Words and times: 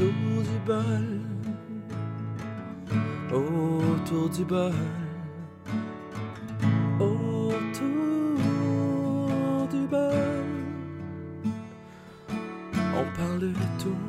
autour 0.00 0.42
du 0.42 0.58
bol, 0.66 1.20
autour 3.32 4.28
du 4.30 4.44
bol, 4.44 4.72
autour 7.00 8.38
du 9.70 9.86
bol. 9.86 10.44
On 12.96 13.04
parle 13.16 13.40
de 13.40 13.52
tout 13.78 14.00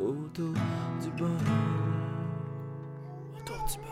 autour 0.00 0.54
du 1.02 1.10
bol, 1.18 1.30
autour 3.36 3.64
du 3.66 3.76
bol. 3.78 3.88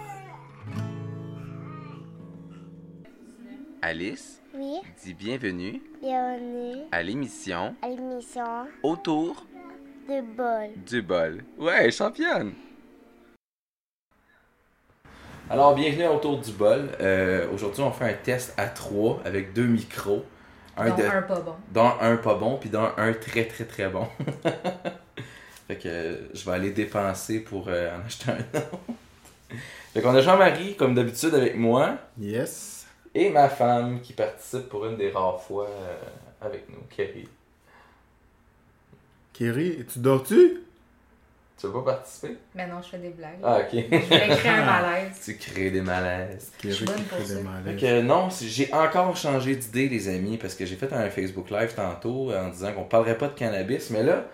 Alice, 3.85 4.41
Oui, 4.55 4.81
dis 5.03 5.13
bienvenue 5.15 5.83
bienvenue 6.01 6.83
à 6.93 7.03
l'émission 7.03 7.75
à 7.83 7.89
l'émission 7.89 8.67
Autour 8.85 9.45
de 10.09 10.21
bol. 10.37 10.71
du 10.87 11.03
bol. 11.03 11.45
Ouais, 11.59 11.91
championne! 11.91 12.53
Alors, 15.51 15.75
bienvenue 15.75 16.05
à 16.05 16.13
Autour 16.13 16.39
du 16.39 16.53
bol. 16.53 16.89
Euh, 17.01 17.47
Aujourd'hui, 17.53 17.83
on 17.83 17.93
fait 17.93 18.07
un 18.11 18.15
test 18.15 18.55
à 18.57 18.67
trois 18.67 19.21
avec 19.25 19.53
deux 19.53 19.67
micros. 19.67 20.25
Un 20.77 20.91
de, 20.95 21.03
un 21.03 21.23
pas 21.23 21.41
bon. 21.41 21.55
dont 21.71 21.93
un 22.01 22.17
pas 22.17 22.35
bon, 22.35 22.57
puis 22.57 22.71
dont 22.71 22.89
un 22.97 23.13
très 23.13 23.45
très 23.47 23.65
très 23.67 23.89
bon. 23.91 24.07
fait 25.69 25.77
que 25.77 25.89
euh, 25.89 26.17
je 26.33 26.45
vais 26.47 26.53
aller 26.53 26.71
dépenser 26.71 27.41
pour 27.41 27.69
euh, 27.69 27.95
en 27.95 28.07
acheter 28.07 28.31
un 28.31 28.59
autre. 28.59 28.79
fait 29.93 30.01
qu'on 30.01 30.15
a 30.15 30.23
Jean-Marie, 30.23 30.75
comme 30.77 30.95
d'habitude, 30.95 31.35
avec 31.35 31.57
moi, 31.57 31.99
Yes. 32.19 32.87
et 33.15 33.29
ma 33.29 33.51
femme 33.51 34.01
qui 34.01 34.15
participe 34.15 34.71
pour 34.71 34.87
une 34.87 34.97
des 34.97 35.11
rares 35.11 35.43
fois 35.43 35.69
euh, 35.69 35.97
avec 36.41 36.71
nous, 36.71 36.81
Kerry. 36.89 37.29
Kerry, 39.43 39.85
tu 39.93 39.99
dors-tu? 39.99 40.63
Tu 41.59 41.67
veux 41.67 41.73
pas 41.73 41.95
participer? 41.95 42.37
Mais 42.55 42.69
non, 42.69 42.77
je 42.81 42.91
fais 42.91 42.99
des 42.99 43.09
blagues. 43.09 43.41
Ah, 43.43 43.59
ok. 43.59 43.71
Je 43.73 43.97
voulais 43.97 44.37
créer 44.37 44.53
un 44.53 44.65
malaise. 44.65 45.21
tu 45.25 45.37
crées 45.37 45.71
des 45.73 45.81
malaises. 45.81 46.53
Kerry 46.59 46.75
suis 46.75 46.85
bonne 46.85 46.95
qui 46.95 47.35
des 47.35 47.43
malaises. 47.43 47.81
que 47.81 48.03
non, 48.03 48.29
j'ai 48.31 48.73
encore 48.73 49.17
changé 49.17 49.57
d'idée, 49.57 49.89
les 49.89 50.09
amis, 50.09 50.37
parce 50.37 50.55
que 50.55 50.65
j'ai 50.65 50.77
fait 50.77 50.93
un 50.93 51.11
Facebook 51.11 51.51
Live 51.51 51.75
tantôt 51.75 52.33
en 52.33 52.51
disant 52.51 52.73
qu'on 52.73 52.85
parlerait 52.85 53.19
pas 53.19 53.27
de 53.27 53.35
cannabis, 53.35 53.91
mais 53.91 54.05
là, 54.05 54.27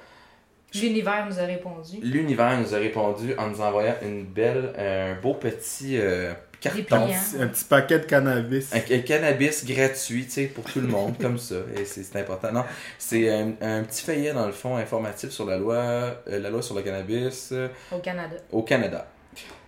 L'univers 0.75 1.27
nous 1.27 1.39
a 1.39 1.45
répondu. 1.45 2.01
l'univers 2.03 2.61
nous 2.61 2.75
a 2.75 2.79
répondu 2.79 3.35
en 3.39 3.49
nous 3.49 3.63
envoyant 3.63 3.95
une 4.03 4.25
belle, 4.25 4.75
euh, 4.77 5.15
un 5.15 5.21
beau 5.23 5.33
petit 5.33 5.97
euh, 5.99 6.35
carton. 6.61 6.79
Dépliant. 6.79 7.09
Un 7.41 7.47
petit 7.49 7.65
paquet 7.65 7.99
de 8.01 8.05
cannabis. 8.05 8.73
Un, 8.75 8.79
un 8.95 8.99
cannabis 9.01 9.65
gratuit, 9.65 10.25
tu 10.27 10.31
sais, 10.31 10.45
pour 10.47 10.65
tout 10.65 10.81
le 10.81 10.87
monde, 10.89 11.17
comme 11.21 11.39
ça. 11.39 11.57
Et 11.77 11.85
c'est 11.85 12.17
important. 12.17 12.53
Non, 12.53 12.65
c'est 12.99 13.31
un, 13.31 13.53
un 13.61 13.83
petit 13.85 14.03
feuillet, 14.05 14.33
dans 14.33 14.47
le 14.47 14.53
fond, 14.53 14.77
informatif 14.77 15.31
sur 15.31 15.47
la 15.47 15.57
loi, 15.59 15.75
euh, 15.77 16.39
la 16.41 16.51
loi 16.51 16.63
sur 16.63 16.75
le 16.75 16.83
cannabis 16.83 17.51
euh, 17.53 17.69
Au 17.93 17.99
Canada. 17.99 18.37
au 18.53 18.63
Canada. 18.63 19.07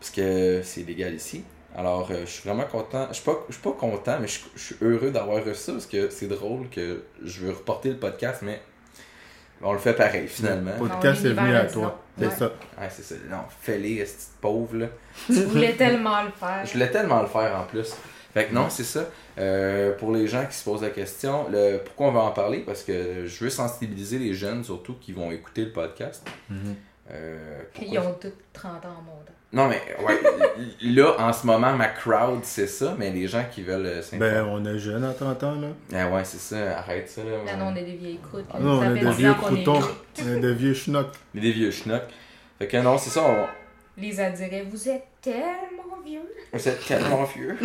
Parce 0.00 0.10
que 0.10 0.60
c'est 0.64 0.82
légal 0.82 1.14
ici. 1.14 1.44
Alors, 1.76 2.08
euh, 2.10 2.22
je 2.24 2.30
suis 2.30 2.48
vraiment 2.48 2.64
content. 2.66 3.06
Je 3.10 3.14
suis 3.14 3.24
pas, 3.24 3.44
je 3.48 3.54
suis 3.54 3.62
pas 3.62 3.72
content, 3.72 4.18
mais 4.20 4.26
je, 4.26 4.32
suis- 4.32 4.50
je 4.56 4.60
suis 4.60 4.76
heureux 4.82 5.10
d'avoir 5.12 5.44
reçu 5.44 5.60
ça 5.60 5.72
parce 5.72 5.86
que 5.86 6.10
c'est 6.10 6.26
drôle 6.26 6.68
que 6.68 7.04
je 7.24 7.40
veux 7.46 7.52
reporter 7.52 7.90
le 7.90 7.96
podcast, 7.96 8.40
mais 8.42 8.60
on 9.62 9.72
le 9.72 9.78
fait 9.78 9.94
pareil, 9.94 10.26
finalement. 10.28 10.72
Le 10.80 10.88
podcast 10.88 11.24
est 11.24 11.32
venu 11.32 11.54
à 11.54 11.64
toi. 11.66 12.00
C'est 12.18 12.26
Ouais. 12.26 12.30
ça. 12.32 12.44
Ouais, 12.46 12.88
c'est 12.90 13.02
ça. 13.02 13.14
Non, 13.30 13.38
fais-les, 13.60 14.04
ce 14.04 14.12
petit 14.14 14.26
pauvre, 14.40 14.76
là. 14.76 14.86
Tu 15.26 15.32
voulais 15.44 15.72
tellement 15.74 16.22
le 16.22 16.30
faire. 16.30 16.64
Je 16.64 16.72
voulais 16.72 16.90
tellement 16.90 17.22
le 17.22 17.28
faire 17.28 17.56
en 17.56 17.64
plus. 17.64 17.94
Fait 18.34 18.44
que 18.46 18.54
non, 18.54 18.68
c'est 18.70 18.84
ça. 18.84 19.06
Euh, 19.38 19.96
pour 19.96 20.12
les 20.12 20.28
gens 20.28 20.44
qui 20.46 20.54
se 20.56 20.62
posent 20.64 20.82
la 20.82 20.90
question, 20.90 21.46
le, 21.50 21.78
pourquoi 21.78 22.08
on 22.08 22.12
va 22.12 22.20
en 22.20 22.30
parler? 22.30 22.58
Parce 22.60 22.82
que 22.84 23.26
je 23.26 23.44
veux 23.44 23.50
sensibiliser 23.50 24.18
les 24.18 24.34
jeunes, 24.34 24.62
surtout 24.62 24.94
qui 25.00 25.12
vont 25.12 25.30
écouter 25.32 25.64
le 25.64 25.72
podcast. 25.72 26.24
Mhm. 26.48 26.58
Euh, 27.12 27.62
pourquoi- 27.74 27.92
Ils 27.92 27.98
ont 27.98 28.14
tous 28.20 28.32
30 28.52 28.84
ans 28.84 28.96
en 29.00 29.02
monde. 29.02 29.30
Non, 29.52 29.66
mais 29.66 29.82
ouais, 30.04 30.20
là, 30.82 31.16
en 31.18 31.32
ce 31.32 31.44
moment, 31.44 31.72
ma 31.72 31.88
crowd, 31.88 32.40
c'est 32.44 32.68
ça, 32.68 32.94
mais 32.96 33.10
les 33.10 33.26
gens 33.26 33.44
qui 33.50 33.62
veulent 33.62 33.86
euh, 33.86 34.02
s'informer. 34.02 34.30
Ben, 34.30 34.44
on 34.48 34.64
est 34.64 34.78
jeune 34.78 35.02
à 35.02 35.12
30 35.12 35.42
ans, 35.42 35.54
là. 35.60 35.68
Ah 35.92 36.08
ouais, 36.08 36.24
c'est 36.24 36.38
ça, 36.38 36.78
arrête 36.78 37.08
ça. 37.10 37.24
Là, 37.24 37.30
Là, 37.30 37.36
ouais. 37.44 37.56
non, 37.56 37.72
on 37.72 37.76
est 37.76 37.84
des 37.84 37.96
vieilles 37.96 38.20
croûtes. 38.22 38.44
Ah 38.52 38.58
non, 38.60 38.78
on 38.78 38.94
est 38.94 39.00
des 39.00 39.06
10 39.06 39.16
vieux 39.16 39.34
croutons. 39.34 39.80
On 40.22 40.28
est 40.28 40.40
des 40.40 40.54
vieux 40.54 40.74
schnocks. 40.74 41.14
Mais 41.34 41.40
des 41.40 41.50
vieux 41.50 41.72
schnocks. 41.72 42.08
Fait 42.60 42.68
que 42.68 42.76
non, 42.76 42.96
c'est 42.96 43.10
ça, 43.10 43.22
on... 43.24 44.00
Lisa 44.00 44.30
dirait 44.30 44.64
Vous 44.70 44.88
êtes 44.88 45.06
tellement 45.20 45.79
vieux. 46.04 46.20
c'est 46.58 46.78
tellement 46.86 47.24
vieux. 47.24 47.56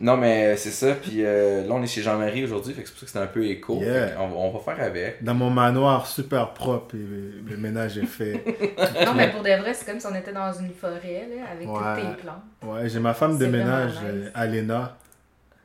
non, 0.00 0.16
mais 0.16 0.56
c'est 0.56 0.70
ça, 0.70 0.94
puis 0.94 1.24
euh, 1.24 1.66
là, 1.66 1.74
on 1.74 1.82
est 1.82 1.86
chez 1.86 2.02
Jean-Marie 2.02 2.44
aujourd'hui, 2.44 2.74
fait 2.74 2.82
que 2.82 2.88
c'est 2.88 2.92
pour 2.94 3.00
ça 3.00 3.06
que 3.06 3.12
c'est 3.12 3.18
un 3.18 3.26
peu 3.26 3.44
écho. 3.46 3.80
Yeah. 3.80 4.20
On, 4.20 4.50
va 4.50 4.58
faire 4.60 4.84
avec. 4.84 5.22
Dans 5.24 5.34
mon 5.34 5.50
manoir 5.50 6.06
super 6.06 6.52
propre, 6.54 6.94
et 6.94 6.98
le 6.98 7.56
ménage 7.56 7.98
est 7.98 8.06
fait. 8.06 8.42
Non, 9.04 9.14
mais 9.14 9.30
pour 9.30 9.42
de 9.42 9.50
vrai, 9.60 9.74
c'est 9.74 9.84
comme 9.86 9.98
si 10.00 10.06
on 10.06 10.14
était 10.14 10.32
dans 10.32 10.52
une 10.52 10.72
forêt 10.72 11.28
là, 11.30 11.44
avec 11.52 11.68
Ouais. 11.68 11.78
toutes 11.78 12.16
tes 12.16 12.22
plantes. 12.22 12.42
Ouais, 12.62 12.88
j'ai 12.88 13.00
ma 13.00 13.14
femme 13.14 13.38
de 13.38 13.46
ménage, 13.46 13.92
nice. 13.92 14.00
euh, 14.04 14.30
Alena. 14.34 14.96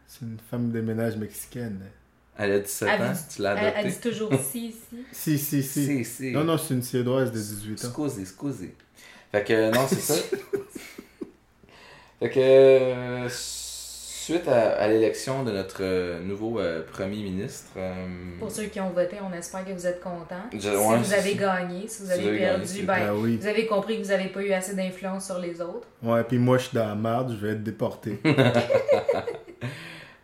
C'est 0.07 0.21
une 0.25 0.37
femme 0.49 0.71
de 0.71 0.81
ménage 0.81 1.17
mexicaine. 1.17 1.81
Elle 2.37 2.51
a 2.51 2.59
17 2.59 2.89
Elle 2.91 3.01
ans, 3.01 3.11
dit- 3.11 3.35
tu 3.35 3.41
l'as 3.41 3.51
Elle, 3.53 3.57
elle 3.59 3.65
adoptée? 3.85 3.89
dit 3.89 4.09
toujours 4.09 4.31
si, 4.51 4.71
si. 4.71 4.97
Si, 5.11 5.37
si, 5.37 5.63
si. 5.63 5.85
Si, 5.85 6.05
si. 6.05 6.31
Non, 6.31 6.43
non, 6.43 6.57
c'est 6.57 6.73
une 6.73 6.83
Suédoise 6.83 7.31
de 7.31 7.37
18 7.37 7.85
ans. 7.85 7.87
Excusez, 7.87 8.21
excusez. 8.21 8.75
Fait 9.31 9.43
que 9.43 9.73
non, 9.73 9.85
c'est 9.87 9.95
ça. 10.01 10.13
Fait 12.19 12.29
que 12.29 12.39
euh, 12.39 13.27
suite 13.29 14.47
à, 14.47 14.71
à 14.77 14.87
l'élection 14.87 15.43
de 15.43 15.51
notre 15.51 15.77
euh, 15.81 16.19
nouveau 16.21 16.59
euh, 16.59 16.81
premier 16.91 17.17
ministre, 17.21 17.71
euh, 17.77 17.93
Pour 18.39 18.49
ceux 18.51 18.63
qui 18.65 18.79
ont 18.79 18.89
voté, 18.89 19.17
on 19.21 19.33
espère 19.37 19.65
que 19.65 19.71
vous 19.71 19.85
êtes 19.85 20.01
contents. 20.01 20.47
Je- 20.53 20.59
si 20.59 20.67
ouais, 20.69 20.97
vous 20.97 21.13
avez 21.13 21.35
gagné, 21.35 21.87
si 21.87 22.01
vous 22.03 22.07
Si 22.07 22.13
avez 22.13 22.21
vous 22.21 22.27
avez 22.29 22.39
perdu, 22.39 22.83
ben, 22.83 23.13
oui. 23.15 23.37
vous 23.39 23.47
avez 23.47 23.65
compris 23.67 23.97
que 23.97 24.03
vous 24.03 24.09
n'avez 24.09 24.29
pas 24.29 24.41
eu 24.41 24.51
assez 24.53 24.75
d'influence 24.75 25.25
sur 25.25 25.39
les 25.39 25.61
autres. 25.61 25.87
Ouais, 26.01 26.23
puis 26.23 26.37
moi, 26.39 26.57
je 26.57 26.67
suis 26.67 26.75
dans 26.77 26.87
la 26.87 26.95
merde, 26.95 27.35
je 27.39 27.45
vais 27.45 27.53
être 27.53 27.63
déporté. 27.63 28.19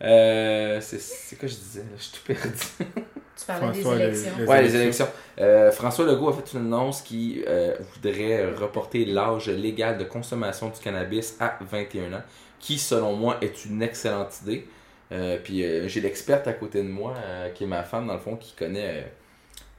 euh, 0.04 0.80
c'est 0.82 1.00
c'est 1.00 1.36
quoi 1.38 1.48
je 1.48 1.56
disais? 1.56 1.84
Je 1.98 2.02
suis 2.04 2.12
tout 2.14 2.26
perdu. 2.26 2.50
Tu 3.38 3.48
parlais 3.48 3.74
François, 3.74 3.98
des 3.98 4.04
les- 4.04 4.08
élections. 4.10 4.34
les- 4.40 4.46
Ouais, 4.46 4.62
les 4.62 4.76
élections. 4.76 5.08
Euh, 5.40 5.72
François 5.72 6.06
Legault 6.06 6.30
a 6.30 6.34
fait 6.34 6.54
une 6.54 6.60
annonce 6.68 7.02
qui 7.02 7.44
euh, 7.48 7.76
voudrait 7.96 8.46
reporter 8.54 9.04
l'âge 9.06 9.48
légal 9.50 9.98
de 9.98 10.04
consommation 10.04 10.70
du 10.70 10.80
cannabis 10.80 11.38
à 11.40 11.58
21 11.62 12.14
ans, 12.14 12.22
qui, 12.60 12.78
selon 12.78 13.14
moi, 13.16 13.38
est 13.42 13.66
une 13.66 13.82
excellente 13.82 14.42
idée. 14.44 14.68
Euh, 15.12 15.38
puis 15.44 15.64
euh, 15.64 15.88
j'ai 15.88 16.02
l'experte 16.02 16.48
à 16.48 16.54
côté 16.54 16.84
de 16.84 16.88
moi, 16.88 17.16
euh, 17.18 17.50
qui 17.50 17.64
est 17.64 17.68
ma 17.68 17.82
femme, 17.84 18.06
dans 18.08 18.14
le 18.14 18.20
fond, 18.20 18.36
qui 18.36 18.54
connaît, 18.54 18.88
euh, 18.90 19.02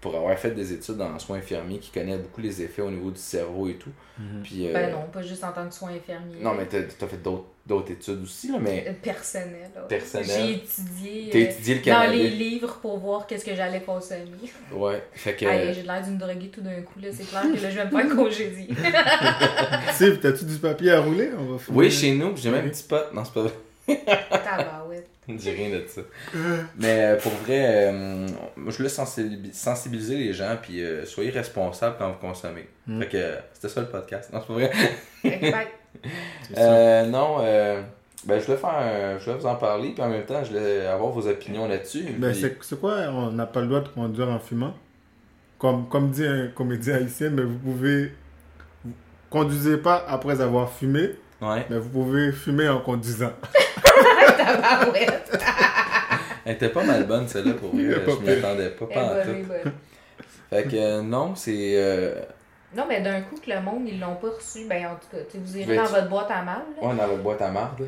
pour 0.02 0.14
avoir 0.16 0.36
fait 0.36 0.50
des 0.50 0.72
études 0.72 1.00
en 1.00 1.16
soins 1.20 1.38
infirmiers, 1.38 1.78
qui 1.78 1.90
connaît 1.92 2.18
beaucoup 2.18 2.40
les 2.40 2.60
effets 2.60 2.82
au 2.82 2.90
niveau 2.90 3.10
du 3.12 3.20
cerveau 3.20 3.68
et 3.68 3.74
tout. 3.76 3.92
Mhm. 4.18 4.42
Puis, 4.42 4.66
euh, 4.68 4.72
Ben 4.72 4.90
non, 4.90 5.04
pas 5.12 5.22
juste 5.22 5.44
en 5.44 5.52
tant 5.52 5.66
que 5.68 5.72
soin 5.72 5.90
infirmier. 5.90 6.40
Non, 6.40 6.52
mais 6.54 6.66
t'as 6.66 6.78
as 6.78 7.08
fait 7.08 7.22
d'autres 7.22 7.44
d'autres 7.64 7.92
études 7.92 8.20
aussi, 8.24 8.50
là, 8.50 8.58
mais 8.60 8.84
Euh, 8.88 8.92
Personnel. 9.00 9.70
là. 9.72 9.82
Personnel. 9.82 10.26
J'ai 10.28 10.52
étudié 10.54 11.28
t'as 11.30 11.38
euh, 11.38 11.42
étudié 11.42 11.74
le 11.76 11.82
dans 11.92 12.10
les 12.10 12.30
livres 12.30 12.78
pour 12.82 12.98
voir 12.98 13.24
qu'est-ce 13.28 13.44
que 13.44 13.54
j'allais 13.54 13.82
consommer. 13.82 14.24
Ouais, 14.72 15.00
fait 15.12 15.34
que... 15.36 15.46
J'ai 15.72 15.82
l'air 15.84 16.02
d'une 16.04 16.18
droguée 16.18 16.48
tout 16.48 16.60
d'un 16.60 16.82
coup. 16.82 16.98
là. 17.00 17.08
C'est 17.12 17.22
clair 17.24 17.42
que 17.42 17.62
là, 17.62 17.70
je 17.70 17.76
vais 17.78 17.84
me 17.84 17.90
faire 17.90 18.16
congédier. 18.16 18.68
Steve, 19.92 20.18
t'as-tu 20.18 20.44
du 20.44 20.56
papier 20.56 20.90
à 20.90 21.00
rouler? 21.00 21.30
On 21.38 21.44
va. 21.54 21.58
Oui, 21.70 21.88
chez 21.92 22.12
nous, 22.14 22.36
j'ai 22.36 22.50
même 22.50 22.66
un 22.66 22.68
petit 22.68 22.82
pot. 22.82 22.96
Non, 23.14 23.22
c'est 23.24 23.34
pas 23.34 23.42
vrai. 23.42 23.52
Tabarouette. 24.44 25.08
J'ai 25.38 25.52
rien 25.52 25.70
de 25.70 25.84
ça. 25.86 26.00
Mais 26.78 27.04
euh, 27.04 27.16
pour 27.16 27.32
vrai, 27.32 27.90
euh, 27.92 28.26
je 28.68 28.76
voulais 28.76 28.88
sensibil- 28.88 29.52
sensibiliser 29.54 30.16
les 30.16 30.32
gens, 30.32 30.56
puis 30.60 30.82
euh, 30.82 31.04
soyez 31.06 31.30
responsables 31.30 31.96
quand 31.98 32.08
vous 32.08 32.18
consommez. 32.18 32.68
Mm. 32.86 33.00
Fait 33.02 33.08
que 33.08 33.16
euh, 33.16 33.36
c'était 33.52 33.68
ça 33.68 33.80
le 33.82 33.86
podcast. 33.86 34.32
Non, 34.32 34.40
c'est 34.40 34.46
pas 34.48 34.54
vrai. 34.54 34.72
Euh, 36.58 37.06
non, 37.06 37.36
euh, 37.40 37.82
ben, 38.26 38.40
je 38.40 38.46
voulais 38.46 38.56
faire 38.58 38.70
un- 38.74 39.18
je 39.18 39.24
voulais 39.24 39.36
vous 39.36 39.46
en 39.46 39.54
parler, 39.56 39.90
puis 39.90 40.02
en 40.02 40.08
même 40.08 40.24
temps, 40.24 40.42
je 40.42 40.48
voulais 40.50 40.86
avoir 40.86 41.10
vos 41.10 41.26
opinions 41.28 41.68
là-dessus. 41.68 42.04
Ben, 42.18 42.32
puis- 42.32 42.52
c'est 42.60 42.80
quoi? 42.80 42.94
On 43.10 43.30
n'a 43.30 43.46
pas 43.46 43.60
le 43.60 43.66
droit 43.68 43.80
de 43.80 43.88
conduire 43.88 44.28
en 44.28 44.38
fumant? 44.38 44.74
Comme, 45.58 45.88
comme 45.88 46.10
dit 46.10 46.26
un 46.26 46.48
comédien 46.48 46.96
haïtien, 46.96 47.30
mais 47.30 47.42
vous 47.42 47.58
pouvez... 47.58 48.12
Vous 48.84 48.92
conduisez 49.30 49.76
pas 49.76 50.04
après 50.08 50.40
avoir 50.40 50.72
fumé, 50.72 51.10
Ouais. 51.40 51.64
mais 51.70 51.78
vous 51.78 51.88
pouvez 51.90 52.32
fumer 52.32 52.68
en 52.68 52.80
conduisant. 52.80 53.32
Elle 56.44 56.54
était 56.54 56.68
pas 56.70 56.82
mal 56.84 57.04
bonne, 57.06 57.28
celle-là, 57.28 57.54
pour 57.54 57.70
vrai. 57.74 57.82
Je 57.82 58.24
m'y 58.24 58.30
attendais 58.30 58.70
pas, 58.70 58.86
pas 58.86 59.02
en 59.04 59.22
tout. 59.22 59.70
Fait 60.50 60.64
que 60.64 60.76
euh, 60.76 61.02
non, 61.02 61.34
c'est. 61.34 61.72
euh, 61.76 62.20
Non, 62.76 62.84
mais 62.88 63.00
d'un 63.00 63.20
coup, 63.22 63.36
que 63.36 63.50
le 63.50 63.60
monde, 63.60 63.84
ils 63.86 63.98
l'ont 64.00 64.16
pas 64.16 64.28
reçu. 64.30 64.66
Ben, 64.68 64.86
en 64.86 64.94
tout 64.96 65.16
cas, 65.16 65.22
vous 65.34 65.56
irez 65.56 65.76
dans 65.76 65.84
votre 65.84 66.08
boîte 66.08 66.30
à 66.30 66.42
mal, 66.42 66.62
là. 66.76 66.82
Ouais, 66.88 66.94
dans 66.96 67.06
la 67.06 67.16
boîte 67.16 67.42
à 67.42 67.48
marde. 67.50 67.86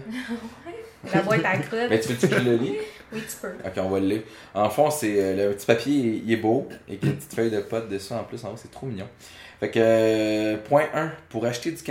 la 1.12 1.20
boîte 1.22 1.44
à 1.44 1.58
crotte. 1.58 1.90
Mais 1.90 2.00
tu 2.00 2.08
veux-tu 2.10 2.28
que 2.28 2.36
je 2.38 2.48
le 2.48 2.56
lis? 2.56 2.76
Oui, 3.12 3.22
tu 3.28 3.36
peux. 3.36 3.48
Ok, 3.48 3.72
on 3.76 3.88
va 3.90 4.00
le 4.00 4.06
lire. 4.06 4.22
En 4.54 4.70
fond, 4.70 4.88
c'est 4.90 5.14
euh, 5.18 5.48
le 5.48 5.54
petit 5.54 5.66
papier, 5.66 6.22
il 6.24 6.32
est 6.32 6.36
beau, 6.36 6.68
et 6.88 6.96
qu'il 6.96 7.08
y 7.08 7.10
a 7.10 7.14
une 7.14 7.18
petite 7.18 7.34
feuille 7.34 7.50
de 7.50 7.60
pote 7.60 7.88
dessus 7.88 8.12
en 8.12 8.24
plus, 8.24 8.42
en 8.44 8.50
haut, 8.52 8.56
c'est 8.56 8.70
trop 8.70 8.86
mignon. 8.86 9.08
Fait 9.60 9.70
que, 9.70 9.78
euh, 9.80 10.56
point 10.58 10.86
1, 10.94 11.12
pour 11.28 11.44
acheter, 11.44 11.72
du 11.72 11.82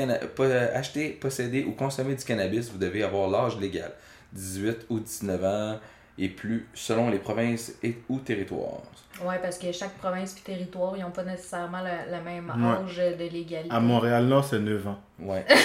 acheter, 0.74 1.10
posséder 1.10 1.64
ou 1.64 1.72
consommer 1.74 2.16
du 2.16 2.24
cannabis, 2.24 2.72
vous 2.72 2.78
devez 2.78 3.04
avoir 3.04 3.30
l'âge 3.30 3.58
légal. 3.60 3.92
18 4.34 4.88
ou 4.90 5.00
19 5.00 5.44
ans, 5.46 5.80
et 6.20 6.30
plus 6.30 6.68
selon 6.74 7.10
les 7.10 7.18
provinces 7.20 7.74
et 7.82 7.98
ou 8.10 8.20
territoires. 8.20 8.82
Ouais, 9.24 9.40
parce 9.42 9.58
que 9.58 9.72
chaque 9.72 9.94
province 9.98 10.36
et 10.38 10.42
territoire, 10.42 10.96
ils 10.98 11.02
n'ont 11.02 11.12
pas 11.12 11.24
nécessairement 11.24 11.82
le, 11.82 12.12
le 12.18 12.24
même 12.24 12.50
Ouais. 12.50 12.78
âge 12.86 12.98
de 13.18 13.24
légalité. 13.32 13.70
À 13.72 13.80
Montréal-Nord, 13.80 14.46
c'est 14.46 14.60
9 14.60 14.88
ans. 14.88 15.00
Ouais. 15.20 15.46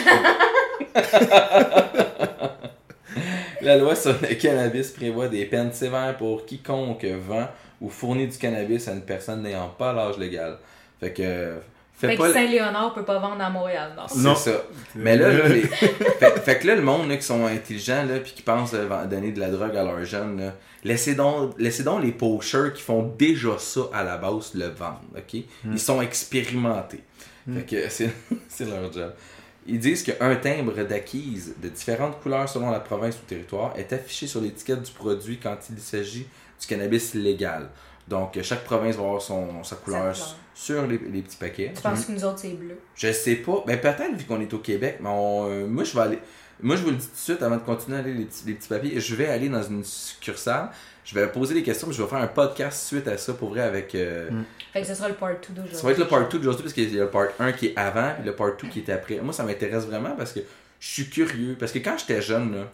La 3.61 3.77
loi 3.77 3.95
sur 3.97 4.13
le 4.23 4.35
cannabis 4.35 4.91
prévoit 4.91 5.29
des 5.29 5.45
peines 5.47 5.73
sévères 5.73 6.17
pour 6.17 6.47
quiconque 6.47 7.05
vend 7.05 7.49
ou 7.81 7.89
fournit 7.89 8.27
du 8.29 8.39
cannabis 8.39 8.87
à 8.89 8.93
une 8.93 9.03
personne 9.03 9.43
n'ayant 9.43 9.69
pas 9.71 9.93
l'âge 9.93 10.17
légal. 10.19 10.59
Fait 11.01 11.13
que 11.13 11.55
Fait 11.99 12.17
que 12.17 12.33
Saint-Léonard 12.33 12.95
peut 12.95 13.05
pas 13.05 13.19
vendre 13.19 13.43
à 13.43 13.51
Montréal, 13.51 13.93
non? 13.97 14.03
c'est 14.09 14.19
Non. 14.21 14.35
ça. 14.37 14.63
Mais 14.95 15.17
là, 15.17 15.33
là, 15.33 15.49
les- 15.49 15.63
fait, 16.21 16.39
fait 16.45 16.59
que 16.61 16.67
là, 16.69 16.77
le 16.77 16.83
monde 16.83 17.09
là, 17.09 17.17
qui 17.17 17.25
sont 17.25 17.45
intelligents 17.45 18.05
là, 18.05 18.21
puis 18.21 18.33
qui 18.33 18.43
pensent 18.43 18.73
euh, 18.75 19.07
donner 19.07 19.33
de 19.33 19.41
la 19.41 19.51
drogue 19.51 19.77
à 19.77 19.83
leurs 19.83 20.05
jeunes, 20.05 20.39
là, 20.41 20.55
laissez, 20.85 21.15
donc, 21.17 21.55
laissez 21.59 21.83
donc 21.83 22.03
les 22.03 22.13
pocheurs 22.13 22.73
qui 22.73 22.83
font 22.83 23.03
déjà 23.19 23.59
ça 23.59 23.81
à 23.93 24.05
la 24.05 24.17
base 24.17 24.55
le 24.55 24.67
vendre. 24.69 25.01
ok? 25.17 25.43
Ils 25.65 25.79
sont 25.81 26.01
expérimentés. 26.01 27.03
Fait 27.53 27.63
que 27.63 27.89
c'est 27.89 28.11
c'est 28.49 28.65
leur 28.67 28.93
job. 28.93 29.13
Ils 29.67 29.79
disent 29.79 30.03
qu'un 30.03 30.37
timbre 30.37 30.83
d'acquise 30.85 31.55
de 31.63 31.69
différentes 31.69 32.21
couleurs 32.21 32.49
selon 32.49 32.71
la 32.71 32.81
province 32.81 33.17
ou 33.17 33.27
territoire 33.29 33.73
est 33.77 33.93
affiché 33.93 34.27
sur 34.27 34.41
l'étiquette 34.41 34.83
du 34.83 34.93
produit 34.93 35.39
quand 35.43 35.57
il 35.71 35.79
s'agit 35.79 36.27
du 36.61 36.67
cannabis 36.67 37.15
légal. 37.15 37.69
Donc, 38.09 38.39
chaque 38.43 38.65
province 38.65 38.97
va 38.97 39.03
avoir 39.05 39.21
son, 39.23 39.63
sa 39.65 39.77
couleur 39.77 40.15
sur 40.55 40.87
les, 40.87 40.99
les 40.99 41.23
petits 41.23 41.37
paquets. 41.37 41.73
Tu 41.75 41.83
penses 41.83 42.07
que 42.07 42.13
nous 42.13 42.25
autres, 42.25 42.39
c'est 42.39 42.55
bleu? 42.55 42.79
Je 42.95 43.13
sais 43.13 43.37
pas. 43.37 43.63
Ben 43.67 43.79
peut-être 43.81 44.15
vu 44.17 44.25
qu'on 44.25 44.41
est 44.41 44.53
au 44.55 44.59
Québec, 44.59 44.99
mais 45.01 45.09
on- 45.11 45.49
euh, 45.49 45.67
moi 45.67 45.85
je 45.85 45.95
vais 45.95 46.01
aller. 46.01 46.19
Moi 46.61 46.75
je 46.77 46.83
vous 46.83 46.91
le 46.91 46.97
dis 46.97 47.07
tout 47.07 47.13
de 47.13 47.19
suite 47.19 47.43
avant 47.43 47.57
de 47.57 47.63
continuer 47.63 47.97
à 47.99 48.01
aller 48.01 48.15
les 48.15 48.25
petits, 48.25 48.43
les 48.47 48.55
petits 48.55 48.69
papiers. 48.69 48.99
Je 49.01 49.15
vais 49.15 49.27
aller 49.27 49.49
dans 49.49 49.63
une 49.63 49.85
succursale. 49.85 50.71
Je 51.05 51.15
vais 51.15 51.27
poser 51.29 51.55
des 51.55 51.63
questions. 51.63 51.87
puis 51.87 51.97
Je 51.97 52.03
vais 52.03 52.09
faire 52.09 52.19
un 52.21 52.27
podcast 52.27 52.87
suite 52.87 53.07
à 53.09 53.17
ça 53.17 53.33
pour 53.35 53.51
vrai 53.51 53.61
avec. 53.61 53.95
euh, 53.95 54.29
Fait 54.73 54.81
que 54.83 54.87
ce 54.87 54.95
sera 54.95 55.09
le 55.09 55.15
part 55.15 55.31
2 55.31 55.37
d'aujourd'hui. 55.55 55.77
Ça 55.77 55.83
va 55.87 55.93
être 55.93 55.99
le 55.99 56.07
part 56.09 56.29
2 56.29 56.39
d'aujourd'hui 56.39 56.63
parce 56.65 56.75
qu'il 56.75 56.93
y 56.95 56.99
a 57.01 57.05
le 57.05 57.11
part 57.11 57.29
1 57.39 57.53
qui 57.53 57.67
est 57.69 57.77
avant 57.79 58.13
et 58.21 58.25
le 58.25 58.35
part 58.35 58.57
2 58.61 58.69
qui 58.69 58.81
est 58.81 58.91
après. 58.91 59.19
Moi 59.21 59.33
ça 59.33 59.45
m'intéresse 59.45 59.85
vraiment 59.85 60.15
parce 60.17 60.33
que 60.33 60.41
je 60.81 60.87
suis 60.89 61.09
curieux. 61.09 61.57
Parce 61.59 61.73
que 61.73 61.79
quand 61.79 61.97
j'étais 61.99 62.21
jeune, 62.21 62.55
là, 62.55 62.65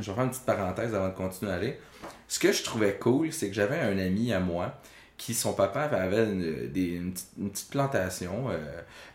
je 0.00 0.10
vais 0.10 0.14
faire 0.14 0.24
une 0.24 0.30
petite 0.30 0.44
parenthèse 0.46 0.94
avant 0.94 1.08
de 1.08 1.14
continuer 1.14 1.52
à 1.52 1.56
aller. 1.56 1.78
Ce 2.28 2.38
que 2.38 2.52
je 2.52 2.62
trouvais 2.62 2.94
cool, 2.94 3.32
c'est 3.32 3.48
que 3.48 3.54
j'avais 3.54 3.78
un 3.78 3.98
ami 3.98 4.32
à 4.32 4.40
moi 4.40 4.80
qui, 5.16 5.32
son 5.32 5.52
papa 5.52 5.82
avait 5.82 6.24
une, 6.24 6.70
des- 6.72 6.94
une, 6.96 7.12
petite, 7.12 7.28
une 7.38 7.50
petite 7.50 7.70
plantation, 7.70 8.50
euh, 8.50 8.58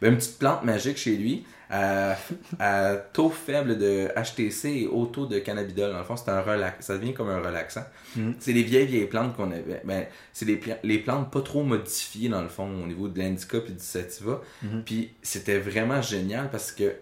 ben, 0.01 0.11
une 0.13 0.17
petite 0.17 0.39
plante 0.39 0.63
magique 0.63 0.97
chez 0.97 1.17
lui, 1.17 1.45
à, 1.69 2.15
à 2.59 2.95
taux 2.95 3.29
faible 3.29 3.77
de 3.77 4.07
HTC 4.15 4.69
et 4.69 4.87
haut 4.87 5.07
taux 5.07 5.25
de 5.25 5.39
cannabidol. 5.39 5.91
Dans 5.91 5.97
le 5.99 6.03
fond, 6.05 6.15
c'est 6.15 6.31
un 6.31 6.41
relax, 6.41 6.85
ça 6.85 6.97
devient 6.97 7.13
comme 7.13 7.29
un 7.29 7.41
relaxant. 7.41 7.83
Mhm. 8.15 8.35
C'est 8.39 8.53
les 8.53 8.63
vieilles, 8.63 8.85
vieilles 8.87 9.07
plantes 9.07 9.35
qu'on 9.35 9.51
avait. 9.51 9.81
Ben, 9.83 10.05
c'est 10.31 10.45
les, 10.45 10.59
les 10.83 10.99
plantes 10.99 11.31
pas 11.31 11.41
trop 11.41 11.63
modifiées, 11.63 12.29
dans 12.29 12.41
le 12.41 12.47
fond, 12.49 12.69
au 12.81 12.87
niveau 12.87 13.09
de 13.09 13.19
l'indica 13.19 13.57
et 13.57 13.71
du 13.71 13.79
sativa. 13.83 14.41
Mhm. 14.63 14.83
Puis 14.85 15.11
c'était 15.21 15.59
vraiment 15.59 16.01
génial 16.01 16.49
parce 16.49 16.71
que 16.71 16.93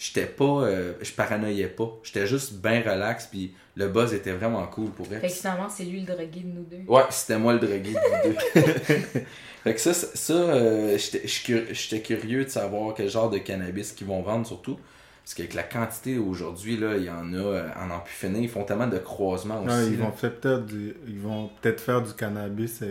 j'étais 0.00 0.24
pas 0.26 0.62
euh, 0.64 0.94
je 1.02 1.12
paranoïais 1.12 1.68
pas. 1.68 1.90
J'étais 2.02 2.26
juste 2.26 2.54
bien 2.54 2.80
relax 2.80 3.26
puis 3.26 3.52
le 3.76 3.86
buzz 3.88 4.12
était 4.14 4.32
vraiment 4.32 4.66
cool 4.66 4.90
pour 4.90 5.06
vrai. 5.06 5.20
Fait 5.20 5.28
que 5.28 5.32
finalement, 5.34 5.68
c'est 5.68 5.84
lui 5.84 6.00
le 6.00 6.06
drogué 6.06 6.40
de 6.40 6.48
nous 6.48 6.64
deux. 6.64 6.82
ouais 6.88 7.02
c'était 7.10 7.38
moi 7.38 7.52
le 7.52 7.58
drogué 7.60 7.92
de 7.92 7.98
vous 7.98 8.32
deux. 8.32 9.20
Fait 9.62 9.74
que 9.74 9.80
ça 9.80 9.92
ça 9.92 10.06
ça, 10.14 10.32
euh, 10.32 10.96
j'étais 10.96 11.20
je 11.24 11.28
suis 11.28 11.44
cur- 11.44 11.66
j'étais 11.72 12.00
curieux 12.00 12.44
de 12.46 12.48
savoir 12.48 12.94
quel 12.94 13.10
genre 13.10 13.28
de 13.28 13.36
cannabis 13.38 13.92
qu'ils 13.92 14.06
vont 14.06 14.22
vendre 14.22 14.46
surtout. 14.46 14.78
Parce 15.22 15.34
qu'avec 15.34 15.52
la 15.52 15.62
quantité 15.64 16.16
aujourd'hui 16.16 16.78
là 16.78 16.96
il 16.96 17.04
y 17.04 17.10
en 17.10 17.34
a 17.34 17.36
euh, 17.36 17.68
en 17.76 17.90
en 17.90 18.00
plus 18.00 18.14
finir 18.14 18.40
ils 18.40 18.48
font 18.48 18.64
tellement 18.64 18.86
de 18.86 18.96
croisements 18.96 19.62
Ouais, 19.62 19.70
aussi 19.82 19.90
ils 19.92 19.98
vont 19.98 20.12
faire 20.12 20.34
peut-être 20.34 20.64
du, 20.64 20.94
ils 21.06 21.20
vont 21.20 21.50
peut-être 21.60 21.80
faire 21.82 22.00
du 22.00 22.14
cannabis 22.14 22.82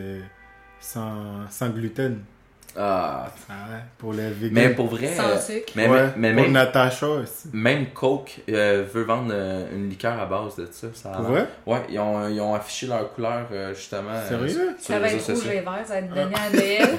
sans, 0.80 1.50
sans 1.50 1.70
gluten. 1.70 2.20
Ah 2.78 3.28
Ah 3.50 3.54
ouais, 3.72 3.80
pour 3.98 4.14
les 4.14 4.30
vegans. 4.30 4.52
mais 4.54 4.70
pour 4.70 4.88
vrai 4.88 5.08
Sans 5.08 5.40
sucre. 5.40 5.74
mais, 5.76 5.88
ouais, 5.88 6.06
mais, 6.16 6.30
mais 6.30 6.34
pour 6.34 6.44
même, 6.44 6.52
Natacha 6.54 7.08
aussi. 7.08 7.48
même 7.52 7.88
Coke 7.88 8.40
euh, 8.50 8.86
veut 8.94 9.04
vendre 9.04 9.32
euh, 9.32 9.66
une 9.76 9.90
liqueur 9.90 10.20
à 10.20 10.26
base 10.26 10.56
de 10.56 10.68
ça, 10.72 10.88
ça 10.94 11.10
a 11.12 11.18
Pour 11.18 11.32
l'air. 11.32 11.32
vrai? 11.32 11.48
Ouais, 11.66 11.82
ils 11.90 12.00
ont, 12.00 12.28
ils 12.30 12.40
ont 12.42 12.54
affiché 12.54 12.88
leur 12.88 13.12
couleur 13.14 13.48
euh, 13.52 13.74
justement. 13.74 14.12
euh, 14.14 14.28
Sérieux? 14.48 14.76
Ça 14.80 15.00
va 15.00 15.08
être 15.12 15.26
rouge 15.32 15.48
et 15.48 15.60
vert, 15.62 15.80
ça 15.86 15.94
va 15.94 16.00
être 16.00 16.10
donné 16.10 16.36
à 16.36 16.50
Noël. 16.56 16.90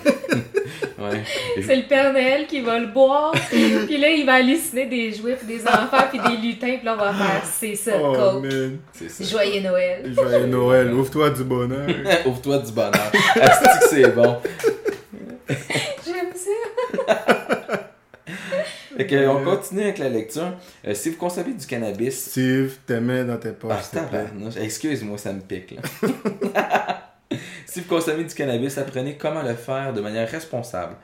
Ouais. 0.99 1.23
c'est 1.67 1.77
le 1.77 1.83
Père 1.85 2.13
Noël 2.13 2.47
qui 2.47 2.61
va 2.61 2.79
le 2.79 2.89
boire. 2.89 3.33
puis 3.51 3.97
là, 3.99 4.09
il 4.11 4.25
va 4.27 4.35
halluciner 4.35 4.87
des 4.87 5.13
jouets, 5.13 5.35
puis 5.37 5.47
des 5.47 5.67
enfants, 5.67 6.05
puis 6.11 6.19
des 6.19 6.37
lutins. 6.37 6.77
Puis 6.77 6.85
là, 6.85 6.95
on 6.95 7.03
va 7.03 7.13
faire 7.15 7.43
c'est 7.45 7.75
ça, 7.75 7.93
Oh 7.99 8.13
Coke. 8.15 8.43
man. 8.45 8.79
C'est 8.93 9.09
ça. 9.09 9.25
Joyeux 9.25 9.63
Noël. 9.63 10.13
Joyeux 10.15 10.47
Noël, 10.47 10.93
ouvre-toi 10.93 11.31
du 11.31 11.45
bonheur. 11.45 11.89
Ouvre-toi 12.27 12.59
du 12.59 12.73
bonheur. 12.73 12.93
Asti 13.41 13.65
que 13.65 13.89
c'est 13.89 14.09
bon? 14.15 14.37
J'aime 16.07 16.33
ça. 16.35 17.91
Fait 18.97 19.07
que, 19.07 19.29
on 19.29 19.45
continue 19.45 19.83
avec 19.83 19.99
la 19.99 20.09
lecture. 20.09 20.53
Euh, 20.87 20.95
si 20.95 21.11
vous 21.11 21.17
consommez 21.17 21.55
du 21.55 21.67
cannabis. 21.67 22.31
Steve, 22.31 22.77
tes 22.87 23.01
mains 23.01 23.25
dans 23.25 23.39
tes 23.39 23.53
poches, 23.53 23.73
Ah. 23.95 24.61
Excuse-moi, 24.61 25.19
ça 25.19 25.33
me 25.33 25.41
pique 25.41 25.73
là. 25.73 25.83
si 27.67 27.81
vous 27.81 27.89
consommez 27.89 28.25
du 28.25 28.35
cannabis, 28.35 28.77
apprenez 28.79 29.17
comment 29.17 29.43
le 29.43 29.55
faire 29.55 29.93
de 29.93 30.01
manière 30.01 30.29
responsable. 30.29 30.97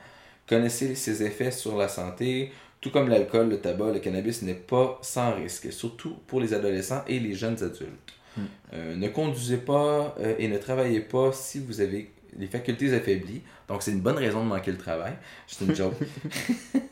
Connaissez 0.47 0.95
ses 0.95 1.23
effets 1.23 1.51
sur 1.51 1.75
la 1.77 1.87
santé. 1.87 2.51
Tout 2.79 2.91
comme 2.91 3.09
l'alcool, 3.09 3.49
le 3.49 3.59
tabac, 3.59 3.91
le 3.91 3.99
cannabis 3.99 4.43
n'est 4.43 4.53
pas 4.53 4.99
sans 5.01 5.33
risque, 5.33 5.73
surtout 5.73 6.15
pour 6.27 6.39
les 6.39 6.53
adolescents 6.53 7.03
et 7.07 7.19
les 7.19 7.33
jeunes 7.33 7.61
adultes. 7.63 8.13
Hmm. 8.37 8.41
Euh, 8.73 8.95
ne 8.95 9.07
conduisez 9.07 9.57
pas 9.57 10.15
euh, 10.19 10.35
et 10.37 10.47
ne 10.47 10.57
travaillez 10.57 11.01
pas 11.01 11.31
si 11.33 11.59
vous 11.59 11.81
avez 11.81 12.11
les 12.37 12.47
facultés 12.47 12.93
affaiblies. 12.93 13.41
Donc, 13.67 13.83
c'est 13.83 13.91
une 13.91 14.01
bonne 14.01 14.17
raison 14.17 14.43
de 14.43 14.49
manquer 14.49 14.71
le 14.71 14.77
travail. 14.77 15.13
C'est 15.47 15.65
une 15.65 15.75
joke. 15.75 15.95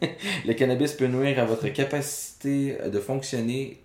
le 0.45 0.53
cannabis 0.53 0.93
peut 0.93 1.07
nuire 1.07 1.39
à 1.39 1.45
votre 1.45 1.67
capacité 1.69 2.77
de 2.91 2.99
fonctionner, 2.99 3.81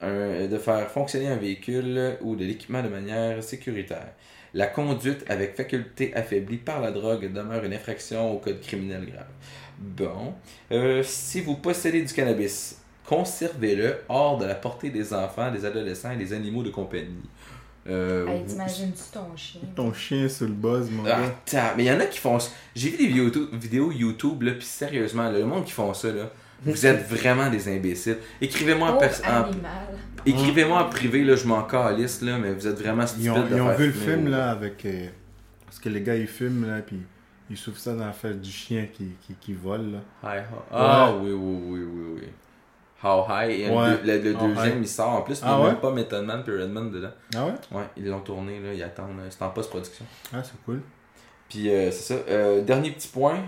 un- 0.00 0.46
de 0.46 0.58
faire 0.58 0.90
fonctionner 0.90 1.28
un 1.28 1.36
véhicule 1.36 2.16
ou 2.22 2.36
de 2.36 2.44
l'équipement 2.44 2.82
de 2.82 2.88
manière 2.88 3.42
sécuritaire. 3.42 4.12
La 4.54 4.66
conduite 4.66 5.24
avec 5.28 5.56
faculté 5.56 6.14
affaiblie 6.14 6.56
par 6.56 6.80
la 6.80 6.90
drogue 6.90 7.32
demeure 7.32 7.64
une 7.64 7.74
infraction 7.74 8.32
au 8.32 8.38
code 8.38 8.60
criminel 8.60 9.06
grave. 9.06 9.26
Bon. 9.78 10.34
Euh, 10.72 11.02
si 11.04 11.40
vous 11.40 11.56
possédez 11.56 12.02
du 12.02 12.12
cannabis, 12.12 12.78
conservez-le 13.04 13.98
hors 14.08 14.38
de 14.38 14.46
la 14.46 14.54
portée 14.54 14.90
des 14.90 15.12
enfants, 15.12 15.50
des 15.52 15.64
adolescents 15.64 16.12
et 16.12 16.16
des 16.16 16.32
animaux 16.32 16.62
de 16.62 16.70
compagnie. 16.70 17.28
Euh, 17.86 18.26
Hey, 18.26 18.44
T'imagines-tu 18.44 19.02
ton 19.12 19.34
chien? 19.36 19.60
Ton 19.74 19.92
chien 19.92 20.28
sur 20.28 20.46
le 20.46 20.52
buzz, 20.52 20.90
mon 20.90 21.04
ah, 21.06 21.08
gars. 21.20 21.34
ta- 21.46 21.74
mais 21.76 21.84
il 21.84 21.86
y 21.86 21.92
en 21.92 22.00
a 22.00 22.06
qui 22.06 22.18
font 22.18 22.38
ça. 22.38 22.50
J'ai 22.74 22.90
vu 22.90 22.96
des 22.98 23.06
vidéos, 23.06 23.24
YouTube- 23.26 23.48
vidéos 23.54 23.92
YouTube, 23.92 24.42
là, 24.42 24.52
puis 24.52 24.64
sérieusement, 24.66 25.24
là, 25.30 25.38
le 25.38 25.46
monde 25.46 25.64
qui 25.64 25.72
font 25.72 25.94
ça, 25.94 26.08
là, 26.12 26.30
vous 26.64 26.84
êtes 26.86 27.06
vraiment 27.08 27.48
des 27.48 27.68
imbéciles. 27.74 28.18
Écrivez-moi 28.40 28.90
en, 28.90 28.98
Oh, 29.00 29.04
en- 29.30 29.50
écrivez-moi 30.26 30.82
en 30.82 30.88
privé, 30.90 31.24
là, 31.24 31.36
je 31.36 31.46
m'en 31.46 31.62
calisse, 31.62 32.20
là, 32.22 32.36
mais 32.38 32.52
vous 32.52 32.66
êtes 32.66 32.78
vraiment 32.78 33.06
stupides 33.06 33.26
Ils 33.26 33.30
ont, 33.30 33.42
de 33.46 33.54
ils 33.56 33.60
ont 33.60 33.66
faire 33.68 33.76
vu 33.78 33.86
le 33.86 33.92
film 33.92 34.28
là 34.28 34.50
avec. 34.50 34.84
euh, 34.84 35.06
parce 35.66 35.78
que 35.78 35.88
les 35.88 36.02
gars 36.02 36.16
ils 36.16 36.26
filment 36.26 36.66
là, 36.66 36.80
puis 36.82 36.98
ils 37.50 37.56
souffrent 37.56 37.80
ça 37.80 37.94
dans 37.94 38.04
la 38.06 38.12
face 38.12 38.36
du 38.36 38.50
chien 38.50 38.86
qui, 38.92 39.12
qui, 39.22 39.34
qui 39.40 39.54
vole 39.54 39.92
là. 39.92 39.98
Ho- 40.24 40.62
Ah 40.72 41.14
oui, 41.22 41.30
oui, 41.32 41.60
oui, 41.68 41.80
oui, 41.80 42.04
oui. 42.16 42.28
How 43.02 43.24
High. 43.28 43.60
Et 43.60 43.68
Ouais. 43.70 43.90
le, 44.02 44.18
le- 44.18 44.22
le 44.32 44.34
How 44.36 44.48
deuxième, 44.48 44.78
High. 44.78 44.82
il 44.82 44.88
sort 44.88 45.10
en 45.10 45.22
plus, 45.22 45.40
mais 45.42 45.48
Ah 45.48 45.52
il 45.52 45.56
n'y 45.56 45.62
a 45.62 45.64
ouais? 45.66 45.72
même 45.72 45.80
pas 45.80 45.90
Method 45.92 46.24
Man 46.24 46.42
puis 46.44 46.52
Redman 46.60 46.90
dedans. 46.90 47.10
Ah 47.36 47.46
ouais? 47.46 47.52
Ouais, 47.78 47.84
ils 47.96 48.06
l'ont 48.06 48.20
tourné, 48.20 48.58
là, 48.60 48.72
ils 48.74 48.82
attendent. 48.82 49.16
là, 49.16 49.24
C'est 49.30 49.42
en 49.42 49.50
post-production. 49.50 50.04
Ah, 50.32 50.42
c'est 50.42 50.60
cool. 50.64 50.82
Puis 51.48 51.70
euh, 51.70 51.90
c'est 51.90 52.14
ça. 52.14 52.20
Euh, 52.28 52.60
dernier 52.62 52.90
petit 52.90 53.08
point. 53.08 53.38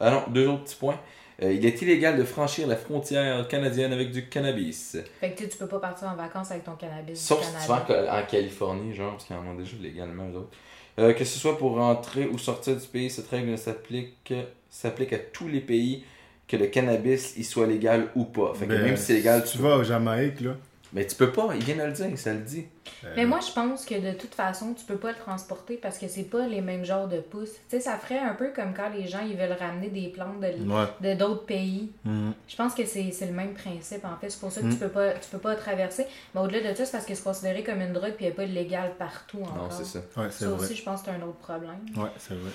Ah 0.00 0.10
non, 0.10 0.22
deux 0.28 0.46
autres 0.46 0.64
petits 0.64 0.76
points. 0.76 0.98
Euh, 1.42 1.52
il 1.52 1.64
est 1.66 1.80
illégal 1.82 2.16
de 2.16 2.24
franchir 2.24 2.66
la 2.66 2.76
frontière 2.76 3.46
canadienne 3.48 3.92
avec 3.92 4.10
du 4.10 4.28
cannabis. 4.28 4.96
Fait 5.20 5.30
que 5.32 5.38
tu 5.38 5.44
sais, 5.44 5.48
tu 5.50 5.58
peux 5.58 5.68
pas 5.68 5.78
partir 5.78 6.08
en 6.08 6.16
vacances 6.16 6.50
avec 6.50 6.64
ton 6.64 6.74
cannabis. 6.74 7.20
Sauf 7.20 7.40
du 7.40 7.46
si 7.46 7.62
tu 7.62 7.68
vas 7.68 7.82
en, 7.82 7.86
Ca- 7.86 8.20
en 8.20 8.26
Californie, 8.26 8.92
genre, 8.94 9.12
parce 9.12 9.24
qu'ils 9.24 9.36
en 9.36 9.46
ont 9.46 9.54
déjà 9.54 9.76
légalement, 9.80 10.28
eux 10.32 10.36
autres. 10.38 10.50
Euh, 10.98 11.12
que 11.12 11.24
ce 11.24 11.38
soit 11.38 11.56
pour 11.56 11.76
rentrer 11.76 12.26
ou 12.26 12.38
sortir 12.38 12.74
du 12.76 12.86
pays, 12.86 13.08
cette 13.08 13.28
règle 13.28 13.56
s'applique 13.56 14.32
s'applique 14.68 15.12
à 15.12 15.18
tous 15.18 15.46
les 15.48 15.60
pays 15.60 16.04
que 16.48 16.56
le 16.56 16.66
cannabis 16.66 17.36
y 17.36 17.44
soit 17.44 17.66
légal 17.66 18.08
ou 18.16 18.24
pas. 18.24 18.54
Fait 18.54 18.66
que 18.66 18.72
Ben, 18.72 18.82
même 18.82 18.96
si 18.96 19.04
c'est 19.04 19.14
légal, 19.14 19.46
si 19.46 19.56
tu 19.56 19.62
vas 19.62 19.76
au 19.76 19.84
Jamaïque 19.84 20.40
là. 20.40 20.56
Mais 20.92 21.06
tu 21.06 21.14
peux 21.16 21.30
pas, 21.32 21.50
il 21.54 21.62
vient 21.62 21.76
de 21.76 21.82
le 21.82 21.92
dire, 21.92 22.06
ça 22.18 22.32
le 22.32 22.40
dit. 22.40 22.66
euh, 23.04 23.12
Mais 23.14 23.26
moi, 23.26 23.40
je 23.46 23.52
pense 23.52 23.84
que 23.84 23.94
de 23.94 24.16
toute 24.16 24.34
façon, 24.34 24.72
tu 24.72 24.84
peux 24.86 24.96
pas 24.96 25.10
le 25.12 25.18
transporter 25.18 25.76
parce 25.76 25.98
que 25.98 26.08
c'est 26.08 26.22
pas 26.22 26.46
les 26.46 26.62
mêmes 26.62 26.84
genres 26.84 27.08
de 27.08 27.18
pousses. 27.20 27.52
Tu 27.52 27.58
sais, 27.68 27.80
ça 27.80 27.98
ferait 27.98 28.18
un 28.18 28.32
peu 28.34 28.48
comme 28.56 28.72
quand 28.72 28.88
les 28.88 29.06
gens 29.06 29.20
ils 29.20 29.36
veulent 29.36 29.52
ramener 29.58 29.88
des 29.88 30.08
plantes 30.08 30.40
de 30.40 30.46
Ouais. 30.70 30.86
de 31.02 31.18
d'autres 31.18 31.44
pays. 31.44 31.92
Mhm. 32.04 32.32
Je 32.48 32.56
pense 32.56 32.74
que 32.74 32.86
c'est 32.86 33.10
c'est 33.12 33.26
le 33.26 33.32
même 33.34 33.52
principe 33.52 34.04
en 34.04 34.16
fait. 34.18 34.30
C'est 34.30 34.40
pour 34.40 34.50
ça 34.50 34.62
que 34.62 34.66
Mm. 34.66 34.70
tu 34.72 34.76
peux 34.78 34.88
pas 34.88 35.12
tu 35.12 35.28
peux 35.30 35.38
pas 35.38 35.54
traverser. 35.56 36.06
Mais 36.34 36.40
au-delà 36.40 36.70
de 36.72 36.74
ça, 36.76 36.86
c'est 36.86 36.92
parce 36.92 37.04
que 37.04 37.14
c'est 37.14 37.22
considéré 37.24 37.62
comme 37.62 37.80
une 37.82 37.92
drogue 37.92 38.12
puis 38.16 38.24
elle 38.24 38.32
est 38.32 38.34
pas 38.34 38.46
légale 38.46 38.92
partout 38.98 39.42
encore. 39.42 39.56
Non, 39.64 39.70
c'est 39.70 39.84
ça. 39.84 39.98
Ouais, 40.16 40.28
c'est 40.30 40.44
Ça 40.44 40.50
vrai. 40.50 40.64
aussi, 40.64 40.74
je 40.74 40.82
pense 40.82 41.02
que 41.02 41.06
c'est 41.10 41.12
un 41.12 41.22
autre 41.26 41.36
problème. 41.38 41.76
Ouais, 41.96 42.08
c'est 42.16 42.34
vrai. 42.34 42.50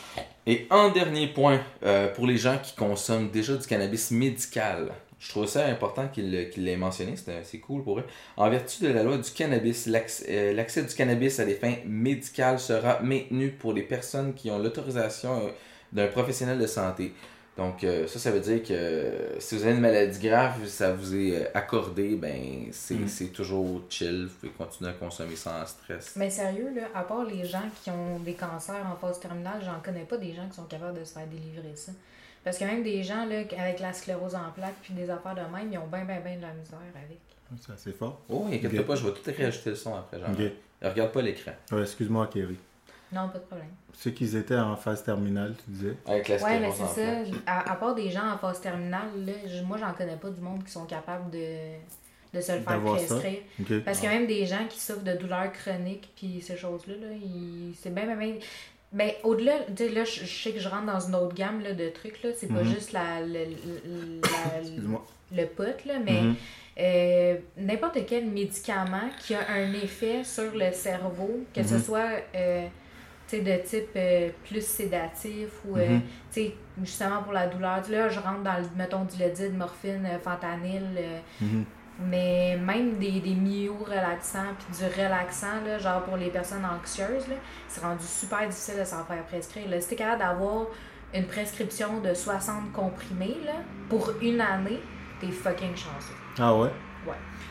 Et 0.47 0.67
en 0.71 0.89
dernier 0.89 1.27
point, 1.27 1.59
euh, 1.85 2.07
pour 2.13 2.25
les 2.25 2.37
gens 2.37 2.57
qui 2.61 2.75
consomment 2.75 3.29
déjà 3.29 3.55
du 3.55 3.65
cannabis 3.67 4.09
médical, 4.11 4.91
Je 5.23 5.29
trouve 5.29 5.45
ça 5.45 5.65
important 5.67 6.09
qu'il 6.09 6.31
l'ait 6.31 6.75
mentionné, 6.75 7.13
c'est 7.15 7.43
c'est 7.43 7.59
cool 7.59 7.81
pour 7.81 7.99
eux. 7.99 8.03
En 8.35 8.49
vertu 8.49 8.83
de 8.83 8.89
la 8.89 9.03
loi 9.03 9.17
du 9.17 9.31
cannabis, 9.31 9.87
euh, 10.27 10.53
l'accès 10.53 10.83
du 10.83 10.93
cannabis 10.93 11.39
à 11.39 11.45
des 11.45 11.55
fins 11.55 11.75
médicales 11.85 12.59
sera 12.59 12.99
maintenu 13.01 13.51
pour 13.51 13.71
les 13.71 13.83
personnes 13.83 14.33
qui 14.33 14.51
ont 14.51 14.59
l'autorisation 14.59 15.47
euh, 15.47 15.49
d'un 15.93 16.07
professionnel 16.07 16.59
de 16.59 16.67
santé. 16.67 17.13
Donc, 17.55 17.83
euh, 17.83 18.07
ça, 18.07 18.17
ça 18.17 18.31
veut 18.31 18.39
dire 18.39 18.63
que 18.63 18.73
euh, 18.73 19.39
si 19.39 19.55
vous 19.55 19.63
avez 19.63 19.73
une 19.73 19.79
maladie 19.79 20.27
grave, 20.27 20.65
ça 20.65 20.91
vous 20.91 21.15
est 21.15 21.35
euh, 21.35 21.49
accordé, 21.53 22.15
ben, 22.15 22.67
c'est 22.71 22.95
Mm. 22.95 23.07
c'est 23.07 23.27
toujours 23.27 23.83
chill. 23.89 24.25
Vous 24.25 24.35
pouvez 24.39 24.51
continuer 24.51 24.89
à 24.89 24.93
consommer 24.93 25.35
sans 25.35 25.63
stress. 25.65 26.13
Mais 26.15 26.31
sérieux, 26.31 26.71
là, 26.75 26.87
à 26.95 27.03
part 27.03 27.23
les 27.25 27.45
gens 27.45 27.69
qui 27.83 27.91
ont 27.91 28.17
des 28.19 28.33
cancers 28.33 28.83
en 28.91 28.95
phase 28.95 29.19
terminale, 29.19 29.61
j'en 29.63 29.79
connais 29.81 30.05
pas 30.05 30.17
des 30.17 30.33
gens 30.33 30.47
qui 30.49 30.55
sont 30.55 30.63
capables 30.65 30.99
de 30.99 31.05
se 31.05 31.13
faire 31.13 31.27
délivrer 31.27 31.75
ça. 31.75 31.91
Parce 32.43 32.57
que 32.57 32.65
même 32.65 32.83
des 32.83 33.03
gens 33.03 33.25
là, 33.25 33.37
avec 33.57 33.79
la 33.79 33.93
sclérose 33.93 34.35
en 34.35 34.51
plaques 34.53 34.75
puis 34.81 34.93
des 34.93 35.09
affaires 35.09 35.35
de 35.35 35.41
même, 35.41 35.71
ils 35.71 35.77
ont 35.77 35.87
bien, 35.87 36.03
bien, 36.05 36.19
bien 36.19 36.35
de 36.37 36.41
la 36.41 36.53
misère 36.53 36.77
avec. 36.95 37.19
C'est 37.61 37.71
assez 37.71 37.91
fort. 37.91 38.19
Oh, 38.29 38.47
inquiète 38.51 38.73
Ok. 38.79 38.85
pas, 38.85 38.95
je 38.95 39.05
vais 39.07 39.13
tout 39.13 39.21
réajouter 39.37 39.69
le 39.71 39.75
son 39.75 39.95
après, 39.95 40.19
genre. 40.19 40.29
Ok. 40.31 40.51
Regarde 40.81 41.11
pas 41.11 41.21
l'écran. 41.21 41.51
Ouais, 41.71 41.81
Excuse-moi, 41.83 42.27
Kerry. 42.27 42.57
Non, 43.11 43.29
pas 43.29 43.37
de 43.37 43.43
problème. 43.43 43.67
Ceux 43.93 44.09
qui 44.11 44.35
étaient 44.35 44.57
en 44.57 44.75
phase 44.75 45.03
terminale, 45.03 45.53
tu 45.63 45.69
disais? 45.71 45.95
Avec 46.07 46.27
la 46.27 46.35
Ouais, 46.43 46.59
mais 46.59 46.71
sclérose 46.71 46.75
c'est 46.77 46.83
en 46.83 46.87
ça. 47.15 47.21
plaques. 47.29 47.41
À, 47.45 47.71
à 47.71 47.75
part 47.75 47.93
des 47.95 48.09
gens 48.09 48.27
en 48.33 48.37
phase 48.39 48.59
terminale, 48.59 49.07
là, 49.25 49.33
je- 49.45 49.61
moi, 49.63 49.77
j'en 49.77 49.93
connais 49.93 50.15
pas 50.17 50.29
du 50.31 50.41
monde 50.41 50.63
qui 50.63 50.71
sont 50.71 50.85
capables 50.85 51.29
de, 51.29 51.75
de 52.33 52.41
se 52.41 52.51
le 52.53 52.61
faire 52.61 52.81
prescrire. 52.81 53.39
Ok. 53.61 53.83
Parce 53.85 53.99
qu'il 53.99 54.09
y 54.09 54.11
a 54.11 54.17
même 54.17 54.25
des 54.27 54.45
gens 54.47 54.65
qui 54.67 54.79
souffrent 54.79 55.03
de 55.03 55.13
douleurs 55.13 55.51
chroniques, 55.51 56.11
puis 56.15 56.41
ces 56.41 56.57
choses-là, 56.57 56.95
là, 56.95 57.13
ils- 57.13 57.75
c'est 57.79 57.93
bien, 57.93 58.05
bien, 58.07 58.15
bien- 58.15 58.35
Ben, 58.93 59.11
au-delà, 59.23 59.53
tu 59.75 59.85
sais, 59.85 59.89
là, 59.89 60.03
je 60.05 60.23
je 60.23 60.43
sais 60.43 60.51
que 60.51 60.59
je 60.59 60.69
rentre 60.69 60.85
dans 60.85 60.99
une 60.99 61.15
autre 61.15 61.33
gamme 61.33 61.61
là, 61.61 61.73
de 61.73 61.89
trucs, 61.89 62.21
là. 62.23 62.29
C'est 62.37 62.47
pas 62.53 62.61
Mhm. 62.61 62.65
juste 62.69 62.91
la, 62.91 63.21
le, 63.21 63.45
la- 64.21 64.61
le 65.35 65.45
pot, 65.47 65.85
là, 65.85 65.95
mais 66.05 66.21
Mhm. 66.21 66.35
euh, 66.79 67.35
n'importe 67.57 67.97
quel 68.07 68.25
médicament 68.27 69.09
qui 69.19 69.33
a 69.33 69.49
un 69.49 69.73
effet 69.73 70.23
sur 70.23 70.53
le 70.55 70.71
cerveau, 70.71 71.43
que 71.55 71.63
ce 71.63 71.73
Mhm. 71.75 71.79
soit 71.81 72.09
euh, 72.35 72.67
tu 73.27 73.37
sais, 73.37 73.41
de 73.41 73.63
type 73.67 73.89
euh, 73.95 74.29
plus 74.47 74.63
sédatif 74.65 75.49
ou 75.65 75.77
euh, 75.77 75.97
tu 76.31 76.41
sais, 76.41 76.53
justement 76.83 77.23
pour 77.23 77.33
la 77.33 77.47
douleur. 77.47 77.81
Là, 77.89 78.09
je 78.09 78.19
rentre 78.19 78.43
dans, 78.43 78.57
le, 78.59 78.65
mettons, 78.77 79.05
du 79.05 79.17
Lodid, 79.17 79.55
morphine, 79.57 80.07
fentanyl. 80.23 80.83
Mais 81.99 82.57
même 82.57 82.97
des, 82.97 83.19
des 83.19 83.35
myo-relaxants 83.35 84.53
puis 84.57 84.77
du 84.77 85.01
relaxant, 85.01 85.61
là, 85.65 85.77
genre 85.79 86.03
pour 86.03 86.17
les 86.17 86.29
personnes 86.29 86.65
anxieuses, 86.65 87.27
là, 87.27 87.35
c'est 87.67 87.81
rendu 87.81 88.03
super 88.05 88.47
difficile 88.47 88.79
de 88.79 88.83
s'en 88.85 89.03
faire 89.05 89.23
prescrire. 89.25 89.69
Là. 89.69 89.79
Si 89.81 89.89
t'es 89.89 89.95
capable 89.95 90.19
d'avoir 90.19 90.65
une 91.13 91.25
prescription 91.27 91.99
de 92.01 92.13
60 92.13 92.71
comprimés 92.73 93.37
là, 93.45 93.53
pour 93.89 94.11
une 94.21 94.41
année, 94.41 94.79
t'es 95.21 95.27
fucking 95.27 95.75
chanceux. 95.75 96.15
Ah 96.39 96.55
ouais? 96.55 96.69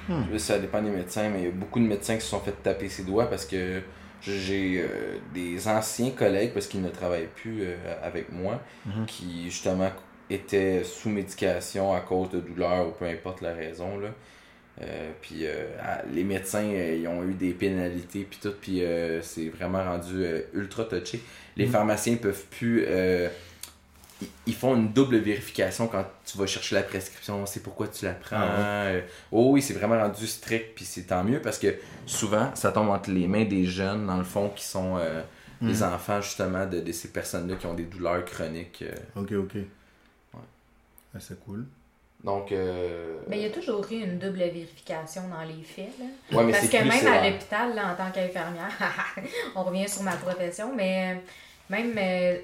Je 0.08 0.32
sais, 0.32 0.54
Ça 0.54 0.58
dépend 0.58 0.82
des 0.82 0.90
médecins, 0.90 1.28
mais 1.28 1.40
il 1.42 1.44
y 1.44 1.48
a 1.48 1.52
beaucoup 1.52 1.78
de 1.78 1.84
médecins 1.86 2.16
qui 2.16 2.22
se 2.22 2.28
sont 2.28 2.40
fait 2.40 2.60
taper 2.62 2.88
ses 2.88 3.04
doigts 3.04 3.30
parce 3.30 3.46
que 3.46 3.80
j'ai 4.20 4.80
euh, 4.82 5.18
des 5.32 5.68
anciens 5.68 6.10
collègues, 6.10 6.52
parce 6.52 6.66
qu'ils 6.66 6.82
ne 6.82 6.88
travaillent 6.88 7.28
plus 7.34 7.62
euh, 7.62 7.76
avec 8.02 8.32
moi, 8.32 8.60
Mhm. 8.86 9.06
qui 9.06 9.44
justement 9.44 9.90
étaient 10.34 10.82
sous 10.84 11.08
médication 11.08 11.94
à 11.94 12.00
cause 12.00 12.30
de 12.30 12.40
douleurs 12.40 12.88
ou 12.88 12.90
peu 12.92 13.04
importe 13.06 13.40
la 13.40 13.52
raison. 13.54 13.98
Là. 13.98 14.08
Euh, 14.80 15.10
puis 15.20 15.40
euh, 15.46 15.66
les 16.12 16.24
médecins, 16.24 16.64
euh, 16.64 16.96
ils 17.00 17.06
ont 17.06 17.22
eu 17.24 17.34
des 17.34 17.52
pénalités 17.52 18.26
puis 18.28 18.38
tout, 18.42 18.54
puis 18.60 18.82
c'est 19.22 19.48
vraiment 19.48 19.84
rendu 19.84 20.24
ultra 20.54 20.84
touché. 20.84 21.22
Les 21.56 21.66
Mhm. 21.66 21.72
pharmaciens 21.72 22.16
peuvent 22.16 22.44
plus... 22.50 22.86
ils- 24.20 24.28
ils 24.46 24.54
font 24.54 24.76
une 24.76 24.92
double 24.92 25.16
vérification 25.18 25.88
quand 25.88 26.04
tu 26.24 26.38
vas 26.38 26.46
chercher 26.46 26.76
la 26.76 26.82
prescription, 26.82 27.44
c'est 27.44 27.60
pourquoi 27.62 27.88
tu 27.88 28.04
la 28.04 28.12
prends. 28.12 28.36
Ah 28.40 28.84
Euh, 28.86 29.00
oh 29.32 29.50
oui, 29.52 29.60
c'est 29.62 29.74
vraiment 29.74 29.98
rendu 30.00 30.26
strict, 30.26 30.74
puis 30.76 30.84
c'est 30.84 31.02
tant 31.02 31.24
mieux 31.24 31.40
parce 31.40 31.58
que 31.58 31.74
souvent, 32.06 32.54
ça 32.54 32.70
tombe 32.72 32.88
entre 32.88 33.10
les 33.10 33.26
mains 33.26 33.44
des 33.44 33.64
jeunes, 33.64 34.06
dans 34.06 34.16
le 34.18 34.24
fond, 34.24 34.48
qui 34.54 34.64
sont 34.64 34.96
euh, 34.96 35.22
les 35.60 35.82
enfants, 35.82 36.20
justement, 36.20 36.66
de, 36.66 36.80
de 36.80 36.92
ces 36.92 37.08
personnes-là 37.08 37.54
qui 37.56 37.66
ont 37.66 37.74
des 37.74 37.84
douleurs 37.84 38.24
chroniques. 38.24 38.84
Ok, 39.16 39.32
ok. 39.32 39.56
Ah, 41.14 41.18
c'est 41.20 41.38
cool. 41.44 41.66
Donc, 42.24 42.52
euh, 42.52 43.18
Mais 43.28 43.38
il 43.38 43.42
y 43.42 43.46
a 43.46 43.50
toujours 43.50 43.84
eu 43.90 43.96
une 43.96 44.18
double 44.18 44.38
vérification 44.38 45.22
dans 45.28 45.42
les 45.42 45.62
faits. 45.64 45.90
Là. 45.98 46.36
ouais, 46.36 46.44
mais 46.44 46.52
Parce 46.52 46.64
c'est 46.64 46.70
que 46.70 46.82
plus 46.82 46.88
même 46.88 47.06
à 47.12 47.28
l'hôpital, 47.28 47.74
là, 47.74 47.92
en 47.92 47.96
tant 47.96 48.10
qu'infirmière, 48.12 48.70
on 49.56 49.64
revient 49.64 49.88
sur 49.88 50.02
ma 50.02 50.12
profession, 50.12 50.72
mais 50.74 51.16
euh, 51.16 51.18
même 51.68 51.94
euh, 51.98 52.38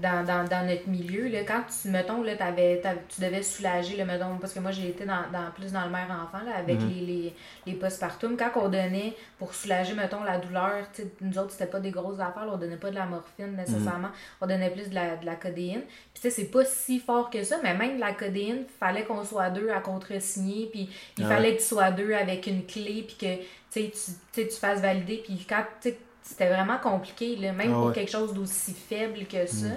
dans, 0.00 0.24
dans, 0.24 0.48
dans 0.48 0.66
notre 0.66 0.88
milieu, 0.88 1.28
là, 1.28 1.44
quand 1.44 1.62
tu, 1.64 1.88
mettons, 1.88 2.22
là, 2.22 2.32
tu 2.36 3.20
devais 3.20 3.42
soulager, 3.42 3.96
là, 3.96 4.04
mettons, 4.04 4.38
parce 4.38 4.52
que 4.52 4.60
moi 4.60 4.70
j'ai 4.70 4.88
été 4.88 5.04
dans, 5.04 5.30
dans, 5.32 5.50
plus 5.54 5.72
dans 5.72 5.84
le 5.84 5.90
mère-enfant, 5.90 6.44
là, 6.44 6.56
avec 6.56 6.80
Mhm. 6.80 6.88
les, 6.88 7.00
les, 7.06 7.34
les 7.66 7.72
postpartum, 7.74 8.36
quand 8.36 8.50
on 8.56 8.68
donnait 8.68 9.14
pour 9.38 9.54
soulager, 9.54 9.94
mettons, 9.94 10.22
la 10.24 10.38
douleur, 10.38 10.86
nous 11.20 11.38
autres, 11.38 11.50
c'était 11.52 11.66
pas 11.66 11.80
des 11.80 11.90
grosses 11.90 12.20
affaires, 12.20 12.46
là, 12.46 12.52
on 12.54 12.58
donnait 12.58 12.76
pas 12.76 12.90
de 12.90 12.94
la 12.96 13.06
morphine 13.06 13.54
nécessairement, 13.56 14.10
on 14.40 14.46
donnait 14.46 14.70
plus 14.70 14.88
de 14.90 14.94
la, 14.94 15.16
de 15.16 15.26
la 15.26 15.34
codéine. 15.34 15.82
Puis 15.82 16.14
tu 16.14 16.20
sais, 16.22 16.30
c'est 16.30 16.50
pas 16.50 16.64
si 16.64 16.98
fort 17.00 17.30
que 17.30 17.42
ça, 17.44 17.58
mais 17.62 17.74
même 17.74 17.96
de 17.96 18.00
la 18.00 18.12
codéine, 18.12 18.64
fallait 18.80 19.04
qu'on 19.04 19.24
soit 19.24 19.50
deux 19.50 19.70
à 19.70 19.80
contre-signer, 19.80 20.68
puis 20.70 20.90
il 21.18 21.24
Ah 21.24 21.28
fallait 21.28 21.56
que 21.56 21.60
tu 21.60 21.68
sois 21.68 21.90
deux 21.90 22.12
avec 22.12 22.46
une 22.46 22.64
clé, 22.66 23.04
puis 23.06 23.16
que 23.16 23.42
tu 23.72 23.90
tu, 24.32 24.50
fasses 24.50 24.80
valider, 24.80 25.22
puis 25.24 25.44
quand, 25.48 25.64
tu 25.80 25.94
c'était 26.22 26.48
vraiment 26.48 26.78
compliqué, 26.78 27.36
là, 27.36 27.52
même 27.52 27.70
Ah 27.70 27.74
pour 27.74 27.86
ouais. 27.86 27.92
quelque 27.94 28.10
chose 28.10 28.32
d'aussi 28.32 28.72
faible 28.74 29.26
que 29.26 29.46
ça. 29.46 29.66
Mm. 29.66 29.76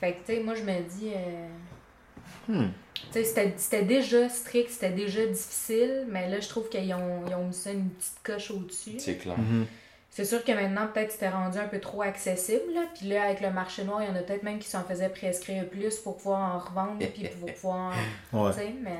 Fait 0.00 0.12
que, 0.12 0.18
tu 0.26 0.34
sais, 0.36 0.40
moi, 0.40 0.54
je 0.54 0.62
me 0.62 0.80
dis, 0.80 1.10
euh, 1.14 1.46
Hmm. 2.46 2.68
tu 2.94 3.02
sais, 3.12 3.24
c'était- 3.24 3.54
c'était 3.56 3.82
déjà 3.84 4.28
strict, 4.28 4.68
c'était 4.70 4.90
déjà 4.90 5.24
difficile, 5.26 6.04
mais 6.08 6.28
là, 6.28 6.40
je 6.40 6.48
trouve 6.48 6.68
qu'ils 6.68 6.92
ont, 6.92 7.22
ils 7.26 7.34
ont 7.34 7.46
mis 7.46 7.54
ça 7.54 7.70
une 7.70 7.88
petite 7.88 8.18
coche 8.22 8.50
au-dessus. 8.50 8.98
C'est 8.98 9.16
clair. 9.16 9.38
Mhm. 9.38 9.66
C'est 10.10 10.24
sûr 10.26 10.44
que 10.44 10.52
maintenant, 10.52 10.86
peut-être 10.92 11.10
c'était 11.10 11.28
rendu 11.30 11.58
un 11.58 11.66
peu 11.66 11.80
trop 11.80 12.02
accessible. 12.02 12.72
Là. 12.74 12.82
Puis 12.94 13.08
là, 13.08 13.24
avec 13.24 13.40
le 13.40 13.50
marché 13.50 13.82
noir, 13.84 14.02
il 14.02 14.08
y 14.08 14.12
en 14.12 14.14
a 14.14 14.20
peut-être 14.20 14.42
même 14.44 14.58
qui 14.58 14.68
s'en 14.68 14.84
faisaient 14.84 15.08
prescrire 15.08 15.66
plus 15.68 15.96
pour 15.98 16.16
pouvoir 16.18 16.54
en 16.54 16.58
revendre, 16.58 16.98
puis 16.98 17.28
pour 17.40 17.52
pouvoir. 17.52 17.92
Ouais. 18.32 18.50
Tu 18.52 18.58
sais, 18.58 18.74
mais. 18.82 18.96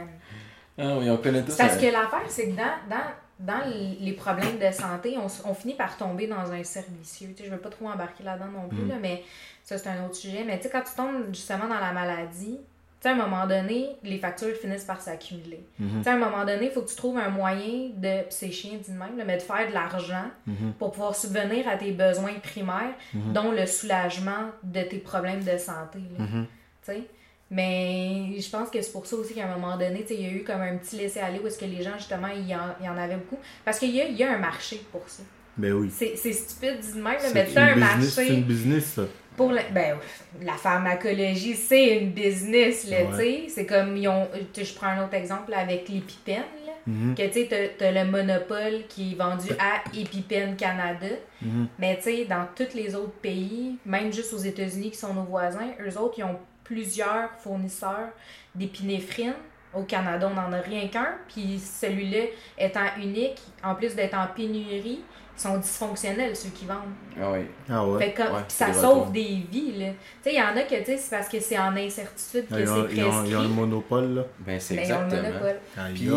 Ah 0.79 0.97
oui, 0.99 1.09
on 1.11 1.17
connaît 1.19 1.43
tous. 1.43 1.55
Parce 1.57 1.75
un- 1.75 1.79
que 1.79 1.87
l'affaire, 1.87 2.25
c'est 2.29 2.47
que 2.49 2.57
dans, 2.57 2.65
dans, 2.91 3.05
dans 3.41 3.63
les 4.01 4.13
problèmes 4.13 4.59
de 4.59 4.71
santé, 4.73 5.17
on, 5.19 5.55
finit 5.55 5.75
par 5.75 5.97
tomber 5.97 6.27
dans 6.27 6.53
un 6.53 6.63
cercle 6.65 6.93
vicieux. 7.01 7.29
Tu 7.37 7.43
sais, 7.43 7.49
je 7.49 7.55
veux 7.55 7.61
pas 7.61 7.69
trop 7.71 7.89
embarquer 7.89 8.23
là-dedans 8.23 8.51
non 8.63 8.69
plus, 8.69 8.83
Mm. 8.85 8.89
là, 8.89 8.95
mais 9.01 9.25
ça, 9.65 9.77
c'est 9.79 9.89
un 9.89 10.05
autre 10.05 10.15
sujet. 10.17 10.45
Mais 10.47 10.57
tu 10.59 10.65
sais, 10.65 10.71
quand 10.71 10.83
tu 10.83 10.95
tombes 10.97 11.27
justement 11.35 11.67
dans 11.67 11.81
la 11.81 11.93
maladie, 11.93 12.59
tu 12.59 12.63
sais, 13.01 13.09
à 13.09 13.13
un 13.13 13.17
moment 13.17 13.47
donné, 13.47 13.89
les 14.03 14.19
factures 14.19 14.55
finissent 14.57 14.85
par 14.85 15.01
s'accumuler. 15.03 15.63
Mhm. 15.79 15.99
Tu 15.99 16.05
sais, 16.05 16.11
à 16.11 16.15
un 16.15 16.19
moment 16.19 16.45
donné, 16.45 16.67
il 16.67 16.71
faut 16.71 16.81
que 16.83 16.89
tu 16.89 16.97
trouves 16.97 17.19
un 17.19 17.29
moyen 17.29 17.91
de, 17.97 18.21
c'est 18.31 18.51
chiant 18.51 18.79
dit 18.83 18.93
même, 18.93 19.19
là, 19.19 19.25
mais 19.27 19.37
de 19.37 19.43
faire 19.43 19.69
de 19.69 19.75
l'argent 19.75 20.25
Mhm. 20.47 20.73
pour 20.79 20.93
pouvoir 20.93 21.15
subvenir 21.15 21.69
à 21.69 21.77
tes 21.77 21.93
besoins 21.93 22.35
primaires, 22.43 22.95
Mhm. 23.13 23.33
dont 23.33 23.51
le 23.51 23.67
soulagement 23.67 24.51
de 24.63 24.81
tes 24.83 24.99
problèmes 24.99 25.43
de 25.45 25.59
santé. 25.59 25.99
là. 26.19 26.25
Tu 26.25 26.93
sais? 26.93 27.03
Mais 27.51 28.39
je 28.41 28.51
pense 28.51 28.71
que 28.71 28.81
c'est 28.81 28.93
pour 28.93 29.07
ça 29.07 29.17
aussi 29.17 29.35
qu'à 29.35 29.45
un 29.47 29.57
moment 29.59 29.77
donné, 29.77 30.03
tu 30.03 30.09
sais, 30.09 30.15
il 30.15 30.23
y 30.23 30.27
a 30.29 30.33
eu 30.33 30.43
comme 30.45 30.61
un 30.63 30.77
petit 30.77 30.97
laisser-aller 30.97 31.39
où 31.43 31.47
est-ce 31.47 31.59
que 31.59 31.65
les 31.67 31.83
gens, 31.83 31.97
justement, 31.99 32.29
il 32.35 32.49
y 32.49 32.55
en, 32.55 32.75
y 32.83 32.89
en 32.89 32.97
avait 32.97 33.17
beaucoup. 33.17 33.39
Parce 33.65 33.79
qu'il 33.79 33.95
y 33.95 34.01
a, 34.01 34.07
il 34.07 34.17
y 34.17 34.25
a 34.25 34.33
un 34.33 34.39
marché 34.39 34.81
pour 34.91 35.03
ça. 35.07 35.23
Ben 35.57 35.73
oui. 35.73 35.89
C'est 35.93 36.17
c'est 36.17 36.33
stupide 36.33 36.79
de 36.81 37.01
même, 37.01 37.15
C'est 37.21 37.33
mais 37.35 37.57
as 37.57 37.63
un 37.63 37.75
business, 37.77 38.15
c'est 38.15 38.21
marché 38.23 38.35
une 38.35 38.43
business, 38.43 38.85
ça. 38.87 39.03
pour 39.37 39.53
la, 39.53 39.63
ben, 39.71 39.99
la 40.43 40.55
pharmacologie, 40.55 41.55
c'est 41.55 41.99
une 41.99 42.11
business, 42.11 42.89
là, 42.89 43.03
Ouais. 43.05 43.07
tu 43.11 43.17
sais. 43.17 43.43
C'est 43.55 43.67
comme, 43.67 43.97
ils 43.97 44.09
ont, 44.09 44.27
je 44.57 44.75
prends 44.75 44.89
un 44.89 45.05
autre 45.05 45.15
exemple 45.15 45.55
avec 45.55 45.89
l'épipène, 45.89 46.43
là. 46.67 46.73
Mhm. 46.87 47.15
Que 47.15 47.23
tu 47.29 47.33
sais, 47.49 47.71
t'as- 47.79 47.93
le 47.93 48.11
monopole 48.11 48.83
qui 48.89 49.13
est 49.13 49.15
vendu 49.15 49.51
à 49.61 49.85
EpiPen 49.97 50.57
Canada. 50.57 51.07
Mhm. 51.41 51.69
Mais 51.79 51.97
tu 51.99 52.03
sais, 52.03 52.25
dans 52.25 52.47
tous 52.57 52.75
les 52.75 52.95
autres 52.97 53.13
pays, 53.23 53.77
même 53.87 54.13
juste 54.13 54.35
aux 54.35 54.39
États-Unis 54.39 54.91
qui 54.91 54.97
sont 54.99 55.15
nos 55.15 55.23
voisins, 55.23 55.69
eux 55.87 55.97
autres, 55.99 56.15
ils 56.19 56.25
ont 56.25 56.39
plusieurs 56.65 57.31
fournisseurs 57.39 58.09
d'épinéphrine. 58.55 59.35
Au 59.75 59.83
Canada, 59.83 60.31
on 60.31 60.35
n'en 60.35 60.53
a 60.53 60.61
rien 60.61 60.89
qu'un. 60.89 61.15
Puis 61.29 61.59
celui-là 61.59 62.27
étant 62.59 62.87
unique, 62.97 63.41
en 63.63 63.75
plus 63.75 63.95
d'être 63.95 64.15
en 64.15 64.29
pénurie, 64.29 65.01
ils 65.37 65.41
sont 65.41 65.59
dysfonctionnels, 65.59 66.37
ceux 66.37 66.51
qui 66.51 66.65
vendent. 66.65 66.95
Ah 67.21 67.33
oui. 67.33 67.41
Ah 67.69 67.85
ouais. 67.85 67.99
Fait 67.99 68.13
que, 68.13 68.23
Ouais, 68.23 68.29
puis 68.29 68.45
c'est 68.49 68.73
ça 68.73 68.75
sauve 68.75 69.11
des 69.11 69.43
vies, 69.51 69.73
là. 69.79 69.89
Tu 69.89 69.97
sais, 70.23 70.35
il 70.35 70.39
y 70.39 70.43
en 70.43 70.57
a 70.57 70.63
que, 70.63 70.79
tu 70.79 70.85
sais, 70.85 70.97
c'est 70.97 71.11
parce 71.11 71.29
que 71.29 71.41
c'est 71.41 71.59
en 71.59 71.77
incertitude 71.77 72.47
que 72.49 72.65
c'est 72.65 72.85
prescrit. 72.85 72.99
ils 73.27 73.37
ont 73.37 73.43
le 73.43 73.49
monopole, 73.49 74.15
là. 74.15 74.23
Ben, 74.39 74.61
c'est 74.61 74.77
mais 74.77 74.87
ils 74.87 74.93
ont 74.93 75.01
le 75.01 75.07
exactement. 75.07 75.33
monopole. 75.33 75.61
Puis-. 75.95 76.11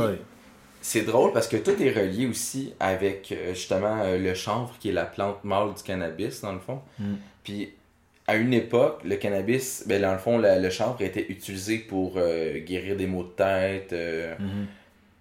C'est 0.80 1.02
drôle 1.02 1.34
parce 1.34 1.48
que 1.48 1.58
tout 1.58 1.82
est 1.82 1.92
relié 1.92 2.28
aussi 2.28 2.74
avec 2.80 3.32
euh, 3.34 3.54
justement 3.54 4.04
euh, 4.04 4.18
le 4.18 4.34
chanvre 4.34 4.74
qui 4.80 4.90
est 4.90 4.94
la 4.94 5.06
plante 5.06 5.44
mâle 5.44 5.74
du 5.74 5.84
cannabis 5.84 6.40
dans 6.42 6.54
le 6.54 6.60
fond. 6.60 6.82
Mm. 6.98 7.16
Puis 7.44 7.74
à 8.28 8.36
une 8.36 8.54
époque, 8.54 9.02
le 9.06 9.16
cannabis, 9.16 9.84
ben 9.88 10.02
dans 10.02 10.12
le 10.12 10.18
fond, 10.18 10.38
la- 10.38 10.60
le 10.60 10.70
chanvre 10.70 11.02
était 11.02 11.26
utilisé 11.30 11.78
pour 11.80 12.16
euh, 12.18 12.60
guérir 12.60 12.96
des 12.98 13.08
maux 13.08 13.24
de 13.24 13.30
tête, 13.30 13.94
euh, 13.94 14.36
Mhm. 14.38 14.66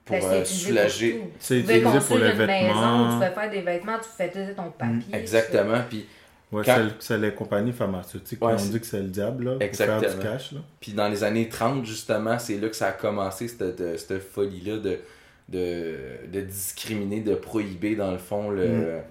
pour 0.04 0.16
Ben, 0.18 0.25
euh, 0.25 0.44
soulager. 0.44 1.12
pour 1.12 1.26
tout. 1.26 1.32
C'est 1.38 1.54
Tu 1.56 1.60
pouvais 1.62 1.75
utilisé 1.78 1.82
pour 1.84 1.92
construire 1.92 2.25
les 2.25 2.30
une 2.32 2.46
maison, 2.46 2.68
tu 2.68 2.75
vêtements. 2.75 3.12
pouvais 3.14 3.30
faire 3.30 3.50
des 3.50 3.60
vêtements, 3.62 3.98
tu 3.98 4.08
faisais 4.30 4.54
ton 4.54 4.70
papier. 4.70 5.14
Exactement. 5.14 5.80
Puis 5.88 6.06
Ouais, 6.52 6.62
Quand- 6.64 6.88
c'est- 7.00 7.18
les 7.18 7.32
compagnies 7.34 7.72
pharmaceutiques 7.72 8.40
Ouais, 8.42 8.54
qui 8.54 8.62
ont 8.62 8.66
dit 8.66 8.78
que 8.78 8.86
c'est 8.86 9.00
le 9.00 9.08
diable, 9.08 9.44
là, 9.46 9.50
pour 9.50 9.58
faire 9.58 9.68
Exactement. 9.68 10.14
du 10.14 10.20
cash, 10.20 10.52
là. 10.52 10.60
Puis 10.80 10.92
dans 10.92 11.08
les 11.08 11.25
années 11.25 11.48
30, 11.48 11.84
justement, 11.84 12.38
c'est 12.38 12.56
là 12.58 12.68
que 12.68 12.76
ça 12.76 12.86
a 12.86 12.92
commencé, 12.92 13.48
cette, 13.48 13.76
de- 13.82 13.96
cette 13.96 14.20
folie-là 14.22 14.76
de, 14.78 15.00
de, 15.48 15.94
de 16.32 16.40
discriminer, 16.42 17.20
de 17.20 17.34
prohiber, 17.34 17.96
dans 17.96 18.12
le 18.12 18.18
fond, 18.18 18.50
le, 18.50 18.66
Mm. 18.68 19.02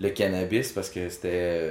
le 0.00 0.08
cannabis 0.10 0.72
parce 0.72 0.90
que 0.90 1.08
c'était. 1.08 1.70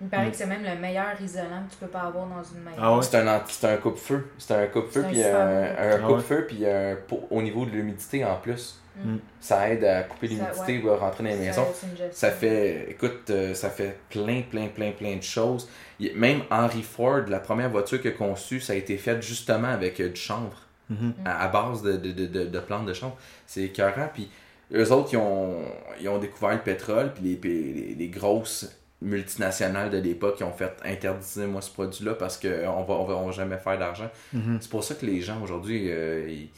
Euh, 0.00 0.02
Il 0.02 0.04
me 0.06 0.10
paraît 0.10 0.30
que 0.30 0.36
c'est 0.36 0.46
même 0.46 0.62
le 0.62 0.80
meilleur 0.80 1.20
isolant 1.20 1.62
que 1.68 1.72
tu 1.72 1.78
peux 1.80 1.86
pas 1.88 2.02
avoir 2.02 2.26
dans 2.26 2.42
une 2.42 2.62
maison. 2.62 2.76
Ah 2.80 2.96
ouais? 2.96 3.02
C'est 3.02 3.16
un, 3.18 3.42
c'est 3.48 3.66
un 3.66 3.76
coupe-feu. 3.76 4.28
C'est 4.38 4.54
un 4.54 4.66
coupe-feu, 4.66 5.04
un 5.04 5.08
puis 5.08 5.22
un, 5.24 5.62
un 5.62 5.74
Ah 5.94 5.98
coupe-feu, 6.06 6.46
puis 6.46 6.66
un, 6.66 6.96
pour- 7.06 7.30
au 7.32 7.42
niveau 7.42 7.64
de 7.64 7.70
l'humidité 7.70 8.24
en 8.24 8.36
plus. 8.36 8.80
Mm. 9.04 9.16
Ça 9.40 9.70
aide 9.70 9.84
à 9.84 10.02
couper 10.02 10.26
l'humidité, 10.26 10.78
ouais. 10.78 10.82
va 10.90 10.96
rentrer 10.96 11.22
dans 11.24 11.30
les 11.30 11.36
maisons. 11.36 11.66
Ça, 12.10 12.30
fait, 12.32 12.90
écoute, 12.90 13.30
euh, 13.30 13.54
ça 13.54 13.70
fait 13.70 13.96
plein, 14.10 14.42
plein, 14.42 14.66
plein, 14.66 14.90
plein 14.90 15.16
de 15.16 15.22
choses. 15.22 15.68
Il- 16.00 16.16
Même 16.16 16.42
Henry 16.50 16.82
Ford, 16.82 17.22
la 17.28 17.38
première 17.38 17.70
voiture 17.70 18.00
qu'il 18.00 18.10
a 18.10 18.14
conçue, 18.14 18.60
ça 18.60 18.72
a 18.72 18.76
été 18.76 18.96
fait 18.96 19.22
justement 19.22 19.68
avec 19.68 20.00
euh, 20.00 20.08
du 20.08 20.20
chanvre, 20.20 20.56
Mhm. 20.90 21.12
à, 21.24 21.44
à 21.44 21.48
base 21.48 21.82
de, 21.82 21.92
de, 21.96 22.10
de, 22.12 22.26
de, 22.26 22.44
de 22.46 22.58
plantes 22.60 22.86
de 22.86 22.92
chanvre. 22.92 23.16
C'est 23.46 23.62
écœurant. 23.62 24.08
Puis 24.12 24.30
eux 24.74 24.90
autres, 24.90 25.10
ils 25.12 25.16
ont, 25.18 25.60
ils 26.00 26.08
ont 26.08 26.18
découvert 26.18 26.52
le 26.52 26.58
pétrole, 26.60 27.12
puis 27.14 27.22
les, 27.22 27.36
puis 27.36 27.72
les, 27.72 27.94
les 27.94 28.08
grosses 28.08 28.74
multinationales 29.00 29.90
de 29.90 29.98
l'époque 29.98 30.36
qui 30.36 30.44
ont 30.44 30.52
fait 30.52 30.72
interdire 30.84 31.48
moi 31.48 31.60
ce 31.62 31.70
produit-là 31.70 32.14
parce 32.14 32.36
qu'on 32.38 32.48
va, 32.48 32.94
on 32.94 33.04
va, 33.04 33.14
on 33.16 33.26
va 33.26 33.32
jamais 33.32 33.58
faire 33.58 33.78
d'argent. 33.78 34.10
Mhm. 34.32 34.58
C'est 34.60 34.70
pour 34.70 34.82
ça 34.84 34.94
que 34.94 35.06
les 35.06 35.20
gens 35.20 35.40
aujourd'hui, 35.42 35.86
euh, 35.90 36.26
ils, 36.28 36.48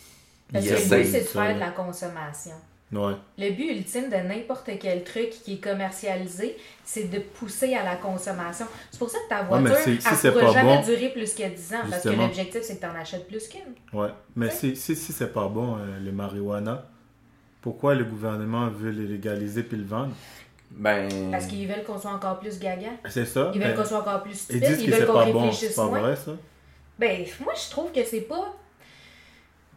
Parce 0.52 0.64
ils 0.64 0.68
que 0.70 0.74
le 0.74 1.02
but, 1.02 1.10
c'est 1.10 1.20
de 1.20 1.24
faire 1.26 1.54
de 1.54 1.60
la 1.60 1.70
consommation. 1.70 2.52
Ouais. 2.92 3.12
Le 3.38 3.50
but 3.52 3.70
ultime 3.70 4.08
de 4.10 4.16
n'importe 4.16 4.68
quel 4.80 5.04
truc 5.04 5.30
qui 5.30 5.54
est 5.54 5.58
commercialisé, 5.62 6.56
c'est 6.84 7.04
de 7.08 7.20
pousser 7.20 7.74
à 7.74 7.84
la 7.84 7.94
consommation. 7.94 8.66
C'est 8.90 8.98
pour 8.98 9.08
ça 9.08 9.18
que 9.18 9.28
ta 9.28 9.42
Ouais, 9.42 9.60
voiture, 9.60 9.78
si- 10.02 10.30
pourra 10.30 10.46
pas 10.46 10.52
jamais 10.52 10.76
bon, 10.78 10.82
durer 10.84 11.08
plus 11.10 11.32
que 11.34 11.48
10 11.48 11.74
ans. 11.74 11.78
Parce 11.88 12.02
que 12.02 12.08
l'objectif, 12.08 12.62
c'est 12.62 12.76
que 12.76 12.80
tu 12.80 12.86
en 12.86 12.96
achètes 13.00 13.28
plus 13.28 13.46
qu'une. 13.46 13.60
Ouais. 14.00 14.08
Mais 14.34 14.50
si, 14.50 14.74
si, 14.74 14.96
si 14.96 15.12
c'est 15.12 15.32
pas 15.32 15.46
bon, 15.46 15.76
euh, 15.76 16.00
le 16.04 16.10
marijuana, 16.10 16.84
pourquoi 17.62 17.94
le 17.94 18.02
gouvernement 18.04 18.68
veut 18.70 18.90
le 18.90 19.04
légaliser 19.04 19.62
puis 19.62 19.76
le 19.76 19.84
vendre? 19.84 20.12
Ben, 20.70 21.08
Parce 21.30 21.46
qu'ils 21.46 21.66
veulent 21.68 21.82
qu'on 21.84 21.98
soit 21.98 22.12
encore 22.12 22.38
plus 22.38 22.58
gaga. 22.58 22.88
C'est 23.08 23.24
ça. 23.26 23.50
Ils 23.54 23.60
veulent 23.60 23.70
mais 23.70 23.74
qu'on 23.74 23.84
soit 23.84 23.98
encore 24.00 24.22
plus 24.22 24.32
Ils 24.32 24.36
stupide. 24.38 24.62
disent 24.64 24.82
Ils 24.82 24.90
veulent 24.92 25.06
qu'on 25.06 25.12
bon. 25.32 25.40
réfléchisse 25.42 25.68
C'est 25.70 25.74
pas 25.76 25.84
moins. 25.86 26.00
vrai, 26.00 26.16
ça 26.16 26.32
Ben, 26.98 27.24
moi, 27.44 27.52
je 27.54 27.70
trouve 27.70 27.90
que 27.92 28.04
c'est 28.04 28.20
pas. 28.22 28.54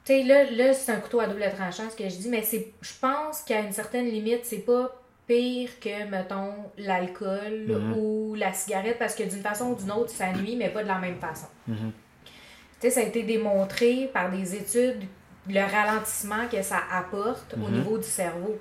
Tu 0.05 0.12
sais, 0.13 0.23
là, 0.23 0.43
là 0.51 0.73
c'est 0.73 0.91
un 0.91 0.97
couteau 1.00 1.19
à 1.21 1.27
double 1.27 1.43
tranchant, 1.55 1.89
ce 1.89 1.95
que 1.95 2.03
je 2.09 2.15
dis, 2.17 2.29
mais 2.29 2.43
c'est 2.43 2.73
je 2.81 2.91
pense 3.01 3.41
qu'à 3.41 3.62
une 3.62 3.71
certaine 3.71 4.05
limite, 4.05 4.41
c'est 4.45 4.57
pas 4.59 4.93
pire 5.25 5.69
que, 5.79 6.05
mettons, 6.09 6.51
l'alcool 6.77 7.65
Mhm. 7.67 7.93
ou 7.97 8.35
la 8.35 8.51
cigarette, 8.51 9.00
parce 9.00 9.15
que 9.15 9.23
d'une 9.23 9.41
façon 9.41 9.67
ou 9.71 9.75
d'une 9.75 9.91
autre, 9.91 10.09
ça 10.09 10.31
nuit, 10.33 10.57
mais 10.57 10.69
pas 10.69 10.83
de 10.83 10.89
la 10.89 11.00
même 11.00 11.17
façon. 11.19 11.47
Mhm. 11.67 11.91
Tu 12.25 12.31
sais, 12.81 12.89
ça 12.89 13.00
a 13.00 13.03
été 13.03 13.23
démontré 13.23 14.09
par 14.13 14.29
des 14.29 14.55
études, 14.55 15.03
le 15.47 15.62
ralentissement 15.62 16.47
que 16.51 16.62
ça 16.62 16.79
apporte 16.91 17.53
au 17.53 17.67
Mhm. 17.69 17.71
niveau 17.79 17.97
du 17.97 18.03
cerveau. 18.07 18.59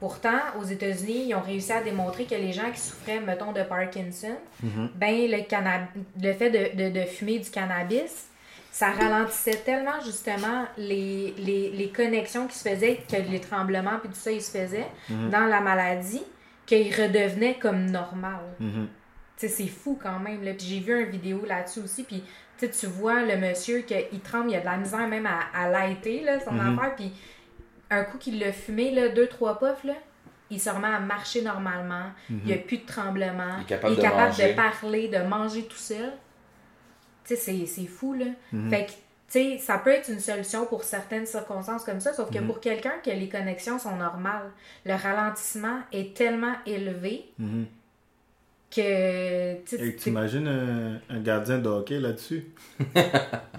Pourtant, 0.00 0.38
aux 0.58 0.64
États-Unis, 0.64 1.26
ils 1.28 1.34
ont 1.34 1.42
réussi 1.42 1.72
à 1.72 1.82
démontrer 1.82 2.24
que 2.24 2.34
les 2.34 2.52
gens 2.52 2.70
qui 2.72 2.80
souffraient, 2.80 3.20
mettons, 3.20 3.52
de 3.52 3.62
Parkinson, 3.62 4.34
Mhm. 4.62 4.90
ben 4.96 5.14
le, 5.30 6.32
fait 6.32 6.50
de, 6.50 6.82
de, 6.84 6.90
de 7.00 7.04
fumer 7.06 7.38
du 7.38 7.50
cannabis, 7.50 8.26
ça 8.72 8.90
ralentissait 8.92 9.56
tellement 9.64 10.00
justement 10.04 10.64
les, 10.78 11.34
les, 11.38 11.70
les 11.70 11.88
connexions 11.90 12.46
qui 12.46 12.56
se 12.56 12.66
faisaient, 12.68 13.00
que 13.10 13.16
les 13.16 13.40
tremblements 13.40 13.98
puis 14.00 14.08
tout 14.08 14.14
ça, 14.16 14.30
ils 14.32 14.40
se 14.42 14.50
faisaient 14.56 14.86
Mhm. 15.10 15.28
dans 15.30 15.44
la 15.46 15.60
maladie, 15.60 16.22
qu'ils 16.66 16.94
redevenaient 16.94 17.58
comme 17.60 17.90
normal. 17.90 18.40
Mhm. 18.58 18.88
Tu 19.36 19.48
sais, 19.48 19.48
c'est 19.48 19.68
fou 19.68 19.98
quand 20.02 20.18
même. 20.18 20.42
Là. 20.44 20.52
Puis 20.54 20.66
j'ai 20.66 20.80
vu 20.80 21.02
une 21.02 21.10
vidéo 21.10 21.44
là-dessus 21.46 21.80
aussi. 21.80 22.04
Puis 22.04 22.22
tu 22.58 22.86
vois 22.86 23.22
le 23.22 23.36
monsieur 23.38 23.80
qu'il 23.80 24.20
tremble, 24.20 24.50
il 24.50 24.56
a 24.56 24.60
de 24.60 24.64
la 24.66 24.76
misère 24.76 25.08
même 25.08 25.26
à, 25.26 25.40
à 25.54 25.68
lighter 25.68 26.22
là, 26.22 26.38
son 26.40 26.58
affaire. 26.58 26.94
Puis 26.94 27.10
un 27.90 28.04
coup 28.04 28.18
qu'il 28.18 28.38
l'a 28.38 28.52
fumé, 28.52 28.92
là, 28.92 29.08
deux, 29.08 29.26
trois 29.26 29.58
puffs, 29.58 29.84
là, 29.84 29.94
il 30.50 30.60
se 30.60 30.70
remet 30.70 30.88
à 30.88 31.00
marcher 31.00 31.42
normalement. 31.42 32.06
Il 32.28 32.36
n'y 32.44 32.52
a 32.52 32.56
plus 32.58 32.78
de 32.78 32.86
tremblement. 32.86 33.56
Il 33.58 33.62
est 33.62 33.66
capable 33.66 33.96
de 33.96 34.00
capable 34.02 34.30
manger. 34.30 34.50
de 34.50 34.56
parler, 34.56 35.08
de 35.08 35.18
manger 35.18 35.62
tout 35.64 35.76
seul. 35.76 36.12
Tu 37.24 37.36
sais, 37.36 37.66
c'est- 37.66 37.86
fou, 37.86 38.14
là. 38.14 38.26
Mhm. 38.52 38.70
Fait 38.70 38.86
que, 38.86 38.90
tu 38.90 38.96
sais, 39.28 39.58
ça 39.58 39.78
peut 39.78 39.90
être 39.90 40.08
une 40.10 40.18
solution 40.18 40.66
pour 40.66 40.82
certaines 40.82 41.26
circonstances 41.26 41.84
comme 41.84 42.00
ça, 42.00 42.12
sauf 42.12 42.30
que 42.32 42.38
Mhm. 42.38 42.46
pour 42.46 42.60
quelqu'un 42.60 42.94
que 43.04 43.10
les 43.10 43.28
connexions 43.28 43.78
sont 43.78 43.94
normales, 43.96 44.50
le 44.84 44.94
ralentissement 44.94 45.80
est 45.92 46.16
tellement 46.16 46.54
élevé 46.66 47.30
Mhm. 47.38 47.66
Que, 48.70 49.54
tu 49.64 49.76
sais, 49.76 49.86
Et 49.86 49.96
t'imagines 49.96 50.46
un, 50.48 51.14
un 51.14 51.20
gardien 51.20 51.58
de 51.58 51.68
hockey 51.68 51.98
là-dessus? 51.98 52.44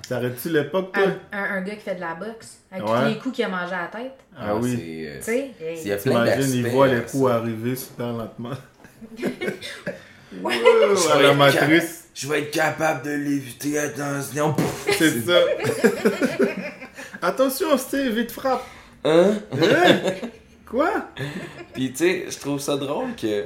T'arrêtes-tu 0.07 0.49
l'époque, 0.49 0.93
toi? 0.93 1.03
Un, 1.31 1.37
un, 1.37 1.43
un 1.57 1.61
gars 1.61 1.75
qui 1.75 1.81
fait 1.81 1.95
de 1.95 1.99
la 2.01 2.15
boxe, 2.15 2.59
avec 2.71 2.87
Ouais. 2.87 2.99
tous 3.01 3.07
les 3.09 3.17
coups 3.17 3.35
qu'il 3.35 3.45
a 3.45 3.49
mangé 3.49 3.73
à 3.73 3.81
la 3.81 3.87
tête, 3.87 4.15
Ah 4.37 4.55
oui. 4.55 4.75
c'est, 4.77 5.07
euh, 5.07 5.17
tu 5.17 5.23
sais. 5.23 5.85
Il 5.89 5.97
T'imagines, 5.97 6.53
il 6.53 6.67
voit 6.69 6.87
les 6.87 6.97
ça. 6.97 7.01
coups 7.03 7.29
arriver 7.31 7.75
super 7.75 8.13
lentement. 8.13 8.51
Ouais. 10.41 10.53
À 11.13 11.21
la 11.21 11.33
matrice, 11.33 12.07
Je 12.13 12.25
vais 12.29 12.43
être 12.43 12.51
capable 12.51 13.03
de 13.05 13.11
l'éviter, 13.11 13.77
attention. 13.79 14.55
c'est 14.97 15.19
ça. 15.25 15.39
Attention, 17.21 17.77
Steve, 17.77 18.13
il 18.17 18.27
te 18.27 18.31
frappe. 18.31 18.63
Hein? 19.03 19.33
Hein? 19.51 19.97
Quoi? 20.65 21.09
Puis 21.73 21.91
tu 21.91 21.97
sais, 21.97 22.25
je 22.29 22.39
trouve 22.39 22.59
ça 22.61 22.77
drôle 22.77 23.13
que. 23.15 23.45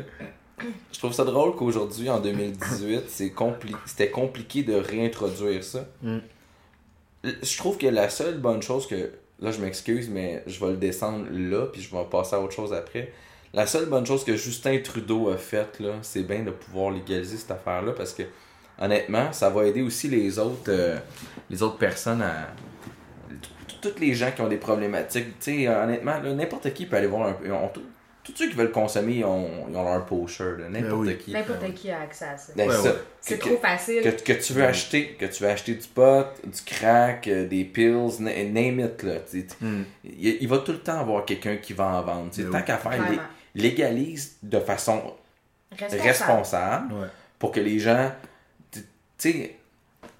Je 0.93 0.99
trouve 0.99 1.11
ça 1.13 1.23
drôle 1.25 1.55
qu'aujourd'hui, 1.55 2.09
en 2.09 2.19
2018, 2.19 3.03
c'est 3.09 3.29
compli- 3.29 3.75
c'était 3.85 4.09
compliqué 4.09 4.63
de 4.63 4.73
réintroduire 4.75 5.63
ça. 5.63 5.85
Mm. 6.01 6.17
Je 7.23 7.57
trouve 7.57 7.77
que 7.77 7.87
la 7.87 8.09
seule 8.09 8.37
bonne 8.39 8.61
chose 8.61 8.87
que. 8.87 9.11
Là, 9.41 9.51
je 9.51 9.59
m'excuse, 9.59 10.09
mais 10.09 10.43
je 10.47 10.63
vais 10.63 10.71
le 10.71 10.77
descendre 10.77 11.25
là, 11.29 11.65
puis 11.65 11.81
je 11.81 11.93
vais 11.93 12.03
passer 12.09 12.35
à 12.35 12.39
autre 12.39 12.53
chose 12.53 12.71
après. 12.71 13.11
La 13.53 13.67
seule 13.67 13.87
bonne 13.87 14.05
chose 14.05 14.23
que 14.23 14.37
Justin 14.37 14.79
Trudeau 14.79 15.29
a 15.29 15.37
faite, 15.37 15.81
c'est 16.03 16.23
bien 16.23 16.43
de 16.43 16.51
pouvoir 16.51 16.91
légaliser 16.91 17.35
cette 17.35 17.51
affaire-là, 17.51 17.91
parce 17.91 18.13
que, 18.13 18.23
honnêtement, 18.79 19.33
ça 19.33 19.49
va 19.49 19.65
aider 19.65 19.81
aussi 19.81 20.07
les 20.07 20.39
autres, 20.39 20.69
euh, 20.69 20.97
les 21.49 21.61
autres 21.63 21.77
personnes 21.77 22.21
à. 22.21 22.47
Toutes 23.81 23.99
les 23.99 24.13
gens 24.13 24.31
qui 24.31 24.41
ont 24.41 24.47
des 24.47 24.57
problématiques, 24.57 25.37
tu 25.39 25.65
sais, 25.65 25.67
honnêtement, 25.67 26.19
n'importe 26.21 26.73
qui 26.73 26.85
peut 26.85 26.95
aller 26.95 27.07
voir 27.07 27.27
un. 27.27 27.35
on- 27.51 27.71
tous 28.25 28.33
ceux 28.35 28.49
qui 28.49 28.55
veulent 28.55 28.71
consommer, 28.71 29.17
ils 29.17 29.23
ont, 29.25 29.47
ils 29.69 29.77
ont 29.77 29.83
leur 29.83 30.05
n'importe 30.69 31.05
Ben 31.05 31.07
oui. 31.11 31.17
qui. 31.17 31.31
N'importe 31.31 31.73
qui 31.75 31.91
a 31.91 32.01
accès 32.01 32.25
à 32.25 32.37
ça? 32.37 32.53
Ben, 32.55 32.67
Ouais, 32.67 32.75
ça. 32.75 32.81
ouais. 32.83 32.95
C'est 33.21 33.37
trop 33.37 33.57
facile. 33.57 34.01
que, 34.01 34.09
que 34.09 34.33
tu 34.33 34.53
veux 34.53 34.63
acheter 34.65 35.13
que 35.19 35.25
tu 35.25 35.43
veux 35.43 35.49
acheter 35.49 35.73
du 35.75 35.87
pot 35.87 36.25
du 36.43 36.61
crack 36.65 37.27
euh, 37.27 37.47
des 37.47 37.63
pills 37.65 38.19
na- 38.19 38.43
name 38.43 38.79
it 38.81 39.03
là 39.03 39.13
Hmm. 39.61 39.83
il, 40.03 40.37
il 40.41 40.47
va 40.47 40.57
tout 40.59 40.71
le 40.73 40.79
temps 40.79 40.99
avoir 40.99 41.23
quelqu'un 41.25 41.57
qui 41.57 41.73
va 41.73 41.85
en 41.85 42.01
vendre 42.01 42.31
Ben 42.35 42.49
tant 42.51 42.57
oui. 42.57 42.63
qu'à 42.65 42.77
faire 42.77 42.91
légalise 43.55 44.37
de 44.43 44.59
façon 44.59 45.01
Responsable. 45.71 46.01
responsable 46.07 46.93
Ouais. 46.93 47.07
pour 47.39 47.51
que 47.51 47.59
les 47.59 47.79
gens 47.79 48.11
tu 48.71 48.81
sais 49.17 49.55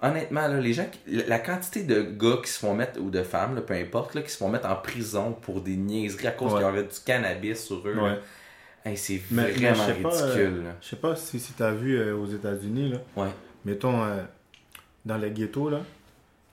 honnêtement 0.02 0.48
là, 0.48 0.60
les 0.60 0.72
gens 0.72 0.86
qui- 0.90 1.16
la 1.26 1.38
quantité 1.38 1.82
de 1.82 2.02
gars 2.02 2.38
qui 2.42 2.50
se 2.50 2.58
font 2.58 2.74
mettre 2.74 3.00
ou 3.00 3.10
de 3.10 3.22
femmes 3.22 3.54
là, 3.54 3.60
peu 3.60 3.74
importe 3.74 4.14
là, 4.14 4.22
qui 4.22 4.30
se 4.30 4.36
font 4.38 4.48
mettre 4.48 4.68
en 4.68 4.76
prison 4.76 5.32
pour 5.32 5.60
des 5.60 5.76
niaiseries 5.76 6.26
à 6.26 6.30
cause 6.32 6.52
Ouais. 6.52 6.58
qu'il 6.58 6.66
y 6.68 6.70
aurait 6.70 6.82
du 6.84 7.00
cannabis 7.04 7.64
sur 7.64 7.86
eux. 7.86 7.96
Ouais. 7.98 8.18
Hey, 8.84 8.96
c'est 8.96 9.20
mais 9.30 9.50
vraiment 9.50 9.74
je 9.88 10.02
pas, 10.02 10.14
euh, 10.22 10.26
ridicule 10.34 10.64
là. 10.64 10.76
Je 10.80 10.86
sais 10.88 10.96
pas 10.96 11.16
si, 11.16 11.40
si 11.40 11.52
tu 11.54 11.62
as 11.62 11.72
vu 11.72 11.98
euh, 11.98 12.16
aux 12.16 12.26
États-Unis, 12.26 12.90
là, 12.92 12.98
ouais 13.22 13.30
mettons, 13.64 14.04
euh, 14.04 14.22
dans 15.04 15.16
les 15.16 15.30
ghettos, 15.30 15.70
là, 15.70 15.80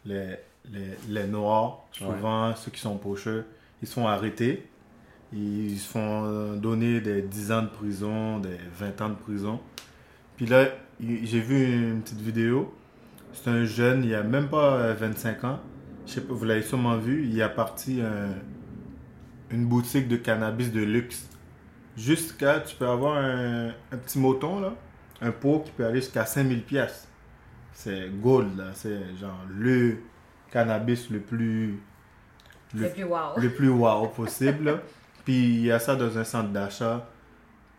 les, 0.06 0.36
les, 0.72 0.88
les 1.10 1.28
Noirs, 1.28 1.86
souvent 1.92 2.56
ceux 2.56 2.72
qui 2.72 2.80
sont 2.80 2.98
pocheurs, 2.98 3.44
ils 3.82 3.88
sont 3.88 4.08
arrêtés. 4.08 4.66
Ils 5.36 5.78
se 5.80 5.90
font 5.90 6.26
euh, 6.26 6.56
donner 6.56 7.02
des 7.02 7.22
10 7.24 7.52
ans 7.52 7.64
de 7.64 7.68
prison, 7.68 8.40
des 8.40 8.58
20 8.78 9.02
ans 9.02 9.10
de 9.10 9.16
prison. 9.16 9.60
Puis 10.38 10.46
là, 10.46 10.68
j'ai 11.00 11.40
vu 11.40 11.66
une 11.92 12.02
petite 12.02 12.22
vidéo. 12.22 12.74
C'est 13.34 13.50
un 13.50 13.66
jeune, 13.66 14.04
il 14.04 14.14
a 14.16 14.24
même 14.24 14.48
pas 14.48 14.76
euh, 14.76 14.94
25 14.94 15.44
ans. 15.44 15.60
Je 16.06 16.14
sais 16.14 16.22
pas, 16.22 16.34
vous 16.34 16.46
l'avez 16.46 16.62
sûrement 16.62 16.98
vu. 16.98 17.28
Il 17.28 17.42
a 17.42 17.50
parti 17.50 18.00
euh, 18.02 18.28
une 19.50 19.66
boutique 19.66 20.08
de 20.08 20.18
cannabis 20.18 20.72
de 20.72 20.82
luxe. 20.82 21.30
Jusqu'à, 21.98 22.60
tu 22.60 22.76
peux 22.76 22.88
avoir 22.88 23.18
un, 23.18 23.70
un 23.70 23.98
petit 23.98 24.20
moton, 24.20 24.60
là, 24.60 24.74
un 25.22 25.32
pot 25.32 25.60
qui 25.66 25.72
peut 25.72 25.86
aller 25.86 26.02
jusqu'à 26.02 26.26
5000 26.26 26.64
pièces. 26.64 27.08
C'est 27.74 28.10
gold, 28.22 28.58
là. 28.58 28.66
C'est 28.74 29.16
genre 29.20 29.40
le 29.50 29.98
cannabis 30.52 31.10
le 31.10 31.20
plus, 31.20 31.80
le, 32.76 32.90
plus 32.90 33.04
wow. 33.04 33.38
le 33.38 33.50
plus 33.50 33.70
wow 33.70 34.08
possible. 34.08 34.66
là. 34.66 34.80
Puis 35.26 35.34
il 35.34 35.62
y 35.66 35.72
a 35.72 35.80
ça 35.80 35.96
dans 35.96 36.18
un 36.18 36.24
centre 36.24 36.50
d'achat. 36.50 37.10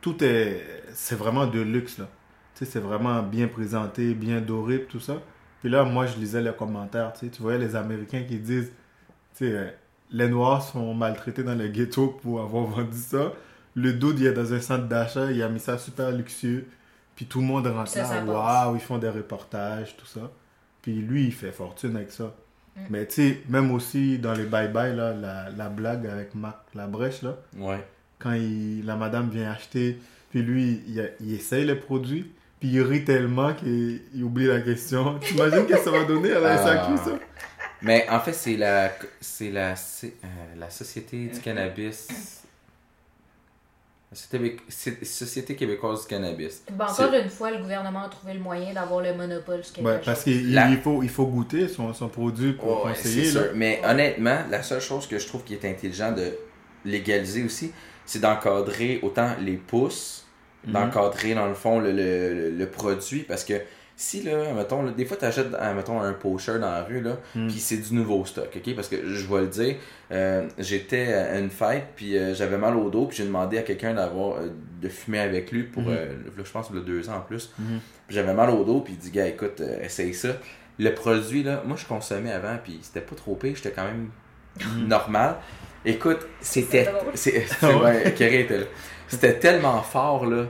Tout 0.00 0.22
est. 0.24 0.82
C'est 0.92 1.16
vraiment 1.16 1.46
de 1.46 1.60
luxe, 1.60 1.98
là. 1.98 2.08
Tu 2.54 2.64
sais, 2.64 2.70
c'est 2.70 2.80
vraiment 2.80 3.22
bien 3.22 3.48
présenté, 3.48 4.14
bien 4.14 4.40
doré, 4.40 4.84
tout 4.84 5.00
ça. 5.00 5.16
Puis 5.64 5.72
là, 5.72 5.83
moi, 5.83 6.05
je 6.05 6.18
lisais 6.18 6.42
les 6.42 6.53
commentaires, 6.53 7.14
tu 7.14 7.20
sais. 7.20 7.33
Tu 7.33 7.40
voyais 7.40 7.59
les 7.59 7.74
Américains 7.74 8.22
qui 8.29 8.37
disent, 8.37 8.70
tu 9.35 9.46
sais, 9.46 9.50
euh, 9.50 9.70
les 10.11 10.29
Noirs 10.29 10.62
sont 10.62 10.92
maltraités 10.92 11.42
dans 11.42 11.55
les 11.55 11.70
ghettos 11.70 12.09
pour 12.20 12.42
avoir 12.42 12.66
vendu 12.66 12.98
ça. 12.98 13.33
Le 13.74 13.94
dude, 13.94 14.18
il 14.20 14.27
est 14.27 14.35
dans 14.35 14.53
un 14.53 14.61
centre 14.61 14.85
d'achat, 14.88 15.33
il 15.33 15.42
a 15.42 15.48
mis 15.48 15.59
ça 15.59 15.79
super 15.79 16.11
luxueux. 16.12 16.66
Puis 17.16 17.24
tout 17.24 17.40
le 17.40 17.46
monde 17.46 17.66
rentre 17.66 17.96
là, 17.96 18.24
waouh, 18.27 18.77
ils 18.77 18.81
font 18.83 18.98
des 18.98 19.09
reportages, 19.09 19.96
tout 19.96 20.05
ça. 20.05 20.31
Puis 20.83 20.96
lui, 20.96 21.24
il 21.29 21.33
fait 21.33 21.50
fortune 21.50 21.96
avec 21.96 22.12
ça. 22.12 22.35
Mm. 22.77 22.81
Mais 22.90 23.07
tu 23.07 23.14
sais, 23.14 23.42
même 23.48 23.70
aussi 23.70 24.18
dans 24.18 24.35
les 24.35 24.44
bye-bye, 24.44 24.94
là, 24.94 25.14
la, 25.14 25.48
la 25.48 25.70
blague 25.70 26.07
avec 26.07 26.35
Marc 26.35 26.59
Labrèche, 26.74 27.22
là, 27.22 27.38
Ouais. 27.57 27.83
quand 28.18 28.33
il, 28.35 28.85
la 28.85 28.96
madame 28.96 29.31
vient 29.31 29.50
acheter, 29.50 29.98
puis 30.29 30.42
lui, 30.42 30.83
il, 30.87 31.11
il 31.20 31.33
essaye 31.33 31.64
le 31.64 31.79
produit, 31.81 32.31
puis 32.64 32.72
il 32.72 32.81
rit 32.83 33.05
tellement 33.05 33.53
qu'il 33.53 34.00
il 34.14 34.22
oublie 34.24 34.46
la 34.46 34.62
question. 34.62 35.18
T'imagines 35.20 35.66
que 35.66 35.77
ça 35.77 35.90
va 35.90 36.05
donner 36.05 36.33
à 36.33 36.40
la 36.40 36.57
SAQ, 36.57 36.92
Ah. 36.94 36.96
ça? 37.05 37.11
Mais 37.83 38.07
en 38.09 38.18
fait, 38.20 38.33
c'est 38.33 38.57
la, 38.57 38.90
c'est 39.20 39.50
la, 39.50 39.77
c'est, 39.77 40.14
euh, 40.24 40.27
la 40.59 40.70
Société 40.70 41.27
du 41.27 41.40
cannabis. 41.40 42.09
La 44.11 44.16
Société, 45.03 45.57
québécoise 45.57 46.03
du 46.03 46.07
cannabis. 46.07 46.62
Bon, 46.70 46.85
encore 46.85 47.12
une 47.12 47.29
fois, 47.29 47.50
le 47.50 47.59
gouvernement 47.59 48.05
a 48.05 48.09
trouvé 48.09 48.33
le 48.35 48.40
moyen 48.40 48.72
d'avoir 48.72 49.00
le 49.03 49.12
monopole 49.14 49.62
sur 49.64 49.74
quelque 49.74 49.85
Ouais, 49.87 50.00
parce 50.05 50.22
qu'il 50.24 50.55
La- 50.55 50.70
il 50.70 50.79
faut, 50.79 51.03
il 51.03 51.09
faut 51.11 51.27
goûter 51.27 51.68
son, 51.68 51.92
son 51.92 52.09
produit 52.09 52.53
pour 52.55 52.87
Ouais, 52.87 52.92
conseiller. 52.92 53.24
c'est 53.27 53.35
là. 53.38 53.44
sûr. 53.46 53.53
Mais 53.57 53.83
honnêtement, 53.85 54.38
la 54.50 54.62
seule 54.62 54.81
chose 54.81 55.07
que 55.07 55.18
je 55.18 55.27
trouve 55.27 55.42
qui 55.44 55.53
est 55.55 55.64
intelligent 55.64 56.12
de 56.12 56.33
légaliser 56.85 57.42
aussi, 57.44 57.72
c'est 58.07 58.20
d'encadrer 58.20 59.00
autant 59.03 59.35
les 59.40 59.57
pousses, 59.57 60.23
Mhm. 60.66 60.72
d'encadrer 60.72 61.35
dans 61.35 61.46
le 61.48 61.55
fond 61.55 61.79
le, 61.81 61.92
le, 61.92 62.50
le- 62.50 62.66
produit. 62.66 63.20
Parce 63.20 63.44
que 63.44 63.55
si, 63.96 64.22
là, 64.22 64.53
mettons, 64.57 64.83
là, 64.83 64.90
des 64.90 65.05
fois, 65.05 65.16
tu 65.16 65.24
achètes 65.24 65.53
mettons, 65.77 66.00
un 66.00 66.12
pocheur 66.14 66.59
dans 66.59 66.70
la 66.70 66.83
rue, 66.83 67.00
là, 67.00 67.16
Mhm. 67.37 67.48
puis 67.48 67.59
c'est 67.61 67.77
du 67.77 67.94
nouveau 67.94 68.24
stock, 68.24 68.48
ok? 68.57 68.74
Parce 68.74 68.88
que 68.88 68.96
je 69.07 69.27
vais 69.33 69.40
le 69.42 69.46
dire, 69.46 69.77
euh, 70.11 70.48
j'étais 70.59 71.12
à 71.12 71.38
une 71.38 71.50
fête, 71.50 71.85
puis 71.94 72.18
euh, 72.18 72.35
j'avais 72.35 72.59
mal 72.59 72.77
au 72.77 72.90
dos, 72.90 73.07
puis 73.07 73.18
j'ai 73.18 73.24
demandé 73.24 73.57
à 73.59 73.62
quelqu'un 73.62 73.94
d'avoir 73.94 74.38
euh, 74.38 74.48
de 74.83 74.88
fumer 74.88 75.20
avec 75.20 75.53
lui 75.53 75.62
pour, 75.62 75.83
Mhm. 75.85 75.90
euh, 75.96 76.07
là, 76.37 76.42
je 76.44 76.50
pense, 76.50 76.70
le 76.72 76.81
deux 76.81 77.09
ans 77.09 77.18
en 77.18 77.20
plus. 77.20 77.53
Mhm. 77.59 77.79
Puis 78.09 78.16
j'avais 78.16 78.35
mal 78.35 78.50
au 78.50 78.64
dos, 78.64 78.81
puis 78.81 78.94
il 78.94 78.98
dit, 78.98 79.11
gars, 79.12 79.27
écoute, 79.29 79.61
euh, 79.61 79.83
essaye 79.85 80.12
ça. 80.12 80.31
Le 80.81 80.90
produit, 80.92 81.44
là, 81.44 81.62
moi, 81.64 81.77
je 81.81 81.87
consommais 81.87 82.33
avant, 82.33 82.57
puis 82.62 82.81
c'était 82.83 83.00
pas 83.00 83.14
trop 83.14 83.37
pire, 83.37 83.55
j'étais 83.55 83.70
quand 83.70 83.85
même 83.85 84.09
normal. 84.88 85.37
Écoute, 85.85 86.27
c'était. 86.40 86.88
C'est 87.14 87.44
ouais? 87.62 88.09
était 88.09 88.59
là. 88.59 88.64
C'était 89.14 89.38
tellement 89.38 89.83
fort, 89.83 90.27
là. 90.27 90.44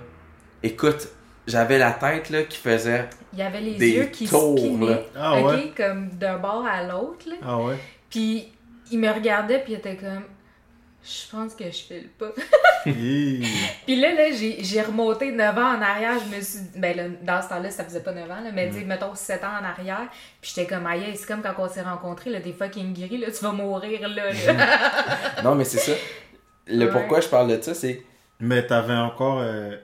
Écoute, 0.62 1.09
j'avais 1.46 1.79
la 1.79 1.92
tête, 1.92 2.31
là, 2.31 2.42
qui 2.42 2.59
faisait. 2.59 3.09
Il 3.33 3.38
y 3.38 3.42
avait 3.42 3.61
les 3.61 3.74
Des 3.77 3.90
yeux 3.90 4.05
qui 4.07 4.27
tours, 4.29 4.59
spinaient, 4.59 4.87
là. 4.90 4.98
Ah 5.16 5.40
ok, 5.40 5.50
ouais? 5.50 5.72
comme 5.77 6.09
d'un 6.11 6.38
bord 6.38 6.64
à 6.66 6.83
l'autre. 6.85 7.29
là. 7.29 7.37
Ah 7.44 7.59
ouais? 7.59 7.77
Puis 8.11 8.48
il 8.90 8.98
me 8.98 9.11
regardait, 9.11 9.59
puis 9.59 9.72
il 9.72 9.77
était 9.77 9.96
comme, 9.96 10.22
je 11.03 11.31
pense 11.31 11.55
que 11.55 11.64
je 11.64 11.70
file 11.70 12.09
pas. 12.18 12.31
Puis 12.85 13.96
là, 14.00 14.12
là 14.14 14.24
j'ai 14.33 14.83
remonté 14.83 15.33
9 15.33 15.57
ans 15.59 15.77
en 15.79 15.83
arrière. 15.83 16.14
Je 16.31 16.37
me 16.37 16.40
suis 16.42 16.61
dit, 16.61 16.79
ben 16.79 16.96
là, 16.96 17.03
dans 17.22 17.42
ce 17.42 17.48
temps-là, 17.48 17.70
ça 17.70 17.83
faisait 17.85 18.00
pas 18.03 18.12
9 18.12 18.24
ans, 18.31 18.40
là, 18.44 18.50
mais 18.53 18.68
tu 18.70 18.79
sais, 18.79 18.85
mettons 18.85 19.14
7 19.14 19.42
ans 19.44 19.48
en 19.61 19.64
arrière. 19.64 20.07
Puis 20.40 20.53
j'étais 20.55 20.66
comme, 20.74 20.87
aïe, 20.87 21.03
c'est 21.14 21.27
comme 21.27 21.42
quand 21.42 21.55
on 21.59 21.68
s'est 21.68 21.83
rencontrés, 21.83 22.31
là, 22.31 22.40
des 22.40 22.53
fucking 22.53 22.92
gris, 22.94 23.18
là, 23.18 23.29
tu 23.31 23.42
vas 23.44 23.53
mourir, 23.53 24.07
là. 24.09 24.31
là. 24.33 25.42
Non, 25.42 25.55
mais 25.55 25.64
c'est 25.64 25.79
ça. 25.79 25.92
Le 26.66 26.87
Ouais. 26.87 26.92
pourquoi 26.92 27.20
je 27.20 27.29
parle 27.29 27.48
de 27.57 27.61
ça, 27.61 27.74
c'est. 27.74 28.03
Mais 28.40 28.66
t'avais 28.66 28.94
encore 28.94 29.38
euh, 29.40 29.77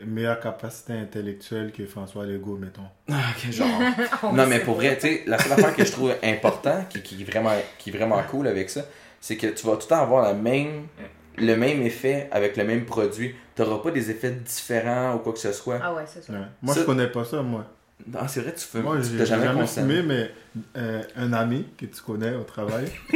une 0.00 0.10
meilleure 0.10 0.40
capacité 0.40 0.92
intellectuelle 0.92 1.72
que 1.72 1.86
François 1.86 2.24
Legault, 2.26 2.56
mettons. 2.56 2.82
Ah, 3.10 3.14
ok, 3.36 3.52
genre. 3.52 3.68
On 4.22 4.32
non, 4.32 4.46
mais 4.46 4.60
pour 4.60 4.76
vrai, 4.76 4.94
tu 4.96 5.08
sais, 5.08 5.22
la 5.26 5.38
seule 5.38 5.52
affaire 5.52 5.74
que 5.74 5.84
je 5.84 5.92
trouve 5.92 6.14
important, 6.22 6.84
qui, 6.90 7.02
qui, 7.02 7.22
est 7.22 7.24
vraiment, 7.24 7.52
qui 7.78 7.90
est 7.90 7.92
vraiment 7.96 8.22
cool 8.30 8.46
avec 8.48 8.70
ça, 8.70 8.82
c'est 9.20 9.36
que 9.36 9.46
tu 9.48 9.66
vas 9.66 9.72
tout 9.72 9.82
le 9.82 9.88
temps 9.88 10.02
avoir 10.02 10.22
la 10.22 10.34
même, 10.34 10.86
le 11.38 11.56
même 11.56 11.82
effet 11.82 12.28
avec 12.30 12.56
le 12.56 12.64
même 12.64 12.84
produit. 12.84 13.34
Tu 13.56 13.62
n'auras 13.62 13.82
pas 13.82 13.90
des 13.90 14.10
effets 14.10 14.30
différents 14.30 15.14
ou 15.14 15.18
quoi 15.18 15.32
que 15.32 15.38
ce 15.38 15.52
soit. 15.52 15.78
Ah 15.82 15.94
ouais, 15.94 16.04
c'est 16.06 16.22
ça. 16.22 16.32
Ouais. 16.32 16.38
Moi, 16.62 16.74
Ça- 16.74 16.80
je 16.80 16.86
connais 16.86 17.06
pas 17.08 17.24
ça, 17.24 17.40
moi. 17.42 17.64
Non, 18.06 18.20
c'est 18.26 18.40
vrai, 18.40 18.52
tu 18.52 18.64
fumes. 18.66 18.82
Moi, 18.82 18.98
tu 18.98 19.12
j'ai 19.12 19.18
t'as 19.18 19.24
jamais, 19.24 19.66
fumé, 19.66 20.02
mais 20.02 20.30
euh, 20.76 21.02
un 21.16 21.32
ami 21.32 21.64
que 21.78 21.86
tu 21.86 22.02
connais 22.02 22.34
au 22.34 22.42
travail 22.42 22.86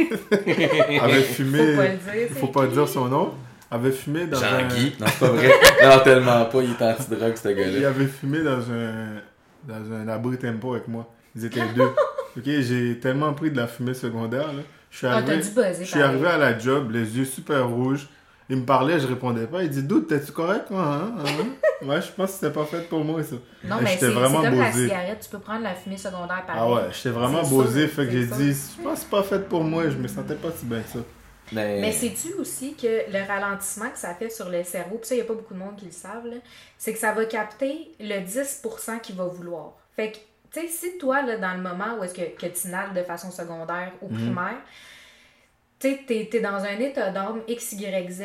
avait 1.01 1.21
fumé. 1.21 1.59
Faut 1.59 1.75
pas 1.77 1.87
le 1.87 1.97
dire. 1.97 2.37
faut 2.37 2.47
pas 2.47 2.67
dire 2.67 2.87
son 2.87 3.05
nom. 3.05 3.33
Avait 3.71 3.91
fumé 3.91 4.25
dans 4.27 4.43
un. 4.43 4.59
Jean-Guy. 4.69 4.95
Non, 4.99 5.05
c'est 5.07 5.19
pas 5.19 5.27
vrai. 5.27 5.49
non, 5.83 5.99
tellement 6.03 6.45
pas. 6.45 6.61
Il 6.63 6.71
est 6.71 6.81
anti-drogue, 6.81 7.35
ce 7.35 7.49
Il 7.49 7.55
gars-là. 7.55 7.87
avait 7.89 8.07
fumé 8.07 8.41
dans 8.43 8.59
un 8.71 9.21
dans 9.67 9.93
un 9.93 10.07
abri 10.07 10.37
tempo 10.37 10.73
avec 10.73 10.87
moi. 10.87 11.07
Ils 11.35 11.45
étaient 11.45 11.61
deux. 11.75 11.89
Ok, 12.37 12.43
j'ai 12.45 12.99
tellement 12.99 13.33
pris 13.33 13.49
de 13.49 13.57
la 13.57 13.65
fumée 13.65 13.95
secondaire. 13.95 14.47
Là. 14.53 14.61
Je 14.91 14.97
suis 14.97 15.07
Ah, 15.07 15.21
t'as 15.25 15.31
arrivé, 15.33 15.37
dû 15.41 15.49
buzzer. 15.49 15.83
je 15.83 15.89
suis 15.89 16.01
arrivé 16.01 16.27
à 16.27 16.37
la 16.37 16.57
job, 16.59 16.91
les 16.91 17.17
yeux 17.17 17.25
super 17.25 17.67
rouges. 17.67 18.07
Il 18.51 18.57
me 18.57 18.65
parlait, 18.65 18.99
je 18.99 19.07
répondais 19.07 19.47
pas. 19.47 19.63
Il 19.63 19.69
dit 19.71 19.81
Doute, 19.81 20.07
t'es-tu 20.07 20.31
correct? 20.31 20.69
Moi, 20.69 20.79
hein, 20.81 21.11
hein? 21.17 21.85
Ouais, 21.87 21.99
je 22.01 22.11
pense 22.11 22.27
que 22.33 22.37
c'était 22.39 22.53
pas 22.53 22.65
fait 22.65 22.87
pour 22.87 23.03
moi 23.03 23.23
ça. 23.23 23.35
Non, 23.63 23.79
Et 23.79 23.83
mais 23.83 23.89
j'étais 23.91 24.07
c'est 24.07 24.13
comme 24.13 24.43
la 24.43 24.51
bosé. 24.71 24.83
cigarette, 24.87 25.19
tu 25.23 25.29
peux 25.31 25.39
prendre 25.39 25.63
la 25.63 25.73
fumée 25.73 25.97
secondaire 25.97 26.43
pareil. 26.45 26.61
Ah 26.63 26.71
ouais, 26.71 26.81
j'étais 26.93 27.09
vraiment 27.09 27.41
bosé, 27.43 27.87
fait 27.87 28.05
que 28.05 28.11
j'ai 28.11 28.25
dit 28.27 28.53
Je 28.53 28.83
pense 28.83 28.93
que 28.93 28.99
c'est 28.99 29.09
pas 29.09 29.23
fait 29.23 29.49
pour 29.49 29.63
moi, 29.63 29.83
je 29.89 29.97
me 29.97 30.07
sentais 30.07 30.35
pas 30.35 30.49
si 30.55 30.65
bien 30.67 30.79
que 30.81 30.89
ça. 30.89 30.99
Mais, 31.51 31.79
Mais 31.79 31.91
sais-tu 31.91 32.33
aussi 32.33 32.75
que 32.75 33.11
le 33.11 33.27
ralentissement 33.27 33.89
que 33.89 33.97
ça 33.97 34.13
fait 34.13 34.29
sur 34.29 34.49
le 34.49 34.63
cerveau, 34.63 34.97
puis 34.97 35.07
ça, 35.07 35.15
il 35.15 35.19
n'y 35.19 35.23
a 35.23 35.27
pas 35.27 35.33
beaucoup 35.33 35.53
de 35.53 35.59
monde 35.59 35.75
qui 35.77 35.85
le 35.85 35.91
savent, 35.91 36.29
c'est 36.77 36.93
que 36.93 36.99
ça 36.99 37.11
va 37.11 37.25
capter 37.25 37.91
le 37.99 38.19
10% 38.19 39.01
qu'il 39.01 39.15
va 39.15 39.25
vouloir. 39.25 39.73
Fait 39.95 40.11
que, 40.11 40.17
tu 40.51 40.61
sais, 40.61 40.67
si 40.67 40.97
toi, 40.97 41.21
là, 41.21 41.37
dans 41.37 41.53
le 41.53 41.61
moment 41.61 41.97
où 41.99 42.03
est-ce 42.03 42.13
que, 42.13 42.21
que 42.21 42.47
tu 42.47 42.67
inhales 42.67 42.93
de 42.93 43.03
façon 43.03 43.31
secondaire 43.31 43.91
ou 44.01 44.07
primaire, 44.07 44.57
tu 45.79 45.89
sais, 45.89 46.27
t'es, 46.29 46.39
dans 46.39 46.63
un 46.63 46.79
état 46.79 47.09
d'âme 47.11 47.41
X, 47.47 47.73
Y, 47.73 48.11
Z, 48.11 48.23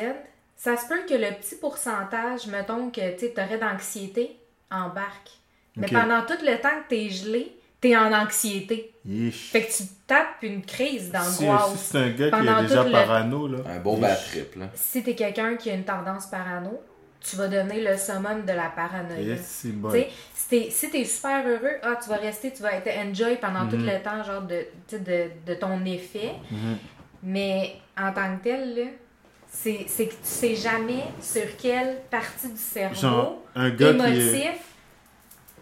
ça 0.56 0.76
se 0.76 0.86
peut 0.88 1.04
que 1.08 1.14
le 1.14 1.34
petit 1.36 1.56
pourcentage, 1.56 2.46
mettons, 2.46 2.90
que 2.90 3.16
tu 3.18 3.40
aurais 3.40 3.58
d'anxiété, 3.58 4.36
embarque. 4.70 5.30
Mais 5.76 5.88
pendant 5.88 6.22
tout 6.22 6.38
le 6.42 6.60
temps 6.60 6.82
que 6.82 6.88
t'es 6.88 7.08
gelé, 7.10 7.56
t'es 7.88 7.96
en 7.96 8.12
anxiété. 8.12 8.94
Yeesh. 9.06 9.50
Fait 9.50 9.62
que 9.64 9.70
tu 9.72 9.82
tapes 10.06 10.42
une 10.42 10.62
crise 10.64 11.04
Si, 11.04 11.10
d'angoisse. 11.10 11.72
si 11.72 11.78
c'est 11.78 11.98
un 11.98 12.08
gars 12.10 12.30
qui 12.30 12.46
est 12.48 12.62
déjà 12.62 12.84
le- 12.84 12.90
parano, 12.92 13.46
là. 13.48 13.58
un 13.68 13.78
beau 13.80 13.92
yeesh. 13.92 14.00
bad 14.00 14.18
trip, 14.30 14.54
là. 14.56 14.66
si 14.74 15.02
t'es 15.02 15.14
quelqu'un 15.14 15.56
qui 15.56 15.70
a 15.70 15.74
une 15.74 15.84
tendance 15.84 16.26
parano, 16.26 16.80
tu 17.20 17.36
vas 17.36 17.48
devenir 17.48 17.90
le 17.90 17.96
summum 17.98 18.44
de 18.46 18.52
la 18.52 18.70
paranoïa. 18.74 19.20
Yes, 19.34 19.40
c'est 19.44 19.72
bon. 19.72 19.90
Tu 19.90 19.98
sais, 19.98 20.08
si 20.34 20.48
t'es, 20.48 20.70
si 20.70 20.90
t'es 20.90 21.04
super 21.04 21.46
heureux, 21.46 21.76
ah, 21.82 21.96
tu 22.02 22.08
vas 22.08 22.16
rester, 22.16 22.52
tu 22.52 22.62
vas 22.62 22.72
être 22.74 22.88
enjoy 22.88 23.36
pendant 23.36 23.66
tout 23.68 23.76
Mhm. 23.76 23.86
le 23.86 24.02
temps, 24.02 24.22
genre, 24.24 24.42
de, 24.42 24.66
de, 24.92 25.30
de 25.46 25.54
ton 25.54 25.84
effet. 25.84 26.32
Mhm. 26.50 26.76
Mais 27.22 27.76
en 27.98 28.12
tant 28.12 28.36
que 28.36 28.44
tel, 28.44 28.74
là, 28.76 28.82
c'est, 29.50 29.84
c'est 29.88 30.06
que 30.06 30.12
tu 30.12 30.18
sais 30.22 30.54
jamais 30.56 31.04
sur 31.20 31.44
quelle 31.58 31.98
partie 32.10 32.48
du 32.48 32.56
cerveau 32.58 32.94
Genre, 32.94 33.38
un 33.54 33.70
gars 33.70 33.92
qui 33.94 33.98
émotif 34.00 34.34
est. 34.36 34.60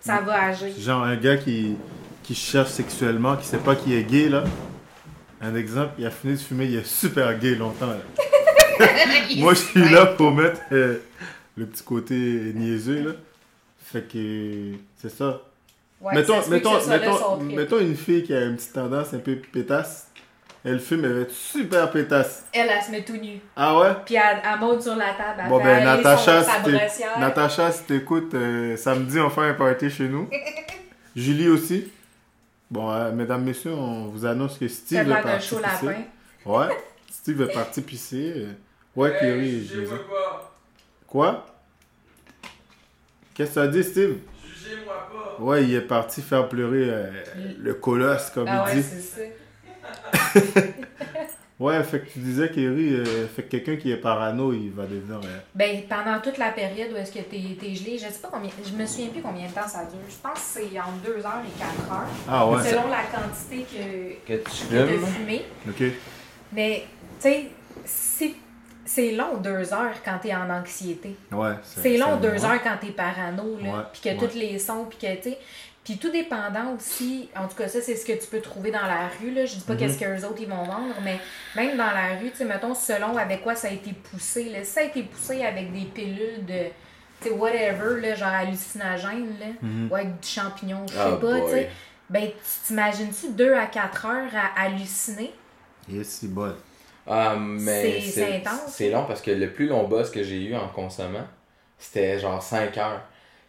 ça 0.01 0.21
va 0.21 0.45
agir. 0.47 0.69
Genre, 0.79 1.03
un 1.05 1.17
gars 1.17 1.37
qui, 1.37 1.77
qui 2.23 2.35
cherche 2.35 2.71
sexuellement, 2.71 3.37
qui 3.37 3.47
sait 3.47 3.59
pas 3.59 3.75
qu'il 3.77 3.93
est 3.93 4.05
gay, 4.05 4.29
là. 4.29 4.45
Un 5.41 5.55
exemple, 5.57 5.95
il 5.99 6.07
a 6.07 6.11
fini 6.11 6.35
de 6.35 6.39
fumer, 6.39 6.67
il 6.67 6.77
est 6.77 6.87
super 6.87 7.37
gay 7.39 7.55
longtemps. 7.55 7.89
là. 7.89 7.97
Moi, 9.39 9.55
je 9.55 9.59
suis 9.59 9.89
là 9.89 10.07
pour 10.07 10.31
mettre 10.31 10.61
euh, 10.73 10.99
le 11.57 11.67
petit 11.67 11.83
côté 11.83 12.15
niaiseux, 12.55 13.03
là. 13.03 13.13
Fait 13.85 14.03
que 14.11 14.73
c'est 14.97 15.11
ça. 15.11 15.43
Ouais, 16.01 16.15
mettons, 16.15 16.41
ça 16.41 16.51
mettons, 16.51 16.87
mettons, 16.89 17.37
mettons 17.41 17.79
une 17.79 17.97
fille 17.97 18.23
qui 18.23 18.35
a 18.35 18.43
une 18.45 18.57
petite 18.57 18.73
tendance 18.73 19.13
un 19.15 19.19
peu 19.19 19.37
pétasse. 19.37 20.09
Elle 20.65 20.79
fume, 20.79 21.05
elle 21.05 21.13
va 21.13 21.21
être 21.23 21.33
super 21.33 21.91
pétasse. 21.91 22.47
Elle, 22.53 22.69
elle 22.71 22.83
se 22.83 22.91
met 22.93 23.03
tout 23.03 23.17
nue. 23.17 23.41
Ah 23.57 23.79
ouais? 23.79 23.91
Puis 24.07 24.15
elle, 24.15 24.41
elle 24.45 24.61
monte 24.61 24.83
sur 24.83 24.95
la 24.95 25.13
table. 25.13 25.49
Bon, 25.49 25.59
ben. 25.59 25.85
Natacha, 27.19 27.73
si 27.73 27.83
t'écoutes, 27.85 28.35
euh, 28.35 28.77
samedi, 28.77 29.19
on 29.19 29.29
fait 29.29 29.41
un 29.41 29.55
party 29.55 29.91
chez 29.91 30.09
nous. 30.09 30.29
Julie 31.17 31.49
aussi. 31.49 31.91
Bon, 32.73 32.91
euh, 32.91 33.13
mesdames, 33.13 33.45
messieurs, 33.45 33.75
on 33.75 34.07
vous 34.09 34.25
annonce 34.25 34.57
que 34.59 34.67
Steve 34.67 35.01
est 35.01 35.23
parti 35.23 35.47
chaud 35.47 35.57
pisser. 35.59 35.87
lapin. 35.87 36.03
Ouais, 36.47 36.69
Steve 37.11 37.43
est 37.43 37.53
parti 37.53 37.83
pisser. 37.83 38.47
Ouais, 38.97 39.15
Kerry, 39.21 39.67
je 39.67 39.81
les 39.81 39.89
ai- 39.93 39.97
Quoi? 41.07 41.47
Qu'est-ce 43.35 43.51
que 43.51 43.55
tu 43.55 43.61
as 43.61 43.69
dit, 43.69 43.85
Steve? 43.85 44.17
Jugez-moi 44.43 45.09
pas. 45.13 45.43
Ouais, 45.43 45.65
il 45.65 45.75
est 45.75 45.83
parti 45.83 46.23
faire 46.23 46.49
pleurer 46.49 46.89
euh, 46.89 47.11
le 47.59 47.75
colosse, 47.75 48.31
comme 48.31 48.47
Ah 48.49 48.65
il 48.73 48.77
ouais, 48.77 48.83
dit. 48.83 48.89
c'est 48.89 49.01
ça. 49.01 50.41
Ouais, 51.63 51.83
fait 51.85 52.01
que 52.01 52.11
tu 52.11 52.19
disais, 52.19 52.49
Kerry, 52.51 52.95
euh, 52.95 53.27
fait 53.29 53.43
que 53.45 53.49
quelqu'un 53.51 53.77
qui 53.77 53.93
est 53.93 53.97
parano, 53.97 54.53
il 54.53 54.71
va 54.73 54.83
devenir... 54.83 55.21
euh, 55.25 55.39
Ben, 55.55 55.83
pendant 55.89 56.19
toute 56.21 56.39
la 56.39 56.51
période 56.51 56.91
où 56.93 56.97
est-ce 56.97 57.13
que 57.13 57.21
t'es 57.21 57.37
es 57.37 57.75
gelé, 57.75 57.99
je 57.99 58.09
sais 58.13 58.21
pas 58.21 58.31
combien, 58.33 58.51
je 58.65 58.73
me 58.73 58.85
souviens 58.85 59.09
plus 59.09 59.23
combien 59.23 59.47
de 59.47 59.53
temps 59.53 59.69
ça 59.69 59.85
dure. 59.85 60.01
Je 60.09 60.17
pense 60.23 60.35
que 60.35 60.61
c'est 60.71 60.81
entre 60.81 60.99
2 61.05 61.13
heures 61.25 61.43
et 61.47 61.59
4 61.59 61.93
heures. 61.93 62.09
Ah 62.29 62.49
ouais, 62.49 62.63
Selon 62.69 62.89
la 62.89 63.03
quantité 63.05 63.65
que, 64.27 64.33
Que 64.35 64.39
tu 64.51 64.67
que 64.67 65.07
fumé. 65.07 65.43
ok. 65.69 65.83
Mais, 66.53 66.85
tu 67.21 67.29
sais, 67.29 67.47
c'est- 67.85 68.35
c'est 68.85 69.13
long 69.13 69.37
2 69.39 69.73
heures 69.73 69.95
quand 70.05 70.19
t'es 70.21 70.35
en 70.35 70.51
anxiété. 70.51 71.17
Ouais, 71.31 71.53
C'est 71.63 71.97
long 71.97 72.17
2 72.17 72.29
ouais. 72.31 72.45
heures 72.45 72.63
quand 72.63 72.77
t'es 72.81 72.93
parano, 72.93 73.57
là. 73.63 73.89
Puis 73.93 74.03
que 74.03 74.09
ouais. 74.09 74.17
tous 74.29 74.37
les 74.37 74.59
sons, 74.59 74.87
puis 74.91 74.99
que, 74.99 75.15
tu 75.23 75.31
sais. 75.31 75.39
Puis 75.85 75.99
tout 75.99 76.11
dépendant 76.13 76.75
aussi, 76.77 77.29
en 77.37 77.49
tout 77.49 77.57
cas, 77.57 77.67
ça, 77.67 77.81
c'est 77.81 77.97
ce 77.97 78.07
que 78.07 78.13
tu 78.13 78.27
peux 78.29 78.41
trouver 78.41 78.71
dans 78.71 78.87
la 78.87 79.09
rue, 79.21 79.33
là. 79.33 79.45
Je 79.47 79.55
dis 79.55 79.61
pas 79.63 79.73
Mhm. 79.73 79.79
qu'est-ce 79.81 79.99
qu'eux 79.99 80.25
autres, 80.27 80.41
ils 80.41 80.49
vont 80.49 80.63
vendre, 80.63 80.95
mais 81.03 81.19
même 81.57 81.77
dans 81.77 81.91
la 81.91 82.19
rue, 82.21 82.31
tu 82.31 82.37
sais, 82.39 82.45
mettons, 82.45 82.75
selon 82.75 83.17
avec 83.17 83.43
quoi 83.43 83.55
ça 83.57 83.67
a 83.69 83.73
été 83.73 83.93
poussé, 83.93 84.45
là. 84.51 84.61
Si 84.63 84.71
ça 84.73 84.81
a 84.81 84.85
été 84.85 85.03
poussé 85.03 85.45
avec 85.45 85.73
des 85.73 85.87
pilules 85.87 86.47
de 86.47 86.67
tu 87.21 87.29
sais, 87.29 87.35
whatever, 87.35 88.01
là, 88.01 88.15
genre 88.15 88.29
hallucinogène, 88.29 89.37
là, 89.41 89.47
Mhm. 89.61 89.89
ou 89.91 89.95
avec 89.97 90.21
du 90.21 90.29
champignon, 90.29 90.85
je 90.87 90.93
sais 90.93 90.99
Ah, 91.01 91.19
pas, 91.21 91.41
tu 91.41 91.51
sais. 91.51 91.71
Ben, 92.11 92.27
tu 92.29 92.67
t'imagines-tu 92.67 93.31
2 93.33 93.55
à 93.55 93.67
4 93.67 94.07
heures 94.07 94.31
à 94.35 94.63
halluciner? 94.63 95.33
Yes, 95.89 96.09
c'est 96.21 96.33
bon. 96.33 96.55
Ah, 97.07 97.35
mais 97.37 98.01
c'est 98.01 98.37
intense. 98.37 98.61
c'est 98.69 98.91
long 98.91 99.05
parce 99.07 99.21
que 99.23 99.31
le 99.33 99.53
plus 99.53 99.67
long 99.67 99.89
boss 99.89 100.11
que 100.11 100.23
j'ai 100.23 100.45
eu 100.45 100.55
en 100.55 100.69
consommant, 100.69 101.27
c'était 101.79 102.19
genre 102.21 102.41
5 102.43 102.77
heures. 102.79 103.01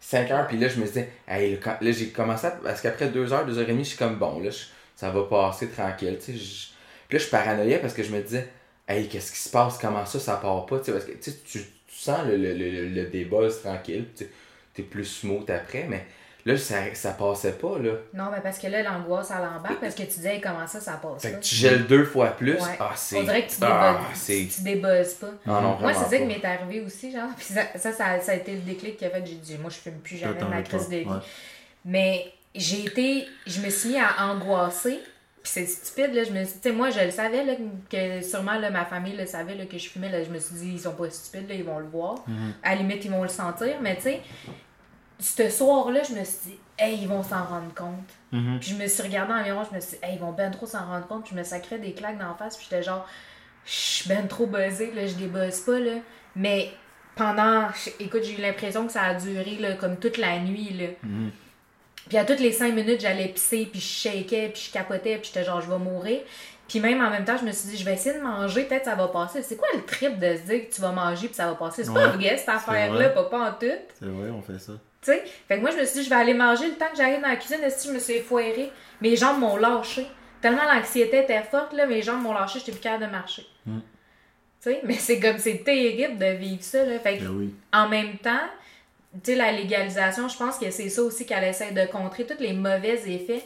5 0.03 0.31
heures, 0.31 0.47
puis 0.47 0.57
là, 0.57 0.67
je 0.67 0.79
me 0.79 0.85
disais, 0.85 1.09
hey, 1.27 1.59
là, 1.81 1.91
j'ai 1.91 2.09
commencé 2.09 2.47
à. 2.47 2.51
Parce 2.51 2.81
qu'après 2.81 3.09
2 3.09 3.31
heures, 3.33 3.45
2 3.45 3.57
heures 3.57 3.69
et 3.69 3.71
demie, 3.73 3.83
je 3.83 3.89
suis 3.89 3.97
comme 3.97 4.17
bon, 4.17 4.39
là, 4.41 4.49
ça 4.95 5.09
va 5.09 5.23
passer 5.23 5.69
tranquille, 5.69 6.17
tu 6.19 6.33
sais. 6.33 6.37
je- 6.37 6.67
Puis 7.09 7.17
là, 7.17 7.23
je 7.25 7.29
paranoïais 7.29 7.79
parce 7.79 7.93
que 7.93 8.03
je 8.03 8.11
me 8.11 8.21
disais, 8.21 8.47
hey, 8.87 9.07
qu'est-ce 9.07 9.31
qui 9.31 9.37
se 9.39 9.49
passe, 9.49 9.77
comment 9.77 10.05
ça, 10.05 10.19
ça 10.19 10.35
part 10.37 10.65
pas, 10.65 10.79
tu 10.79 10.85
sais, 10.85 10.91
parce 10.93 11.05
que 11.05 11.11
tu, 11.13 11.31
sens 11.89 12.19
le, 12.27 12.37
le, 12.37 12.53
le, 12.53 12.87
le 12.89 13.05
tranquille, 13.61 14.05
tu 14.15 14.27
es 14.81 14.83
plus 14.83 15.05
smooth 15.05 15.49
après, 15.49 15.85
mais 15.89 16.05
là, 16.45 16.57
ça, 16.57 16.75
ça 16.93 17.11
passait 17.11 17.53
pas, 17.53 17.77
là. 17.79 17.91
Non, 18.13 18.25
mais 18.31 18.41
parce 18.41 18.59
que 18.59 18.67
là, 18.67 18.83
l'angoisse, 18.83 19.31
elle 19.31 19.45
embarque 19.45 19.79
parce 19.79 19.95
que 19.95 20.03
tu 20.03 20.15
disais, 20.15 20.41
comment 20.41 20.67
ça, 20.67 20.79
ça 20.79 20.93
passe 20.93 21.21
Fait 21.21 21.31
pas? 21.31 21.37
que 21.37 21.43
tu 21.43 21.55
gèles 21.55 21.87
deux 21.87 22.03
fois 22.05 22.27
plus, 22.31 22.53
Ouais. 22.55 22.77
ah, 22.79 22.91
c'est. 22.95 23.17
On 23.17 23.23
dirait 23.23 23.45
que 23.45 23.51
tu 23.51 23.57
ah, 23.61 23.97
débuzzes, 23.99 24.21
c'est. 24.21 24.47
tu 24.55 24.61
débuzzes 24.61 25.13
pas. 25.13 25.31
Ah 25.47 25.61
non, 25.61 25.77
Moi, 25.79 25.93
c'est 25.93 26.09
ça 26.09 26.17
qui 26.17 26.25
m'est 26.25 26.45
arrivé 26.45 26.81
aussi, 26.81 27.11
genre. 27.11 27.29
Puis 27.37 27.45
ça, 27.45 27.61
ça, 27.75 27.91
ça, 27.91 28.19
ça 28.19 28.31
a 28.31 28.35
été 28.35 28.53
le 28.53 28.61
déclic 28.61 28.97
qui 28.97 29.05
a 29.05 29.09
fait 29.09 29.21
que 29.21 29.27
j'ai 29.27 29.35
dit, 29.35 29.57
moi, 29.57 29.69
je 29.69 29.77
fume 29.77 29.99
plus 29.99 30.17
jamais 30.17 30.39
de 30.39 30.45
ma 30.45 30.61
crise 30.61 30.89
de 30.89 30.97
vie. 30.97 31.05
Ouais. 31.05 31.17
Mais 31.85 32.31
j'ai 32.55 32.85
été, 32.85 33.27
je 33.47 33.61
me 33.61 33.69
suis 33.69 33.89
mis 33.89 33.97
à 33.99 34.25
angoisser. 34.27 34.99
Puis 35.41 35.51
c'est 35.55 35.65
stupide, 35.65 36.13
là. 36.13 36.23
Je 36.23 36.31
me 36.31 36.45
suis, 36.45 36.53
tu 36.59 36.69
sais, 36.69 36.71
moi, 36.71 36.89
je 36.89 37.01
le 37.01 37.11
savais, 37.11 37.43
là, 37.43 37.53
que 37.89 38.21
sûrement, 38.25 38.57
là, 38.59 38.69
ma 38.69 38.85
famille 38.85 39.17
le 39.17 39.25
savait, 39.25 39.55
là, 39.55 39.65
que 39.65 39.77
je 39.77 39.89
fumais, 39.89 40.09
là. 40.09 40.23
Je 40.23 40.29
me 40.29 40.39
suis 40.39 40.55
dit, 40.55 40.71
ils 40.75 40.79
sont 40.79 40.93
pas 40.93 41.09
stupides, 41.09 41.49
là, 41.49 41.55
ils 41.55 41.65
vont 41.65 41.79
le 41.79 41.87
voir. 41.87 42.23
Mhm. 42.27 42.53
À 42.63 42.69
la 42.69 42.75
limite, 42.81 43.03
ils 43.03 43.11
vont 43.11 43.23
le 43.23 43.27
sentir. 43.27 43.75
Mais, 43.81 43.97
tu 43.97 44.03
sais, 44.03 44.21
ce 45.23 45.49
soir-là, 45.49 46.01
je 46.03 46.13
me 46.13 46.23
suis 46.23 46.37
dit, 46.45 46.59
hey, 46.77 46.97
ils 47.01 47.07
vont 47.07 47.23
s'en 47.23 47.45
rendre 47.45 47.73
compte. 47.73 48.09
Mhm. 48.31 48.59
Puis 48.59 48.71
je 48.71 48.75
me 48.75 48.87
suis 48.87 49.01
regardée 49.03 49.33
en 49.33 49.43
miroir, 49.43 49.65
je 49.69 49.75
me 49.75 49.79
suis 49.79 49.91
dit, 49.91 49.99
hey, 50.03 50.15
ils 50.15 50.19
vont 50.19 50.33
ben 50.33 50.51
trop 50.51 50.65
s'en 50.65 50.85
rendre 50.85 51.07
compte. 51.07 51.23
Puis 51.23 51.31
je 51.33 51.39
me 51.39 51.43
sacrais 51.43 51.79
des 51.79 51.93
claques 51.93 52.17
d'en 52.17 52.35
face, 52.35 52.57
puis 52.57 52.67
j'étais 52.69 52.83
genre, 52.83 53.07
je 53.65 53.71
suis 53.71 54.09
ben 54.09 54.27
trop 54.27 54.45
buzzée, 54.45 54.91
là, 54.93 55.07
je 55.07 55.13
débuzz 55.15 55.61
pas, 55.61 55.79
là. 55.79 55.93
Mais 56.35 56.71
pendant, 57.15 57.67
écoute, 57.99 58.23
j'ai 58.23 58.37
eu 58.37 58.41
l'impression 58.41 58.85
que 58.85 58.91
ça 58.91 59.03
a 59.03 59.13
duré, 59.13 59.55
là, 59.59 59.73
comme 59.73 59.97
toute 59.97 60.17
la 60.17 60.39
nuit, 60.39 60.73
là. 60.73 60.87
Mhm. 61.03 61.31
Puis 62.09 62.17
à 62.17 62.25
toutes 62.25 62.41
les 62.41 62.51
cinq 62.51 62.73
minutes, 62.73 62.99
j'allais 62.99 63.29
pisser, 63.29 63.65
puis 63.71 63.79
je 63.79 64.09
shakais, 64.09 64.49
puis 64.49 64.63
je 64.67 64.73
capotais, 64.73 65.17
puis 65.19 65.31
j'étais 65.33 65.45
genre, 65.45 65.61
je 65.61 65.69
vais 65.71 65.77
mourir. 65.79 66.19
Puis 66.67 66.81
même 66.81 67.01
en 67.01 67.09
même 67.09 67.23
temps, 67.23 67.37
je 67.37 67.45
me 67.45 67.51
suis 67.51 67.69
dit, 67.69 67.77
je 67.77 67.85
vais 67.85 67.93
essayer 67.93 68.17
de 68.17 68.23
manger, 68.23 68.65
peut-être 68.65 68.85
ça 68.85 68.95
va 68.95 69.07
passer. 69.07 69.41
C'est 69.41 69.55
quoi 69.55 69.67
le 69.73 69.85
trip 69.85 70.19
de 70.19 70.35
se 70.35 70.41
dire 70.41 70.67
que 70.67 70.73
tu 70.73 70.81
vas 70.81 70.91
manger, 70.91 71.27
puis 71.27 71.35
ça 71.35 71.47
va 71.47 71.55
passer? 71.55 71.85
C'est 71.85 71.93
pas 71.93 72.07
Ouais, 72.09 72.17
vrai, 72.17 72.37
cette 72.37 72.49
affaire-là, 72.49 73.09
pas, 73.09 73.23
pas 73.23 73.49
en 73.49 73.53
tout. 73.53 73.67
C'est 73.99 74.05
vrai, 74.05 74.29
on 74.31 74.41
fait 74.41 74.59
ça. 74.59 74.73
Tu 75.03 75.11
sais? 75.11 75.23
Fait 75.47 75.57
que 75.57 75.61
moi, 75.61 75.71
je 75.71 75.77
me 75.77 75.85
suis 75.85 75.99
dit, 75.99 76.05
je 76.05 76.09
vais 76.09 76.15
aller 76.15 76.33
manger 76.33 76.67
le 76.67 76.75
temps 76.75 76.89
que 76.89 76.97
j'arrive 76.97 77.21
dans 77.21 77.27
la 77.27 77.35
cuisine. 77.35 77.59
Est-ce 77.61 77.83
que 77.83 77.89
je 77.89 77.93
me 77.93 77.99
suis 77.99 78.13
effoirée? 78.13 78.71
Mes 79.01 79.15
jambes 79.15 79.39
m'ont 79.39 79.57
lâché. 79.57 80.07
Tellement 80.41 80.63
l'anxiété 80.63 81.19
était 81.23 81.43
forte, 81.43 81.73
là, 81.73 81.85
mes 81.85 82.01
jambes 82.01 82.21
m'ont 82.21 82.33
lâché, 82.33 82.59
j'étais 82.59 82.71
plus 82.71 82.81
capable 82.81 83.05
de 83.05 83.11
marcher. 83.11 83.45
Mm. 83.65 83.79
Tu 83.79 83.83
sais? 84.71 84.81
Mais 84.83 84.95
c'est 84.95 85.19
comme, 85.19 85.37
c'est 85.37 85.63
terrible 85.63 86.17
de 86.17 86.37
vivre 86.37 86.63
ça, 86.63 86.85
là. 86.85 86.99
Fait 86.99 87.17
que, 87.17 87.23
Ben 87.23 87.31
oui. 87.31 87.55
en 87.71 87.87
même 87.89 88.17
temps, 88.17 88.47
tu 89.13 89.31
sais, 89.31 89.35
la 89.35 89.51
légalisation, 89.51 90.27
je 90.27 90.37
pense 90.37 90.57
que 90.57 90.69
c'est 90.71 90.89
ça 90.89 91.01
aussi 91.03 91.25
qu'elle 91.25 91.43
essaie 91.43 91.71
de 91.71 91.85
contrer, 91.85 92.25
tous 92.25 92.41
les 92.41 92.53
mauvais 92.53 92.99
effets. 93.07 93.43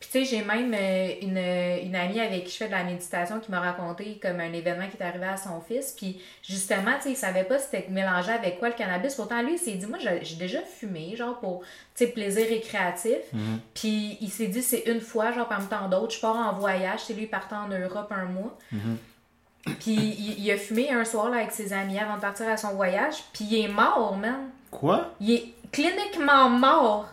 Puis, 0.00 0.10
tu 0.12 0.24
sais, 0.24 0.24
j'ai 0.24 0.44
même 0.44 0.72
euh, 0.72 1.12
une, 1.22 1.88
une 1.88 1.96
amie 1.96 2.20
avec 2.20 2.44
qui 2.44 2.52
je 2.52 2.56
fais 2.58 2.66
de 2.66 2.70
la 2.70 2.84
méditation 2.84 3.40
qui 3.40 3.50
m'a 3.50 3.58
raconté 3.58 4.20
comme 4.22 4.38
un 4.38 4.52
événement 4.52 4.86
qui 4.88 4.96
est 4.96 5.04
arrivé 5.04 5.26
à 5.26 5.36
son 5.36 5.60
fils. 5.60 5.92
Puis, 5.96 6.22
justement, 6.40 6.92
tu 6.98 7.02
sais, 7.02 7.10
il 7.10 7.16
savait 7.16 7.42
pas 7.42 7.58
c'était 7.58 7.84
mélangé 7.90 8.30
avec 8.30 8.60
quoi 8.60 8.68
le 8.68 8.74
cannabis. 8.74 9.16
Pourtant, 9.16 9.42
lui, 9.42 9.54
il 9.54 9.58
s'est 9.58 9.72
dit, 9.72 9.86
moi, 9.86 9.98
j'ai 9.98 10.36
déjà 10.36 10.60
fumé, 10.60 11.16
genre, 11.16 11.40
pour, 11.40 11.62
tu 11.96 12.04
sais, 12.04 12.06
plaisir 12.12 12.46
récréatif. 12.48 13.18
Mhm. 13.32 13.58
Puis, 13.74 14.18
il 14.20 14.30
s'est 14.30 14.46
dit, 14.46 14.62
c'est 14.62 14.84
une 14.86 15.00
fois, 15.00 15.32
genre, 15.32 15.48
parmi 15.48 15.66
tant 15.66 15.88
d'autres, 15.88 16.14
je 16.14 16.20
pars 16.20 16.36
en 16.36 16.52
voyage. 16.52 17.00
C'est 17.00 17.14
lui, 17.14 17.24
il 17.24 17.28
partait 17.28 17.56
en 17.56 17.66
Europe 17.66 18.12
un 18.12 18.26
mois. 18.26 18.56
Mhm. 18.70 18.98
Puis, 19.80 19.94
il, 19.94 20.44
il 20.44 20.50
a 20.52 20.56
fumé 20.56 20.92
un 20.92 21.04
soir, 21.04 21.28
là, 21.28 21.38
avec 21.38 21.50
ses 21.50 21.72
amis 21.72 21.98
avant 21.98 22.14
de 22.14 22.20
partir 22.20 22.48
à 22.48 22.56
son 22.56 22.74
voyage. 22.74 23.16
Puis, 23.32 23.46
il 23.50 23.64
est 23.64 23.68
mort, 23.68 24.16
man. 24.16 24.48
Quoi? 24.70 25.12
Il 25.18 25.32
est 25.32 25.54
cliniquement 25.72 26.48
mort. 26.48 27.08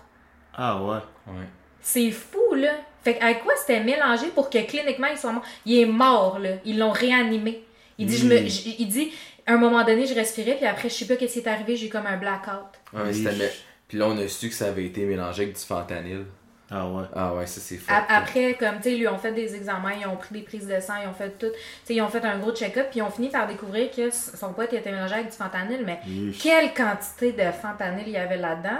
Ah 0.54 0.80
ouais. 0.80 1.00
Ouais. 1.28 1.48
C'est 1.88 2.10
fou, 2.10 2.56
là. 2.56 2.72
Fait 3.04 3.14
que 3.14 3.24
avec 3.24 3.44
quoi 3.44 3.54
c'était 3.56 3.84
mélangé 3.84 4.26
pour 4.34 4.50
que 4.50 4.58
cliniquement 4.66 5.06
il 5.12 5.18
soit 5.20 5.32
mort? 5.32 5.44
Il 5.68 5.80
est 5.80 5.86
mort, 5.86 6.40
là. 6.40 6.50
Ils 6.66 6.80
l'ont 6.80 6.90
réanimé. 6.92 7.64
Il 8.00 8.08
dit, 8.08 8.18
je 8.18 8.26
me, 8.26 8.36
Oui. 8.40 8.50
j- 8.50 8.76
il 8.80 8.88
dit, 8.88 9.12
à 9.46 9.54
un 9.54 9.58
moment 9.58 9.84
donné, 9.84 10.08
je 10.08 10.16
respirais, 10.16 10.56
puis 10.56 10.66
après, 10.66 10.90
je 10.90 10.96
sais 10.96 11.06
pas 11.06 11.16
qu'est-ce 11.16 11.34
qui 11.34 11.40
est 11.40 11.48
arrivé, 11.48 11.76
j'ai 11.76 11.86
eu 11.86 11.90
comme 11.90 12.08
un 12.08 12.18
blackout. 12.18 12.66
Ouais, 12.92 13.02
mais 13.06 13.14
c'était 13.14 13.32
mé- 13.34 13.52
Puis 13.88 14.00
là, 14.00 14.08
on 14.08 14.18
a 14.18 14.28
su 14.28 14.50
que 14.50 14.56
ça 14.56 14.66
avait 14.66 14.86
été 14.86 15.02
mélangé 15.06 15.44
avec 15.44 15.56
du 15.56 15.62
fentanyl. 15.62 16.26
Ah 16.72 16.88
ouais. 16.90 17.04
Ah 17.16 17.36
ouais, 17.36 17.46
ça 17.46 17.62
c'est 17.62 17.78
fou. 17.78 17.94
Après, 18.10 18.56
comme, 18.56 18.78
tu 18.78 18.84
sais, 18.86 18.94
ils 18.94 19.00
lui 19.00 19.08
ont 19.08 19.20
fait 19.20 19.32
des 19.34 19.54
examens, 19.56 19.92
ils 20.02 20.08
ont 20.08 20.16
pris 20.16 20.34
des 20.34 20.42
prises 20.42 20.66
de 20.68 20.80
sang, 20.80 20.96
ils 21.04 21.08
ont 21.08 21.14
fait 21.14 21.30
tout. 21.38 21.52
Tu 21.54 21.60
sais, 21.86 21.94
ils 21.94 22.02
ont 22.02 22.10
fait 22.10 22.26
un 22.26 22.40
gros 22.40 22.56
check-up, 22.56 22.88
puis 22.90 23.00
ils 23.00 23.04
ont 23.04 23.12
fini 23.12 23.30
par 23.30 23.46
découvrir 23.46 23.92
que 23.92 24.10
son 24.10 24.52
pote 24.54 24.74
était 24.74 24.92
mélangé 24.92 25.14
avec 25.14 25.30
du 25.30 25.38
fentanyl, 25.38 25.84
mais 25.86 26.00
quelle 26.42 26.74
quantité 26.74 27.34
de 27.34 27.52
fentanyl 27.52 28.06
il 28.08 28.14
y 28.14 28.18
avait 28.18 28.38
là-dedans? 28.38 28.80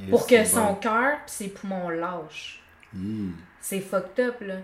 Yes, 0.00 0.10
pour 0.10 0.26
que 0.26 0.44
son 0.44 0.64
bon. 0.66 0.74
cœur 0.76 1.18
puis 1.26 1.34
ses 1.34 1.48
poumons 1.48 1.88
lâchent. 1.90 2.60
Yee. 2.94 3.30
C'est 3.60 3.80
fucked 3.80 4.24
up, 4.24 4.36
là. 4.40 4.54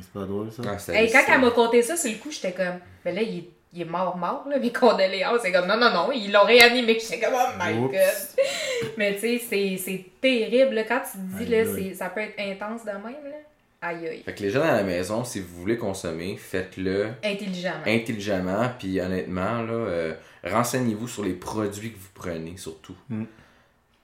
C'est 0.00 0.10
pas 0.12 0.24
drôle 0.24 0.50
ça? 0.50 0.62
Ah, 0.66 0.92
Hey, 0.92 1.10
quand 1.12 1.20
elle 1.28 1.40
m'a 1.40 1.50
conté 1.50 1.82
ça, 1.82 1.96
sur 1.96 2.10
le 2.10 2.16
coup, 2.18 2.30
j'étais 2.30 2.52
comme, 2.52 2.78
ben 3.04 3.14
là, 3.14 3.20
il 3.20 3.38
est, 3.38 3.48
il 3.74 3.82
est 3.82 3.84
mort, 3.84 4.16
mort, 4.16 4.44
là, 4.48 4.58
mes 4.60 4.72
condoléances. 4.72 5.40
C'est 5.42 5.52
comme, 5.52 5.66
non, 5.66 5.76
non, 5.76 5.90
non, 5.92 6.12
ils 6.12 6.32
l'ont 6.32 6.44
réanimé. 6.44 6.98
J'étais 6.98 7.20
comme, 7.20 7.34
oh 7.34 7.50
my 7.62 7.78
Oups. 7.78 7.92
god. 7.92 8.44
Mais 8.96 9.14
tu 9.14 9.20
sais, 9.20 9.38
c'est- 9.38 9.76
c'est 9.76 10.04
terrible, 10.20 10.74
là. 10.76 10.84
Quand 10.84 11.00
tu 11.00 11.18
te 11.18 11.44
dis, 11.44 11.50
là, 11.50 11.94
ça 11.94 12.08
peut 12.08 12.20
être 12.20 12.38
intense 12.38 12.84
de 12.84 12.90
même, 12.92 13.02
là. 13.24 13.36
Aïe, 13.84 14.06
aïe. 14.08 14.22
Fait 14.24 14.32
que 14.34 14.42
les 14.44 14.50
gens 14.50 14.62
à 14.62 14.72
la 14.76 14.84
maison, 14.84 15.24
si 15.24 15.40
vous 15.40 15.56
voulez 15.56 15.76
consommer, 15.76 16.36
faites-le 16.36 17.08
Intelligemment. 17.24 17.82
intelligemment, 17.84 18.70
puis 18.78 19.00
honnêtement, 19.00 19.60
là, 19.62 19.72
euh, 19.72 20.14
renseignez-vous 20.44 21.08
sur 21.08 21.24
les 21.24 21.32
produits 21.32 21.90
que 21.92 21.98
vous 21.98 22.10
prenez, 22.14 22.56
surtout. 22.56 22.94
Mm. 23.08 23.24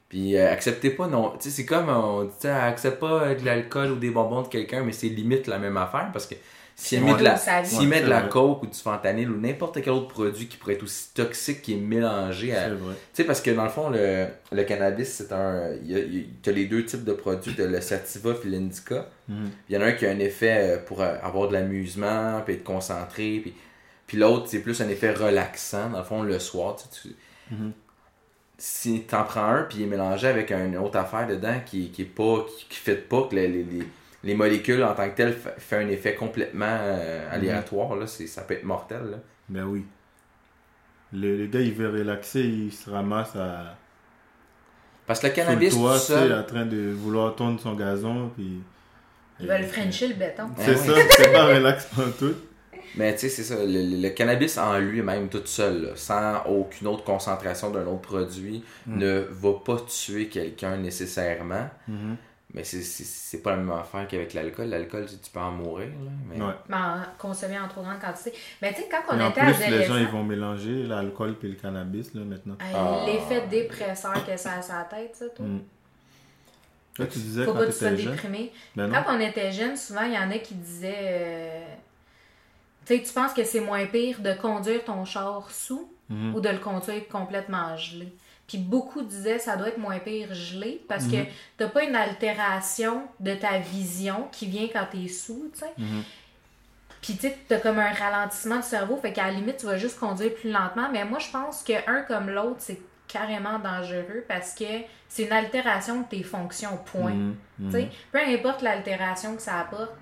Puis 0.08 0.36
euh, 0.36 0.50
acceptez 0.50 0.90
pas, 0.90 1.06
non. 1.06 1.30
Tu 1.32 1.36
sais, 1.42 1.50
c'est 1.50 1.66
comme 1.66 1.88
on 1.90 2.24
dit, 2.24 2.30
tu 2.30 2.42
sais, 2.42 2.48
accepte 2.50 2.98
pas 3.00 3.22
euh, 3.24 3.34
de 3.34 3.44
l'alcool 3.44 3.92
ou 3.92 3.96
des 3.96 4.10
bonbons 4.10 4.42
de 4.42 4.48
quelqu'un, 4.48 4.82
mais 4.82 4.92
c'est 4.92 5.08
limite 5.08 5.46
la 5.46 5.58
même 5.58 5.76
affaire 5.76 6.08
parce 6.12 6.26
que 6.26 6.34
s'il 6.74 7.02
met, 7.02 7.14
de 7.14 7.24
la, 7.24 7.36
Sa 7.36 7.60
vie. 7.60 7.68
s'il 7.68 7.78
Ouais, 7.80 7.86
met 7.86 7.96
de 8.00 8.04
c'est 8.04 8.10
la 8.10 8.22
coke 8.22 8.62
ou 8.62 8.66
du 8.68 8.78
fentanyl 8.78 9.28
ou 9.30 9.36
n'importe 9.40 9.82
quel 9.82 9.92
autre 9.92 10.06
produit 10.08 10.46
qui 10.46 10.56
pourrait 10.56 10.74
être 10.74 10.84
aussi 10.84 11.12
toxique 11.12 11.60
qui 11.60 11.74
est 11.74 11.76
mélangé 11.76 12.54
à, 12.56 12.68
tu 12.70 12.76
sais, 13.12 13.24
parce 13.24 13.40
que 13.40 13.50
dans 13.50 13.64
le 13.64 13.68
fond, 13.68 13.90
le, 13.90 14.26
le 14.52 14.62
cannabis, 14.62 15.08
c'est 15.08 15.32
un. 15.32 15.72
Il 15.82 15.90
y 15.90 15.94
a, 15.96 15.98
il 15.98 16.20
y 16.20 16.48
a 16.48 16.52
les 16.52 16.66
deux 16.66 16.84
types 16.84 17.02
de 17.04 17.12
produits, 17.12 17.52
de 17.54 17.64
le 17.64 17.80
sativa 17.80 18.30
et 18.44 18.48
l'indica. 18.48 19.08
Mhm. 19.28 19.50
Il 19.68 19.74
y 19.74 19.78
en 19.78 19.82
a 19.82 19.86
un 19.86 19.92
qui 19.92 20.06
a 20.06 20.10
un 20.10 20.18
effet 20.20 20.76
euh, 20.76 20.78
pour 20.78 21.02
avoir 21.02 21.48
de 21.48 21.52
l'amusement, 21.54 22.40
puis 22.46 22.54
être 22.54 22.64
concentré, 22.64 23.40
puis, 23.42 23.52
puis 24.06 24.16
l'autre, 24.16 24.46
c'est 24.48 24.60
plus 24.60 24.80
un 24.80 24.88
effet 24.88 25.10
relaxant, 25.12 25.90
dans 25.90 25.98
le 25.98 26.04
fond, 26.04 26.22
le 26.22 26.38
soir. 26.38 26.76
Tu 26.76 26.84
sais, 26.84 27.08
tu- 27.50 27.54
Mhm. 27.54 27.72
Si 28.60 29.02
t'en 29.02 29.22
prends 29.22 29.44
un, 29.50 29.62
puis 29.62 29.78
il 29.78 29.82
est 29.84 29.86
mélangé 29.86 30.26
avec 30.26 30.50
une 30.50 30.76
autre 30.78 30.98
affaire 30.98 31.26
dedans 31.28 31.60
qui, 31.64 31.90
qui 31.90 32.02
est 32.02 32.04
pas. 32.06 32.44
qui, 32.48 32.66
qui 32.68 32.76
fait 32.76 32.96
pas, 32.96 33.22
que 33.30 33.34
les, 33.36 33.46
les, 33.48 33.62
les- 33.62 33.86
les 34.24 34.34
molécules 34.34 34.82
en 34.82 34.94
tant 34.94 35.08
que 35.08 35.14
telles 35.14 35.32
fa- 35.32 35.54
fait 35.58 35.76
un 35.76 35.88
effet 35.88 36.16
complètement 36.16 36.66
euh, 36.68 37.28
aléatoire, 37.32 37.94
là, 37.94 38.08
c'est, 38.08 38.26
ça 38.26 38.42
peut 38.42 38.54
être 38.54 38.64
mortel. 38.64 39.10
Là. 39.12 39.16
Ben 39.48 39.62
oui. 39.64 39.84
Le, 41.12 41.36
le 41.36 41.46
gars, 41.46 41.60
il 41.60 41.72
veut 41.72 41.88
relaxer, 41.88 42.40
il 42.40 42.72
se 42.72 42.90
ramasse 42.90 43.36
à. 43.36 43.76
Parce 45.06 45.20
que 45.20 45.28
le 45.28 45.34
sur 45.34 45.44
cannabis, 45.44 45.72
le 45.72 45.78
toit, 45.78 45.92
tout 45.94 45.98
tu 46.00 46.06
sais, 46.06 46.12
seul, 46.14 46.32
en 46.34 46.42
train 46.42 46.66
de 46.66 46.90
vouloir 46.90 47.36
tourner 47.36 47.58
son 47.62 47.74
gazon, 47.74 48.30
puis. 48.34 48.60
Ils 49.40 49.46
veulent 49.46 49.62
frencher 49.64 50.08
le 50.08 50.14
béton. 50.14 50.50
C'est 50.58 50.72
Ah 50.72 50.76
ça, 50.76 50.92
c'est 51.16 51.32
pas 51.32 51.46
relax 51.46 51.86
pour 51.94 52.16
tout. 52.16 52.34
Mais 52.98 53.12
tu 53.14 53.20
sais, 53.20 53.28
c'est 53.30 53.42
ça, 53.44 53.54
le, 53.60 54.08
cannabis 54.10 54.58
en 54.58 54.78
lui-même, 54.78 55.28
tout 55.28 55.42
seul, 55.46 55.82
là, 55.82 55.88
sans 55.94 56.42
aucune 56.46 56.88
autre 56.88 57.04
concentration 57.04 57.70
d'un 57.70 57.86
autre 57.86 58.02
produit, 58.02 58.64
Mm. 58.86 58.98
ne 58.98 59.20
va 59.30 59.52
pas 59.64 59.76
tuer 59.86 60.28
quelqu'un 60.28 60.76
nécessairement. 60.76 61.68
Mhm. 61.86 62.16
Mais 62.54 62.64
c'est- 62.64 63.42
pas 63.42 63.50
la 63.50 63.56
même 63.58 63.70
affaire 63.70 64.08
qu'avec 64.08 64.32
l'alcool. 64.32 64.68
L'alcool, 64.68 65.04
tu 65.06 65.18
tu 65.18 65.30
peux 65.30 65.38
en 65.38 65.50
mourir. 65.52 65.88
Là, 65.88 66.10
mais... 66.30 66.42
Ouais. 66.42 66.52
Mais 66.68 66.76
en 66.76 66.96
consommer 67.18 67.58
en 67.60 67.68
trop 67.68 67.82
grande 67.82 68.00
quantité. 68.00 68.32
Mais 68.62 68.72
tu 68.72 68.80
sais, 68.80 68.88
quand 68.90 69.02
on 69.14 69.28
était 69.30 69.40
plus, 69.42 69.70
les 69.70 69.84
gens, 69.84 69.96
ils 69.98 70.08
vont 70.08 70.24
mélanger 70.24 70.84
l'alcool 70.84 71.36
et 71.42 71.46
le 71.46 71.54
cannabis, 71.56 72.14
là, 72.14 72.22
maintenant. 72.22 72.56
Ah. 72.74 73.04
l'effet 73.06 73.46
dépresseur 73.48 74.14
que 74.26 74.34
ça 74.38 74.52
a 74.54 74.62
sur 74.62 74.74
la 74.74 74.84
tête, 74.84 75.14
ça, 75.14 75.26
toi. 75.28 75.44
Mm. 75.44 75.60
Là, 76.98 77.06
tu 77.06 77.18
disais 77.18 77.44
Faut 77.44 77.52
quand 77.52 77.58
pas 77.58 77.66
que 77.66 77.70
tu 77.72 77.76
sois 77.78 77.94
jeune. 77.94 78.12
déprimé. 78.12 78.52
Ben. 78.74 78.90
Quand 78.90 79.14
on 79.16 79.20
était 79.20 79.52
jeune, 79.52 79.76
souvent, 79.76 80.02
il 80.04 80.14
y 80.14 80.18
en 80.18 80.30
a 80.30 80.38
qui 80.38 80.54
disaient 80.54 80.94
euh, 80.96 81.60
sais, 82.96 83.02
tu 83.02 83.12
penses 83.12 83.32
que 83.32 83.44
c'est 83.44 83.60
moins 83.60 83.86
pire 83.86 84.20
de 84.20 84.32
conduire 84.34 84.84
ton 84.84 85.04
char 85.04 85.50
sous 85.50 85.90
Mhm. 86.08 86.34
ou 86.34 86.40
de 86.40 86.48
le 86.48 86.58
conduire 86.58 87.06
complètement 87.08 87.76
gelé? 87.76 88.12
Puis 88.46 88.56
beaucoup 88.58 89.02
disaient 89.02 89.38
ça 89.38 89.56
doit 89.56 89.68
être 89.68 89.78
moins 89.78 89.98
pire 89.98 90.32
gelé 90.32 90.80
parce 90.88 91.04
Mhm. 91.04 91.12
que 91.12 91.30
t'as 91.58 91.68
pas 91.68 91.84
une 91.84 91.94
altération 91.96 93.02
de 93.20 93.34
ta 93.34 93.58
vision 93.58 94.28
qui 94.32 94.46
vient 94.46 94.68
quand 94.72 94.86
t'es 94.90 95.08
sous, 95.08 95.50
tu 95.52 95.60
sais. 95.60 95.72
Mhm. 95.76 96.02
Puis 97.02 97.14
tu 97.14 97.20
sais, 97.28 97.38
t'as 97.46 97.58
comme 97.60 97.78
un 97.78 97.92
ralentissement 97.92 98.56
du 98.56 98.62
cerveau, 98.62 98.96
fait 98.96 99.12
qu'à 99.12 99.26
la 99.26 99.32
limite, 99.32 99.58
tu 99.58 99.66
vas 99.66 99.76
juste 99.76 99.98
conduire 100.00 100.34
plus 100.34 100.50
lentement. 100.50 100.88
Mais 100.92 101.04
moi, 101.04 101.18
je 101.18 101.30
pense 101.30 101.62
que 101.62 101.72
un 101.88 102.02
comme 102.02 102.28
l'autre, 102.30 102.56
c'est 102.58 102.80
carrément 103.06 103.58
dangereux 103.58 104.24
parce 104.26 104.52
que 104.54 104.64
c'est 105.08 105.24
une 105.24 105.32
altération 105.32 106.00
de 106.00 106.06
tes 106.06 106.22
fonctions, 106.22 106.76
point. 106.92 107.12
Mhm, 107.14 107.36
mhm. 107.58 107.70
Tu 107.70 107.78
sais, 107.80 107.88
peu 108.12 108.18
importe 108.18 108.62
l'altération 108.62 109.36
que 109.36 109.42
ça 109.42 109.60
apporte, 109.60 109.92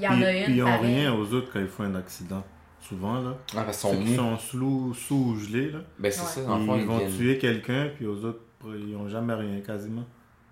il 0.00 0.04
y 0.04 0.08
en 0.08 0.12
Puis, 0.16 0.24
a 0.24 0.32
une. 0.38 0.44
puis 0.44 0.56
ils 0.56 0.64
n'ont 0.64 0.78
rien 0.80 1.14
aux 1.14 1.32
autres 1.34 1.52
quand 1.52 1.60
ils 1.60 1.68
font 1.68 1.84
un 1.84 1.94
accident. 1.94 2.42
Souvent, 2.80 3.20
là. 3.20 3.36
Ah, 3.56 3.62
parce 3.64 3.78
Ceux 3.80 3.90
qu'ils 3.90 4.04
qui 4.06 4.16
sont 4.16 4.36
sont 4.36 4.38
sous, 4.38 4.94
sous 4.94 5.36
gelés, 5.40 5.70
là. 5.70 5.78
Ben, 5.98 6.10
c'est 6.10 6.20
Ouais. 6.22 6.26
ça, 6.26 6.42
dans 6.44 6.58
le 6.58 6.64
fond, 6.64 6.76
ils 6.76 6.80
ils 6.82 6.86
vont 6.86 6.98
viennent- 6.98 7.16
tuer 7.16 7.38
quelqu'un, 7.38 7.90
puis 7.94 8.06
aux 8.06 8.24
autres, 8.24 8.40
ils 8.64 8.92
n'ont 8.96 9.08
jamais 9.08 9.34
rien 9.34 9.60
quasiment. 9.60 10.04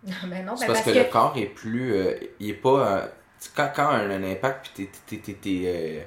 ben 0.05 0.45
non, 0.45 0.55
C'est 0.57 0.67
ben 0.67 0.67
parce, 0.67 0.67
parce 0.67 0.83
que, 0.83 0.91
que, 0.91 0.99
le 0.99 1.05
corps 1.11 1.33
est 1.37 1.47
plus. 1.47 1.93
euh, 1.95 2.15
il 2.39 2.51
est 2.51 2.55
pas. 2.55 2.69
euh, 2.99 3.07
tu 3.41 3.47
sais, 3.47 3.51
quand, 3.57 3.71
quand 3.75 3.89
un, 3.89 4.11
un 4.11 4.23
impact, 4.31 4.71
puis 4.75 4.87
t'es. 4.87 5.17
t'es- 5.17 5.23
t'es- 5.23 5.39
t'es, 5.41 5.63
euh, 5.67 6.03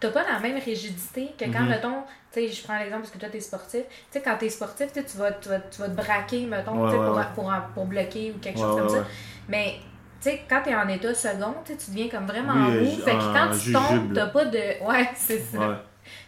t'as 0.00 0.10
pas 0.10 0.24
la 0.30 0.38
même 0.40 0.58
rigidité 0.58 1.28
que 1.38 1.44
quand, 1.46 1.60
Mhm. 1.62 1.68
mettons, 1.68 2.02
tu 2.32 2.40
sais, 2.40 2.48
je 2.48 2.62
prends 2.64 2.78
l'exemple 2.78 3.02
parce 3.02 3.12
que 3.12 3.18
toi, 3.18 3.28
t'es 3.30 3.40
sportif. 3.40 3.82
Tu 3.88 3.94
sais, 4.10 4.22
quand 4.22 4.36
t'es 4.38 4.48
sportif, 4.50 4.88
tu 4.92 5.16
vas, 5.18 5.32
tu, 5.32 5.48
vas, 5.48 5.60
tu 5.60 5.80
vas 5.80 5.88
te 5.88 5.96
braquer, 5.96 6.46
mettons, 6.46 6.84
Ouais, 6.84 6.90
ouais, 6.90 7.06
pour, 7.06 7.16
ouais. 7.16 7.22
Pour, 7.34 7.52
pour 7.74 7.86
bloquer 7.86 8.32
ou 8.36 8.38
quelque 8.40 8.56
Ouais, 8.58 8.62
chose 8.62 8.76
comme 8.76 8.86
ouais. 8.90 8.98
ça. 9.02 9.06
Mais, 9.48 9.74
tu 10.22 10.30
sais, 10.30 10.40
quand 10.48 10.62
t'es 10.62 10.74
en 10.74 10.88
état 10.88 11.14
second, 11.14 11.54
tu 11.66 11.72
deviens 11.90 12.08
comme 12.08 12.26
vraiment 12.26 12.68
Oui, 12.68 12.84
mou. 12.96 12.96
Fait 13.04 13.12
que 13.12 13.32
quand 13.32 13.50
tu 13.58 13.72
tombes, 13.72 14.12
t'as 14.14 14.26
pas 14.26 14.44
de. 14.44 14.58
Ouais, 14.58 15.08
c'est 15.16 15.38
ça. 15.40 15.58
Ouais. 15.58 15.74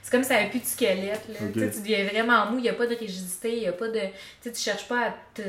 C'est 0.02 0.10
comme 0.10 0.22
si 0.22 0.28
ça 0.28 0.36
avait 0.36 0.50
plus 0.50 0.60
de 0.60 0.64
squelette, 0.66 1.28
là. 1.28 1.34
Tu 1.52 1.60
deviens 1.80 2.04
vraiment 2.06 2.46
mou, 2.50 2.58
il 2.58 2.62
n'y 2.62 2.68
a 2.68 2.74
pas 2.74 2.86
de 2.86 2.94
rigidité, 2.94 3.52
il 3.54 3.60
n'y 3.60 3.68
a 3.68 3.72
pas 3.72 3.88
de. 3.88 3.98
Tu 4.00 4.08
sais, 4.42 4.52
tu 4.52 4.60
cherches 4.60 4.86
pas 4.88 5.06
à 5.08 5.14
te 5.34 5.42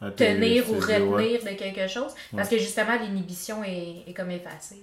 À 0.00 0.10
tenir 0.10 0.68
ou 0.70 0.74
retenir 0.74 1.42
de 1.42 1.56
quelque 1.56 1.86
chose 1.88 2.12
parce 2.36 2.48
que 2.48 2.58
justement, 2.58 2.94
l'inhibition 3.00 3.62
est, 3.64 4.08
est 4.08 4.12
comme 4.14 4.30
effacée, 4.30 4.82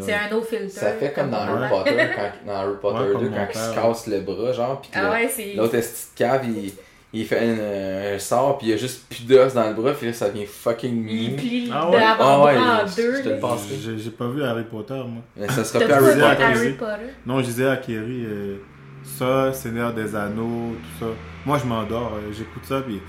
C'est 0.00 0.12
un 0.14 0.30
no 0.30 0.40
filter. 0.42 0.68
Ça 0.68 0.92
fait 0.92 1.12
comme 1.12 1.30
dans 1.30 1.38
Harry. 1.38 1.68
Potter, 1.68 1.96
quand, 2.14 2.30
dans 2.46 2.52
Harry 2.60 2.76
Potter 2.80 2.98
Ouais, 3.06 3.12
comme 3.12 3.22
2, 3.22 3.28
mon 3.30 3.36
quand 3.36 3.46
il 3.52 3.58
se 3.60 3.74
casse 3.74 4.06
le 4.06 4.20
bras, 4.20 4.52
genre, 4.52 4.80
puis 4.80 4.90
que 4.90 4.98
Ah 4.98 5.02
le- 5.04 5.10
ouais, 5.10 5.28
c'est. 5.28 5.54
l'autre 5.54 5.76
cave, 6.14 6.46
il, 6.48 6.72
il 7.14 7.26
fait 7.26 7.38
un, 7.40 8.14
un 8.14 8.18
sort, 8.18 8.58
puis 8.58 8.68
il 8.68 8.70
y 8.70 8.72
a 8.72 8.76
juste 8.76 9.06
plus 9.08 9.26
d'os 9.26 9.52
dans 9.54 9.68
le 9.68 9.74
bras, 9.74 9.92
puis 9.92 10.06
là, 10.06 10.12
ça 10.12 10.30
devient 10.30 10.46
fucking 10.46 11.06
Il 11.08 11.30
mou. 11.32 11.36
plie 11.36 11.70
Ah 11.72 11.90
ouais? 11.90 11.98
Ah 12.02 12.42
ouais, 12.44 12.56
en 12.56 12.86
je- 12.86 12.96
deux. 12.96 13.98
J'ai 13.98 14.10
pas 14.10 14.28
vu 14.28 14.42
Harry 14.42 14.64
Potter, 14.64 14.94
moi. 15.06 15.22
Mais 15.36 15.48
ça 15.48 15.62
sera 15.64 15.80
plus 15.80 15.88
pas 15.88 15.96
Harry 15.96 16.14
Potter. 16.20 16.42
Harry 16.42 16.72
Potter? 16.72 17.12
Non, 17.26 17.40
je 17.40 17.44
disais 17.46 17.68
à 17.68 17.76
Kerry, 17.76 18.24
euh, 18.24 18.56
ça, 19.04 19.52
Seigneur 19.52 19.92
des 19.92 20.14
Anneaux, 20.16 20.74
tout 20.98 21.04
ça. 21.04 21.10
Moi, 21.44 21.58
je 21.62 21.66
m'endors, 21.66 22.12
euh, 22.14 22.32
j'écoute 22.32 22.64
ça, 22.64 22.80
puis 22.80 23.00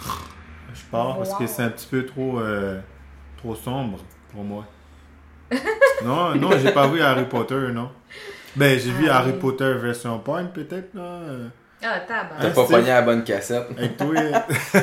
je 0.74 0.82
pars 0.92 1.18
parce 1.18 1.34
que 1.36 1.48
c'est 1.48 1.62
un 1.63 1.70
petit 1.70 1.88
peu 1.88 2.06
trop, 2.06 2.39
euh, 2.39 2.80
trop 3.38 3.56
sombre 3.56 4.00
pour 4.34 4.44
moi. 4.44 4.66
non, 6.04 6.36
non, 6.36 6.50
j'ai 6.62 6.72
pas 6.72 6.88
vu 6.88 7.00
Harry 7.02 7.26
Potter, 7.26 7.70
non. 7.74 7.89
Ben, 8.56 8.78
j'ai 8.80 8.92
vu 8.92 9.08
Ah, 9.10 9.20
Harry. 9.20 9.34
Potter 9.34 9.74
version 9.82 10.20
point, 10.20 10.46
peut-être, 10.46 10.94
là. 10.94 11.20
Ah, 11.84 12.00
tabac. 12.00 12.36
T'as 12.41 12.50
pas 12.52 12.65
pogné 12.65 12.88
la 12.88 13.02
bonne 13.02 13.24
cassette. 13.24 13.67
Avec 13.78 13.98
toi, 13.98 14.13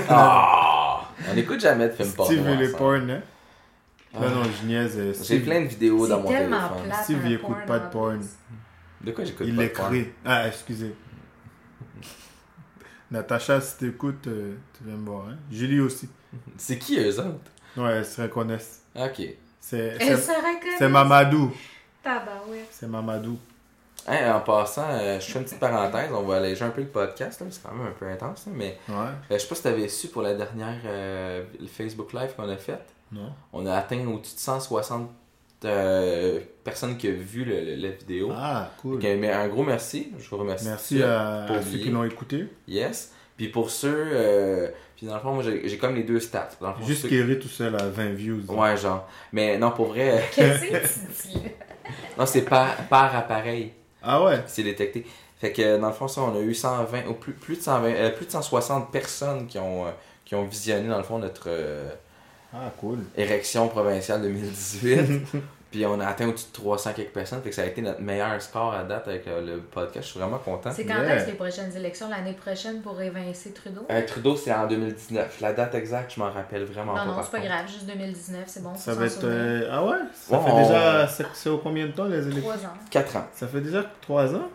Ah! 0.09 1.09
On 1.33 1.37
écoute 1.37 1.61
jamais 1.61 1.89
de 1.89 1.93
films 1.95 2.13
porno 2.13 2.33
Steve 2.33 2.49
et 2.49 2.57
les 2.57 2.69
porn, 2.73 3.11
hein? 3.11 3.23
Non, 4.15 4.29
non, 4.29 4.43
je 4.45 4.67
niaise. 4.67 4.95
euh, 4.99 5.13
J'ai 5.23 5.39
plein 5.41 5.61
de 5.61 5.67
vidéos 5.67 6.07
dans 6.09 6.21
mon 6.21 6.29
téléphone. 6.29 6.59
plate. 6.85 7.05
Steve, 7.05 7.21
il 7.27 7.33
écoute 7.35 7.57
pas 7.67 7.79
de 7.79 7.89
porn. 7.91 8.21
De 9.03 9.13
quoi 9.13 9.25
j'écoute 9.25 9.47
Il 9.49 9.57
pas 9.57 9.63
de 9.65 9.69
porn? 9.69 9.93
l'écrit. 9.93 10.13
Ah, 10.25 10.49
excusez. 10.49 10.95
Natacha, 13.11 13.61
si 13.61 13.77
t'écoutes, 13.79 14.27
euh, 14.29 14.55
tu 14.77 14.85
viens 14.85 14.97
me 14.97 15.07
voir, 15.07 15.27
hein. 15.29 15.37
Julie 15.51 15.81
aussi. 15.81 16.09
C'est 16.57 16.79
qui 16.79 16.99
eux 16.99 17.19
autres? 17.19 17.51
Ouais, 17.77 17.97
elles 17.99 18.07
se 18.07 18.23
reconnaissent. 18.23 18.83
Ok. 18.95 19.21
C'est 19.61 19.79
Elle 19.79 20.01
c'est- 20.01 20.17
se 20.17 20.31
reconnaît. 20.31 20.77
c'est 20.79 20.89
Mamadou. 22.87 23.39
En 24.09 24.41
passant, 24.41 24.87
euh, 24.91 25.21
je 25.21 25.31
fais 25.31 25.39
une 25.39 25.45
petite 25.45 25.61
parenthèse, 25.61 26.11
on 26.13 26.23
va 26.23 26.37
alléger 26.37 26.65
un 26.65 26.71
peu 26.71 26.81
le 26.81 26.89
podcast, 26.89 27.41
là, 27.41 27.47
c'est 27.51 27.63
quand 27.63 27.73
même 27.75 27.87
un 27.87 27.93
peu 27.99 28.07
intense, 28.07 28.47
là, 28.47 28.53
mais 28.55 28.79
Ouais. 28.89 28.95
euh, 28.95 29.35
je 29.35 29.39
sais 29.39 29.47
pas 29.49 29.55
si 29.55 29.63
t'avais 29.63 29.89
su 29.89 30.09
pour 30.09 30.23
la 30.23 30.35
dernière 30.35 30.79
euh, 30.87 31.45
le 31.61 31.67
Facebook 31.67 32.13
Live 32.13 32.35
qu'on 32.37 32.49
a 32.49 32.57
faite, 32.57 32.87
Non. 33.13 33.31
on 33.53 33.67
a 33.67 33.75
atteint 33.75 34.05
au-dessus 34.07 34.35
de 34.35 34.41
160 34.41 35.11
euh, 35.67 36.41
personnes 36.65 36.97
qui 36.97 37.09
ont 37.09 37.15
vu 37.19 37.45
le- 37.45 37.61
le- 37.63 37.75
la 37.77 37.91
vidéo. 37.91 38.31
Ah, 38.35 38.71
cool. 38.81 38.95
Donc, 38.99 39.05
un, 39.05 39.23
un 39.23 39.49
gros 39.49 39.63
merci, 39.63 40.11
je 40.19 40.29
vous 40.31 40.39
remercie. 40.39 40.65
Merci 40.67 41.03
à, 41.03 41.45
à 41.45 41.63
ceux 41.63 41.79
qui 41.79 41.91
l'ont 41.91 42.05
écouté. 42.05 42.47
Yes. 42.67 43.13
Puis 43.37 43.49
pour 43.49 43.69
ceux, 43.71 44.09
euh, 44.13 44.69
puis 44.97 45.07
dans 45.07 45.15
le 45.15 45.21
fond, 45.21 45.35
moi 45.35 45.43
j'ai 45.43 45.69
j'ai 45.69 45.77
comme 45.79 45.95
les 45.95 46.03
deux 46.03 46.21
stats. 46.21 46.49
Dans 46.61 46.69
le 46.69 46.75
fond, 46.77 46.85
Juste 46.87 47.09
Kerry 47.09 47.39
tout 47.39 47.49
seul 47.49 47.75
à 47.77 47.89
20 47.89 48.11
views. 48.15 48.41
Ouais, 48.49 48.77
genre. 48.79 49.07
Mais 49.33 49.59
non, 49.59 49.71
pour 49.71 49.89
vrai, 49.89 50.25
Qu'est-ce 50.35 50.61
que 50.63 51.29
tu 51.29 51.29
dis 51.39 51.45
là? 51.45 51.51
non, 52.19 52.25
c'est 52.27 52.43
par, 52.43 52.75
par 52.89 53.15
appareil. 53.15 53.73
Ah 54.03 54.23
ouais? 54.25 54.43
C'est 54.47 54.63
détecté. 54.63 55.07
Fait 55.39 55.53
que 55.53 55.79
dans 55.79 55.89
le 55.89 55.93
fond, 55.95 56.07
ça, 56.09 56.21
on 56.23 56.37
a 56.37 56.41
eu 56.41 56.55
120, 56.55 57.07
ou 57.09 57.15
plus, 57.15 57.33
plus, 57.33 57.57
de 57.57 57.63
120, 57.63 57.89
euh, 57.89 58.11
plus 58.11 58.27
de 58.27 58.31
160 58.31 58.91
personnes 58.93 59.47
qui 59.47 59.59
ont, 59.59 59.87
euh, 59.87 59.91
qui 60.25 60.35
ont 60.35 60.45
visionné, 60.45 60.89
dans 60.89 60.99
le 60.99 61.03
fond, 61.05 61.19
notre 61.19 61.45
euh, 61.49 61.89
Ah, 62.53 62.71
cool. 62.79 62.99
érection 63.17 63.69
provinciale 63.69 64.23
2018. 64.23 65.21
Puis 65.71 65.87
on 65.87 66.01
a 66.01 66.07
atteint 66.07 66.27
au-dessus 66.29 66.49
de 66.49 66.53
300 66.53 66.93
quelques 66.97 67.13
personnes. 67.13 67.41
Fait 67.43 67.51
que 67.51 67.55
ça 67.55 67.63
a 67.63 67.67
été 67.67 67.81
notre 67.81 68.01
meilleur 68.01 68.43
score 68.43 68.73
à 68.75 68.83
date 68.83 69.07
avec 69.07 69.29
euh, 69.29 69.41
le 69.41 69.59
podcast. 69.61 70.05
Je 70.07 70.11
suis 70.11 70.19
vraiment 70.19 70.39
content. 70.39 70.73
C'est 70.73 70.85
quand 70.85 70.95
Yeah. 71.01 71.15
est-ce 71.17 71.27
les 71.27 71.35
prochaines 71.35 71.77
élections? 71.77 72.09
L'année 72.09 72.33
prochaine 72.33 72.81
pour 72.83 73.01
évincer 73.01 73.53
Trudeau? 73.53 73.87
Euh, 73.89 74.05
Trudeau, 74.05 74.35
c'est 74.37 74.53
en 74.53 74.67
2019. 74.67 75.41
La 75.41 75.53
date 75.53 75.77
exacte, 75.77 76.13
je 76.17 76.21
m'en 76.21 76.31
rappelle 76.33 76.65
vraiment 76.65 76.93
non, 76.95 76.99
pas. 76.99 77.05
non, 77.07 77.15
par 77.15 77.25
c'est 77.25 77.31
pas 77.31 77.39
contre. 77.39 77.51
grave. 77.51 77.67
Juste 77.69 77.87
2019, 77.87 78.43
c'est 78.47 78.63
bon. 78.65 78.75
Ça 78.75 78.95
va 78.95 79.07
être. 79.07 79.23
euh, 79.25 79.69
Ah 79.71 79.85
ouais? 79.85 79.97
Ça 80.13 80.37
Ouais, 80.39 80.45
fait 80.45 80.51
on- 80.51 80.63
déjà. 80.63 81.09
C'est 81.35 81.49
au 81.51 81.59
combien 81.59 81.87
de 81.87 81.93
temps 81.93 82.05
les 82.07 82.19
élections? 82.27 82.43
Trois 82.43 82.57
ans. 82.67 82.75
4 82.91 83.17
ans. 83.17 83.27
Ça 83.33 83.47
fait 83.47 83.61
déjà 83.61 83.85
3 84.01 84.35
ans? 84.35 84.49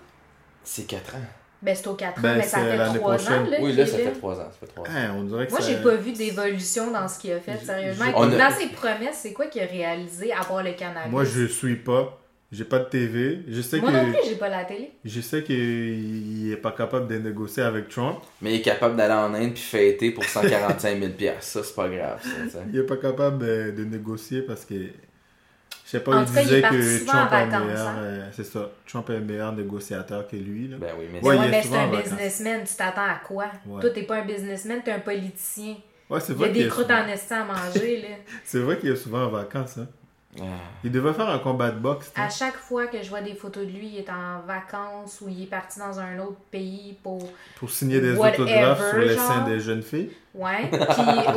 C'est 0.65 0.83
4 0.83 1.15
ans. 1.15 1.19
Ben, 1.65 1.75
c'est 1.75 1.87
aux 1.87 1.93
4 1.95 2.19
ans, 2.19 2.21
Ben, 2.21 2.37
mais 2.37 2.43
ça 2.43 2.59
fait 2.59 2.77
l'année 2.77 2.99
3 2.99 3.15
ans. 3.27 3.43
Là, 3.49 3.57
Oui, 3.59 3.73
là, 3.73 3.85
ça 3.85 3.97
là. 3.97 4.03
fait 4.05 4.11
3 4.11 4.33
ans. 4.39 4.49
Ça 4.51 4.57
fait 4.59 4.67
3 4.67 4.85
ans. 4.87 4.91
Hein, 4.95 5.15
on 5.17 5.23
dirait 5.23 5.47
que 5.47 5.51
Moi, 5.51 5.61
ça- 5.61 5.67
j'ai 5.67 5.77
pas 5.81 5.95
vu 5.95 6.11
d'évolution 6.11 6.91
dans 6.91 7.07
ce 7.07 7.19
qu'il 7.19 7.31
a 7.33 7.39
fait, 7.39 7.57
sérieusement. 7.57 8.05
a- 8.05 8.27
Dans 8.27 8.51
ses 8.55 8.67
promesses, 8.67 9.15
c'est 9.21 9.33
quoi 9.33 9.47
qu'il 9.47 9.61
a 9.63 9.65
réalisé 9.65 10.31
à 10.31 10.43
part 10.43 10.63
le 10.63 10.73
cannabis? 10.73 11.11
Moi, 11.11 11.23
je 11.25 11.45
suis 11.47 11.75
pas. 11.75 12.19
J'ai 12.51 12.63
pas 12.63 12.77
de 12.79 12.85
TV. 12.85 13.39
Je 13.49 13.59
sais 13.61 13.79
Moi 13.79 13.91
que. 13.91 13.95
non 13.97 14.03
plus, 14.11 14.19
j'ai 14.29 14.35
pas 14.35 14.47
la 14.47 14.63
télé. 14.63 14.91
Je 15.03 15.19
sais 15.19 15.43
qu'il 15.43 16.51
est 16.53 16.57
pas 16.57 16.71
capable 16.71 17.07
de 17.07 17.17
négocier 17.17 17.63
avec 17.63 17.89
Trump. 17.89 18.19
Mais 18.41 18.53
il 18.53 18.55
est 18.57 18.61
capable 18.61 18.95
d'aller 18.95 19.13
en 19.15 19.33
Inde 19.33 19.53
puis 19.53 19.63
fêter 19.63 20.11
pour 20.11 20.23
145 20.23 20.99
000 20.99 21.11
Ça, 21.39 21.63
c'est 21.63 21.75
pas 21.75 21.89
grave. 21.89 22.21
Ça. 22.51 22.59
Il 22.71 22.79
est 22.79 22.83
pas 22.83 22.97
capable 22.97 23.39
de 23.75 23.83
négocier 23.83 24.41
parce 24.43 24.63
que. 24.63 24.75
Sais 25.97 26.03
pas, 26.03 26.11
En 26.15 26.21
il 26.21 26.25
tout 26.27 26.33
cas, 26.33 26.41
il 26.41 26.43
disait 26.45 26.57
est 26.59 26.61
parti 26.61 26.77
que 26.77 26.97
souvent 26.99 27.11
Trump 27.11 27.31
en 27.31 27.35
est 27.37 27.45
vacances, 27.45 27.65
meilleur. 27.67 27.87
hein. 27.87 27.95
euh, 27.99 28.27
c'est 28.33 28.43
ça. 28.43 28.69
Trump 28.87 29.09
est 29.09 29.15
un 29.15 29.19
meilleur 29.19 29.51
négociateur 29.53 30.27
que 30.27 30.35
lui. 30.35 30.67
Là. 30.67 30.77
Ben 30.79 30.91
oui, 30.99 31.05
mais 31.11 31.21
Ouais, 31.21 31.37
Ouais, 31.37 31.61
c'est 31.63 31.75
un 31.75 31.87
vacances. 31.87 32.03
businessman, 32.11 32.61
tu 32.65 32.75
t'attends 32.75 33.01
à 33.05 33.19
quoi? 33.25 33.45
Ouais. 33.65 33.81
Toi, 33.81 33.89
t'es 33.91 34.03
pas 34.03 34.15
un 34.17 34.25
businessman, 34.25 34.81
t'es 34.83 34.91
un 34.91 34.99
politicien. 34.99 35.75
Ouais, 36.09 36.19
c'est 36.19 36.33
Il 36.33 36.41
y 36.41 36.43
a 36.43 36.49
des 36.49 36.67
croûtes 36.67 36.87
souvent- 36.87 36.99
en 37.03 37.07
esti 37.07 37.33
à 37.33 37.43
manger, 37.43 38.01
là. 38.01 38.15
C'est 38.43 38.59
vrai 38.59 38.77
qu'il 38.77 38.89
est 38.91 38.95
souvent 38.95 39.23
en 39.25 39.29
vacances. 39.29 39.77
Hein. 39.79 39.87
Ah. 40.37 40.43
Il 40.83 40.91
devait 40.91 41.13
faire 41.13 41.29
un 41.29 41.39
combat 41.39 41.71
de 41.71 41.79
boxe. 41.79 42.11
hein. 42.15 42.23
À 42.25 42.29
chaque 42.29 42.57
fois 42.57 42.87
que 42.87 43.01
je 43.01 43.09
vois 43.09 43.21
des 43.21 43.33
photos 43.35 43.65
de 43.65 43.71
lui, 43.71 43.87
il 43.93 43.97
est 43.99 44.09
en 44.09 44.41
vacances 44.45 45.21
ou 45.21 45.29
il 45.29 45.43
est 45.43 45.47
parti 45.47 45.79
dans 45.79 45.97
un 45.97 46.19
autre 46.19 46.37
pays 46.51 46.97
pour. 47.01 47.31
Pour 47.55 47.69
signer 47.69 48.01
des 48.01 48.11
Whatever, 48.15 48.43
autographes 48.43 48.89
sur 48.89 48.99
les 48.99 49.13
genre. 49.15 49.27
seins 49.27 49.41
des 49.47 49.59
jeunes 49.61 49.81
filles. 49.81 50.11
Ouais. 50.33 50.67
Puis 50.69 50.79